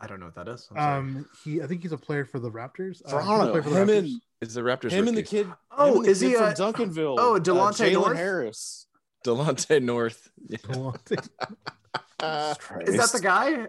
I 0.00 0.06
don't 0.06 0.20
know 0.20 0.26
what 0.26 0.36
that 0.36 0.48
is. 0.48 0.68
I'm. 0.76 1.16
Um, 1.16 1.26
he, 1.44 1.60
I 1.60 1.66
think 1.66 1.82
he's 1.82 1.92
a 1.92 1.98
player 1.98 2.24
for 2.24 2.38
the 2.38 2.50
Raptors. 2.50 3.02
Uh, 3.04 3.10
Toronto, 3.10 3.60
for 3.62 3.68
the 3.68 3.76
him 3.82 3.88
Raptors. 3.88 3.98
and 3.98 4.20
Is 4.40 4.54
the 4.54 4.60
Raptors 4.60 4.92
him 4.92 5.08
and 5.08 5.16
the 5.16 5.22
kid. 5.22 5.48
Oh, 5.76 6.02
the 6.02 6.10
is 6.10 6.20
kid 6.20 6.28
he, 6.28 6.34
from 6.34 6.44
uh, 6.44 6.52
Duncanville? 6.52 7.16
oh, 7.18 7.36
uh, 7.36 7.38
Delonte 7.40 7.90
Jalen 7.90 7.92
North? 7.94 8.16
Harris. 8.16 8.86
Delonte 9.26 9.82
North? 9.82 10.30
Yeah. 10.48 10.56
is 12.82 12.96
that 12.96 13.10
the 13.12 13.20
guy? 13.22 13.66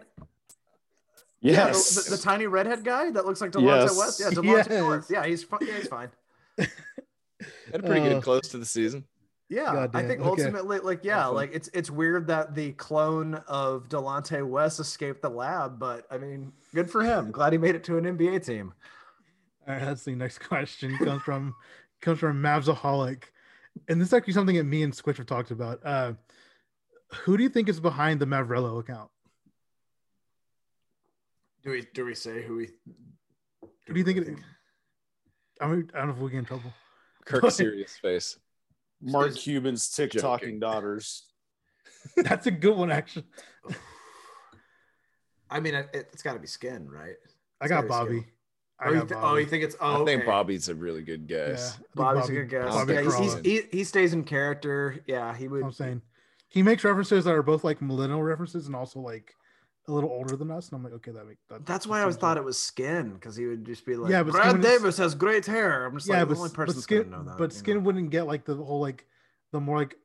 Yes. 1.41 1.95
Yeah, 1.95 2.03
the, 2.03 2.17
the 2.17 2.21
tiny 2.21 2.47
redhead 2.47 2.83
guy 2.83 3.11
that 3.11 3.25
looks 3.25 3.41
like 3.41 3.51
Delonte 3.51 3.65
Yes. 3.83 3.97
West. 3.97 4.19
Yeah, 4.19 4.29
Delonte 4.31 4.43
Yes. 4.45 4.69
North. 4.69 5.07
Yeah, 5.11 5.25
he's 5.25 5.43
fine. 5.43 5.59
Yeah, 5.61 5.73
he's 5.77 5.87
fine. 5.87 6.09
Had 6.57 6.69
a 7.73 7.79
pretty 7.83 8.01
Uh, 8.01 8.09
good 8.15 8.23
close 8.23 8.47
to 8.49 8.57
the 8.57 8.65
season. 8.65 9.05
Yeah, 9.49 9.71
I 9.71 9.73
Goddamn, 9.73 10.07
think 10.07 10.21
okay. 10.21 10.29
ultimately, 10.29 10.79
like, 10.79 11.03
yeah, 11.03 11.23
Awesome. 11.25 11.35
like 11.35 11.51
it's 11.53 11.69
it's 11.73 11.89
weird 11.89 12.27
that 12.27 12.53
the 12.53 12.73
clone 12.73 13.35
of 13.47 13.87
Delonte 13.89 14.45
West 14.47 14.79
escaped 14.79 15.21
the 15.23 15.29
lab, 15.29 15.79
but 15.79 16.05
I 16.11 16.17
mean, 16.19 16.51
good 16.75 16.89
for 16.91 17.03
him. 17.03 17.31
Glad 17.31 17.53
he 17.53 17.57
made 17.57 17.73
it 17.75 17.83
to 17.85 17.97
an 17.97 18.03
NBA 18.05 18.45
team. 18.45 18.73
All 19.67 19.73
right, 19.73 19.83
that's 19.83 20.03
the 20.03 20.15
next 20.15 20.39
question. 20.47 20.97
comes 20.97 21.21
from 21.21 21.55
comes 22.01 22.19
from 22.19 22.41
Mavsaholic, 22.41 23.23
and 23.87 23.99
this 23.99 24.09
is 24.09 24.13
actually 24.13 24.33
something 24.33 24.55
that 24.55 24.63
me 24.63 24.83
and 24.83 24.93
Squish 24.93 25.17
have 25.17 25.25
talked 25.25 25.51
about. 25.51 25.79
Uh, 25.83 26.13
who 27.11 27.37
do 27.37 27.43
you 27.43 27.49
think 27.49 27.69
is 27.69 27.79
behind 27.79 28.19
the 28.19 28.25
Mavrello 28.25 28.79
account? 28.79 29.09
Do 31.63 31.71
we 31.71 31.87
do 31.93 32.05
we 32.05 32.15
say 32.15 32.41
who 32.43 32.57
we? 32.57 32.69
Who 33.87 33.93
do 33.93 33.99
you 33.99 34.05
think 34.05 34.17
it? 34.19 34.35
I 35.61 35.67
mean, 35.67 35.89
I 35.93 35.99
don't 35.99 36.07
know 36.07 36.13
if 36.13 36.19
we 36.19 36.31
get 36.31 36.39
in 36.39 36.45
trouble. 36.45 36.73
Kirk 37.25 37.51
serious 37.51 37.97
face. 37.97 38.37
Mark 39.01 39.35
Cuban's 39.35 39.89
Joking. 39.89 40.21
TikToking 40.21 40.59
daughters. 40.59 41.25
That's 42.17 42.47
a 42.47 42.51
good 42.51 42.75
one, 42.75 42.91
actually. 42.91 43.25
I 45.49 45.59
mean, 45.59 45.73
it, 45.75 45.89
it's 45.93 46.21
got 46.21 46.33
to 46.33 46.39
be 46.39 46.47
Skin, 46.47 46.87
right? 46.89 47.15
I 47.59 47.67
got 47.67 47.83
It's 47.83 47.89
gotta 47.89 48.05
be 48.05 48.11
Bobby. 48.11 48.19
Skin. 48.21 48.31
Oh, 48.81 48.91
you, 48.91 49.01
th- 49.05 49.19
oh, 49.21 49.35
you 49.35 49.45
think 49.45 49.63
it's? 49.63 49.75
I 49.81 49.97
Oh, 49.97 50.05
think. 50.05 50.25
Bobby's 50.25 50.69
a 50.69 50.75
really 50.75 51.01
good 51.01 51.27
guess. 51.27 51.75
think 51.75 51.87
Bobby's 51.95 52.21
Bobby- 52.23 52.37
a 52.37 52.39
good 52.45 52.49
guess. 52.49 52.73
Bobby 52.73 52.93
Yeah, 52.93 53.01
he's, 53.01 53.17
he's, 53.17 53.35
he, 53.43 53.61
he 53.71 53.83
stays 53.83 54.13
in 54.13 54.23
character. 54.23 54.99
Yeah, 55.05 55.35
he 55.35 55.47
would. 55.47 55.63
I'm 55.63 55.71
saying 55.71 56.01
he 56.47 56.63
makes 56.63 56.83
references 56.83 57.25
that 57.25 57.33
are 57.33 57.43
both 57.43 57.63
like 57.63 57.81
millennial 57.81 58.23
references 58.23 58.67
and 58.67 58.75
also 58.75 58.99
like 59.01 59.33
a 59.87 59.91
little 59.91 60.09
older 60.09 60.35
than 60.37 60.49
us. 60.49 60.69
And 60.69 60.77
I'm 60.77 60.83
like, 60.83 60.93
okay, 60.93 61.11
that 61.11 61.27
makes 61.27 61.41
that, 61.49 61.65
That's 61.65 61.85
why 61.87 61.99
I 61.99 62.01
always 62.01 62.15
thought 62.15 62.37
it 62.37 62.43
was 62.43 62.57
Skin 62.57 63.13
because 63.15 63.35
he 63.35 63.47
would 63.47 63.65
just 63.65 63.85
be 63.85 63.95
like, 63.95 64.11
Yeah, 64.11 64.23
but 64.23 64.31
Brad 64.31 64.61
Davis 64.61 64.97
has 64.97 65.13
great 65.13 65.45
hair. 65.45 65.85
I'm 65.85 65.95
just 65.95 66.07
yeah, 66.07 66.19
like 66.19 66.29
but, 66.29 66.33
the 66.35 66.39
only 66.39 66.49
but 66.49 66.55
person 66.55 66.81
skin, 66.81 67.03
gonna 67.09 67.17
know 67.23 67.29
that. 67.29 67.37
but 67.37 67.51
skin 67.53 67.75
know? 67.77 67.83
wouldn't 67.83 68.09
get 68.11 68.27
like 68.27 68.45
the 68.45 68.55
whole 68.55 68.79
like 68.79 69.05
the 69.51 69.59
more 69.59 69.77
like 69.77 69.95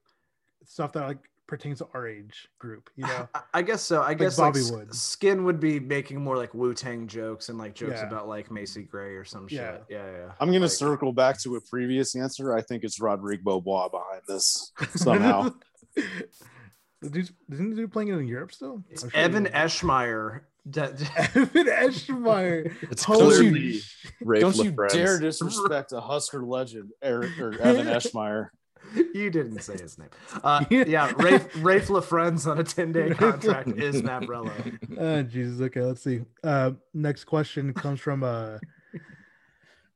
stuff 0.65 0.93
that 0.95 1.07
like 1.07 1.19
pertains 1.57 1.79
to 1.79 1.87
our 1.95 2.07
age 2.09 2.49
group. 2.59 2.91
You 2.97 3.07
know, 3.07 3.29
I- 3.35 3.41
I 3.55 3.63
guess 3.63 3.83
so. 3.83 4.03
I 4.03 4.15
guess 4.15 4.37
Bobby 4.37 4.59
like, 4.61 4.67
S- 4.67 4.73
would. 4.73 4.95
Skin 4.95 5.45
would 5.45 5.61
be 5.61 5.79
making 5.79 6.23
more 6.23 6.37
like 6.37 6.53
Wu 6.55 6.75
Tang 6.75 7.07
jokes 7.07 7.49
and 7.49 7.59
like 7.59 7.75
jokes 7.75 8.01
Yeah. 8.01 8.07
about 8.09 8.27
like 8.29 8.51
Macy 8.51 8.83
Gray 8.83 9.15
or 9.15 9.25
some 9.25 9.47
shit. 9.47 9.59
Yeah. 9.61 9.79
Yeah, 9.89 10.11
yeah. 10.11 10.33
I'm 10.41 10.49
gonna 10.49 10.61
Like- 10.61 10.71
circle 10.71 11.13
back 11.13 11.39
to 11.43 11.57
a 11.57 11.61
previous 11.61 12.17
answer. 12.17 12.57
I 12.57 12.63
think 12.63 12.83
it's 12.85 13.01
Rodrigue 13.01 13.45
Beaubois 13.45 13.89
behind 13.91 14.23
this 14.27 14.73
somehow. 14.97 15.51
the 15.95 17.11
dude's 17.11 17.33
isn't 17.53 17.71
the 17.71 17.77
dude 17.77 17.93
playing 17.93 18.09
it 18.09 18.15
in 18.17 18.27
Europe 18.27 18.53
still? 18.53 18.83
It's 18.91 19.03
sure 19.03 19.11
Evan. 19.15 19.47
Eschmeyer. 19.47 20.41
D- 20.69 20.81
d- 20.97 21.05
Evan 21.17 21.67
Eschmeyer. 21.67 22.75
It's 22.91 23.05
Holy 23.05 23.37
clearly 23.51 23.73
sh- 23.81 24.07
Rafe 24.23 24.41
Don't 24.41 24.57
you 24.57 24.73
LaFrance. 24.73 24.93
dare 24.93 25.21
disrespect 25.21 25.93
a 25.93 26.01
Husker 26.01 26.43
legend, 26.43 26.91
Eric 27.03 27.39
or 27.39 27.53
Evan 27.61 27.87
Eschmeyer. 27.87 28.49
you 29.15 29.31
didn't 29.31 29.61
say 29.61 29.77
his 29.79 29.99
name. 29.99 30.09
Uh, 30.45 30.65
Yeah. 30.71 30.85
yeah, 30.87 31.13
Rafe, 31.17 31.49
Rafe 31.65 31.89
LaFrance 31.89 32.51
on 32.51 32.59
a 32.59 32.65
10 32.65 32.93
day 32.93 33.11
contract 33.15 33.69
La- 33.69 33.75
is 33.85 34.03
Mavrello. 34.03 34.51
Oh 34.99 35.23
Jesus. 35.23 35.61
Okay, 35.61 35.83
let's 35.83 36.03
see. 36.03 36.23
Uh, 36.43 36.73
next 36.93 37.25
question 37.25 37.73
comes 37.75 38.01
from 38.01 38.23
uh 38.23 38.59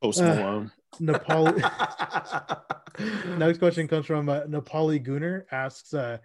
Post 0.03 0.21
Uh, 0.23 0.35
Malone. 0.35 0.73
Nepali. 1.01 1.55
next 3.39 3.59
question 3.59 3.89
comes 3.89 4.07
from 4.07 4.29
uh, 4.29 4.43
Nepali 4.43 5.03
Gunner. 5.03 5.47
Asks, 5.51 5.93
uh, 5.95 6.19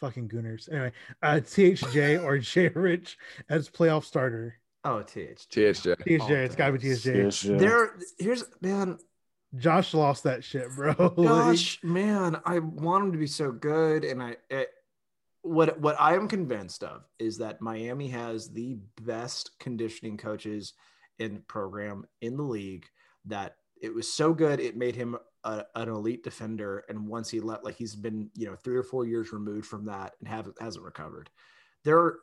fucking 0.00 0.28
Gooners. 0.28 0.70
Anyway, 0.70 0.92
uh, 1.22 1.34
THJ 1.42 2.22
or 2.22 2.38
J 2.38 2.68
Rich 2.68 3.18
as 3.48 3.68
playoff 3.68 4.04
starter. 4.04 4.54
oh, 4.84 5.02
TH. 5.02 5.46
THJ. 5.50 5.96
THJ, 6.06 6.20
All 6.20 6.30
it's 6.32 6.56
gotta 6.56 6.72
be 6.72 6.78
days. 6.78 7.04
THJ. 7.04 7.58
There, 7.58 7.96
here's 8.18 8.44
man. 8.60 8.98
Josh 9.56 9.94
lost 9.94 10.24
that 10.24 10.44
shit, 10.44 10.68
bro. 10.74 10.94
Gosh, 11.16 11.82
man, 11.82 12.40
I 12.44 12.58
want 12.58 13.04
him 13.04 13.12
to 13.12 13.18
be 13.18 13.26
so 13.26 13.52
good, 13.52 14.04
and 14.04 14.22
I. 14.22 14.36
It, 14.50 14.68
what 15.42 15.80
what 15.80 15.96
I 15.98 16.14
am 16.14 16.28
convinced 16.28 16.84
of 16.84 17.04
is 17.18 17.38
that 17.38 17.62
Miami 17.62 18.08
has 18.08 18.50
the 18.50 18.76
best 19.00 19.58
conditioning 19.58 20.18
coaches 20.18 20.74
in 21.18 21.42
program 21.48 22.06
in 22.20 22.36
the 22.36 22.42
league. 22.42 22.86
That 23.24 23.56
it 23.80 23.94
was 23.94 24.12
so 24.12 24.34
good, 24.34 24.60
it 24.60 24.76
made 24.76 24.96
him 24.96 25.16
a, 25.44 25.64
an 25.74 25.88
elite 25.88 26.24
defender. 26.24 26.84
And 26.88 27.06
once 27.06 27.30
he 27.30 27.40
let, 27.40 27.64
like 27.64 27.76
he's 27.76 27.94
been, 27.94 28.30
you 28.34 28.46
know, 28.46 28.56
three 28.56 28.76
or 28.76 28.82
four 28.82 29.06
years 29.06 29.32
removed 29.32 29.66
from 29.66 29.86
that 29.86 30.14
and 30.20 30.28
have 30.28 30.48
hasn't 30.60 30.84
recovered. 30.84 31.30
There, 31.84 32.16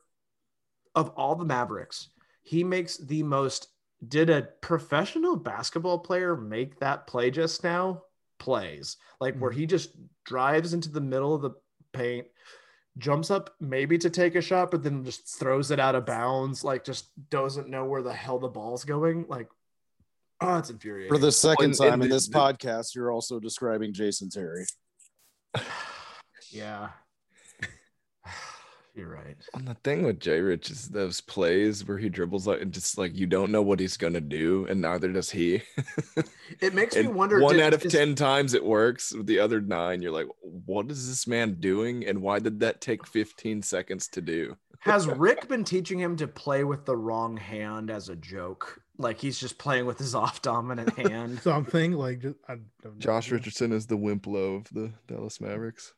of 0.93 1.09
all 1.09 1.35
the 1.35 1.45
Mavericks, 1.45 2.09
he 2.43 2.63
makes 2.63 2.97
the 2.97 3.23
most. 3.23 3.67
Did 4.07 4.29
a 4.29 4.49
professional 4.61 5.35
basketball 5.35 5.99
player 5.99 6.35
make 6.35 6.79
that 6.79 7.07
play 7.07 7.31
just 7.31 7.63
now? 7.63 8.03
Plays 8.37 8.97
like 9.19 9.37
where 9.37 9.51
hmm. 9.51 9.59
he 9.59 9.65
just 9.65 9.91
drives 10.25 10.73
into 10.73 10.89
the 10.89 11.01
middle 11.01 11.33
of 11.33 11.41
the 11.41 11.51
paint, 11.93 12.27
jumps 12.97 13.31
up 13.31 13.55
maybe 13.59 13.97
to 13.97 14.09
take 14.09 14.35
a 14.35 14.41
shot, 14.41 14.71
but 14.71 14.83
then 14.83 15.03
just 15.03 15.39
throws 15.39 15.71
it 15.71 15.79
out 15.79 15.95
of 15.95 16.05
bounds, 16.05 16.63
like 16.63 16.83
just 16.83 17.09
doesn't 17.29 17.69
know 17.69 17.85
where 17.85 18.01
the 18.01 18.13
hell 18.13 18.39
the 18.39 18.47
ball's 18.47 18.83
going. 18.83 19.25
Like, 19.27 19.47
oh, 20.41 20.57
it's 20.57 20.69
infuriating. 20.69 21.13
For 21.13 21.19
the 21.19 21.31
second 21.31 21.75
Well, 21.79 21.87
and- 21.87 21.91
time 21.91 22.01
in 22.01 22.03
and 22.03 22.11
this 22.11 22.27
the- 22.27 22.37
podcast, 22.37 22.95
you're 22.95 23.11
also 23.11 23.39
describing 23.39 23.93
Jason 23.93 24.29
Terry. 24.29 24.65
yeah. 26.51 26.89
You're 28.95 29.09
right. 29.09 29.35
And 29.53 29.67
the 29.67 29.73
thing 29.83 30.03
with 30.03 30.21
Jay 30.21 30.39
Rich 30.39 30.71
is 30.71 30.87
those 30.87 31.19
plays 31.19 31.85
where 31.85 31.97
he 31.97 32.07
dribbles 32.07 32.47
like 32.47 32.69
just 32.71 32.97
like 32.97 33.13
you 33.13 33.27
don't 33.27 33.51
know 33.51 33.61
what 33.61 33.79
he's 33.79 33.97
gonna 33.97 34.21
do, 34.21 34.65
and 34.69 34.81
neither 34.81 35.11
does 35.11 35.29
he. 35.31 35.61
It 36.61 36.73
makes 36.75 36.95
me 36.95 37.07
wonder. 37.07 37.41
one 37.41 37.55
did- 37.55 37.63
out 37.63 37.73
of 37.73 37.83
is- 37.83 37.91
ten 37.91 38.13
times 38.15 38.53
it 38.53 38.63
works. 38.63 39.11
With 39.13 39.25
the 39.25 39.39
other 39.39 39.59
nine, 39.59 40.01
you're 40.01 40.11
like, 40.11 40.27
what 40.41 40.89
is 40.91 41.09
this 41.09 41.27
man 41.27 41.55
doing? 41.59 42.05
And 42.05 42.21
why 42.21 42.39
did 42.39 42.59
that 42.59 42.81
take 42.81 43.05
15 43.05 43.61
seconds 43.63 44.07
to 44.09 44.21
do? 44.21 44.55
Has 44.79 45.07
Rick 45.17 45.47
been 45.49 45.63
teaching 45.63 45.99
him 45.99 46.15
to 46.17 46.27
play 46.27 46.63
with 46.63 46.85
the 46.85 46.95
wrong 46.95 47.35
hand 47.35 47.89
as 47.89 48.09
a 48.09 48.15
joke? 48.15 48.79
Like 48.97 49.19
he's 49.19 49.39
just 49.39 49.57
playing 49.57 49.87
with 49.87 49.97
his 49.97 50.13
off 50.23 50.41
dominant 50.43 50.97
hand. 50.97 51.39
something 51.41 51.93
like 51.93 52.19
just 52.19 52.37
I 52.47 52.53
don't 52.55 52.65
know. 52.83 52.91
Josh 52.99 53.31
Richardson 53.31 53.71
is 53.73 53.87
the 53.87 53.97
Wimp 53.97 54.27
Lo 54.27 54.53
of 54.55 54.69
the 54.71 54.91
Dallas 55.07 55.41
Mavericks. 55.41 55.93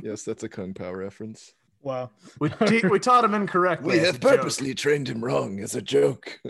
yes, 0.00 0.22
that's 0.22 0.44
a 0.44 0.48
Kung 0.48 0.72
Pow 0.74 0.92
reference. 0.92 1.52
Wow. 1.82 2.10
We, 2.38 2.50
te- 2.50 2.86
we 2.86 2.98
taught 2.98 3.24
him 3.24 3.34
incorrectly. 3.34 3.98
We 3.98 4.04
have 4.04 4.16
a 4.16 4.18
joke. 4.18 4.36
purposely 4.36 4.74
trained 4.74 5.08
him 5.08 5.24
wrong 5.24 5.60
as 5.60 5.74
a 5.74 5.82
joke. 5.82 6.40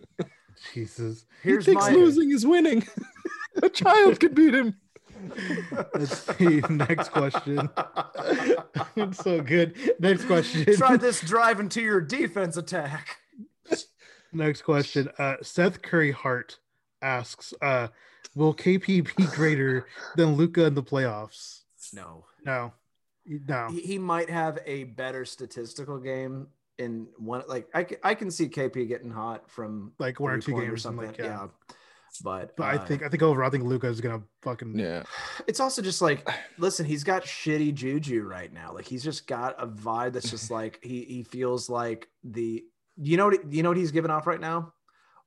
Jesus. 0.72 1.26
Here's 1.42 1.66
he 1.66 1.72
thinks 1.72 1.86
my 1.86 1.92
losing 1.92 2.30
is 2.30 2.46
winning. 2.46 2.86
a 3.62 3.68
child 3.68 4.20
could 4.20 4.34
beat 4.34 4.54
him. 4.54 4.76
Let's 5.94 6.36
see. 6.36 6.60
Next 6.70 7.10
question. 7.10 7.68
it's 8.96 9.18
so 9.18 9.40
good. 9.40 9.76
Next 9.98 10.24
question. 10.24 10.64
Try 10.76 10.96
this 10.96 11.20
drive 11.20 11.60
into 11.60 11.82
your 11.82 12.00
defense 12.00 12.56
attack. 12.56 13.16
Next 14.32 14.62
question. 14.62 15.08
Uh, 15.18 15.36
Seth 15.42 15.82
Curry 15.82 16.12
Hart 16.12 16.58
asks, 17.02 17.52
uh, 17.60 17.88
"Will 18.34 18.54
KP 18.54 19.16
be 19.16 19.24
greater 19.26 19.86
than 20.16 20.36
Luka 20.36 20.64
in 20.66 20.74
the 20.74 20.82
playoffs?" 20.82 21.62
No. 21.92 22.24
No, 22.44 22.72
no. 23.46 23.68
he, 23.70 23.80
he 23.80 23.98
might 23.98 24.30
have 24.30 24.58
a 24.66 24.84
better 24.84 25.24
statistical 25.24 25.98
game 25.98 26.48
in 26.78 27.08
one 27.16 27.42
like 27.48 27.68
I, 27.74 27.86
I 28.02 28.14
can 28.14 28.30
see 28.30 28.48
KP 28.48 28.88
getting 28.88 29.10
hot 29.10 29.50
from 29.50 29.92
Like 29.98 30.20
one 30.20 30.32
or 30.32 30.36
two 30.36 30.52
three-point 30.52 30.68
games, 30.68 30.86
and 30.86 30.96
like 30.96 31.18
yeah. 31.18 31.48
But, 32.24 32.56
But 32.56 32.64
I 32.64 32.76
uh, 32.76 32.86
think 32.86 33.02
I 33.02 33.08
think 33.08 33.22
overall, 33.22 33.48
I 33.48 33.50
think 33.50 33.64
Luka 33.64 33.86
is 33.86 34.00
gonna 34.00 34.22
fucking 34.42 34.78
Yeah. 34.78 35.02
it's 35.46 35.60
also 35.60 35.82
just 35.82 36.00
like 36.00 36.28
listen, 36.56 36.86
he's 36.86 37.04
got 37.04 37.24
shitty 37.24 37.74
juju 37.74 38.22
right 38.22 38.52
now. 38.52 38.72
Like 38.72 38.86
he's 38.86 39.04
just 39.04 39.26
got 39.26 39.62
a 39.62 39.66
vibe 39.66 40.14
that's 40.14 40.30
just 40.30 40.50
like 40.50 40.80
he 40.82 41.02
he 41.04 41.22
feels 41.22 41.68
like 41.68 42.08
the 42.24 42.64
you 42.96 43.16
know 43.16 43.26
what 43.26 43.52
you 43.52 43.62
know 43.62 43.70
what 43.70 43.76
he's 43.76 43.92
giving 43.92 44.10
off 44.10 44.26
right 44.26 44.40
now? 44.40 44.72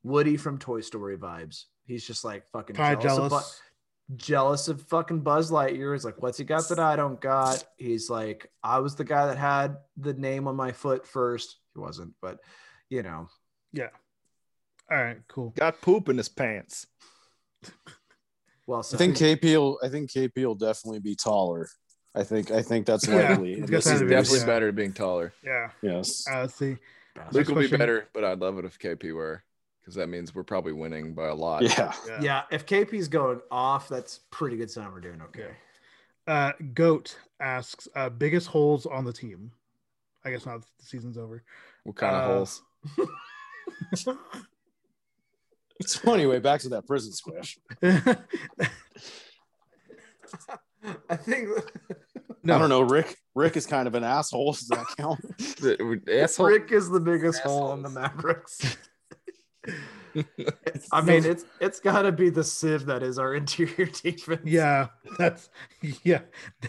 Woody 0.03 0.37
from 0.37 0.57
Toy 0.57 0.81
Story 0.81 1.17
vibes. 1.17 1.65
He's 1.85 2.05
just 2.05 2.23
like 2.23 2.49
fucking 2.51 2.75
kind 2.75 2.99
jealous, 2.99 3.29
jealous. 3.29 3.61
Of, 4.09 4.17
Bu- 4.17 4.23
jealous 4.23 4.67
of 4.67 4.81
fucking 4.83 5.19
Buzz 5.21 5.51
Lightyear. 5.51 5.93
He's 5.93 6.05
like, 6.05 6.21
what's 6.21 6.37
he 6.37 6.43
got 6.43 6.67
that 6.69 6.79
I 6.79 6.95
don't 6.95 7.19
got? 7.19 7.63
He's 7.77 8.09
like, 8.09 8.51
I 8.63 8.79
was 8.79 8.95
the 8.95 9.03
guy 9.03 9.27
that 9.27 9.37
had 9.37 9.77
the 9.97 10.13
name 10.13 10.47
on 10.47 10.55
my 10.55 10.71
foot 10.71 11.07
first. 11.07 11.57
He 11.73 11.79
wasn't, 11.79 12.13
but 12.21 12.39
you 12.89 13.03
know, 13.03 13.27
yeah. 13.73 13.89
All 14.89 14.97
right, 14.97 15.17
cool. 15.29 15.51
Got 15.55 15.79
poop 15.81 16.09
in 16.09 16.17
his 16.17 16.27
pants. 16.29 16.87
well 18.67 18.79
I 18.93 18.97
think 18.97 19.15
KP 19.17 19.43
will. 19.57 19.79
I 19.83 19.89
think 19.89 20.09
KP 20.11 20.45
will 20.45 20.55
definitely 20.55 20.99
be 20.99 21.15
taller. 21.15 21.67
I 22.13 22.23
think. 22.23 22.51
I 22.51 22.61
think 22.61 22.85
that's 22.85 23.07
likely. 23.07 23.51
he's 23.51 23.59
And 23.59 23.69
got 23.69 23.77
this 23.77 23.85
that 23.85 23.95
is 23.95 24.01
He's 24.01 24.09
Yeah. 24.11 24.17
definitely 24.17 24.39
Yeah. 24.39 24.45
better 24.45 24.67
at 24.69 24.75
being 24.75 24.93
taller. 24.93 25.33
Yeah. 25.43 25.69
yes. 25.81 26.25
Uh, 26.29 26.41
let's 26.41 26.55
see. 26.55 26.75
Bastard. 27.15 27.33
Luke 27.33 27.47
will 27.47 27.69
be 27.69 27.77
better, 27.77 28.07
but 28.13 28.23
I'd 28.25 28.39
love 28.39 28.57
it 28.57 28.65
if 28.65 28.77
KP 28.79 29.13
were, 29.13 29.43
because 29.81 29.95
that 29.95 30.07
means 30.07 30.33
we're 30.35 30.43
probably 30.43 30.73
winning 30.73 31.13
by 31.13 31.27
a 31.27 31.35
lot. 31.35 31.63
Yeah. 31.63 31.93
Yeah. 32.07 32.21
Yeah, 32.21 32.43
if 32.51 32.65
KP's 32.65 33.07
going 33.07 33.41
off, 33.49 33.89
that's 33.89 34.19
pretty 34.29 34.57
good 34.57 34.69
sign 34.71 34.91
we're 34.91 34.99
doing 35.01 35.21
okay. 35.23 35.51
Uh, 36.27 36.51
Goat 36.73 37.17
asks, 37.39 37.87
uh, 37.95 38.09
"Biggest 38.09 38.47
holes 38.47 38.85
on 38.85 39.05
the 39.05 39.13
team?" 39.13 39.51
I 40.23 40.29
guess 40.31 40.45
not. 40.45 40.61
The 40.61 40.85
season's 40.85 41.17
over. 41.17 41.43
What 41.83 41.95
kind 41.95 42.15
of 42.15 42.21
Uh, 42.21 42.33
holes? 42.33 42.61
So 45.83 46.13
anyway, 46.13 46.37
back 46.39 46.61
to 46.61 46.69
that 46.69 46.85
prison 46.85 47.11
squish. 47.11 47.57
I 47.81 48.17
think 51.15 51.49
no, 52.43 52.55
I 52.55 52.59
don't 52.59 52.69
know. 52.69 52.81
Rick. 52.81 53.17
Rick 53.33 53.57
is 53.57 53.65
kind 53.65 53.87
of 53.87 53.95
an 53.95 54.03
asshole. 54.03 54.51
Does 54.53 54.67
that 54.67 54.85
count? 54.97 55.19
The- 55.37 56.01
Asshole. 56.21 56.47
Rick 56.47 56.71
is 56.71 56.89
the 56.89 56.99
biggest 56.99 57.41
hole 57.41 57.73
in 57.73 57.81
the 57.81 57.89
Mavericks. 57.89 58.77
I 60.91 61.01
mean, 61.01 61.23
it's 61.25 61.45
it's 61.59 61.79
got 61.79 62.01
to 62.03 62.11
be 62.11 62.29
the 62.29 62.43
sieve 62.43 62.85
that 62.87 63.03
is 63.03 63.17
our 63.19 63.35
interior 63.41 63.85
defense. 63.87 64.41
Yeah, 64.43 64.87
that's 65.17 65.49
yeah, 66.03 66.21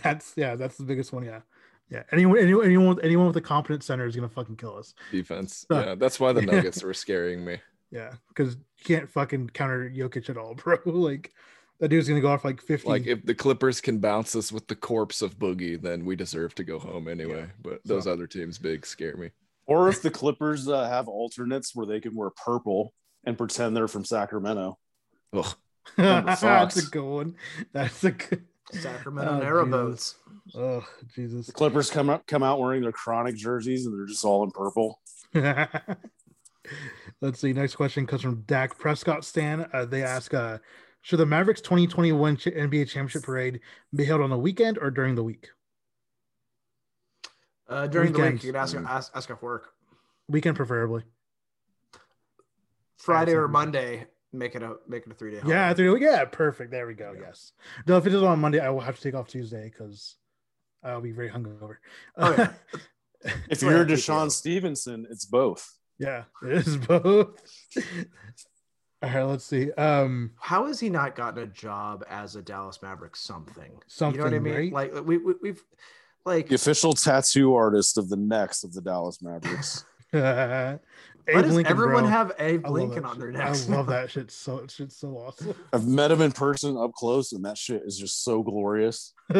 that's 0.02 0.32
yeah, 0.36 0.54
that's 0.56 0.76
the 0.76 0.84
biggest 0.84 1.12
one. 1.12 1.24
Yeah, 1.24 1.40
yeah. 1.90 2.02
Anyone, 2.12 2.38
anyone, 2.38 2.64
anyone, 2.64 2.88
with- 2.96 3.04
anyone 3.04 3.26
with 3.26 3.36
a 3.36 3.40
competent 3.40 3.82
center 3.82 4.06
is 4.06 4.14
gonna 4.14 4.28
fucking 4.28 4.56
kill 4.56 4.76
us. 4.76 4.94
defense. 5.10 5.66
Uh, 5.70 5.82
Yeah, 5.86 5.94
that's 5.96 6.20
why 6.20 6.32
the 6.32 6.40
yeah. 6.44 6.50
Nuggets 6.52 6.82
were 6.82 6.94
scaring 6.94 7.44
me. 7.44 7.58
Yeah, 7.90 8.12
because 8.28 8.54
you 8.54 8.84
can't 8.84 9.08
fucking 9.08 9.50
counter 9.50 9.90
Jokic 9.90 10.30
at 10.30 10.36
all, 10.36 10.54
bro. 10.54 10.78
Like 10.86 11.32
that 11.80 11.88
dude's 11.88 12.08
gonna 12.08 12.20
go 12.20 12.28
off 12.30 12.44
like 12.44 12.60
fifty. 12.62 12.88
Like 12.88 13.06
if 13.06 13.24
the 13.26 13.34
Clippers 13.34 13.80
can 13.80 13.98
bounce 13.98 14.36
us 14.36 14.52
with 14.52 14.68
the 14.68 14.76
corpse 14.76 15.20
of 15.20 15.38
Boogie, 15.38 15.80
then 15.80 16.04
we 16.04 16.14
deserve 16.16 16.54
to 16.56 16.64
go 16.64 16.78
home 16.78 17.08
anyway. 17.08 17.46
But 17.62 17.80
So- 17.86 17.94
those 17.94 18.06
other 18.06 18.26
teams 18.28 18.58
big 18.58 18.86
scare 18.86 19.16
me. 19.16 19.30
Or 19.66 19.88
if 19.88 20.02
the 20.02 20.10
Clippers 20.10 20.68
uh, 20.68 20.88
have 20.88 21.08
alternates 21.08 21.74
where 21.74 21.86
they 21.86 22.00
can 22.00 22.14
wear 22.14 22.30
purple 22.30 22.92
and 23.24 23.38
pretend 23.38 23.76
they're 23.76 23.88
from 23.88 24.04
Sacramento. 24.04 24.78
Ugh. 25.32 25.54
That's 25.96 26.42
a 26.76 26.90
good 26.90 27.04
one. 27.04 27.34
That's 27.72 28.04
a 28.04 28.12
good. 28.12 28.44
Sacramento 28.72 29.38
Oh, 29.38 29.44
narrowboats. 29.44 30.14
Oh 30.54 30.84
Jesus. 31.14 31.46
The 31.46 31.52
Clippers 31.52 31.90
come 31.90 32.08
up 32.08 32.26
come 32.26 32.42
out 32.42 32.58
wearing 32.60 32.82
their 32.82 32.92
chronic 32.92 33.36
jerseys 33.36 33.84
and 33.84 33.94
they're 33.94 34.06
just 34.06 34.24
all 34.24 34.44
in 34.44 34.50
purple. 34.50 35.00
Let's 37.20 37.40
see. 37.40 37.52
Next 37.52 37.76
question 37.76 38.06
comes 38.06 38.22
from 38.22 38.42
Dak 38.42 38.78
Prescott 38.78 39.24
Stan. 39.24 39.68
Uh, 39.72 39.84
they 39.84 40.02
ask, 40.02 40.32
uh, 40.32 40.58
should 41.02 41.18
the 41.18 41.26
Mavericks 41.26 41.60
2021 41.60 42.36
NBA 42.36 42.88
championship 42.88 43.24
parade 43.24 43.60
be 43.94 44.04
held 44.04 44.20
on 44.20 44.30
the 44.30 44.38
weekend 44.38 44.78
or 44.78 44.90
during 44.90 45.14
the 45.14 45.24
week? 45.24 45.48
Uh, 47.68 47.86
during 47.86 48.12
the 48.12 48.20
week, 48.20 48.42
you 48.44 48.52
can 48.52 48.60
ask, 48.60 48.76
Mm. 48.76 48.86
ask 48.88 49.12
ask 49.14 49.30
off 49.30 49.42
work. 49.42 49.72
Weekend 50.28 50.56
preferably. 50.56 51.04
Friday 52.96 53.32
or 53.34 53.48
Monday, 53.48 54.06
make 54.32 54.54
it 54.54 54.62
a 54.62 54.76
make 54.86 55.06
it 55.06 55.12
a 55.12 55.14
three 55.14 55.32
day. 55.32 55.40
Yeah, 55.46 55.72
three, 55.74 55.98
day. 55.98 56.04
yeah, 56.06 56.24
perfect. 56.24 56.70
There 56.70 56.86
we 56.86 56.94
go. 56.94 57.14
Yes. 57.18 57.52
No, 57.86 57.96
if 57.96 58.06
it 58.06 58.14
is 58.14 58.22
on 58.22 58.40
Monday, 58.40 58.60
I 58.60 58.70
will 58.70 58.80
have 58.80 58.96
to 58.96 59.02
take 59.02 59.14
off 59.14 59.28
Tuesday 59.28 59.64
because 59.72 60.16
I'll 60.84 61.00
be 61.00 61.12
very 61.12 61.30
hungover. 61.30 61.76
Oh, 62.16 62.34
yeah. 62.36 62.52
If 63.48 63.62
Well, 63.62 63.70
you're 63.70 63.84
Deshaun. 63.86 64.32
Stevenson, 64.32 65.06
it's 65.08 65.24
both. 65.24 65.78
yeah, 65.96 66.24
it 66.42 66.66
is 66.66 66.76
both. 66.76 67.40
All 69.00 69.08
right, 69.10 69.22
let's 69.22 69.44
see. 69.44 69.70
Um, 69.72 70.32
How 70.40 70.66
has 70.66 70.80
he 70.80 70.90
not 70.90 71.14
gotten 71.14 71.40
a 71.42 71.46
job 71.46 72.04
as 72.10 72.34
a 72.34 72.42
Dallas 72.42 72.82
Maverick? 72.82 73.14
Something. 73.14 73.80
Something, 73.86 74.18
you 74.18 74.24
know 74.24 74.30
what 74.30 74.36
I 74.36 74.38
mean? 74.40 74.54
right? 74.54 74.92
Like 74.92 75.04
we, 75.06 75.18
we 75.18 75.34
we've 75.40 75.62
like 76.24 76.48
The 76.48 76.54
official 76.54 76.92
tattoo 76.92 77.54
artist 77.54 77.98
of 77.98 78.08
the 78.08 78.16
necks 78.16 78.64
of 78.64 78.72
the 78.72 78.80
Dallas 78.80 79.20
Mavericks. 79.22 79.84
Why 80.10 81.40
does 81.40 81.54
Lincoln, 81.54 81.70
everyone 81.72 82.02
bro. 82.02 82.10
have 82.10 82.32
Abe 82.38 82.66
I 82.66 82.68
Lincoln 82.70 83.02
that 83.04 83.08
on 83.10 83.18
their 83.18 83.32
shit. 83.32 83.38
necks? 83.38 83.68
I 83.68 83.76
love 83.76 83.86
that 83.88 84.10
shit. 84.10 84.30
So 84.30 84.66
shit's 84.68 84.96
so 84.96 85.08
awesome. 85.16 85.54
I've 85.72 85.86
met 85.86 86.10
him 86.10 86.20
in 86.20 86.32
person 86.32 86.76
up 86.76 86.92
close, 86.94 87.32
and 87.32 87.44
that 87.44 87.56
shit 87.56 87.82
is 87.84 87.96
just 87.96 88.24
so 88.24 88.42
glorious. 88.42 89.14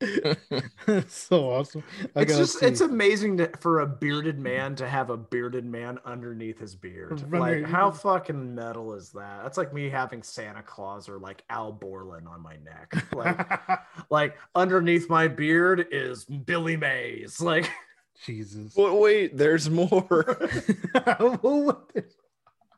it's 0.00 1.14
so 1.14 1.50
awesome. 1.50 1.82
I 2.14 2.22
It's 2.22 2.32
gotta 2.32 2.44
just 2.44 2.62
it's 2.62 2.80
amazing 2.80 3.38
to, 3.38 3.50
for 3.58 3.80
a 3.80 3.86
bearded 3.86 4.38
man 4.38 4.76
to 4.76 4.88
have 4.88 5.10
a 5.10 5.16
bearded 5.16 5.64
man 5.64 5.98
underneath 6.04 6.58
his 6.58 6.74
beard. 6.74 7.22
Right. 7.28 7.62
Like 7.62 7.70
how 7.70 7.90
fucking 7.90 8.54
metal 8.54 8.94
is 8.94 9.10
that? 9.12 9.42
That's 9.42 9.58
like 9.58 9.74
me 9.74 9.88
having 9.88 10.22
Santa 10.22 10.62
Claus 10.62 11.08
or 11.08 11.18
like 11.18 11.42
Al 11.50 11.72
Borland 11.72 12.28
on 12.28 12.40
my 12.42 12.56
neck. 12.64 12.94
Like 13.18 13.70
like 14.10 14.38
underneath 14.54 15.08
my 15.10 15.26
beard 15.28 15.88
is 15.90 16.24
Billy 16.24 16.76
Mays. 16.76 17.40
Like 17.40 17.70
Jesus. 18.24 18.74
Well, 18.76 18.98
wait, 18.98 19.36
there's 19.36 19.68
more. 19.70 20.48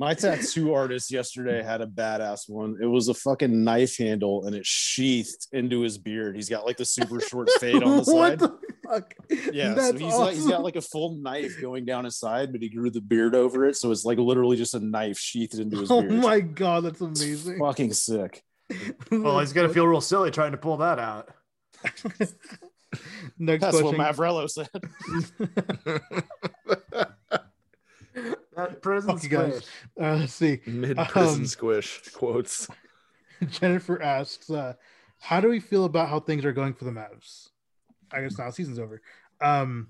My 0.00 0.14
tattoo 0.14 0.72
artist 0.72 1.10
yesterday 1.10 1.62
had 1.62 1.82
a 1.82 1.86
badass 1.86 2.48
one. 2.48 2.78
It 2.80 2.86
was 2.86 3.08
a 3.08 3.14
fucking 3.14 3.64
knife 3.64 3.98
handle, 3.98 4.46
and 4.46 4.56
it 4.56 4.64
sheathed 4.64 5.46
into 5.52 5.82
his 5.82 5.98
beard. 5.98 6.36
He's 6.36 6.48
got 6.48 6.64
like 6.64 6.78
the 6.78 6.86
super 6.86 7.20
short 7.20 7.50
fade 7.60 7.82
on 7.82 7.98
the 7.98 8.04
side. 8.06 8.40
what 8.40 8.60
the 8.60 8.78
fuck? 8.88 9.14
Yeah, 9.52 9.74
That's 9.74 9.88
so 9.90 9.98
he's 9.98 10.14
like 10.16 10.34
he's 10.36 10.46
got 10.48 10.62
like 10.64 10.76
a 10.76 10.80
full 10.80 11.16
knife 11.16 11.60
going 11.60 11.84
down 11.84 12.04
his 12.06 12.16
side, 12.16 12.50
but 12.50 12.62
he 12.62 12.70
grew 12.70 12.88
the 12.90 13.02
beard 13.02 13.34
over 13.34 13.66
it, 13.66 13.76
so 13.76 13.90
it's 13.90 14.06
like 14.06 14.16
literally 14.16 14.56
just 14.56 14.74
a 14.74 14.80
knife 14.80 15.18
sheathed 15.18 15.58
into 15.58 15.78
his 15.80 15.90
Oh 15.90 16.00
beard. 16.00 16.14
my 16.14 16.40
god, 16.40 16.84
that's 16.84 17.02
amazing. 17.02 17.58
Fucking 17.58 17.92
sick. 17.92 18.42
well, 19.10 19.38
he's 19.40 19.52
gonna 19.52 19.68
feel 19.68 19.86
real 19.86 20.00
silly 20.00 20.30
trying 20.30 20.52
to 20.52 20.58
pull 20.58 20.78
that 20.78 20.98
out. 20.98 21.28
Next 23.38 23.62
That's 23.62 23.80
question. 23.80 23.98
what 23.98 24.16
Mavrello 24.16 24.50
said. 24.50 24.68
That 28.80 28.82
prison 28.82 29.10
Fuck 29.14 29.22
you 29.24 29.28
guys. 29.28 29.54
squish. 29.56 29.68
Uh, 30.00 30.16
let's 30.16 30.32
see. 30.34 30.60
Mid 30.66 30.96
prison 31.08 31.40
Um, 31.40 31.46
squish 31.46 32.00
quotes. 32.14 32.68
Jennifer 33.48 34.00
asks, 34.02 34.50
uh, 34.50 34.74
"How 35.18 35.40
do 35.40 35.48
we 35.48 35.60
feel 35.60 35.84
about 35.84 36.08
how 36.08 36.20
things 36.20 36.44
are 36.44 36.52
going 36.52 36.74
for 36.74 36.84
the 36.84 36.90
Mavs? 36.90 37.48
I 38.12 38.22
guess 38.22 38.38
now 38.38 38.50
season's 38.50 38.78
over. 38.78 39.00
Um, 39.40 39.88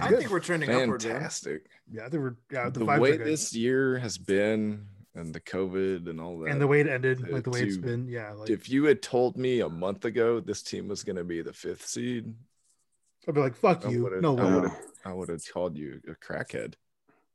I, 0.00 0.08
I 0.08 0.10
think 0.10 0.30
we're 0.30 0.40
trending 0.40 0.70
upward. 0.70 1.00
dude. 1.00 1.12
Fantastic. 1.12 1.66
yeah, 1.90 2.08
they 2.08 2.18
were. 2.18 2.36
Yeah, 2.52 2.68
the, 2.70 2.80
The, 2.80 2.84
vibes 2.84 3.00
way 3.00 3.10
are 3.12 3.24
this 3.24 3.54
year 3.54 3.98
has 3.98 4.18
been, 4.18 4.86
and 5.14 5.34
the 5.34 5.40
COVID 5.40 6.08
and 6.08 6.20
all 6.20 6.38
that. 6.40 6.50
and 6.50 6.60
the 6.60 6.66
way 6.66 6.80
it 6.80 6.86
ended, 6.86 7.18
to- 7.24 7.32
like 7.32 7.44
the 7.44 7.50
way 7.50 7.62
it's 7.62 7.76
to- 7.76 7.82
been. 7.82 8.06
Yeah, 8.08 8.32
like 8.32 8.50
if 8.50 8.68
you 8.68 8.84
had 8.84 9.02
told 9.02 9.36
me 9.36 9.60
a 9.60 9.68
month 9.68 10.04
ago 10.04 10.38
this 10.40 10.62
team 10.62 10.86
was 10.88 11.02
going 11.02 11.16
to 11.16 11.24
be 11.24 11.42
the 11.42 11.52
fifth 11.52 11.86
seed, 11.86 12.34
I'd 13.26 13.34
be 13.34 13.40
like, 13.40 13.56
"Fuck 13.56 13.84
I 13.86 13.90
you." 13.90 14.04
would've- 14.04 14.20
No 14.22 14.38
I 14.38 14.44
way. 14.44 14.54
would've- 14.54 14.76
I 15.04 15.12
would 15.14 15.28
have 15.30 15.42
called 15.52 15.76
you 15.78 16.00
a 16.06 16.12
crackhead. 16.14 16.74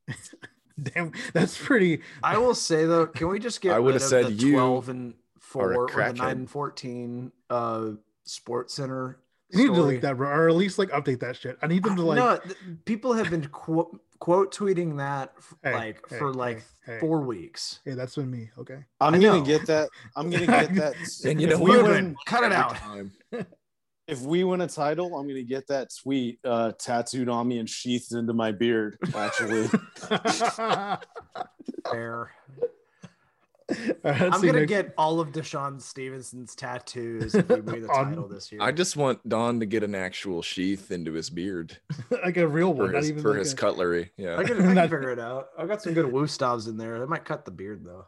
Damn, 0.84 1.12
that's 1.34 1.58
pretty. 1.58 2.02
I 2.24 2.38
will 2.38 2.56
say 2.56 2.86
though, 2.86 3.08
can 3.08 3.28
we 3.30 3.40
just 3.40 3.62
get 3.62 3.74
I 3.74 3.80
would've 3.80 4.02
said 4.02 4.42
you 4.42 4.54
twelve 4.54 4.90
and 4.90 5.14
four 5.40 5.74
or 5.74 5.88
the 5.88 5.94
crackhead. 5.94 6.18
nine 6.18 6.38
and 6.38 6.50
fourteen 6.50 7.32
uh 7.50 7.92
Sports 8.24 8.74
Center? 8.74 9.20
You 9.52 9.60
need 9.60 9.68
to 9.68 9.74
delete 9.76 10.02
that, 10.02 10.18
bro, 10.18 10.28
or 10.30 10.50
at 10.50 10.56
least 10.56 10.78
like 10.80 10.90
update 10.90 11.20
that 11.22 11.36
shit. 11.38 11.58
I 11.62 11.68
need 11.68 11.84
them 11.84 11.96
to 11.96 12.02
like. 12.02 12.18
no, 12.18 12.38
th- 12.38 12.58
people 12.84 13.14
have 13.14 13.30
been 13.30 13.46
quote, 13.46 14.02
quote 14.20 14.54
tweeting 14.54 14.98
that 14.98 15.34
f- 15.38 15.54
Hey, 15.64 15.74
like 15.74 16.10
hey, 16.10 16.18
for 16.18 16.34
like 16.34 16.58
hey, 16.86 16.94
hey. 16.94 17.00
four 17.00 17.22
weeks. 17.22 17.80
Hey, 17.86 17.92
that's 17.92 18.16
been 18.16 18.30
me. 18.32 18.50
Okay. 18.58 18.80
I'm 19.00 19.14
I 19.14 19.20
gonna 19.20 19.40
know. 19.40 19.46
get 19.46 19.68
that. 19.68 19.90
I'm 20.16 20.30
gonna 20.32 20.48
get 20.48 20.74
that. 20.76 20.96
And 21.24 21.40
you 21.40 21.48
know 21.48 21.60
we 21.60 21.78
what? 21.78 21.84
win, 21.84 22.16
Cut 22.26 22.44
it 22.44 22.52
out. 22.52 22.76
Time. 24.08 24.16
if 24.18 24.22
we 24.22 24.44
win 24.44 24.62
a 24.62 24.68
title, 24.68 25.18
I'm 25.18 25.28
gonna 25.28 25.44
get 25.44 25.68
that 25.68 25.90
tweet 26.02 26.40
uh, 26.44 26.72
tattooed 26.80 27.30
on 27.30 27.48
me 27.48 27.60
and 27.60 27.70
sheathed 27.70 28.14
into 28.14 28.34
my 28.34 28.52
beard. 28.52 28.98
Actually, 29.16 29.68
Fair. 31.90 32.32
All 33.72 34.12
right, 34.12 34.22
I'm 34.22 34.30
gonna 34.42 34.52
next- 34.60 34.70
get 34.70 34.94
all 34.96 35.20
of 35.20 35.32
DeShawn 35.32 35.82
Stevenson's 35.82 36.54
tattoos 36.54 37.34
if 37.34 37.50
we 37.50 37.62
win 37.62 37.82
the 37.82 37.90
On- 37.94 38.10
title 38.10 38.28
this 38.28 38.52
year. 38.52 38.62
I 38.62 38.72
just 38.72 38.96
want 38.96 39.28
Don 39.28 39.60
to 39.60 39.66
get 39.66 39.82
an 39.82 39.96
actual 39.96 40.44
sheath 40.44 40.92
into 40.92 41.14
his 41.14 41.32
beard 41.32 41.76
like 42.24 42.38
a 42.38 42.48
real 42.48 42.76
for 42.76 42.84
one, 42.84 42.92
not 42.92 42.98
his, 43.02 43.10
even 43.10 43.24
for 43.24 43.32
like 43.32 43.40
his 43.40 43.54
a- 43.54 43.56
cutlery. 43.56 44.12
Yeah. 44.18 44.38
I 44.38 44.44
can, 44.44 44.62
I 44.62 44.74
can 44.76 44.84
figure 44.84 45.10
it 45.12 45.18
out. 45.20 45.48
I 45.58 45.66
got 45.66 45.82
some 45.82 45.96
good 45.96 46.06
Wüsthofs 46.06 46.68
in 46.68 46.78
there. 46.78 47.00
They 47.00 47.08
might 47.08 47.26
cut 47.26 47.44
the 47.44 47.50
beard 47.52 47.84
though. 47.84 48.06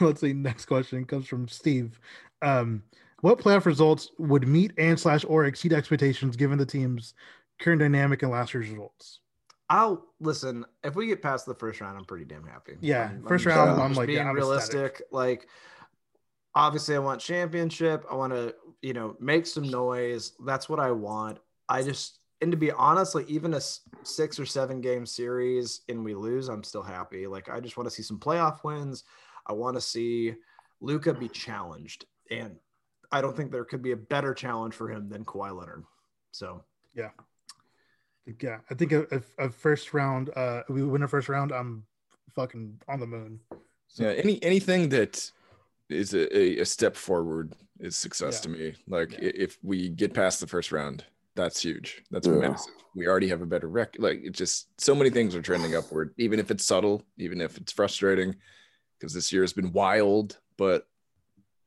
Let's 0.00 0.20
see. 0.20 0.32
Next 0.32 0.64
question 0.66 1.04
comes 1.04 1.28
from 1.28 1.46
Steve. 1.46 2.00
Um, 2.42 2.82
what 3.22 3.38
playoff 3.38 3.64
results 3.64 4.10
would 4.18 4.46
meet 4.46 4.72
and 4.78 4.98
slash 5.00 5.24
or 5.24 5.46
exceed 5.46 5.72
expectations 5.72 6.36
given 6.36 6.58
the 6.58 6.66
team's 6.66 7.14
current 7.60 7.80
dynamic 7.80 8.22
and 8.22 8.30
last 8.30 8.52
year's 8.52 8.68
results? 8.68 9.20
I'll 9.70 10.04
listen. 10.20 10.66
If 10.84 10.96
we 10.96 11.06
get 11.06 11.22
past 11.22 11.46
the 11.46 11.54
first 11.54 11.80
round, 11.80 11.96
I'm 11.96 12.04
pretty 12.04 12.26
damn 12.26 12.44
happy. 12.44 12.74
Yeah, 12.80 13.08
I'm- 13.08 13.24
first 13.26 13.46
I'm 13.46 13.52
round, 13.56 13.80
I'm 13.80 13.94
like, 13.94 14.08
being 14.08 14.18
yeah, 14.18 14.28
I'm 14.28 14.34
realistic. 14.34 15.00
Like, 15.10 15.48
obviously, 16.54 16.94
I 16.94 16.98
want 16.98 17.20
championship. 17.20 18.04
I 18.10 18.14
want 18.16 18.32
to, 18.34 18.54
you 18.82 18.92
know, 18.92 19.16
make 19.18 19.46
some 19.46 19.70
noise. 19.70 20.32
That's 20.44 20.68
what 20.68 20.78
I 20.80 20.90
want. 20.90 21.38
I 21.68 21.82
just, 21.82 22.18
and 22.42 22.50
to 22.50 22.58
be 22.58 22.70
honest, 22.72 23.14
like 23.14 23.30
even 23.30 23.54
a 23.54 23.60
six 24.02 24.38
or 24.38 24.44
seven 24.44 24.80
game 24.80 25.06
series 25.06 25.82
and 25.88 26.04
we 26.04 26.14
lose, 26.14 26.48
I'm 26.48 26.64
still 26.64 26.82
happy. 26.82 27.26
Like, 27.26 27.48
I 27.48 27.60
just 27.60 27.76
want 27.76 27.88
to 27.88 27.94
see 27.94 28.02
some 28.02 28.18
playoff 28.18 28.64
wins. 28.64 29.04
I 29.46 29.52
want 29.52 29.76
to 29.76 29.80
see 29.80 30.34
Luka 30.80 31.14
be 31.14 31.28
challenged, 31.28 32.04
and 32.30 32.56
I 33.12 33.20
don't 33.20 33.36
think 33.36 33.52
there 33.52 33.64
could 33.64 33.82
be 33.82 33.92
a 33.92 33.96
better 33.96 34.32
challenge 34.34 34.74
for 34.74 34.88
him 34.88 35.08
than 35.08 35.24
Kawhi 35.24 35.56
Leonard. 35.56 35.84
So 36.32 36.64
Yeah, 36.94 37.10
yeah, 38.40 38.58
I 38.70 38.74
think 38.74 38.92
a, 38.92 39.06
a, 39.38 39.46
a 39.46 39.50
first 39.50 39.92
round, 39.92 40.30
uh, 40.36 40.62
we 40.68 40.82
win 40.82 41.02
a 41.02 41.08
first 41.08 41.28
round, 41.28 41.52
I'm 41.52 41.84
fucking 42.34 42.80
on 42.88 43.00
the 43.00 43.06
moon. 43.06 43.40
So, 43.88 44.04
Yeah, 44.04 44.10
any 44.12 44.42
anything 44.42 44.88
that 44.90 45.30
is 45.90 46.14
a, 46.14 46.34
a, 46.36 46.58
a 46.60 46.64
step 46.64 46.96
forward 46.96 47.54
is 47.78 47.96
success 47.96 48.36
Yeah. 48.36 48.42
to 48.42 48.48
me. 48.48 48.74
Like 48.88 49.12
Yeah. 49.12 49.30
if 49.34 49.58
we 49.62 49.90
get 49.90 50.14
past 50.14 50.40
the 50.40 50.46
first 50.46 50.72
round, 50.72 51.04
that's 51.34 51.62
huge. 51.62 52.02
That's 52.10 52.26
Yeah. 52.26 52.38
massive. 52.48 52.72
We 52.94 53.06
already 53.06 53.28
have 53.28 53.42
a 53.42 53.46
better 53.46 53.68
record. 53.68 54.00
Like 54.02 54.20
it 54.22 54.32
just 54.32 54.68
so 54.80 54.94
many 54.94 55.10
things 55.10 55.34
are 55.34 55.42
trending 55.42 55.74
upward, 55.74 56.14
even 56.16 56.38
if 56.38 56.50
it's 56.50 56.64
subtle, 56.64 57.02
even 57.18 57.40
if 57.40 57.58
it's 57.58 57.72
frustrating, 57.72 58.36
because 58.98 59.12
this 59.12 59.32
year 59.32 59.42
has 59.42 59.52
been 59.52 59.72
wild. 59.72 60.38
But 60.56 60.86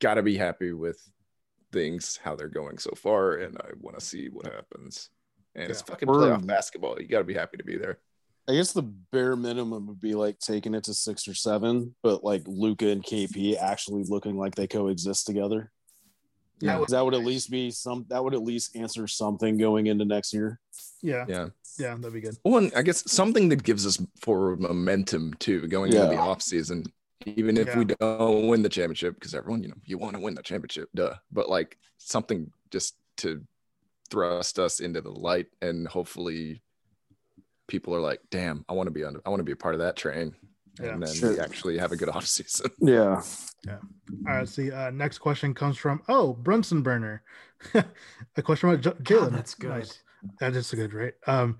gotta 0.00 0.22
be 0.22 0.36
happy 0.36 0.72
with 0.72 0.98
things 1.80 2.18
how 2.24 2.34
they're 2.34 2.48
going 2.48 2.78
so 2.78 2.90
far, 2.96 3.34
and 3.34 3.56
I 3.58 3.68
want 3.80 3.98
to 3.98 4.04
see 4.04 4.28
what 4.28 4.46
happens. 4.46 5.10
And 5.54 5.70
it's 5.70 5.82
fucking 5.82 6.08
We're- 6.08 6.30
playoff 6.30 6.46
basketball. 6.46 7.00
You 7.00 7.06
gotta 7.06 7.24
be 7.24 7.34
happy 7.34 7.58
to 7.58 7.64
be 7.64 7.76
there. 7.76 7.98
I 8.48 8.54
guess 8.54 8.72
the 8.72 8.82
bare 8.82 9.34
minimum 9.36 9.86
would 9.88 10.00
be 10.00 10.14
like 10.14 10.38
taking 10.38 10.74
it 10.74 10.84
to 10.84 10.94
six 10.94 11.26
or 11.28 11.34
seven, 11.34 11.94
but 12.02 12.22
like 12.24 12.42
Luka 12.46 12.88
and 12.88 13.02
KP 13.04 13.56
actually 13.58 14.04
looking 14.04 14.36
like 14.38 14.54
they 14.54 14.66
coexist 14.68 15.26
together. 15.26 15.70
yeah, 16.60 16.82
That 16.88 17.04
would 17.04 17.14
at 17.14 17.24
least 17.24 17.50
be 17.50 17.70
some. 17.70 18.06
That 18.08 18.22
would 18.24 18.34
at 18.34 18.42
least 18.42 18.76
answer 18.76 19.06
something 19.08 19.58
going 19.58 19.88
into 19.88 20.04
next 20.06 20.32
year. 20.32 20.58
yeah, 21.02 21.24
yeah, 21.28 21.48
Yeah. 21.78 21.96
that'd 21.96 22.12
be 22.12 22.20
good. 22.22 22.36
One, 22.42 22.70
I 22.76 22.82
guess 22.82 23.10
something 23.10 23.48
that 23.50 23.62
gives 23.64 23.84
us 23.86 24.00
forward 24.22 24.60
momentum 24.60 25.34
too, 25.34 25.66
going 25.68 25.92
into 25.92 26.06
the 26.06 26.16
off 26.16 26.40
season. 26.40 26.84
Even 27.24 27.56
if 27.56 27.74
we 27.74 27.84
don't 27.84 28.46
win 28.48 28.62
the 28.62 28.68
championship, 28.68 29.14
because 29.14 29.34
everyone, 29.34 29.62
you 29.62 29.68
know, 29.68 29.76
you 29.84 29.98
want 29.98 30.14
to 30.14 30.20
win 30.20 30.34
the 30.34 30.42
championship, 30.42 30.88
duh. 30.94 31.14
But 31.32 31.48
like 31.48 31.78
something 31.98 32.50
just 32.70 32.96
to 33.18 33.42
thrust 34.10 34.58
us 34.58 34.80
into 34.80 35.00
the 35.00 35.10
light, 35.10 35.46
and 35.62 35.88
hopefully, 35.88 36.62
people 37.68 37.94
are 37.94 38.00
like, 38.00 38.20
"Damn, 38.30 38.64
I 38.68 38.74
want 38.74 38.86
to 38.88 38.92
be 38.92 39.02
on. 39.04 39.16
I 39.24 39.30
want 39.30 39.40
to 39.40 39.44
be 39.44 39.52
a 39.52 39.56
part 39.56 39.74
of 39.74 39.80
that 39.80 39.96
train." 39.96 40.34
Yeah. 40.78 40.88
and 40.90 41.02
then 41.02 41.14
Sure. 41.14 41.32
we 41.32 41.40
actually 41.40 41.78
have 41.78 41.90
a 41.92 41.96
good 41.96 42.08
off 42.14 42.26
season. 42.26 42.70
Yeah. 42.80 43.22
Yeah. 43.66 43.78
All 44.28 44.34
right. 44.34 44.48
See, 44.48 44.70
uh, 44.70 44.90
next 44.90 45.18
question 45.18 45.54
comes 45.54 45.78
from 45.78 46.02
oh 46.08 46.34
Brunson 46.34 46.82
Burner. 46.82 47.22
a 48.36 48.42
question 48.42 48.68
about 48.68 48.82
J- 48.82 49.14
Jalen. 49.14 49.32
that's 49.32 49.54
good. 49.54 49.70
Nice. 49.70 50.02
That 50.38 50.54
is 50.54 50.70
good, 50.70 50.92
right? 50.92 51.14
Um, 51.26 51.58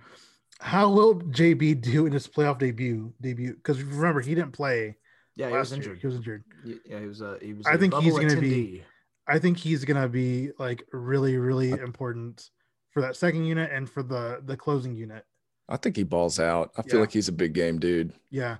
how 0.61 0.90
will 0.90 1.16
JB 1.20 1.80
do 1.80 2.04
in 2.07 2.12
his 2.12 2.26
playoff 2.28 2.59
debut? 2.59 3.12
Debut 3.20 3.54
because 3.54 3.82
remember 3.82 4.20
he 4.20 4.34
didn't 4.34 4.52
play. 4.52 4.96
Yeah, 5.37 5.49
he 5.49 5.53
was 5.53 5.70
last 5.70 5.70
year. 5.70 5.76
injured. 5.95 5.99
He 6.01 6.07
was 6.07 6.16
injured. 6.16 6.45
Yeah, 6.64 6.99
he 7.01 7.07
was. 7.07 7.22
Uh, 7.22 7.39
he 7.41 7.53
was. 7.53 7.66
I 7.66 7.76
think 7.76 7.95
he's 7.95 8.18
gonna 8.18 8.41
be- 8.41 8.82
I 9.28 9.39
think 9.39 9.57
he's 9.59 9.84
gonna 9.84 10.09
be 10.09 10.51
like 10.59 10.84
really, 10.93 11.37
really 11.37 11.70
important 11.70 12.51
for 12.91 13.03
that 13.03 13.16
second 13.16 13.45
unit 13.45 13.70
and 13.72 13.89
for 13.89 14.03
the 14.03 14.41
the 14.45 14.57
closing 14.57 14.95
unit. 14.95 15.24
I 15.68 15.76
think 15.76 15.97
he 15.97 16.05
balls 16.05 16.39
out. 16.39 16.70
I 16.78 16.82
feel 16.82 17.01
like 17.01 17.12
he's 17.12 17.28
a 17.28 17.32
big 17.32 17.53
game 17.53 17.78
dude. 17.78 18.12
Yeah, 18.30 18.59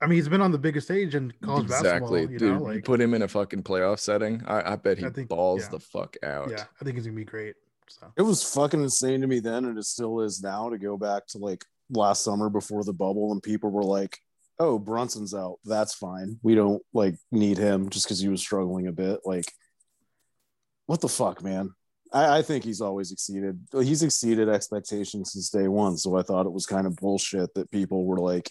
I 0.00 0.06
mean 0.06 0.16
he's 0.16 0.28
been 0.28 0.40
on 0.40 0.52
the 0.52 0.58
biggest 0.58 0.86
stage 0.86 1.14
in 1.16 1.32
college 1.42 1.68
basketball. 1.68 2.14
Exactly, 2.14 2.38
dude. 2.38 2.42
know, 2.42 2.58
you 2.68 2.74
like 2.74 2.84
put 2.84 3.00
him 3.00 3.12
in 3.12 3.22
a 3.22 3.28
fucking 3.28 3.64
playoff 3.64 3.98
setting. 3.98 4.40
I, 4.46 4.72
I 4.72 4.76
bet 4.76 4.98
he 4.98 5.04
I 5.04 5.10
think- 5.10 5.28
balls 5.28 5.62
yeah. 5.64 5.68
the 5.70 5.80
fuck 5.80 6.16
out. 6.22 6.50
yeah, 6.50 6.64
I 6.80 6.84
think 6.84 6.96
he's 6.96 7.06
gonna 7.06 7.16
be 7.16 7.24
great. 7.24 7.56
So 7.88 8.10
It 8.16 8.22
was 8.22 8.42
fucking 8.54 8.82
insane 8.82 9.20
to 9.20 9.26
me 9.26 9.40
then, 9.40 9.64
and 9.66 9.76
it 9.76 9.84
still 9.84 10.20
is 10.20 10.42
now 10.42 10.70
to 10.70 10.78
go 10.78 10.96
back 10.96 11.26
to 11.28 11.38
like 11.38 11.64
last 11.90 12.24
summer 12.24 12.48
before 12.48 12.82
the 12.84 12.94
bubble, 12.94 13.32
and 13.32 13.42
people 13.42 13.70
were 13.70 13.82
like, 13.84 14.20
"Oh, 14.58 14.78
Brunson's 14.78 15.34
out. 15.34 15.58
That's 15.64 15.94
fine. 15.94 16.38
We 16.42 16.54
don't 16.54 16.82
like 16.92 17.16
need 17.32 17.58
him 17.58 17.90
just 17.90 18.06
because 18.06 18.20
he 18.20 18.28
was 18.28 18.40
struggling 18.40 18.86
a 18.86 18.92
bit." 18.92 19.20
Like, 19.24 19.44
what 20.86 21.00
the 21.00 21.08
fuck, 21.08 21.42
man? 21.42 21.70
I, 22.12 22.38
I 22.38 22.42
think 22.42 22.64
he's 22.64 22.80
always 22.80 23.12
exceeded. 23.12 23.58
He's 23.72 24.02
exceeded 24.02 24.48
expectations 24.48 25.32
since 25.32 25.50
day 25.50 25.68
one. 25.68 25.96
So 25.96 26.16
I 26.16 26.22
thought 26.22 26.46
it 26.46 26.52
was 26.52 26.66
kind 26.66 26.86
of 26.86 26.96
bullshit 26.96 27.52
that 27.54 27.70
people 27.70 28.04
were 28.04 28.20
like, 28.20 28.50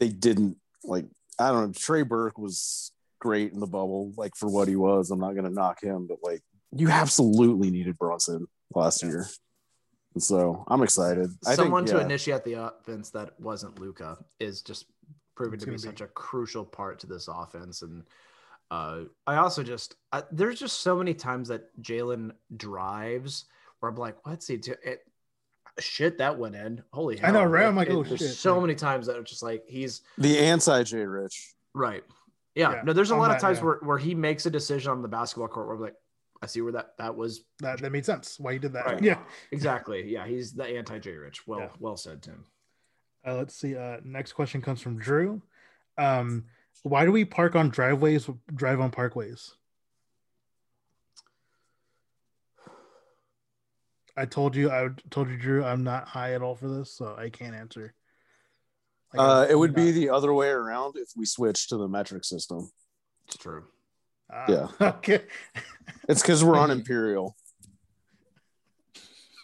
they 0.00 0.08
didn't 0.08 0.56
like. 0.84 1.06
I 1.38 1.50
don't 1.50 1.68
know. 1.68 1.72
Trey 1.72 2.02
Burke 2.02 2.38
was 2.38 2.92
great 3.20 3.52
in 3.52 3.60
the 3.60 3.66
bubble, 3.66 4.12
like 4.16 4.32
for 4.36 4.48
what 4.48 4.68
he 4.68 4.76
was. 4.76 5.10
I'm 5.10 5.20
not 5.20 5.34
gonna 5.34 5.50
knock 5.50 5.82
him, 5.82 6.06
but 6.08 6.18
like 6.22 6.42
you 6.72 6.88
absolutely 6.88 7.70
needed 7.70 7.98
Brunson 7.98 8.46
last 8.74 9.02
year. 9.02 9.26
And 10.18 10.22
so 10.24 10.64
I'm 10.66 10.82
excited. 10.82 11.30
I 11.46 11.54
Someone 11.54 11.84
think, 11.84 11.94
to 11.94 12.00
yeah, 12.00 12.06
initiate 12.06 12.42
the 12.42 12.54
offense 12.54 13.10
that 13.10 13.38
wasn't 13.38 13.78
Luka 13.78 14.18
is 14.40 14.62
just 14.62 14.86
proving 15.36 15.60
to 15.60 15.66
be 15.66 15.72
be- 15.72 15.78
such 15.78 16.00
a 16.00 16.08
crucial 16.08 16.64
part 16.64 16.98
to 16.98 17.06
this 17.06 17.28
offense. 17.28 17.82
And 17.82 18.02
uh, 18.68 19.02
I 19.28 19.36
also 19.36 19.62
just 19.62 19.94
I, 20.10 20.24
there's 20.32 20.58
just 20.58 20.80
so 20.80 20.96
many 20.98 21.14
times 21.14 21.46
that 21.50 21.70
Jalen 21.80 22.32
drives 22.56 23.44
where 23.78 23.92
I'm 23.92 23.96
like, 23.96 24.26
what's 24.26 24.48
he 24.48 24.56
do? 24.56 24.74
It, 24.84 25.02
shit, 25.78 26.18
that 26.18 26.36
went 26.36 26.56
in. 26.56 26.82
Holy 26.92 27.16
hell! 27.16 27.30
I 27.30 27.32
know, 27.32 27.44
right? 27.44 27.66
I'm 27.66 27.76
like, 27.76 27.86
it- 27.86 27.94
oh, 27.94 28.02
there's 28.02 28.18
shit. 28.18 28.30
So 28.30 28.54
Like- 28.54 28.62
many 28.62 28.74
times 28.74 29.06
that 29.06 29.14
it's 29.18 29.30
just 29.30 29.44
like 29.44 29.62
he's 29.68 30.02
the 30.18 30.36
anti 30.36 30.82
J 30.82 30.96
Rich. 31.06 31.54
right. 31.74 32.02
Yeah, 32.56 32.72
Yeah, 32.72 32.82
no, 32.86 32.92
there's 32.92 33.12
a 33.12 33.14
on 33.14 33.20
lot 33.20 33.28
that, 33.28 33.36
of 33.36 33.40
times 33.40 33.58
yeah. 33.58 33.64
where, 33.66 33.78
where 33.82 33.98
he 33.98 34.16
makes 34.16 34.44
a 34.46 34.50
decision 34.50 34.90
on 34.90 35.00
the 35.00 35.06
basketball 35.06 35.46
court 35.46 35.68
where 35.68 35.76
I'm 35.76 35.80
like, 35.82 35.94
I 36.40 36.46
see 36.46 36.60
where 36.60 36.72
that 36.72 36.96
that 36.98 37.16
was 37.16 37.42
that 37.60 37.80
that 37.80 37.90
made 37.90 38.06
sense 38.06 38.38
why 38.38 38.52
he 38.52 38.58
did 38.58 38.72
that. 38.74 38.86
Right. 38.86 39.02
Yeah. 39.02 39.18
exactly. 39.50 40.08
Yeah, 40.10 40.26
he's 40.26 40.52
the 40.52 40.64
anti 40.64 40.98
J 40.98 41.12
Rich. 41.12 41.46
Well, 41.46 41.60
Yeah. 41.60 41.68
well 41.80 41.96
said, 41.96 42.22
Tim. 42.22 42.44
Uh, 43.26 43.34
let's 43.34 43.54
see. 43.56 43.76
Uh, 43.76 43.98
next 44.04 44.32
question 44.34 44.62
comes 44.62 44.80
from 44.80 44.98
Drew. 44.98 45.42
Um, 45.98 46.44
why 46.84 47.04
do 47.04 47.10
we 47.10 47.24
park 47.24 47.56
on 47.56 47.68
driveways, 47.70 48.30
drive 48.54 48.78
on 48.80 48.90
parkways? 48.92 49.50
I 54.16 54.24
told 54.26 54.56
you, 54.56 54.70
I 54.70 54.88
told 55.10 55.28
you, 55.30 55.36
Drew, 55.36 55.64
I'm 55.64 55.84
not 55.84 56.08
high 56.08 56.34
at 56.34 56.42
all 56.42 56.54
for 56.56 56.68
this, 56.68 56.92
so 56.92 57.14
I 57.16 57.30
can't 57.30 57.54
answer. 57.54 57.94
Like, 59.12 59.20
Uh, 59.20 59.46
it 59.48 59.54
would 59.54 59.74
be 59.74 59.92
the 59.92 60.10
other 60.10 60.32
way 60.34 60.48
around 60.48 60.96
if 60.96 61.10
we 61.16 61.24
switched 61.24 61.68
to 61.70 61.76
the 61.76 61.88
metric 61.88 62.24
system. 62.24 62.70
It's 63.26 63.36
true. 63.36 63.64
Ah, 64.32 64.44
yeah. 64.48 64.68
Okay. 64.98 65.22
It's 66.08 66.22
because 66.22 66.42
we're 66.44 66.58
on 66.58 66.70
Imperial. 66.78 67.36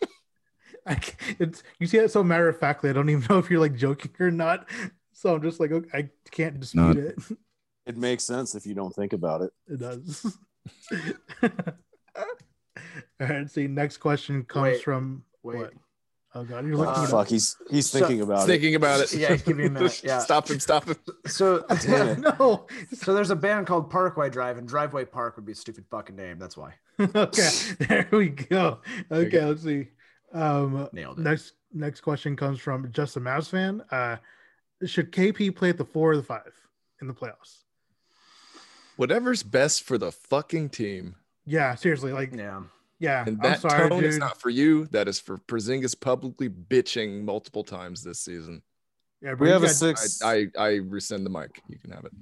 I 0.87 0.99
it's 1.39 1.63
you 1.79 1.87
see 1.87 1.99
that 1.99 2.11
so 2.11 2.23
matter 2.23 2.49
of 2.49 2.59
factly. 2.59 2.91
I 2.91 2.93
don't 2.93 3.09
even 3.09 3.27
know 3.31 3.39
if 3.39 3.51
you're 3.51 3.61
like 3.61 3.75
joking 3.77 4.13
or 4.21 4.31
not. 4.31 4.69
So 5.13 5.35
I'm 5.35 5.43
just 5.43 5.61
like, 5.61 5.73
okay, 5.73 5.89
I 5.95 6.09
can't 6.31 6.61
dispute 6.61 6.83
Not- 6.83 6.97
it. 6.97 7.19
It 7.87 7.97
makes 7.99 8.25
sense 8.25 8.55
if 8.55 8.67
you 8.67 8.75
don't 8.75 8.95
think 8.95 9.13
about 9.13 9.43
it. 9.43 9.51
It 9.67 9.79
does. 9.79 10.37
All 11.43 11.51
right. 13.21 13.51
See, 13.51 13.67
next 13.67 13.99
question 13.99 14.43
comes 14.45 14.63
Wait, 14.63 14.83
from 14.83 15.23
Wait. 15.43 15.57
what? 15.59 15.73
Oh 16.37 16.43
god, 16.45 16.67
you're 16.67 16.75
Oh, 16.75 16.79
looking 16.79 17.05
Uh, 17.05 17.07
fuck, 17.07 17.29
he's 17.29 17.57
he's 17.71 17.89
so- 17.89 18.01
thinking 18.01 18.21
about 18.21 18.45
it. 18.45 18.47
Thinking 18.47 18.75
about 18.75 19.01
it. 19.01 19.15
Yeah, 19.15 19.37
give 19.37 19.57
me 19.57 19.67
a 19.67 19.71
minute. 19.71 20.01
Yeah. 20.05 20.19
stop 20.19 20.49
him. 20.51 20.59
Stop 20.59 20.87
him. 20.87 20.97
So, 21.27 21.65
Damn 21.83 22.09
it. 22.25 22.39
no. 22.41 22.67
so 22.93 23.15
there's 23.15 23.31
a 23.31 23.37
band 23.37 23.67
called 23.69 23.89
Parkway 23.91 24.31
Drive, 24.31 24.59
and 24.59 24.67
Driveway 24.67 25.05
Park 25.05 25.37
would 25.37 25.47
be 25.47 25.53
a 25.53 25.55
stupid 25.55 25.85
fucking 25.91 26.17
name. 26.17 26.39
That's 26.39 26.57
why. 26.57 26.75
okay, 27.01 27.51
there 27.79 28.09
we 28.11 28.31
go. 28.31 28.81
Okay, 29.13 29.27
Okay. 29.27 29.45
let's 29.45 29.63
see. 29.63 29.89
Um, 30.33 30.89
Nailed 30.93 31.19
it. 31.21 31.23
next 31.23 31.53
next 31.73 32.01
question 32.01 32.35
comes 32.35 32.59
from 32.59 32.91
just 32.91 33.17
a 33.17 33.21
Mavs 33.21 33.49
fan. 33.49 33.83
Uh, 33.93 34.17
should 34.85 35.13
KP 35.13 35.55
play 35.55 35.69
at 35.71 35.79
the 35.79 35.85
four 35.85 36.11
or 36.13 36.17
the 36.17 36.23
five 36.25 36.53
in 37.01 37.07
the 37.07 37.15
playoffs? 37.15 37.59
Whatever's 38.97 39.43
best 39.43 39.83
for 39.85 39.99
the 39.99 40.11
fucking 40.13 40.71
team. 40.71 41.17
Yeah, 41.47 41.75
seriously, 41.75 42.13
like 42.13 42.33
Yeah. 42.35 42.63
Yeah. 42.99 43.25
And 43.27 43.39
I'm 43.43 43.51
that 43.51 43.61
sorry, 43.61 43.89
tone 43.89 44.05
is 44.05 44.19
not 44.19 44.41
for 44.41 44.51
you. 44.51 44.87
That 44.87 45.09
is 45.09 45.19
for 45.21 45.39
Porzingis 45.39 45.99
publicly 45.99 46.49
bitching 46.49 47.23
multiple 47.25 47.65
times 47.65 48.03
this 48.03 48.21
season. 48.21 48.63
Yeah, 49.21 49.35
We 49.35 49.49
have 49.49 49.63
a 49.63 49.69
six. 49.69 50.23
I, 50.23 50.35
I, 50.35 50.49
I 50.59 50.75
rescind 50.77 51.25
the 51.25 51.31
mic. 51.31 51.63
You 51.69 51.79
can 51.79 51.93
have 51.93 52.05
it. 52.05 52.13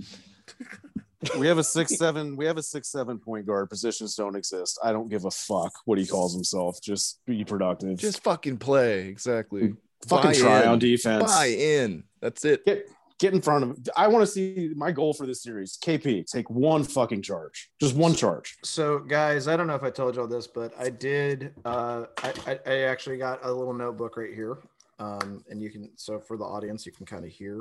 we 1.39 1.47
have 1.47 1.59
a 1.59 1.65
six 1.65 1.97
seven. 1.97 2.37
We 2.37 2.47
have 2.47 2.59
a 2.59 2.63
six 2.63 2.89
seven 2.89 3.19
point 3.19 3.47
guard. 3.47 3.71
Positions 3.71 4.15
don't 4.15 4.37
exist. 4.37 4.79
I 4.83 4.93
don't 4.93 5.09
give 5.09 5.25
a 5.25 5.31
fuck 5.31 5.73
what 5.85 5.99
he 5.99 6.07
calls 6.07 6.35
himself. 6.35 6.81
Just 6.81 7.21
be 7.27 7.45
productive. 7.45 7.99
Just 7.99 8.23
fucking 8.23 8.59
play. 8.59 9.09
Exactly. 9.09 9.75
fucking 10.07 10.31
buy 10.31 10.37
try 10.37 10.63
in. 10.63 10.69
on 10.69 10.79
defense. 10.79 11.25
Buy 11.25 11.47
in. 11.47 12.05
That's 12.21 12.45
it. 12.45 12.65
Get 12.65 12.89
get 13.23 13.33
in 13.33 13.41
front 13.41 13.63
of 13.63 13.71
him. 13.71 13.85
I 13.97 14.09
want 14.09 14.23
to 14.25 14.27
see 14.27 14.71
my 14.75 14.91
goal 14.91 15.15
for 15.15 15.27
this 15.27 15.43
series. 15.45 15.79
KP, 15.83 16.27
take 16.27 16.51
one 16.51 16.83
fucking 16.83 17.23
charge. 17.23 17.71
Just 17.81 17.95
one 17.95 18.15
charge. 18.15 18.57
So, 18.65 18.99
guys, 18.99 19.47
I 19.47 19.57
don't 19.57 19.69
know 19.69 19.77
if 19.77 19.85
I 19.85 19.91
told 19.91 20.17
you 20.17 20.23
all 20.23 20.27
this, 20.27 20.49
but 20.49 20.73
I 20.77 20.91
did. 20.91 21.55
Uh, 21.65 22.07
I, 22.23 22.33
I, 22.49 22.59
I 22.67 22.77
actually 22.81 23.19
got 23.19 23.39
a 23.45 23.51
little 23.53 23.73
notebook 23.73 24.17
right 24.17 24.35
here, 24.35 24.59
um, 24.99 25.45
and 25.49 25.63
you 25.63 25.71
can. 25.71 25.89
So 25.97 26.19
for 26.19 26.37
the 26.37 26.45
audience, 26.45 26.85
you 26.85 26.91
can 26.91 27.07
kind 27.07 27.25
of 27.25 27.31
hear. 27.31 27.61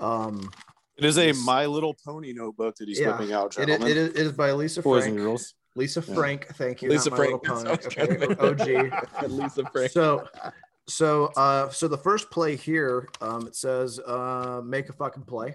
Um, 0.00 0.50
It 0.96 1.04
is 1.04 1.18
a 1.18 1.32
My 1.44 1.66
Little 1.66 1.94
Pony 2.04 2.32
notebook 2.32 2.74
that 2.76 2.88
he's 2.88 2.98
Yeah. 2.98 3.12
whipping 3.16 3.32
out, 3.32 3.56
it, 3.56 3.66
gentlemen. 3.66 3.88
it, 3.88 3.96
is, 3.96 4.08
it 4.10 4.16
is 4.26 4.32
by 4.32 4.50
Lisa 4.52 4.82
Boys 4.82 5.04
Frank. 5.04 5.16
and 5.16 5.24
girls. 5.24 5.54
Lisa 5.76 6.02
Yeah. 6.06 6.14
Frank, 6.16 6.46
thank 6.56 6.82
you. 6.82 6.90
Lisa 6.90 7.10
Frank. 7.10 7.40
Little 7.44 7.64
That's 7.64 7.94
Pony. 7.94 8.18
what 8.18 8.40
I 8.40 8.42
was 8.42 8.60
Okay, 8.60 8.84
OG. 9.22 9.30
Lisa 9.30 9.64
Frank. 9.72 9.92
So, 9.92 10.26
so, 10.90 11.26
uh, 11.36 11.68
so 11.70 11.88
the 11.88 11.96
first 11.98 12.30
play 12.30 12.56
here, 12.56 13.08
um, 13.20 13.46
it 13.46 13.54
says, 13.56 13.98
uh, 14.00 14.60
make 14.64 14.88
a 14.88 14.92
fucking 14.92 15.24
play. 15.24 15.54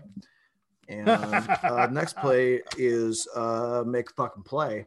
And 0.87 1.09
uh, 1.09 1.87
next 1.91 2.15
play 2.17 2.61
is 2.77 3.27
uh, 3.35 3.83
make 3.85 4.09
a 4.09 4.13
fucking 4.13 4.43
play. 4.43 4.85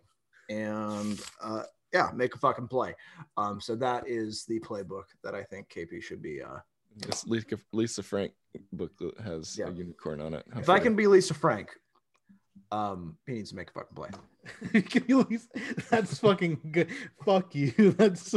And 0.48 1.20
uh, 1.42 1.64
yeah, 1.92 2.10
make 2.14 2.34
a 2.34 2.38
fucking 2.38 2.68
play. 2.68 2.94
Um, 3.36 3.60
so 3.60 3.74
that 3.76 4.08
is 4.08 4.44
the 4.46 4.60
playbook 4.60 5.04
that 5.24 5.34
I 5.34 5.42
think 5.42 5.68
KP 5.68 6.02
should 6.02 6.22
be. 6.22 6.42
Uh, 6.42 6.58
This 6.96 7.26
Lisa, 7.26 7.56
Lisa 7.72 8.02
Frank 8.02 8.32
booklet 8.72 9.18
has 9.20 9.56
Yeah. 9.58 9.68
a 9.68 9.72
unicorn 9.72 10.20
on 10.20 10.34
it. 10.34 10.44
How 10.52 10.60
if 10.60 10.68
I 10.68 10.74
funny. 10.74 10.84
can 10.84 10.96
be 10.96 11.06
Lisa 11.06 11.34
Frank, 11.34 11.68
um, 12.72 13.16
he 13.26 13.34
needs 13.34 13.50
to 13.50 13.56
make 13.56 13.70
a 13.70 13.72
fucking 13.72 13.94
play. 13.96 14.10
Can 14.82 15.04
you 15.08 15.20
at 15.20 15.30
least- 15.30 15.48
that's 15.90 16.18
fucking 16.18 16.58
good. 16.72 16.88
Fuck 17.24 17.54
you. 17.54 17.92
That's 17.98 18.34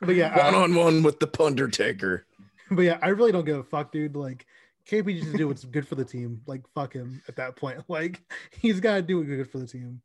but 0.00 0.14
yeah, 0.14 0.44
one 0.44 0.54
on 0.54 0.74
one 0.74 1.02
with 1.02 1.20
the 1.20 1.26
Pundertaker. 1.26 2.22
but 2.70 2.82
yeah, 2.82 2.98
I 3.02 3.08
really 3.08 3.32
don't 3.32 3.44
give 3.44 3.58
a 3.58 3.62
fuck, 3.62 3.92
dude. 3.92 4.16
Like 4.16 4.46
KP 4.88 5.20
just 5.20 5.36
do 5.36 5.48
what's 5.48 5.64
good 5.64 5.86
for 5.86 5.94
the 5.94 6.04
team. 6.04 6.40
Like 6.46 6.62
fuck 6.74 6.92
him 6.94 7.22
at 7.28 7.36
that 7.36 7.56
point. 7.56 7.78
Like 7.88 8.20
he's 8.50 8.80
got 8.80 8.96
to 8.96 9.02
do 9.02 9.18
what's 9.18 9.28
good 9.28 9.50
for 9.50 9.58
the 9.58 9.66
team. 9.66 10.00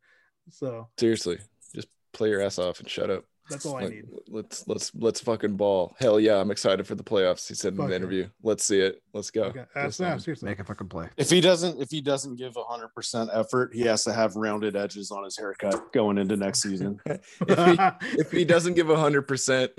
So 0.50 0.88
Seriously, 0.98 1.38
just 1.74 1.88
play 2.12 2.28
your 2.30 2.42
ass 2.42 2.58
off 2.58 2.80
and 2.80 2.88
shut 2.88 3.10
up. 3.10 3.24
That's 3.50 3.66
all 3.66 3.76
I 3.76 3.82
Like, 3.82 3.90
need. 3.90 4.04
Let's 4.28 4.66
let's 4.66 4.92
let's 4.94 5.20
fucking 5.20 5.56
ball. 5.56 5.94
Hell 5.98 6.18
yeah, 6.18 6.36
I'm 6.40 6.50
excited 6.50 6.86
for 6.86 6.94
the 6.94 7.02
playoffs. 7.04 7.46
He 7.46 7.54
said 7.54 7.72
in 7.72 7.76
Fuck 7.78 7.86
the 7.86 7.92
yeah. 7.92 7.96
interview. 7.96 8.28
Let's 8.42 8.64
see 8.64 8.80
it. 8.80 9.02
Let's 9.12 9.30
go. 9.30 9.44
Okay, 9.44 9.60
Let's 9.76 9.98
that's 9.98 10.00
yeah, 10.00 10.16
seriously. 10.16 10.48
Make 10.48 10.60
a 10.60 10.64
fucking 10.64 10.88
play. 10.88 11.08
If 11.16 11.30
he 11.30 11.40
doesn't, 11.40 11.80
if 11.80 11.90
he 11.90 12.00
doesn't 12.00 12.36
give 12.36 12.54
hundred 12.56 12.88
percent 12.94 13.30
effort, 13.32 13.72
he 13.74 13.82
has 13.82 14.04
to 14.04 14.12
have 14.12 14.34
rounded 14.36 14.76
edges 14.76 15.10
on 15.10 15.24
his 15.24 15.36
haircut 15.36 15.92
going 15.92 16.18
into 16.18 16.36
next 16.36 16.62
season. 16.62 17.00
if 17.06 17.20
he 17.40 18.18
if 18.18 18.30
he 18.32 18.44
doesn't 18.44 18.74
give 18.74 18.88
hundred 18.88 19.22
percent 19.22 19.72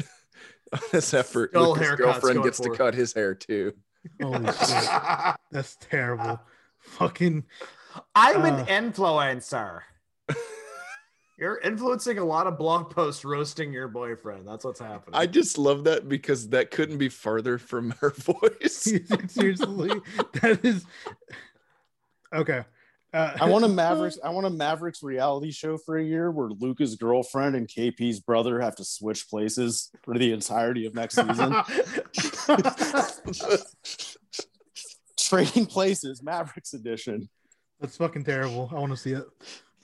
on 0.73 0.79
his 0.91 1.13
effort, 1.13 1.51
Skull 1.51 1.73
his 1.75 1.91
girlfriend 1.91 2.43
gets 2.43 2.57
to 2.57 2.63
forward. 2.65 2.77
cut 2.77 2.93
his 2.93 3.13
hair 3.13 3.33
too. 3.35 3.73
Holy 4.21 4.45
shit, 4.45 4.89
that's 5.51 5.75
terrible. 5.79 6.39
Fucking 6.79 7.43
I'm 8.13 8.41
Uh, 8.43 8.63
an 8.63 8.65
influencer. 8.91 9.81
You're 11.37 11.57
influencing 11.57 12.17
a 12.17 12.23
lot 12.23 12.47
of 12.47 12.57
blog 12.57 12.89
posts 12.89 13.25
roasting 13.25 13.73
your 13.73 13.89
boyfriend. 13.89 14.47
That's 14.47 14.63
what's 14.63 14.79
happening. 14.79 15.15
I 15.15 15.25
just 15.25 15.57
love 15.57 15.83
that 15.83 16.07
because 16.07 16.49
that 16.49 16.71
couldn't 16.71 16.97
be 16.97 17.09
farther 17.09 17.57
from 17.57 17.91
her 17.99 18.09
voice. 18.15 18.83
Seriously, 19.27 19.91
that 20.41 20.63
is 20.63 20.85
okay. 22.33 22.63
Uh, 23.13 23.35
I 23.39 23.49
want 23.49 23.65
a 23.65 23.67
Mavericks. 23.69 24.17
I 24.23 24.29
want 24.29 24.45
a 24.45 24.49
Mavericks 24.49 25.03
reality 25.03 25.51
show 25.51 25.77
for 25.77 25.97
a 25.97 26.03
year 26.03 26.31
where 26.31 26.49
Luka's 26.49 26.95
girlfriend 26.95 27.55
and 27.55 27.67
KP's 27.67 28.21
brother 28.21 28.61
have 28.61 28.75
to 28.77 28.85
switch 28.85 29.29
places 29.29 29.91
for 30.03 30.17
the 30.17 30.31
entirety 30.31 30.85
of 30.85 30.95
next 30.95 31.15
season. 31.15 31.53
Trading 35.19 35.65
places, 35.65 36.23
Mavericks 36.23 36.73
edition. 36.73 37.29
That's 37.81 37.97
fucking 37.97 38.23
terrible. 38.23 38.69
I 38.71 38.79
want 38.79 38.91
to 38.91 38.97
see 38.97 39.11
it. 39.13 39.25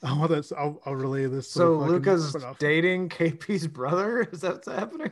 I 0.04 0.18
want 0.18 0.32
that. 0.32 0.52
I'll, 0.58 0.82
I'll 0.86 0.96
relay 0.96 1.26
this. 1.28 1.48
to 1.48 1.52
so 1.54 1.74
the 1.74 1.80
fucking 1.80 1.94
Luka's 1.94 2.36
dating 2.60 3.10
KP's 3.10 3.68
brother? 3.68 4.22
Is 4.32 4.42
that 4.42 4.54
what's 4.54 4.68
happening? 4.68 5.12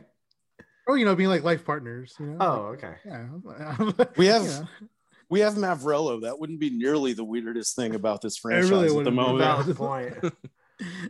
Oh, 0.88 0.95
you 0.95 1.06
know, 1.06 1.16
being 1.16 1.30
like 1.30 1.44
life 1.44 1.64
partners. 1.66 2.16
You 2.20 2.26
know? 2.28 2.38
Oh, 2.40 2.56
okay. 2.74 2.95
yeah. 3.06 3.28
We 4.18 4.26
have 4.26 4.44
Yeah. 4.44 4.61
we 5.30 5.40
have 5.41 5.53
Mavrello. 5.53 6.22
That 6.24 6.40
wouldn't 6.40 6.60
be 6.60 6.72
nearly 6.72 7.14
the 7.14 7.24
weirdest 7.24 7.76
thing 7.76 7.94
about 7.94 8.22
this 8.22 8.38
franchise 8.38 8.72
really 8.72 8.98
at 8.98 9.03
the 9.03 9.11
moment. 9.11 9.40
Valid 9.40 9.78
point. 10.24 10.34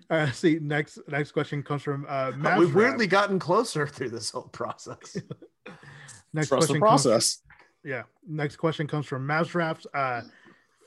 Uh, 0.09 0.31
see, 0.31 0.59
next 0.61 0.99
next 1.07 1.31
question 1.31 1.63
comes 1.63 1.81
from 1.83 2.05
uh, 2.09 2.31
Mavs 2.31 2.57
We've 2.59 2.75
Rap. 2.75 2.89
weirdly 2.89 3.07
gotten 3.07 3.39
closer 3.39 3.87
through 3.87 4.09
this 4.09 4.31
whole 4.31 4.49
process. 4.49 5.15
Next 6.33 6.49
Trust 6.49 6.67
the 6.67 6.77
question 6.79 7.11
comes- 7.11 7.41
yeah. 7.83 8.03
Next 8.27 8.57
question 8.57 8.85
comes 8.87 9.05
from 9.05 9.25
Mavs 9.27 9.85
Uh, 9.93 10.21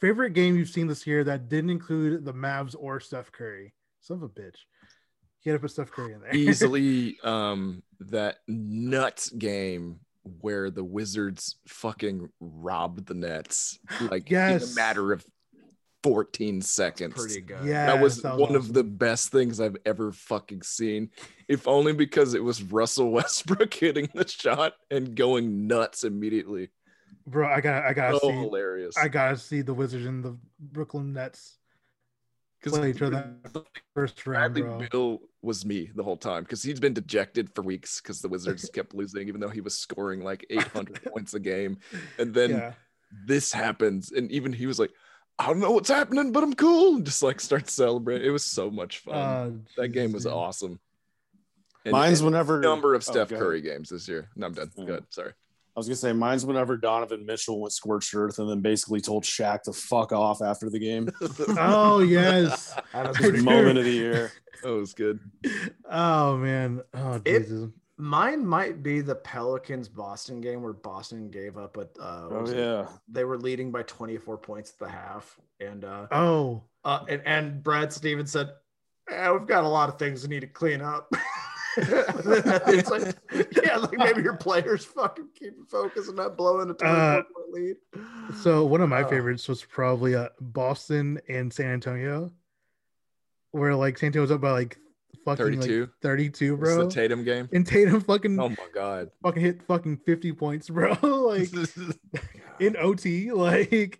favorite 0.02 0.32
game 0.32 0.56
you've 0.56 0.68
seen 0.68 0.88
this 0.88 1.06
year 1.06 1.22
that 1.22 1.48
didn't 1.48 1.70
include 1.70 2.24
the 2.24 2.34
Mavs 2.34 2.74
or 2.78 2.98
Steph 2.98 3.30
Curry. 3.30 3.72
Son 4.00 4.16
of 4.16 4.24
a 4.24 4.28
bitch. 4.28 4.56
You 5.42 5.52
had 5.52 5.58
to 5.58 5.60
put 5.60 5.70
Steph 5.70 5.92
Curry 5.92 6.12
in 6.12 6.20
there. 6.20 6.34
Easily, 6.34 7.18
um, 7.24 7.82
that 8.00 8.38
nuts 8.48 9.30
game 9.30 10.00
where 10.40 10.70
the 10.70 10.84
Wizards 10.84 11.56
fucking 11.68 12.28
robbed 12.40 13.06
the 13.06 13.14
Nets 13.14 13.78
like 14.10 14.30
in 14.30 14.38
a 14.38 14.66
matter 14.74 15.12
of 15.12 15.24
14 16.02 16.62
seconds. 16.62 17.14
Pretty 17.14 17.40
good. 17.40 17.64
Yeah. 17.64 17.86
that 17.86 18.02
was 18.02 18.22
that 18.22 18.32
was 18.32 18.40
one 18.40 18.56
awesome. 18.56 18.56
of 18.56 18.72
the 18.72 18.84
best 18.84 19.30
things 19.30 19.60
I've 19.60 19.76
ever 19.86 20.12
fucking 20.12 20.62
seen. 20.62 21.10
If 21.48 21.68
only 21.68 21.92
because 21.92 22.34
it 22.34 22.42
was 22.42 22.62
Russell 22.62 23.10
Westbrook 23.12 23.72
hitting 23.72 24.08
the 24.14 24.26
shot 24.26 24.74
and 24.90 25.14
going 25.14 25.66
nuts 25.66 26.04
immediately. 26.04 26.70
Bro, 27.26 27.48
I 27.48 27.60
got 27.60 27.84
I 27.84 27.92
gotta 27.92 28.18
So 28.18 28.28
see 28.28 28.34
hilarious. 28.34 28.96
I 28.96 29.08
gotta 29.08 29.36
see 29.36 29.62
the 29.62 29.74
Wizards 29.74 30.06
and 30.06 30.24
the 30.24 30.36
Brooklyn 30.58 31.12
Nets 31.12 31.58
play 32.62 32.90
each 32.90 33.02
other 33.02 33.34
first 33.94 34.26
round, 34.26 34.54
Bradley 34.54 34.62
bro. 34.62 34.88
Beal 34.90 35.18
was 35.42 35.64
me 35.64 35.90
the 35.94 36.02
whole 36.02 36.16
time 36.16 36.44
because 36.44 36.62
he's 36.62 36.80
been 36.80 36.94
dejected 36.94 37.54
for 37.54 37.62
weeks 37.62 38.00
because 38.00 38.20
the 38.20 38.28
Wizards 38.28 38.68
kept 38.74 38.94
losing, 38.94 39.28
even 39.28 39.40
though 39.40 39.48
he 39.48 39.60
was 39.60 39.76
scoring 39.76 40.22
like 40.22 40.46
800 40.50 41.02
points 41.04 41.34
a 41.34 41.40
game. 41.40 41.78
And 42.18 42.32
then 42.32 42.50
yeah. 42.50 42.72
this 43.26 43.52
happens, 43.52 44.12
and 44.12 44.30
even 44.30 44.52
he 44.52 44.66
was 44.66 44.78
like, 44.78 44.90
"I 45.38 45.46
don't 45.46 45.60
know 45.60 45.72
what's 45.72 45.90
happening, 45.90 46.32
but 46.32 46.42
I'm 46.42 46.54
cool," 46.54 46.96
and 46.96 47.04
just 47.04 47.22
like 47.22 47.40
starts 47.40 47.72
celebrating. 47.72 48.26
It 48.26 48.30
was 48.30 48.44
so 48.44 48.70
much 48.70 48.98
fun. 48.98 49.14
Uh, 49.14 49.50
that 49.76 49.88
game 49.88 50.12
was 50.12 50.24
dude. 50.24 50.32
awesome. 50.32 50.80
And- 51.84 51.92
Mine's 51.92 52.20
and 52.20 52.30
whenever 52.30 52.60
number 52.60 52.94
of 52.94 53.04
Oh, 53.08 53.12
Steph 53.12 53.28
go. 53.28 53.38
Curry 53.38 53.60
games 53.60 53.88
this 53.88 54.06
year. 54.06 54.28
No, 54.36 54.46
I'm 54.46 54.54
done. 54.54 54.70
Yeah. 54.76 54.84
Good. 54.84 55.04
Sorry. 55.10 55.32
I 55.74 55.80
was 55.80 55.86
gonna 55.86 55.96
say 55.96 56.12
mine's 56.12 56.44
whenever 56.44 56.76
Donovan 56.76 57.24
Mitchell 57.24 57.60
went 57.60 57.72
scorched 57.72 58.14
earth 58.14 58.38
and 58.38 58.48
then 58.50 58.60
basically 58.60 59.00
told 59.00 59.24
Shaq 59.24 59.62
to 59.62 59.72
fuck 59.72 60.12
off 60.12 60.42
after 60.42 60.68
the 60.68 60.78
game. 60.78 61.10
Oh 61.58 62.00
yes. 62.00 62.74
That 62.92 63.08
was 63.08 63.16
I 63.16 63.20
pretty 63.20 63.38
do. 63.38 63.44
Moment 63.44 63.78
of 63.78 63.84
the 63.84 63.90
year. 63.90 64.32
That 64.62 64.74
was 64.74 64.92
good. 64.94 65.18
Oh 65.90 66.36
man. 66.36 66.82
Oh 66.94 67.20
It- 67.24 67.40
Jesus. 67.40 67.70
Mine 67.98 68.44
might 68.44 68.82
be 68.82 69.00
the 69.00 69.14
Pelicans 69.14 69.88
Boston 69.88 70.40
game 70.40 70.60
where 70.62 70.72
Boston 70.72 71.30
gave 71.30 71.56
up 71.56 71.74
but 71.74 71.94
Uh, 72.00 72.26
Oh 72.30 72.40
was 72.42 72.50
it? 72.52 72.58
yeah. 72.58 72.86
They 73.08 73.24
were 73.24 73.38
leading 73.38 73.70
by 73.70 73.82
24 73.82 74.38
points 74.38 74.70
at 74.72 74.78
the 74.78 74.88
half, 74.88 75.38
and 75.60 75.84
uh, 75.84 76.06
Oh. 76.10 76.62
uh 76.84 77.04
and, 77.08 77.22
and 77.26 77.62
Brad 77.62 77.92
Stevens 77.92 78.32
said, 78.32 78.50
"Eh, 79.10 79.30
"We've 79.30 79.46
got 79.46 79.62
a 79.64 79.68
lot 79.68 79.88
of 79.88 79.98
things 79.98 80.22
we 80.22 80.28
need 80.34 80.40
to 80.40 80.46
clean 80.48 80.80
up." 80.80 81.12
It's 81.76 82.90
like, 82.90 83.14
yeah, 83.64 83.76
like 83.76 83.92
maybe 83.98 84.22
your 84.22 84.36
players 84.36 84.84
fucking 84.84 85.28
keep 85.34 85.54
focus 85.70 86.08
and 86.08 86.16
not 86.16 86.36
blowing 86.36 86.70
a 86.70 86.74
24 86.74 86.86
Uh, 86.88 87.22
point 87.22 87.52
lead. 87.52 87.76
So 88.42 88.64
one 88.66 88.80
of 88.80 88.88
my 88.88 89.02
Oh. 89.04 89.08
favorites 89.08 89.48
was 89.48 89.64
probably 89.64 90.14
uh, 90.14 90.28
Boston 90.40 91.20
and 91.28 91.52
San 91.52 91.66
Antonio, 91.66 92.30
where 93.52 93.74
like 93.74 93.98
San 93.98 94.08
Antonio 94.08 94.22
was 94.22 94.30
up 94.30 94.40
by 94.40 94.50
like 94.52 94.78
fucking 95.24 95.44
32. 95.60 95.80
like 95.82 95.90
32, 96.02 96.54
It's 96.54 96.60
bro. 96.60 96.84
the 96.84 96.90
Tatum 96.90 97.24
game. 97.24 97.48
and 97.52 97.66
Tatum 97.66 98.00
fucking 98.00 98.38
Oh 98.40 98.48
my 98.50 98.56
god. 98.74 99.10
fucking 99.22 99.42
hit 99.42 99.62
fucking 99.66 99.98
50 99.98 100.32
points, 100.32 100.68
bro. 100.68 100.92
like 101.02 101.48
in 102.60 102.76
OT. 102.76 103.30
Like 103.32 103.98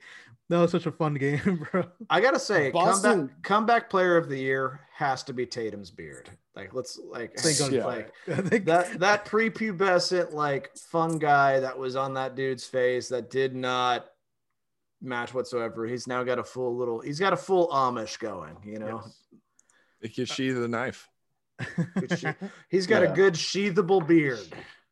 that 0.53 0.61
was 0.61 0.71
such 0.71 0.87
a 0.87 0.93
fun 0.93 1.15
game, 1.15 1.67
bro. 1.73 1.85
I 2.11 2.21
gotta 2.21 2.39
say, 2.39 2.71
Boston- 2.71 3.29
comeback 3.29 3.43
comeback 3.43 3.91
player 3.91 4.17
of 4.17 4.29
the 4.29 4.37
year 4.39 4.81
has 4.95 5.23
to 5.25 5.33
be 5.33 5.47
Tatum's 5.47 5.91
beard. 5.91 6.31
Like, 6.55 6.75
let's 6.75 6.99
like, 7.09 7.35
Thank 7.39 7.59
God. 7.59 7.73
Yeah. 7.73 7.87
like 7.87 8.13
think 8.49 8.67
that 8.67 9.01
that 9.01 9.25
prepubescent 9.25 10.33
like 10.33 10.71
fungi 10.77 11.61
that 11.61 11.79
was 11.79 11.97
on 11.97 12.15
that 12.15 12.35
dude's 12.37 12.65
face 12.65 13.09
that 13.09 13.31
did 13.31 13.55
not 13.57 14.07
match 15.01 15.33
whatsoever. 15.35 15.87
He's 15.87 16.07
now 16.07 16.23
got 16.25 16.39
a 16.39 16.45
full 16.45 16.77
little. 16.77 17.01
He's 17.01 17.19
got 17.19 17.33
a 17.33 17.37
full 17.39 17.69
Amish 17.69 18.19
going. 18.19 18.57
You 18.65 18.79
know, 18.79 19.03
It 20.03 20.15
can 20.15 20.27
sheath 20.27 20.55
the 20.55 20.69
knife. 20.69 21.09
He's 22.69 22.87
got 22.87 23.03
Yeah. 23.03 23.13
a 23.13 23.15
good 23.15 23.35
sheathable 23.35 24.07
beard. 24.07 24.47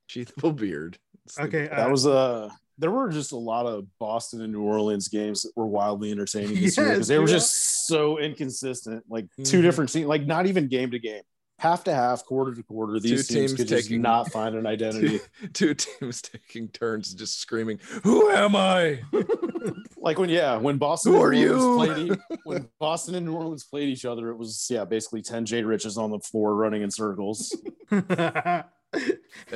Sheathable 0.09 0.57
beard. 0.57 0.99
It's 1.27 1.35
the- 1.37 1.43
okay. 1.43 1.67
That 1.69 1.87
uh, 1.87 1.91
was 1.91 2.07
uh 2.07 2.49
there 2.81 2.91
were 2.91 3.11
just 3.11 3.33
a 3.33 3.37
lot 3.37 3.67
of 3.67 3.87
Boston 3.99 4.41
and 4.43 4.53
New 4.53 4.63
Orleans 4.63 5.09
games 5.09 5.43
that 5.43 5.53
were 5.55 5.67
wildly 5.67 6.11
entertaining 6.11 6.61
this 6.61 6.77
year 6.77 6.89
because 6.91 7.07
they 7.09 7.19
were 7.19 7.29
yeah. 7.29 7.35
just 7.35 7.87
so 7.87 8.19
inconsistent. 8.19 9.05
Like 9.09 9.27
two 9.45 9.59
Mhm. 9.59 9.63
different 9.63 9.93
teams, 9.93 10.07
like 10.07 10.27
not 10.27 10.47
even 10.47 10.67
game 10.69 10.91
to 10.93 10.99
game, 10.99 11.23
half 11.59 11.85
to 11.85 11.95
half, 11.95 12.25
quarter 12.25 12.55
to 12.55 12.63
quarter. 12.63 12.99
These 12.99 13.29
Two 13.29 13.35
teams 13.35 13.51
teams 13.51 13.55
could 13.55 13.69
just 13.69 13.91
not 13.91 14.33
find 14.33 14.55
an 14.57 14.67
identity. 14.67 15.21
two, 15.53 15.75
two 15.75 15.75
teams 15.75 16.23
taking 16.23 16.69
turns 16.69 17.13
just 17.15 17.39
screaming, 17.41 17.79
"Who 18.03 18.31
am 18.31 18.57
I?" 18.57 19.01
like 19.99 20.19
when 20.19 20.31
yeah, 20.31 20.57
when 20.57 20.79
Boston 20.79 21.13
Who 21.13 21.19
and 21.19 21.27
are 21.27 21.33
New 21.33 21.53
Orleans 21.55 21.99
you? 22.09 22.17
played 22.17 22.41
when 22.45 22.69
Boston 22.79 23.15
and 23.15 23.27
New 23.27 23.35
Orleans 23.35 23.65
played 23.65 23.89
each 23.91 24.05
other, 24.07 24.31
it 24.31 24.37
was 24.37 24.67
yeah, 24.71 24.85
basically 24.85 25.21
10 25.23 25.45
J 25.45 25.63
Riches 25.63 25.99
on 25.99 26.11
the 26.11 26.19
floor 26.21 26.55
running 26.55 26.83
in 26.83 26.91
circles. 26.91 27.55
Every 27.91 28.65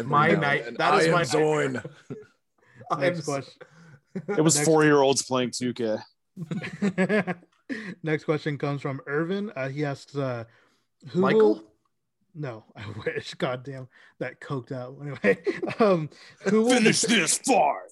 My 0.04 0.28
night- 0.32 0.64
then, 0.64 0.74
that 0.78 1.00
is 1.02 1.08
I 1.08 1.10
my 1.10 1.20
am 1.22 1.82
Zoin. 2.90 2.96
I'm 2.96 3.00
Next 3.00 3.24
question. 3.24 3.52
It 4.36 4.40
was 4.42 4.56
Next- 4.56 4.66
four 4.66 4.84
year 4.84 4.98
olds 5.00 5.22
playing 5.22 5.50
2K. 5.50 6.02
Next 8.02 8.24
question 8.24 8.58
comes 8.58 8.82
from 8.82 9.00
Irvin. 9.06 9.50
Uh, 9.56 9.68
he 9.68 9.84
asks, 9.84 10.14
uh, 10.16 10.44
"Who 11.10 11.20
Michael. 11.20 11.40
will- 11.54 11.64
No, 12.34 12.64
I 12.76 12.84
wish. 13.06 13.34
God 13.34 13.62
damn, 13.64 13.88
that 14.18 14.40
coked 14.40 14.72
out. 14.72 14.96
Anyway, 15.00 15.42
um, 15.78 16.10
who 16.48 16.62
will 16.62 16.70
finish 16.74 17.00
this 17.02 17.38
far. 17.38 17.82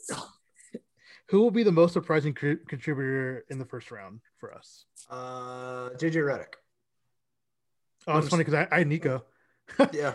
who 1.28 1.40
will 1.40 1.51
be 1.52 1.62
the 1.62 1.73
most 1.73 1.93
surprising 1.94 2.35
cr- 2.35 2.55
contributor 2.69 3.44
in 3.48 3.59
the 3.59 3.64
first 3.64 3.90
round 3.90 4.20
for 4.39 4.52
us? 4.52 4.85
Uh, 5.09 5.90
JJ 5.97 6.16
Redick. 6.16 6.55
Oh, 8.06 8.19
it's 8.19 8.28
funny 8.28 8.44
because 8.44 8.55
I, 8.55 8.69
I 8.74 8.78
had 8.78 8.89
Nico. 8.89 9.24
Yeah. 9.93 10.14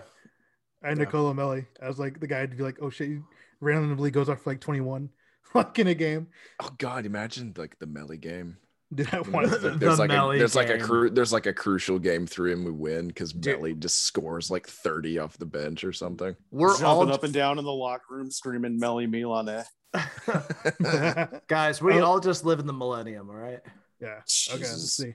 I 0.84 0.90
had 0.90 0.98
Yeah. 0.98 1.06
Nicola 1.06 1.34
Melli. 1.34 1.66
I 1.82 1.88
was 1.88 1.98
like 1.98 2.20
the 2.20 2.28
guy 2.28 2.46
to 2.46 2.56
be 2.56 2.62
like, 2.64 2.78
oh 2.82 2.90
shit, 2.90 3.08
he 3.08 3.20
randomly 3.60 4.12
goes 4.12 4.30
off 4.30 4.42
for 4.42 4.52
like 4.52 4.62
21 4.62 5.10
like 5.54 5.80
in 5.80 5.88
a 5.88 5.94
game. 5.96 6.28
Oh 6.62 6.70
God! 6.78 7.06
Imagine 7.06 7.54
like 7.58 7.78
the 7.80 7.86
Melli 7.88 8.20
game. 8.20 8.58
Did 8.94 9.14
I 9.14 9.20
want 9.30 9.50
The- 9.50 9.72
to? 9.72 9.78
There's 9.78 10.00
like 10.00 10.10
a, 10.10 10.14
Melli 10.14 10.38
there's 10.38 10.56
like 10.56 10.70
a 10.70 10.78
cru- 10.78 11.10
there's 11.10 11.34
like 11.34 11.46
a 11.46 11.54
crucial 11.54 12.00
game 12.00 12.26
three 12.28 12.54
and 12.54 12.64
we 12.66 12.72
win 12.72 13.08
because 13.08 13.34
Dude. 13.34 13.60
Melli 13.60 13.78
just 13.80 14.04
scores 14.04 14.50
like 14.50 14.68
30 14.68 15.20
off 15.20 15.38
the 15.38 15.46
bench 15.46 15.84
or 15.84 15.92
something. 15.94 16.36
We're 16.52 16.70
Jumping 16.70 16.86
all 16.86 17.12
up 17.12 17.24
and 17.24 17.34
down 17.34 17.60
in 17.60 17.66
the 17.66 17.72
locker 17.72 18.16
room 18.16 18.32
screaming 18.32 18.80
Melly 18.80 19.08
Milan. 19.08 19.50
eh? 19.50 19.64
guys. 21.48 21.82
We 21.82 21.94
Oh. 22.00 22.06
all 22.06 22.20
just 22.20 22.46
live 22.46 22.60
in 22.60 22.68
the 22.68 22.74
millennium. 22.74 23.30
All 23.30 23.36
right. 23.36 23.60
yeah. 24.02 24.20
Okay. 24.50 24.60
Let's 24.60 24.94
see. 24.94 25.14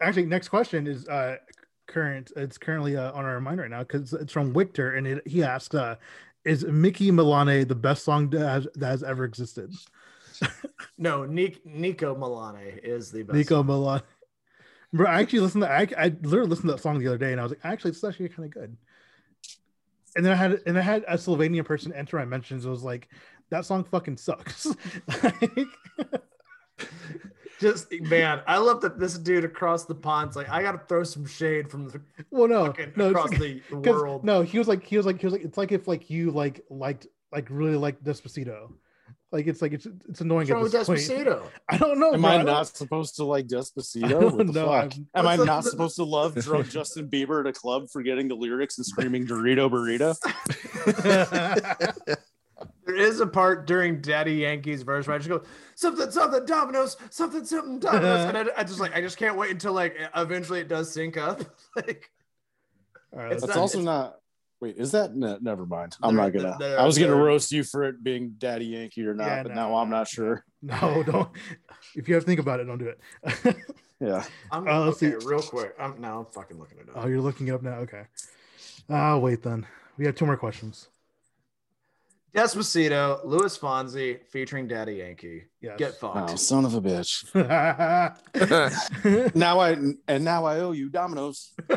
Actually, 0.00 0.26
next 0.26 0.48
question 0.48 0.86
is 0.86 1.06
uh 1.08 1.36
current. 1.88 2.32
It's 2.36 2.58
currently 2.58 2.96
uh, 2.96 3.12
on 3.12 3.24
our 3.24 3.40
mind 3.40 3.60
right 3.60 3.70
now 3.70 3.80
because 3.80 4.12
it's 4.12 4.32
from 4.32 4.52
Victor, 4.52 4.94
and 4.94 5.06
it, 5.06 5.26
he 5.28 5.42
asks, 5.42 5.74
uh, 5.74 5.96
"Is 6.44 6.64
Mickey 6.64 7.10
Milane 7.10 7.66
the 7.66 7.74
best 7.74 8.04
song 8.04 8.30
that 8.30 8.40
has, 8.40 8.68
that 8.74 8.88
has 8.88 9.02
ever 9.02 9.24
existed?" 9.24 9.72
No, 10.98 11.24
Nick, 11.24 11.64
Nico 11.64 12.14
Milane 12.14 12.78
is 12.82 13.10
the 13.10 13.22
best. 13.22 13.36
Nico 13.36 13.62
Milane. 13.62 14.02
Bro, 14.92 15.08
I 15.08 15.20
actually 15.20 15.40
listened 15.40 15.62
to 15.62 15.70
I, 15.70 15.86
I 15.96 16.14
literally 16.22 16.50
listened 16.50 16.68
to 16.68 16.74
that 16.74 16.82
song 16.82 16.98
the 16.98 17.08
other 17.08 17.18
day, 17.18 17.32
and 17.32 17.40
I 17.40 17.44
was 17.44 17.52
like, 17.52 17.64
actually, 17.64 17.92
it's 17.92 18.04
actually 18.04 18.28
kind 18.28 18.44
of 18.44 18.50
good. 18.50 18.76
And 20.14 20.24
then 20.24 20.32
I 20.32 20.36
had 20.36 20.60
and 20.66 20.78
I 20.78 20.82
had 20.82 21.04
a 21.08 21.14
Slovenian 21.14 21.64
person 21.64 21.92
enter 21.92 22.18
my 22.18 22.24
mentions. 22.24 22.66
It 22.66 22.70
was 22.70 22.82
like, 22.82 23.08
that 23.50 23.64
song 23.64 23.84
fucking 23.84 24.18
sucks. 24.18 24.66
Like, 25.22 25.66
Just 27.62 27.92
man, 28.02 28.40
I 28.46 28.58
love 28.58 28.80
that 28.82 28.98
this 28.98 29.16
dude 29.16 29.44
across 29.44 29.84
the 29.86 29.94
pond's 29.94 30.36
like, 30.36 30.48
I 30.50 30.62
gotta 30.62 30.80
throw 30.88 31.04
some 31.04 31.24
shade 31.24 31.70
from 31.70 31.88
the 31.88 32.00
Well, 32.30 32.48
no, 32.48 32.66
fucking 32.66 32.92
no, 32.96 33.10
across 33.10 33.30
it's, 33.32 33.40
the, 33.40 33.62
the 33.70 33.76
'cause- 33.82 33.86
world. 34.02 34.24
no. 34.24 34.42
He 34.42 34.58
was 34.58 34.68
like, 34.68 34.84
he 34.84 34.96
was 34.96 35.06
like, 35.06 35.18
he 35.20 35.26
was 35.26 35.32
like, 35.32 35.44
it's 35.44 35.56
like 35.56 35.72
if 35.72 35.86
like 35.88 36.10
you 36.10 36.30
like 36.32 36.64
liked 36.68 37.06
like 37.32 37.46
really 37.50 37.76
liked 37.76 38.02
Despacito. 38.04 38.72
Like 39.30 39.46
it's 39.46 39.62
like 39.62 39.72
it's 39.72 39.86
it's 40.10 40.20
annoying 40.20 40.40
What's 40.40 40.50
at 40.50 40.54
wrong 40.54 40.62
with 40.64 40.72
this 40.72 41.08
point. 41.08 41.42
I 41.70 41.78
don't 41.78 41.98
know. 41.98 42.12
Am 42.12 42.20
bro. 42.20 42.30
I 42.30 42.42
don't- 42.42 42.66
supposed 42.66 43.16
to 43.16 43.24
like 43.24 43.46
I 43.46 43.48
Despacito? 43.48 44.08
don't 44.10 44.36
What 44.36 44.46
the 44.48 44.52
know. 44.52 44.66
fuck? 44.66 44.92
I'm- 44.92 45.06
I 45.14 45.22
What's 45.36 45.44
not 45.46 45.64
the- 45.64 45.70
supposed 45.70 45.96
to 45.96 46.04
love 46.04 46.34
drunk 46.34 46.68
Justin 46.68 47.08
Bieber 47.08 47.40
at 47.40 47.46
a 47.46 47.52
club 47.54 47.88
for 47.90 48.02
getting 48.02 48.28
the 48.28 48.34
lyrics 48.34 48.76
and 48.76 48.84
screaming 48.86 49.26
Dorito 49.26 49.70
burrito? 49.70 50.14
There 52.84 52.96
is 52.96 53.20
a 53.20 53.26
part 53.26 53.66
during 53.66 54.00
Daddy 54.00 54.34
Yankee's 54.34 54.82
verse 54.82 55.06
where 55.06 55.14
I 55.14 55.18
just 55.18 55.28
go 55.28 55.42
something 55.74 56.10
something 56.10 56.44
dominoes 56.46 56.96
something 57.10 57.44
something 57.44 57.78
dominoes 57.78 58.26
and 58.26 58.36
I, 58.36 58.44
I 58.56 58.64
just 58.64 58.80
like 58.80 58.94
I 58.96 59.00
just 59.00 59.16
can't 59.16 59.36
wait 59.36 59.50
until 59.52 59.72
like 59.72 59.96
eventually 60.16 60.60
it 60.60 60.68
does 60.68 60.92
sync 60.92 61.16
up 61.16 61.42
like 61.76 62.10
All 63.12 63.20
right, 63.20 63.32
It's 63.32 63.42
That's 63.42 63.54
not- 63.54 63.60
also 63.60 63.78
it's- 63.78 63.84
not. 63.84 64.18
Wait, 64.60 64.76
is 64.76 64.92
that? 64.92 65.16
No, 65.16 65.36
never 65.42 65.66
mind. 65.66 65.96
I'm 66.04 66.14
not 66.14 66.32
gonna. 66.32 66.56
they're- 66.56 66.78
I 66.78 66.84
was 66.84 66.96
gonna 66.96 67.16
roast 67.16 67.50
you 67.50 67.64
for 67.64 67.82
it 67.82 68.02
being 68.04 68.34
Daddy 68.38 68.66
Yankee 68.66 69.04
or 69.04 69.12
not, 69.12 69.26
Yeah, 69.26 69.42
but 69.42 69.48
no, 69.48 69.54
now 69.70 69.74
I'm 69.76 69.90
not 69.90 70.06
sure. 70.06 70.44
no, 70.62 71.02
don't. 71.04 71.28
If 71.96 72.06
you 72.08 72.14
have 72.14 72.22
to 72.22 72.26
think 72.28 72.38
about 72.38 72.60
it, 72.60 72.64
don't 72.66 72.78
do 72.78 72.86
it. 72.92 73.56
Yeah. 74.00 74.24
I'm 74.50 74.66
Uh, 74.66 74.84
let's 74.86 75.00
okay 75.00 75.16
see. 75.20 75.26
real 75.28 75.42
quick 75.42 75.74
I'm 75.78 76.00
now 76.00 76.18
I'm 76.20 76.26
fucking 76.26 76.58
looking 76.58 76.78
it 76.78 76.88
up. 76.88 76.94
oh, 76.96 77.06
you're 77.06 77.20
looking 77.20 77.46
it 77.46 77.52
up 77.54 77.62
now. 77.62 77.74
Okay. 77.86 78.02
I'll 78.88 79.20
wait 79.20 79.42
then. 79.44 79.64
We 79.96 80.06
have 80.06 80.16
two 80.16 80.26
more 80.26 80.36
questions. 80.36 80.88
Despacito 82.34 83.20
Luis 83.24 83.58
Fonsi 83.58 84.18
featuring 84.30 84.66
Daddy 84.66 84.94
Yankee 84.94 85.44
Yes. 85.60 85.78
get 85.78 85.94
fucked. 86.00 86.30
Oh, 86.30 86.36
son 86.36 86.64
of 86.64 86.74
a 86.74 86.80
bitch. 86.80 87.26
Now 89.34 89.60
I 89.60 89.72
and 90.08 90.24
now 90.24 90.46
I 90.46 90.60
owe 90.60 90.72
you 90.72 90.88
Domino's. 90.88 91.52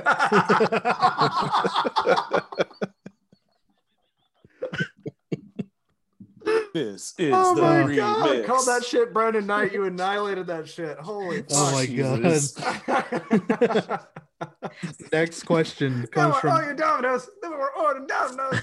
This 6.73 7.13
is 7.17 7.33
oh 7.33 7.55
the 7.55 7.61
my 7.61 7.75
remix. 7.83 7.95
god 7.95 8.45
call 8.45 8.65
that 8.65 8.83
shit 8.83 9.13
Brandon 9.13 9.47
Knight 9.47 9.71
you 9.73 9.85
annihilated 9.85 10.47
that 10.47 10.67
shit 10.67 10.97
holy 10.99 11.37
fuck 11.43 11.47
oh 11.51 11.71
my 11.71 11.85
Jesus. 11.85 12.51
god. 12.51 13.99
Next 15.11 15.43
question 15.43 16.01
Now 16.01 16.07
comes 16.31 16.43
we're 16.43 16.49
all 16.49 16.57
from 16.57 16.65
your 16.65 16.75
dominoes. 16.75 17.29
Then 17.41 17.51
we're 17.51 17.69
ordering 17.71 18.07
Domino's. 18.07 18.61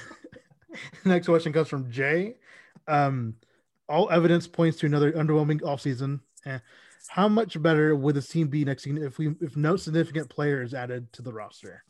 next 1.04 1.26
question 1.26 1.52
comes 1.52 1.68
from 1.68 1.90
Jay. 1.90 2.36
Um, 2.88 3.36
all 3.88 4.10
evidence 4.10 4.46
points 4.46 4.78
to 4.78 4.86
another 4.86 5.12
underwhelming 5.12 5.60
offseason. 5.60 6.20
Eh. 6.46 6.58
How 7.08 7.28
much 7.28 7.60
better 7.60 7.94
would 7.96 8.14
the 8.14 8.22
team 8.22 8.48
be 8.48 8.64
next 8.64 8.84
season 8.84 9.02
if 9.02 9.18
we 9.18 9.34
if 9.40 9.56
no 9.56 9.76
significant 9.76 10.28
player 10.30 10.62
is 10.62 10.72
added 10.72 11.12
to 11.14 11.22
the 11.22 11.32
roster? 11.32 11.84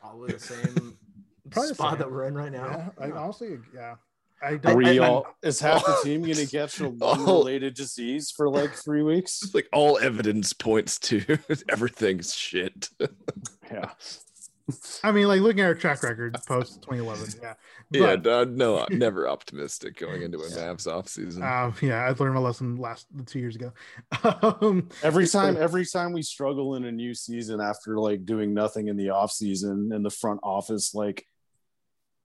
Probably 0.00 0.32
the 0.32 0.38
same 0.40 0.96
Probably 1.50 1.68
the 1.70 1.74
spot 1.74 1.90
same. 1.92 1.98
that 1.98 2.10
we're 2.10 2.24
in 2.26 2.34
right 2.34 2.52
now. 2.52 2.92
Yeah, 2.98 3.04
I 3.06 3.10
honestly, 3.10 3.58
yeah. 3.74 3.96
I 4.42 4.52
Are 4.52 4.58
don't. 4.58 4.76
we 4.76 4.98
I- 5.00 5.06
all 5.06 5.26
is 5.42 5.60
half 5.60 5.84
the 5.84 5.98
team 6.02 6.22
gonna 6.22 6.46
catch 6.46 6.80
a 6.80 6.88
related 6.88 7.74
disease 7.74 8.30
for 8.30 8.48
like 8.48 8.72
three 8.72 9.02
weeks? 9.02 9.42
It's 9.42 9.54
like 9.54 9.68
all 9.72 9.98
evidence 9.98 10.52
points 10.52 10.98
to 11.00 11.38
everything's 11.68 12.34
shit. 12.34 12.88
Yeah. 13.70 13.90
I 15.02 15.12
mean, 15.12 15.28
like 15.28 15.40
looking 15.40 15.60
at 15.60 15.66
our 15.66 15.74
track 15.74 16.02
record 16.02 16.36
post 16.46 16.82
2011. 16.82 17.40
Yeah. 17.42 17.54
yeah, 17.90 18.16
But, 18.16 18.24
no, 18.24 18.44
no, 18.44 18.78
I'm 18.78 18.98
never 18.98 19.28
optimistic 19.28 19.98
going 19.98 20.22
into 20.22 20.38
a 20.38 20.48
Mavs 20.48 20.86
offseason. 20.86 21.42
um, 21.42 21.74
yeah, 21.82 22.04
I 22.04 22.10
learned 22.12 22.34
my 22.34 22.40
lesson 22.40 22.76
last 22.76 23.06
two 23.26 23.38
years 23.40 23.56
ago. 23.56 23.72
um, 24.42 24.88
Every 25.02 25.26
time, 25.26 25.56
every 25.58 25.84
time 25.84 26.12
we 26.12 26.22
struggle 26.22 26.76
in 26.76 26.84
a 26.84 26.92
new 26.92 27.14
season 27.14 27.60
after 27.60 27.98
like 27.98 28.24
doing 28.24 28.54
nothing 28.54 28.88
in 28.88 28.96
the 28.96 29.10
off 29.10 29.32
season, 29.32 29.90
and 29.92 30.04
the 30.04 30.10
front 30.10 30.40
office 30.42 30.94
like 30.94 31.26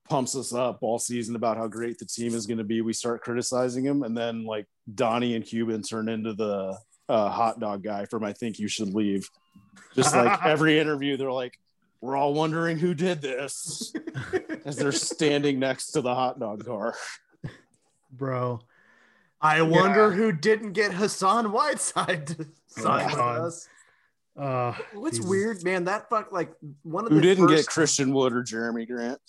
pumps 0.10 0.36
us 0.36 0.54
up 0.54 0.80
all 0.82 0.98
season 0.98 1.36
about 1.36 1.58
how 1.58 1.68
great 1.68 2.00
the 2.00 2.06
team 2.06 2.34
is 2.34 2.48
going 2.48 2.58
to 2.58 2.64
be, 2.64 2.82
we 2.82 2.94
start 2.94 3.22
criticizing 3.22 3.84
him, 3.86 4.04
and 4.04 4.18
then 4.18 4.46
like 4.46 4.66
Donnie 4.96 5.36
and 5.36 5.46
Cuban 5.46 5.82
turn 5.84 6.10
into 6.10 6.34
the 6.34 6.78
uh, 7.10 7.30
hot 7.30 7.60
dog 7.60 7.84
guy 7.84 8.06
from 8.06 8.24
"I 8.24 8.32
Think 8.34 8.60
You 8.60 8.68
Should 8.70 8.94
Leave." 8.94 9.30
Just 9.96 10.16
like 10.16 10.46
every 10.46 10.80
interview, 10.80 11.18
they're 11.18 11.32
like, 11.32 11.60
"We're 12.02 12.16
all 12.16 12.34
wondering 12.34 12.78
who 12.78 12.94
did 12.94 13.22
this," 13.22 13.94
as 14.66 14.78
they're 14.78 14.92
standing 14.92 15.60
next 15.60 15.92
to 15.92 16.02
the 16.02 16.14
hot 16.14 16.40
dog 16.40 16.66
car. 16.66 16.96
bro. 18.12 18.62
I 19.42 19.62
wonder 19.62 20.12
who 20.12 20.34
didn't 20.34 20.74
get 20.74 20.94
Hassan 20.94 21.52
Whiteside 21.54 22.28
to 22.28 22.48
sign 22.68 23.06
with 23.06 23.16
God. 23.16 23.42
us. 23.42 23.70
Uh, 24.38 24.74
What's 24.94 25.18
Jesus. 25.18 25.30
weird, 25.30 25.64
man? 25.64 25.86
That 25.86 26.10
fuck 26.10 26.32
like 26.32 26.52
one 26.84 27.06
of 27.06 27.10
the. 27.10 27.16
Who 27.16 27.22
the 27.22 27.28
didn't 27.28 27.48
get 27.48 27.66
Christian 27.68 28.14
Wood 28.14 28.34
or 28.34 28.44
Jerami 28.44 28.88
Grant? 28.88 29.20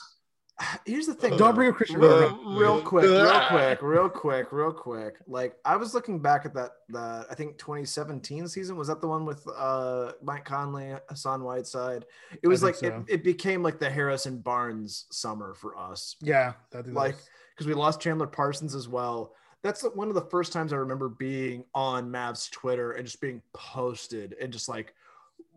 Here's 0.86 1.06
the 1.06 1.14
thing. 1.14 1.36
Don't 1.36 1.54
bring 1.54 1.70
up 1.70 1.76
Christian 1.76 2.00
real, 2.00 2.38
real 2.44 2.80
quick, 2.80 3.04
real 3.04 3.40
quick, 3.48 3.82
real 3.82 4.08
quick, 4.08 4.52
real 4.52 4.72
quick. 4.72 5.16
Like 5.26 5.56
I 5.64 5.76
was 5.76 5.94
looking 5.94 6.20
back 6.20 6.44
at 6.46 6.54
that 6.54 6.70
that 6.90 7.26
I 7.30 7.34
think 7.34 7.58
2017 7.58 8.48
season 8.48 8.76
was 8.76 8.88
that 8.88 9.00
the 9.00 9.08
one 9.08 9.24
with 9.24 9.46
uh 9.56 10.12
Mike 10.22 10.44
Conley, 10.44 10.94
Hassan 11.08 11.42
Whiteside. 11.42 12.04
It 12.42 12.48
was 12.48 12.62
like 12.62 12.76
so. 12.76 13.04
it, 13.08 13.14
it 13.14 13.24
became 13.24 13.62
like 13.62 13.78
the 13.78 13.90
Harrison 13.90 14.38
Barnes 14.38 15.06
summer 15.10 15.54
for 15.54 15.76
us. 15.78 16.16
Yeah, 16.20 16.54
that 16.72 16.86
is 16.86 16.92
Like 16.92 17.16
because 17.54 17.66
we 17.66 17.74
lost 17.74 18.00
Chandler 18.00 18.26
Parsons 18.26 18.74
as 18.74 18.88
well. 18.88 19.34
That's 19.62 19.82
one 19.82 20.08
of 20.08 20.14
the 20.14 20.22
first 20.22 20.52
times 20.52 20.72
I 20.72 20.76
remember 20.76 21.10
being 21.10 21.64
on 21.74 22.10
Mavs 22.10 22.50
Twitter 22.50 22.92
and 22.92 23.04
just 23.04 23.20
being 23.20 23.42
posted 23.52 24.34
and 24.40 24.50
just 24.50 24.68
like 24.68 24.94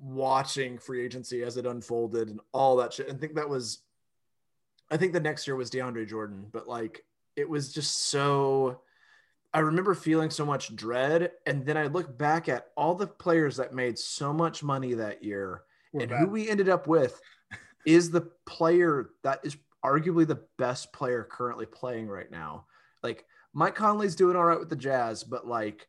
watching 0.02 0.78
free 0.78 1.04
agency 1.06 1.44
as 1.44 1.56
it 1.56 1.66
unfolded 1.66 2.28
and 2.28 2.42
all 2.52 2.76
that 2.78 2.92
shit. 2.92 3.08
And 3.08 3.18
I 3.18 3.20
think 3.20 3.36
that 3.36 3.48
was, 3.48 3.80
I 4.91 4.97
think 4.97 5.14
the 5.14 5.19
next 5.19 5.47
year 5.47 5.55
was 5.55 5.69
DeAndre 5.69 6.07
Jordan, 6.07 6.47
but 6.51 6.68
like 6.68 7.03
it 7.35 7.49
was 7.49 7.73
just 7.73 8.10
so. 8.10 8.81
I 9.55 9.60
remember 9.60 9.93
feeling 9.93 10.31
so 10.31 10.45
much 10.45 10.76
dread, 10.76 11.31
and 11.45 11.64
then 11.64 11.77
I 11.77 11.85
look 11.85 12.18
back 12.18 12.49
at 12.49 12.69
all 12.76 12.95
the 12.95 13.05
players 13.05 13.57
that 13.57 13.72
made 13.73 13.99
so 13.99 14.34
much 14.34 14.64
money 14.64 14.95
that 14.95 15.23
year, 15.23 15.61
We're 15.91 16.01
and 16.01 16.10
bad. 16.10 16.19
who 16.22 16.27
we 16.30 16.49
ended 16.49 16.69
up 16.69 16.88
with 16.88 17.22
is 17.85 18.10
the 18.10 18.31
player 18.47 19.11
that 19.23 19.41
is 19.43 19.55
arguably 19.85 20.26
the 20.26 20.41
best 20.57 20.91
player 20.91 21.27
currently 21.30 21.68
playing 21.68 22.07
right 22.07 22.31
now. 22.31 22.65
Like 23.03 23.26
Mike 23.53 23.76
Conley's 23.76 24.15
doing 24.15 24.35
all 24.35 24.45
right 24.45 24.60
with 24.60 24.69
the 24.69 24.76
Jazz, 24.76 25.23
but 25.23 25.45
like 25.45 25.88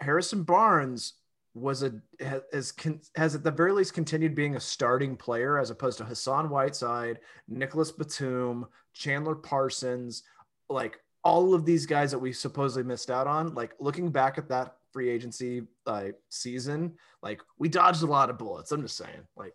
Harrison 0.00 0.44
Barnes 0.44 1.14
was 1.56 1.82
a 1.82 1.92
has 2.20 2.42
has, 2.52 2.74
has 3.16 3.34
at 3.34 3.42
the 3.42 3.50
very 3.50 3.72
least 3.72 3.94
continued 3.94 4.34
being 4.34 4.56
a 4.56 4.60
starting 4.60 5.16
player 5.16 5.58
as 5.58 5.70
opposed 5.70 5.96
to 5.98 6.04
Hassan 6.04 6.50
Whiteside, 6.50 7.20
Nicholas 7.48 7.90
Batum, 7.90 8.66
Chandler 8.92 9.34
Parsons, 9.34 10.22
like 10.68 11.00
all 11.24 11.54
of 11.54 11.64
these 11.64 11.86
guys 11.86 12.10
that 12.10 12.18
we 12.18 12.32
supposedly 12.32 12.82
missed 12.82 13.10
out 13.10 13.26
on. 13.26 13.54
Like 13.54 13.72
looking 13.80 14.10
back 14.10 14.36
at 14.36 14.50
that 14.50 14.76
free 14.92 15.08
agency 15.08 15.62
uh, 15.86 16.08
season, 16.28 16.92
like 17.22 17.40
we 17.58 17.70
dodged 17.70 18.02
a 18.02 18.06
lot 18.06 18.28
of 18.28 18.36
bullets. 18.36 18.70
I'm 18.70 18.82
just 18.82 18.98
saying, 18.98 19.26
like 19.34 19.54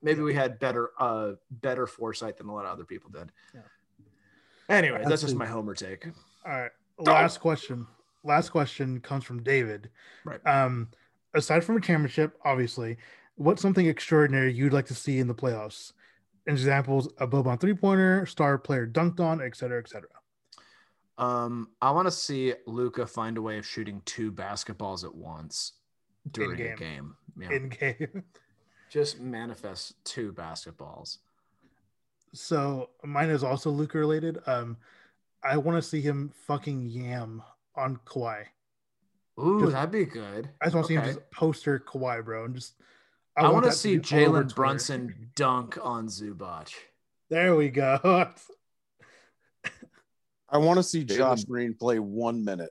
maybe 0.00 0.22
we 0.22 0.34
had 0.34 0.58
better 0.58 0.90
uh 0.98 1.32
better 1.50 1.86
foresight 1.86 2.38
than 2.38 2.48
a 2.48 2.54
lot 2.54 2.64
of 2.64 2.72
other 2.72 2.84
people 2.84 3.10
did. 3.10 3.30
Yeah. 3.54 3.60
Anyway, 4.70 5.02
that's 5.06 5.20
just 5.20 5.36
my 5.36 5.46
homer 5.46 5.74
take. 5.74 6.06
All 6.46 6.52
right. 6.52 6.70
Last 6.98 7.40
question. 7.40 7.86
Last 8.24 8.50
question 8.50 9.00
comes 9.00 9.24
from 9.24 9.42
David. 9.42 9.90
Right. 10.24 10.40
Um, 10.46 10.88
aside 11.34 11.64
from 11.64 11.76
a 11.76 11.80
championship, 11.80 12.38
obviously, 12.44 12.96
what's 13.36 13.62
something 13.62 13.86
extraordinary 13.86 14.52
you'd 14.52 14.72
like 14.72 14.86
to 14.86 14.94
see 14.94 15.18
in 15.18 15.26
the 15.28 15.34
playoffs? 15.34 15.92
Examples: 16.46 17.08
a 17.18 17.26
Boban 17.26 17.60
three 17.60 17.74
pointer, 17.74 18.26
star 18.26 18.58
player 18.58 18.86
dunked 18.86 19.20
on, 19.20 19.40
et 19.40 19.56
cetera, 19.56 19.78
et 19.78 19.88
cetera. 19.88 20.08
Um, 21.18 21.68
I 21.80 21.90
want 21.92 22.06
to 22.06 22.12
see 22.12 22.54
Luka 22.66 23.06
find 23.06 23.36
a 23.36 23.42
way 23.42 23.58
of 23.58 23.66
shooting 23.66 24.02
two 24.06 24.32
basketballs 24.32 25.04
at 25.04 25.14
once 25.14 25.72
during 26.32 26.60
a 26.60 26.64
In-game. 26.70 26.76
game. 26.76 27.16
Yeah. 27.38 27.50
In 27.52 27.68
game. 27.68 28.24
Just 28.90 29.20
manifest 29.20 29.94
two 30.04 30.32
basketballs. 30.32 31.18
so 32.34 32.90
mine 33.04 33.30
is 33.30 33.44
also 33.44 33.70
Luka 33.70 33.98
related. 33.98 34.38
Um, 34.46 34.76
I 35.44 35.56
want 35.56 35.76
to 35.76 35.82
see 35.88 36.00
him 36.00 36.30
fucking 36.46 36.82
yam 36.86 37.42
on 37.76 37.98
Kawhi. 38.04 38.44
Ooh, 39.40 39.60
Just- 39.60 39.72
that'd 39.72 39.90
be 39.90 40.04
good. 40.04 40.50
I 40.60 40.66
just 40.66 40.74
want 40.74 40.86
to 40.86 40.88
see 40.88 40.94
him 40.94 41.02
Okay. 41.02 41.12
just 41.14 41.30
poster 41.30 41.78
Kawhi, 41.78 42.24
bro, 42.24 42.44
and 42.44 42.54
just. 42.54 42.74
I, 43.36 43.48
want 43.50 43.64
to 43.64 43.72
see 43.72 43.96
be 43.96 44.24
all 44.26 44.36
over 44.36 44.44
Jalen 44.44 44.54
Brunson 44.54 45.30
dunk 45.34 45.78
on 45.82 46.06
Zubac. 46.08 46.70
There 47.30 47.56
we 47.56 47.70
go. 47.70 47.98
I 50.50 50.58
want 50.58 50.76
to 50.76 50.82
see 50.82 51.02
Jalen- 51.06 51.16
Josh 51.16 51.44
Green 51.44 51.72
play 51.74 51.98
one 51.98 52.44
minute. 52.44 52.68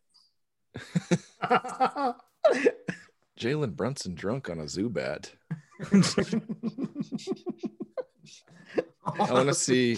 Jalen 3.40 3.76
Brunson 3.76 4.14
drunk 4.14 4.52
on 4.52 4.60
a 4.60 4.66
Zubac. 4.66 5.32
I 9.04 9.34
want 9.34 9.48
to 9.48 9.54
see. 9.56 9.98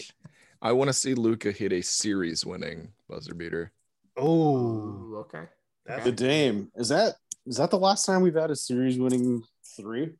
I 0.61 0.71
want 0.71 0.87
to 0.87 0.93
see 0.93 1.13
Luka 1.13 1.51
hit 1.51 1.73
a 1.73 1.81
series-winning 1.81 2.93
buzzer 3.09 3.33
beater. 3.33 3.73
oh, 4.15 5.15
okay. 5.27 5.43
That's 5.85 6.03
The 6.05 6.11
Dame 6.11 6.71
is 6.75 6.89
that 6.89 7.15
Is 7.45 7.57
that 7.57 7.69
the 7.71 7.79
last 7.79 8.05
time 8.05 8.21
we've 8.21 8.35
had 8.35 8.51
a 8.51 8.55
series 8.55 8.97
winning 8.97 9.43
three? 9.77 10.11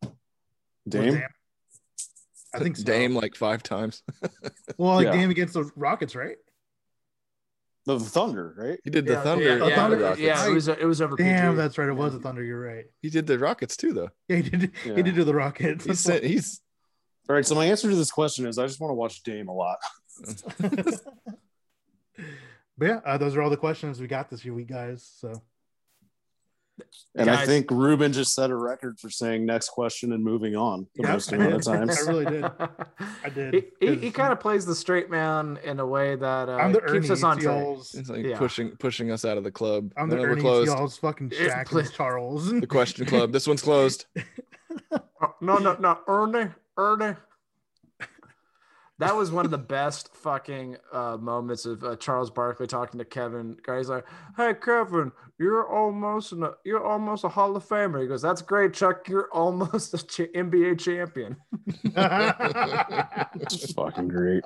Dame? 0.88 1.14
Dame. 1.14 1.24
I 2.54 2.60
think 2.60 2.78
so. 2.78 2.84
Dame 2.84 3.16
like 3.16 3.36
five 3.36 3.64
times. 3.64 4.04
Well, 4.78 4.96
like 4.96 5.06
Yeah. 5.06 5.12
Dame 5.14 5.30
against 5.30 5.54
the 5.54 5.70
Rockets, 5.76 6.16
right? 6.16 6.38
The 7.86 8.00
Thunder, 8.00 8.54
right? 8.58 8.80
He 8.84 8.90
did 8.90 9.06
the 9.06 9.14
Yeah, 9.14 9.24
Thunder. 9.24 9.44
Yeah, 9.44 9.68
yeah, 9.68 9.76
Thunder? 9.76 10.16
yeah, 10.18 10.48
it 10.48 10.54
was 10.54 10.68
it 10.68 10.86
was 10.86 11.02
over. 11.02 11.16
Damn, 11.18 11.52
PG. 11.52 11.58
that's 11.58 11.78
right. 11.78 11.90
It 11.90 11.94
was 11.94 12.16
a 12.16 12.20
Thunder. 12.20 12.44
You're 12.44 12.62
right. 12.62 12.86
He 13.02 13.10
did 13.10 13.28
the 13.28 13.38
Rockets 13.38 13.76
too, 13.78 13.92
though. 13.94 14.10
Yeah, 14.30 14.38
he 14.38 14.50
did. 14.50 14.72
Yeah. 14.86 14.96
He 14.96 15.04
did 15.04 15.16
do 15.16 15.24
the 15.26 15.34
Rockets. 15.34 15.86
He 15.86 15.94
said, 15.94 16.24
he's 16.24 16.62
All 17.30 17.36
right. 17.36 17.46
So 17.46 17.56
my 17.56 17.66
answer 17.66 17.90
to 17.90 17.96
this 17.96 18.10
question 18.12 18.48
is 18.48 18.58
I 18.58 18.66
just 18.68 18.80
want 18.80 18.92
to 18.92 18.96
watch 18.96 19.22
Dame 19.24 19.48
a 19.50 19.54
lot. 19.54 19.78
But 22.78 22.86
yeah, 22.88 23.00
uh, 23.06 23.18
those 23.18 23.36
are 23.36 23.42
all 23.44 23.52
the 23.52 23.58
questions 23.58 24.02
we 24.02 24.08
got 24.08 24.30
this 24.32 24.44
week, 24.44 24.68
guys. 24.68 25.08
So 25.20 25.32
And 27.16 27.30
I 27.30 27.46
think 27.46 27.70
Ruben 27.70 28.12
just 28.14 28.34
set 28.34 28.50
a 28.50 28.56
record 28.56 29.00
for 29.00 29.10
saying 29.10 29.46
next 29.46 29.70
question 29.70 30.12
and 30.14 30.24
moving 30.24 30.56
on 30.56 30.88
the 30.96 31.04
Yeah, 31.04 31.14
most 31.14 31.32
amount 31.32 31.54
of 31.54 31.62
did. 31.64 31.72
times. 31.72 32.00
I 32.00 32.12
really 32.12 32.26
did. 32.26 32.44
I 33.24 33.30
did. 33.30 33.54
He, 33.54 33.64
he, 33.88 33.96
he 33.96 34.12
'cause 34.12 34.16
kind 34.16 34.34
of 34.34 34.40
plays 34.40 34.66
the 34.66 34.74
straight 34.74 35.12
man 35.12 35.60
in 35.64 35.80
a 35.80 35.86
way 35.86 36.16
that 36.16 36.50
uh, 36.50 36.54
I'm 36.56 36.72
the 36.72 36.80
keeps 36.80 36.92
Ernie 36.92 37.10
us 37.12 37.24
on 37.24 37.38
to 37.38 37.44
track. 37.44 37.78
it's 37.94 38.10
like 38.10 38.26
Yeah. 38.26 38.38
pushing 38.40 38.72
pushing 38.78 39.12
us 39.12 39.24
out 39.26 39.38
of 39.38 39.44
the 39.44 39.52
club. 39.52 39.92
I'm 39.98 40.10
the 40.10 40.16
No, 40.16 40.24
Ernie 40.24 40.36
to 40.38 40.42
closed. 40.42 40.72
y'all's 40.72 40.98
fucking 40.98 41.28
It 41.34 41.52
Shaq 41.52 41.68
play- 41.68 41.84
Charles. 41.86 42.52
The 42.52 42.66
question 42.66 43.06
club. 43.06 43.32
This 43.32 43.48
one's 43.48 43.62
closed. 43.62 44.06
No, 45.42 45.58
no, 45.60 45.76
no, 45.80 46.00
Ernie, 46.08 46.50
Ernie. 46.78 47.16
That 49.06 49.16
was 49.16 49.32
one 49.32 49.46
of 49.46 49.52
the 49.52 49.58
best 49.58 50.16
fucking 50.16 50.78
uh, 50.92 51.18
moments 51.20 51.66
of 51.66 51.84
uh, 51.84 51.96
Charles 51.98 52.30
Barkley 52.30 52.68
talking 52.68 52.98
to 53.00 53.06
Kevin. 53.06 53.58
Guys 53.66 53.90
like, 53.90 54.06
"Hey 54.38 54.54
Kevin, 54.54 55.12
you're 55.40 55.68
almost 55.68 56.32
an, 56.32 56.46
you're 56.64 56.84
almost 56.84 57.24
a 57.24 57.30
Hall 57.30 57.56
of 57.56 57.68
Famer." 57.68 58.02
He 58.02 58.08
goes, 58.08 58.22
"That's 58.22 58.42
great, 58.42 58.74
Chuck. 58.74 59.08
You're 59.10 59.30
almost 59.32 59.94
a 59.94 59.98
ch- 60.06 60.32
NBA 60.36 60.80
champion." 60.80 61.38
It's 63.42 63.74
fucking 63.74 64.08
great. 64.08 64.44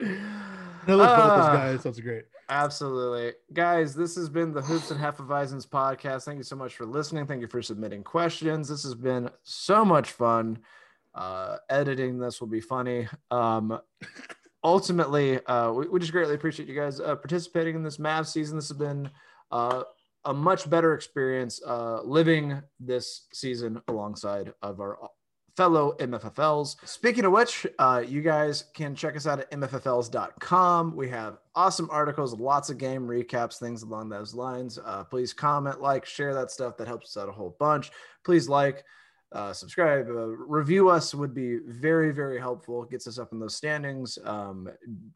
I 0.00 0.92
love 0.94 1.16
both 1.16 1.30
Ah. 1.30 1.36
those 1.36 1.56
guys. 1.58 1.82
That's 1.84 2.00
great. 2.00 2.24
Absolutely. 2.48 3.32
Guys, 3.52 3.94
this 3.94 4.16
has 4.16 4.28
been 4.28 4.52
the 4.52 4.60
Hoops 4.62 4.90
and 4.90 5.00
Half 5.00 5.20
of 5.20 5.26
Hefeweizens 5.26 5.66
podcast. 5.66 6.24
Thank 6.24 6.38
you 6.38 6.42
so 6.44 6.56
much 6.56 6.74
for 6.76 6.84
listening. 6.84 7.26
Thank 7.26 7.40
you 7.40 7.46
for 7.46 7.62
submitting 7.62 8.02
questions. 8.02 8.68
This 8.68 8.82
has 8.82 8.94
been 8.94 9.30
so 9.42 9.84
much 9.84 10.10
fun. 10.10 10.58
Uh, 11.14 11.58
editing 11.68 12.18
this 12.18 12.40
will 12.40 12.48
be 12.48 12.60
funny. 12.60 13.08
Um, 13.30 13.78
ultimately, 14.64 15.44
uh, 15.46 15.72
we, 15.72 15.88
we 15.88 16.00
just 16.00 16.12
greatly 16.12 16.34
appreciate 16.34 16.68
you 16.68 16.74
guys 16.74 17.00
uh, 17.00 17.16
participating 17.16 17.74
in 17.74 17.82
this 17.82 17.98
Mavs 17.98 18.28
season. 18.28 18.56
This 18.56 18.68
has 18.68 18.78
been 18.78 19.10
uh, 19.50 19.82
a 20.24 20.32
much 20.32 20.68
better 20.70 20.94
experience 20.94 21.60
uh, 21.66 22.00
living 22.02 22.62
this 22.80 23.26
season 23.32 23.80
alongside 23.88 24.52
of 24.62 24.80
our 24.80 24.98
fellow 25.56 25.94
MFFLs. 25.98 26.76
Speaking 26.88 27.24
of 27.24 27.32
which, 27.32 27.66
uh, 27.78 28.02
you 28.06 28.22
guys 28.22 28.64
can 28.74 28.94
check 28.94 29.16
us 29.16 29.26
out 29.26 29.40
at 29.40 29.50
MFFLs.com. 29.50 30.96
We 30.96 31.08
have 31.10 31.38
awesome 31.54 31.88
articles, 31.90 32.38
lots 32.38 32.70
of 32.70 32.78
game 32.78 33.02
recaps, 33.02 33.58
things 33.58 33.82
along 33.82 34.08
those 34.08 34.34
lines. 34.34 34.78
Uh, 34.82 35.04
please 35.04 35.32
comment, 35.32 35.82
like, 35.82 36.06
share 36.06 36.32
that 36.34 36.50
stuff. 36.50 36.76
That 36.78 36.88
helps 36.88 37.16
us 37.16 37.22
out 37.22 37.28
a 37.28 37.32
whole 37.32 37.56
bunch. 37.58 37.90
Please 38.24 38.48
like, 38.48 38.84
uh, 39.34 39.52
subscribe, 39.52 40.08
uh, 40.08 40.28
review 40.28 40.88
us 40.90 41.14
would 41.14 41.34
be 41.34 41.58
very, 41.66 42.12
very 42.12 42.38
helpful. 42.38 42.84
Gets 42.84 43.06
us 43.06 43.18
up 43.18 43.32
in 43.32 43.38
those 43.38 43.56
standings. 43.56 44.18
Um, 44.24 44.68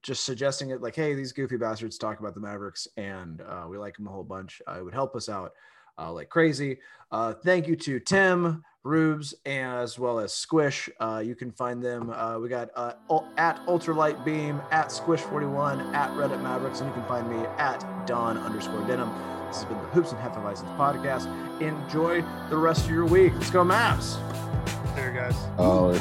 just 0.03 0.25
suggesting 0.25 0.71
it 0.71 0.81
like, 0.81 0.95
hey, 0.95 1.15
these 1.15 1.33
goofy 1.33 1.57
bastards 1.57 1.99
talk 1.99 2.21
about 2.21 2.35
the 2.35 2.41
Mavericks 2.41 2.89
and 2.97 3.43
uh, 3.43 3.67
we 3.69 3.79
like 3.79 3.97
them 3.97 4.07
a 4.07 4.11
whole 4.11 4.25
bunch. 4.25 4.63
Uh, 4.67 4.79
it 4.79 4.85
would 4.85 4.95
help 4.95 5.15
us 5.15 5.29
out 5.29 5.53
uh, 5.99 6.13
like 6.13 6.29
crazy. 6.29 6.79
Uh, 7.11 7.35
thank 7.35 7.67
you 7.67 7.77
to 7.77 8.01
Tim, 8.01 8.65
Rubes, 8.85 9.35
as 9.45 9.99
well 9.99 10.19
as 10.19 10.33
Squish. 10.33 10.89
You 11.23 11.35
can 11.35 11.51
find 11.51 11.83
them. 11.83 12.09
We 12.41 12.49
got 12.49 12.71
at 13.37 13.67
Ultralight 13.67 14.25
Beam, 14.25 14.61
at 14.71 14.89
Squish41, 14.89 15.95
at 15.95 16.11
Reddit 16.13 16.43
Mavericks, 16.43 16.81
and 16.81 16.89
you 16.89 16.95
can 16.95 17.07
find 17.07 17.29
me 17.29 17.47
at 17.59 18.07
Don 18.07 18.39
underscore 18.39 18.87
Denham. 18.87 19.11
This 19.49 19.59
has 19.59 19.65
been 19.65 19.79
the 19.79 19.89
Hoops 19.89 20.13
and 20.13 20.21
Hefeweizens 20.21 20.77
podcast. 20.77 21.46
Enjoy 21.61 22.23
the 22.51 22.57
rest 22.57 22.85
of 22.85 22.91
your 22.91 23.07
week. 23.07 23.33
Let's 23.35 23.51
go, 23.51 23.65
Mavs. 23.65 24.17
There, 24.95 25.11
guys. 25.11 25.37
Oh, 25.59 25.93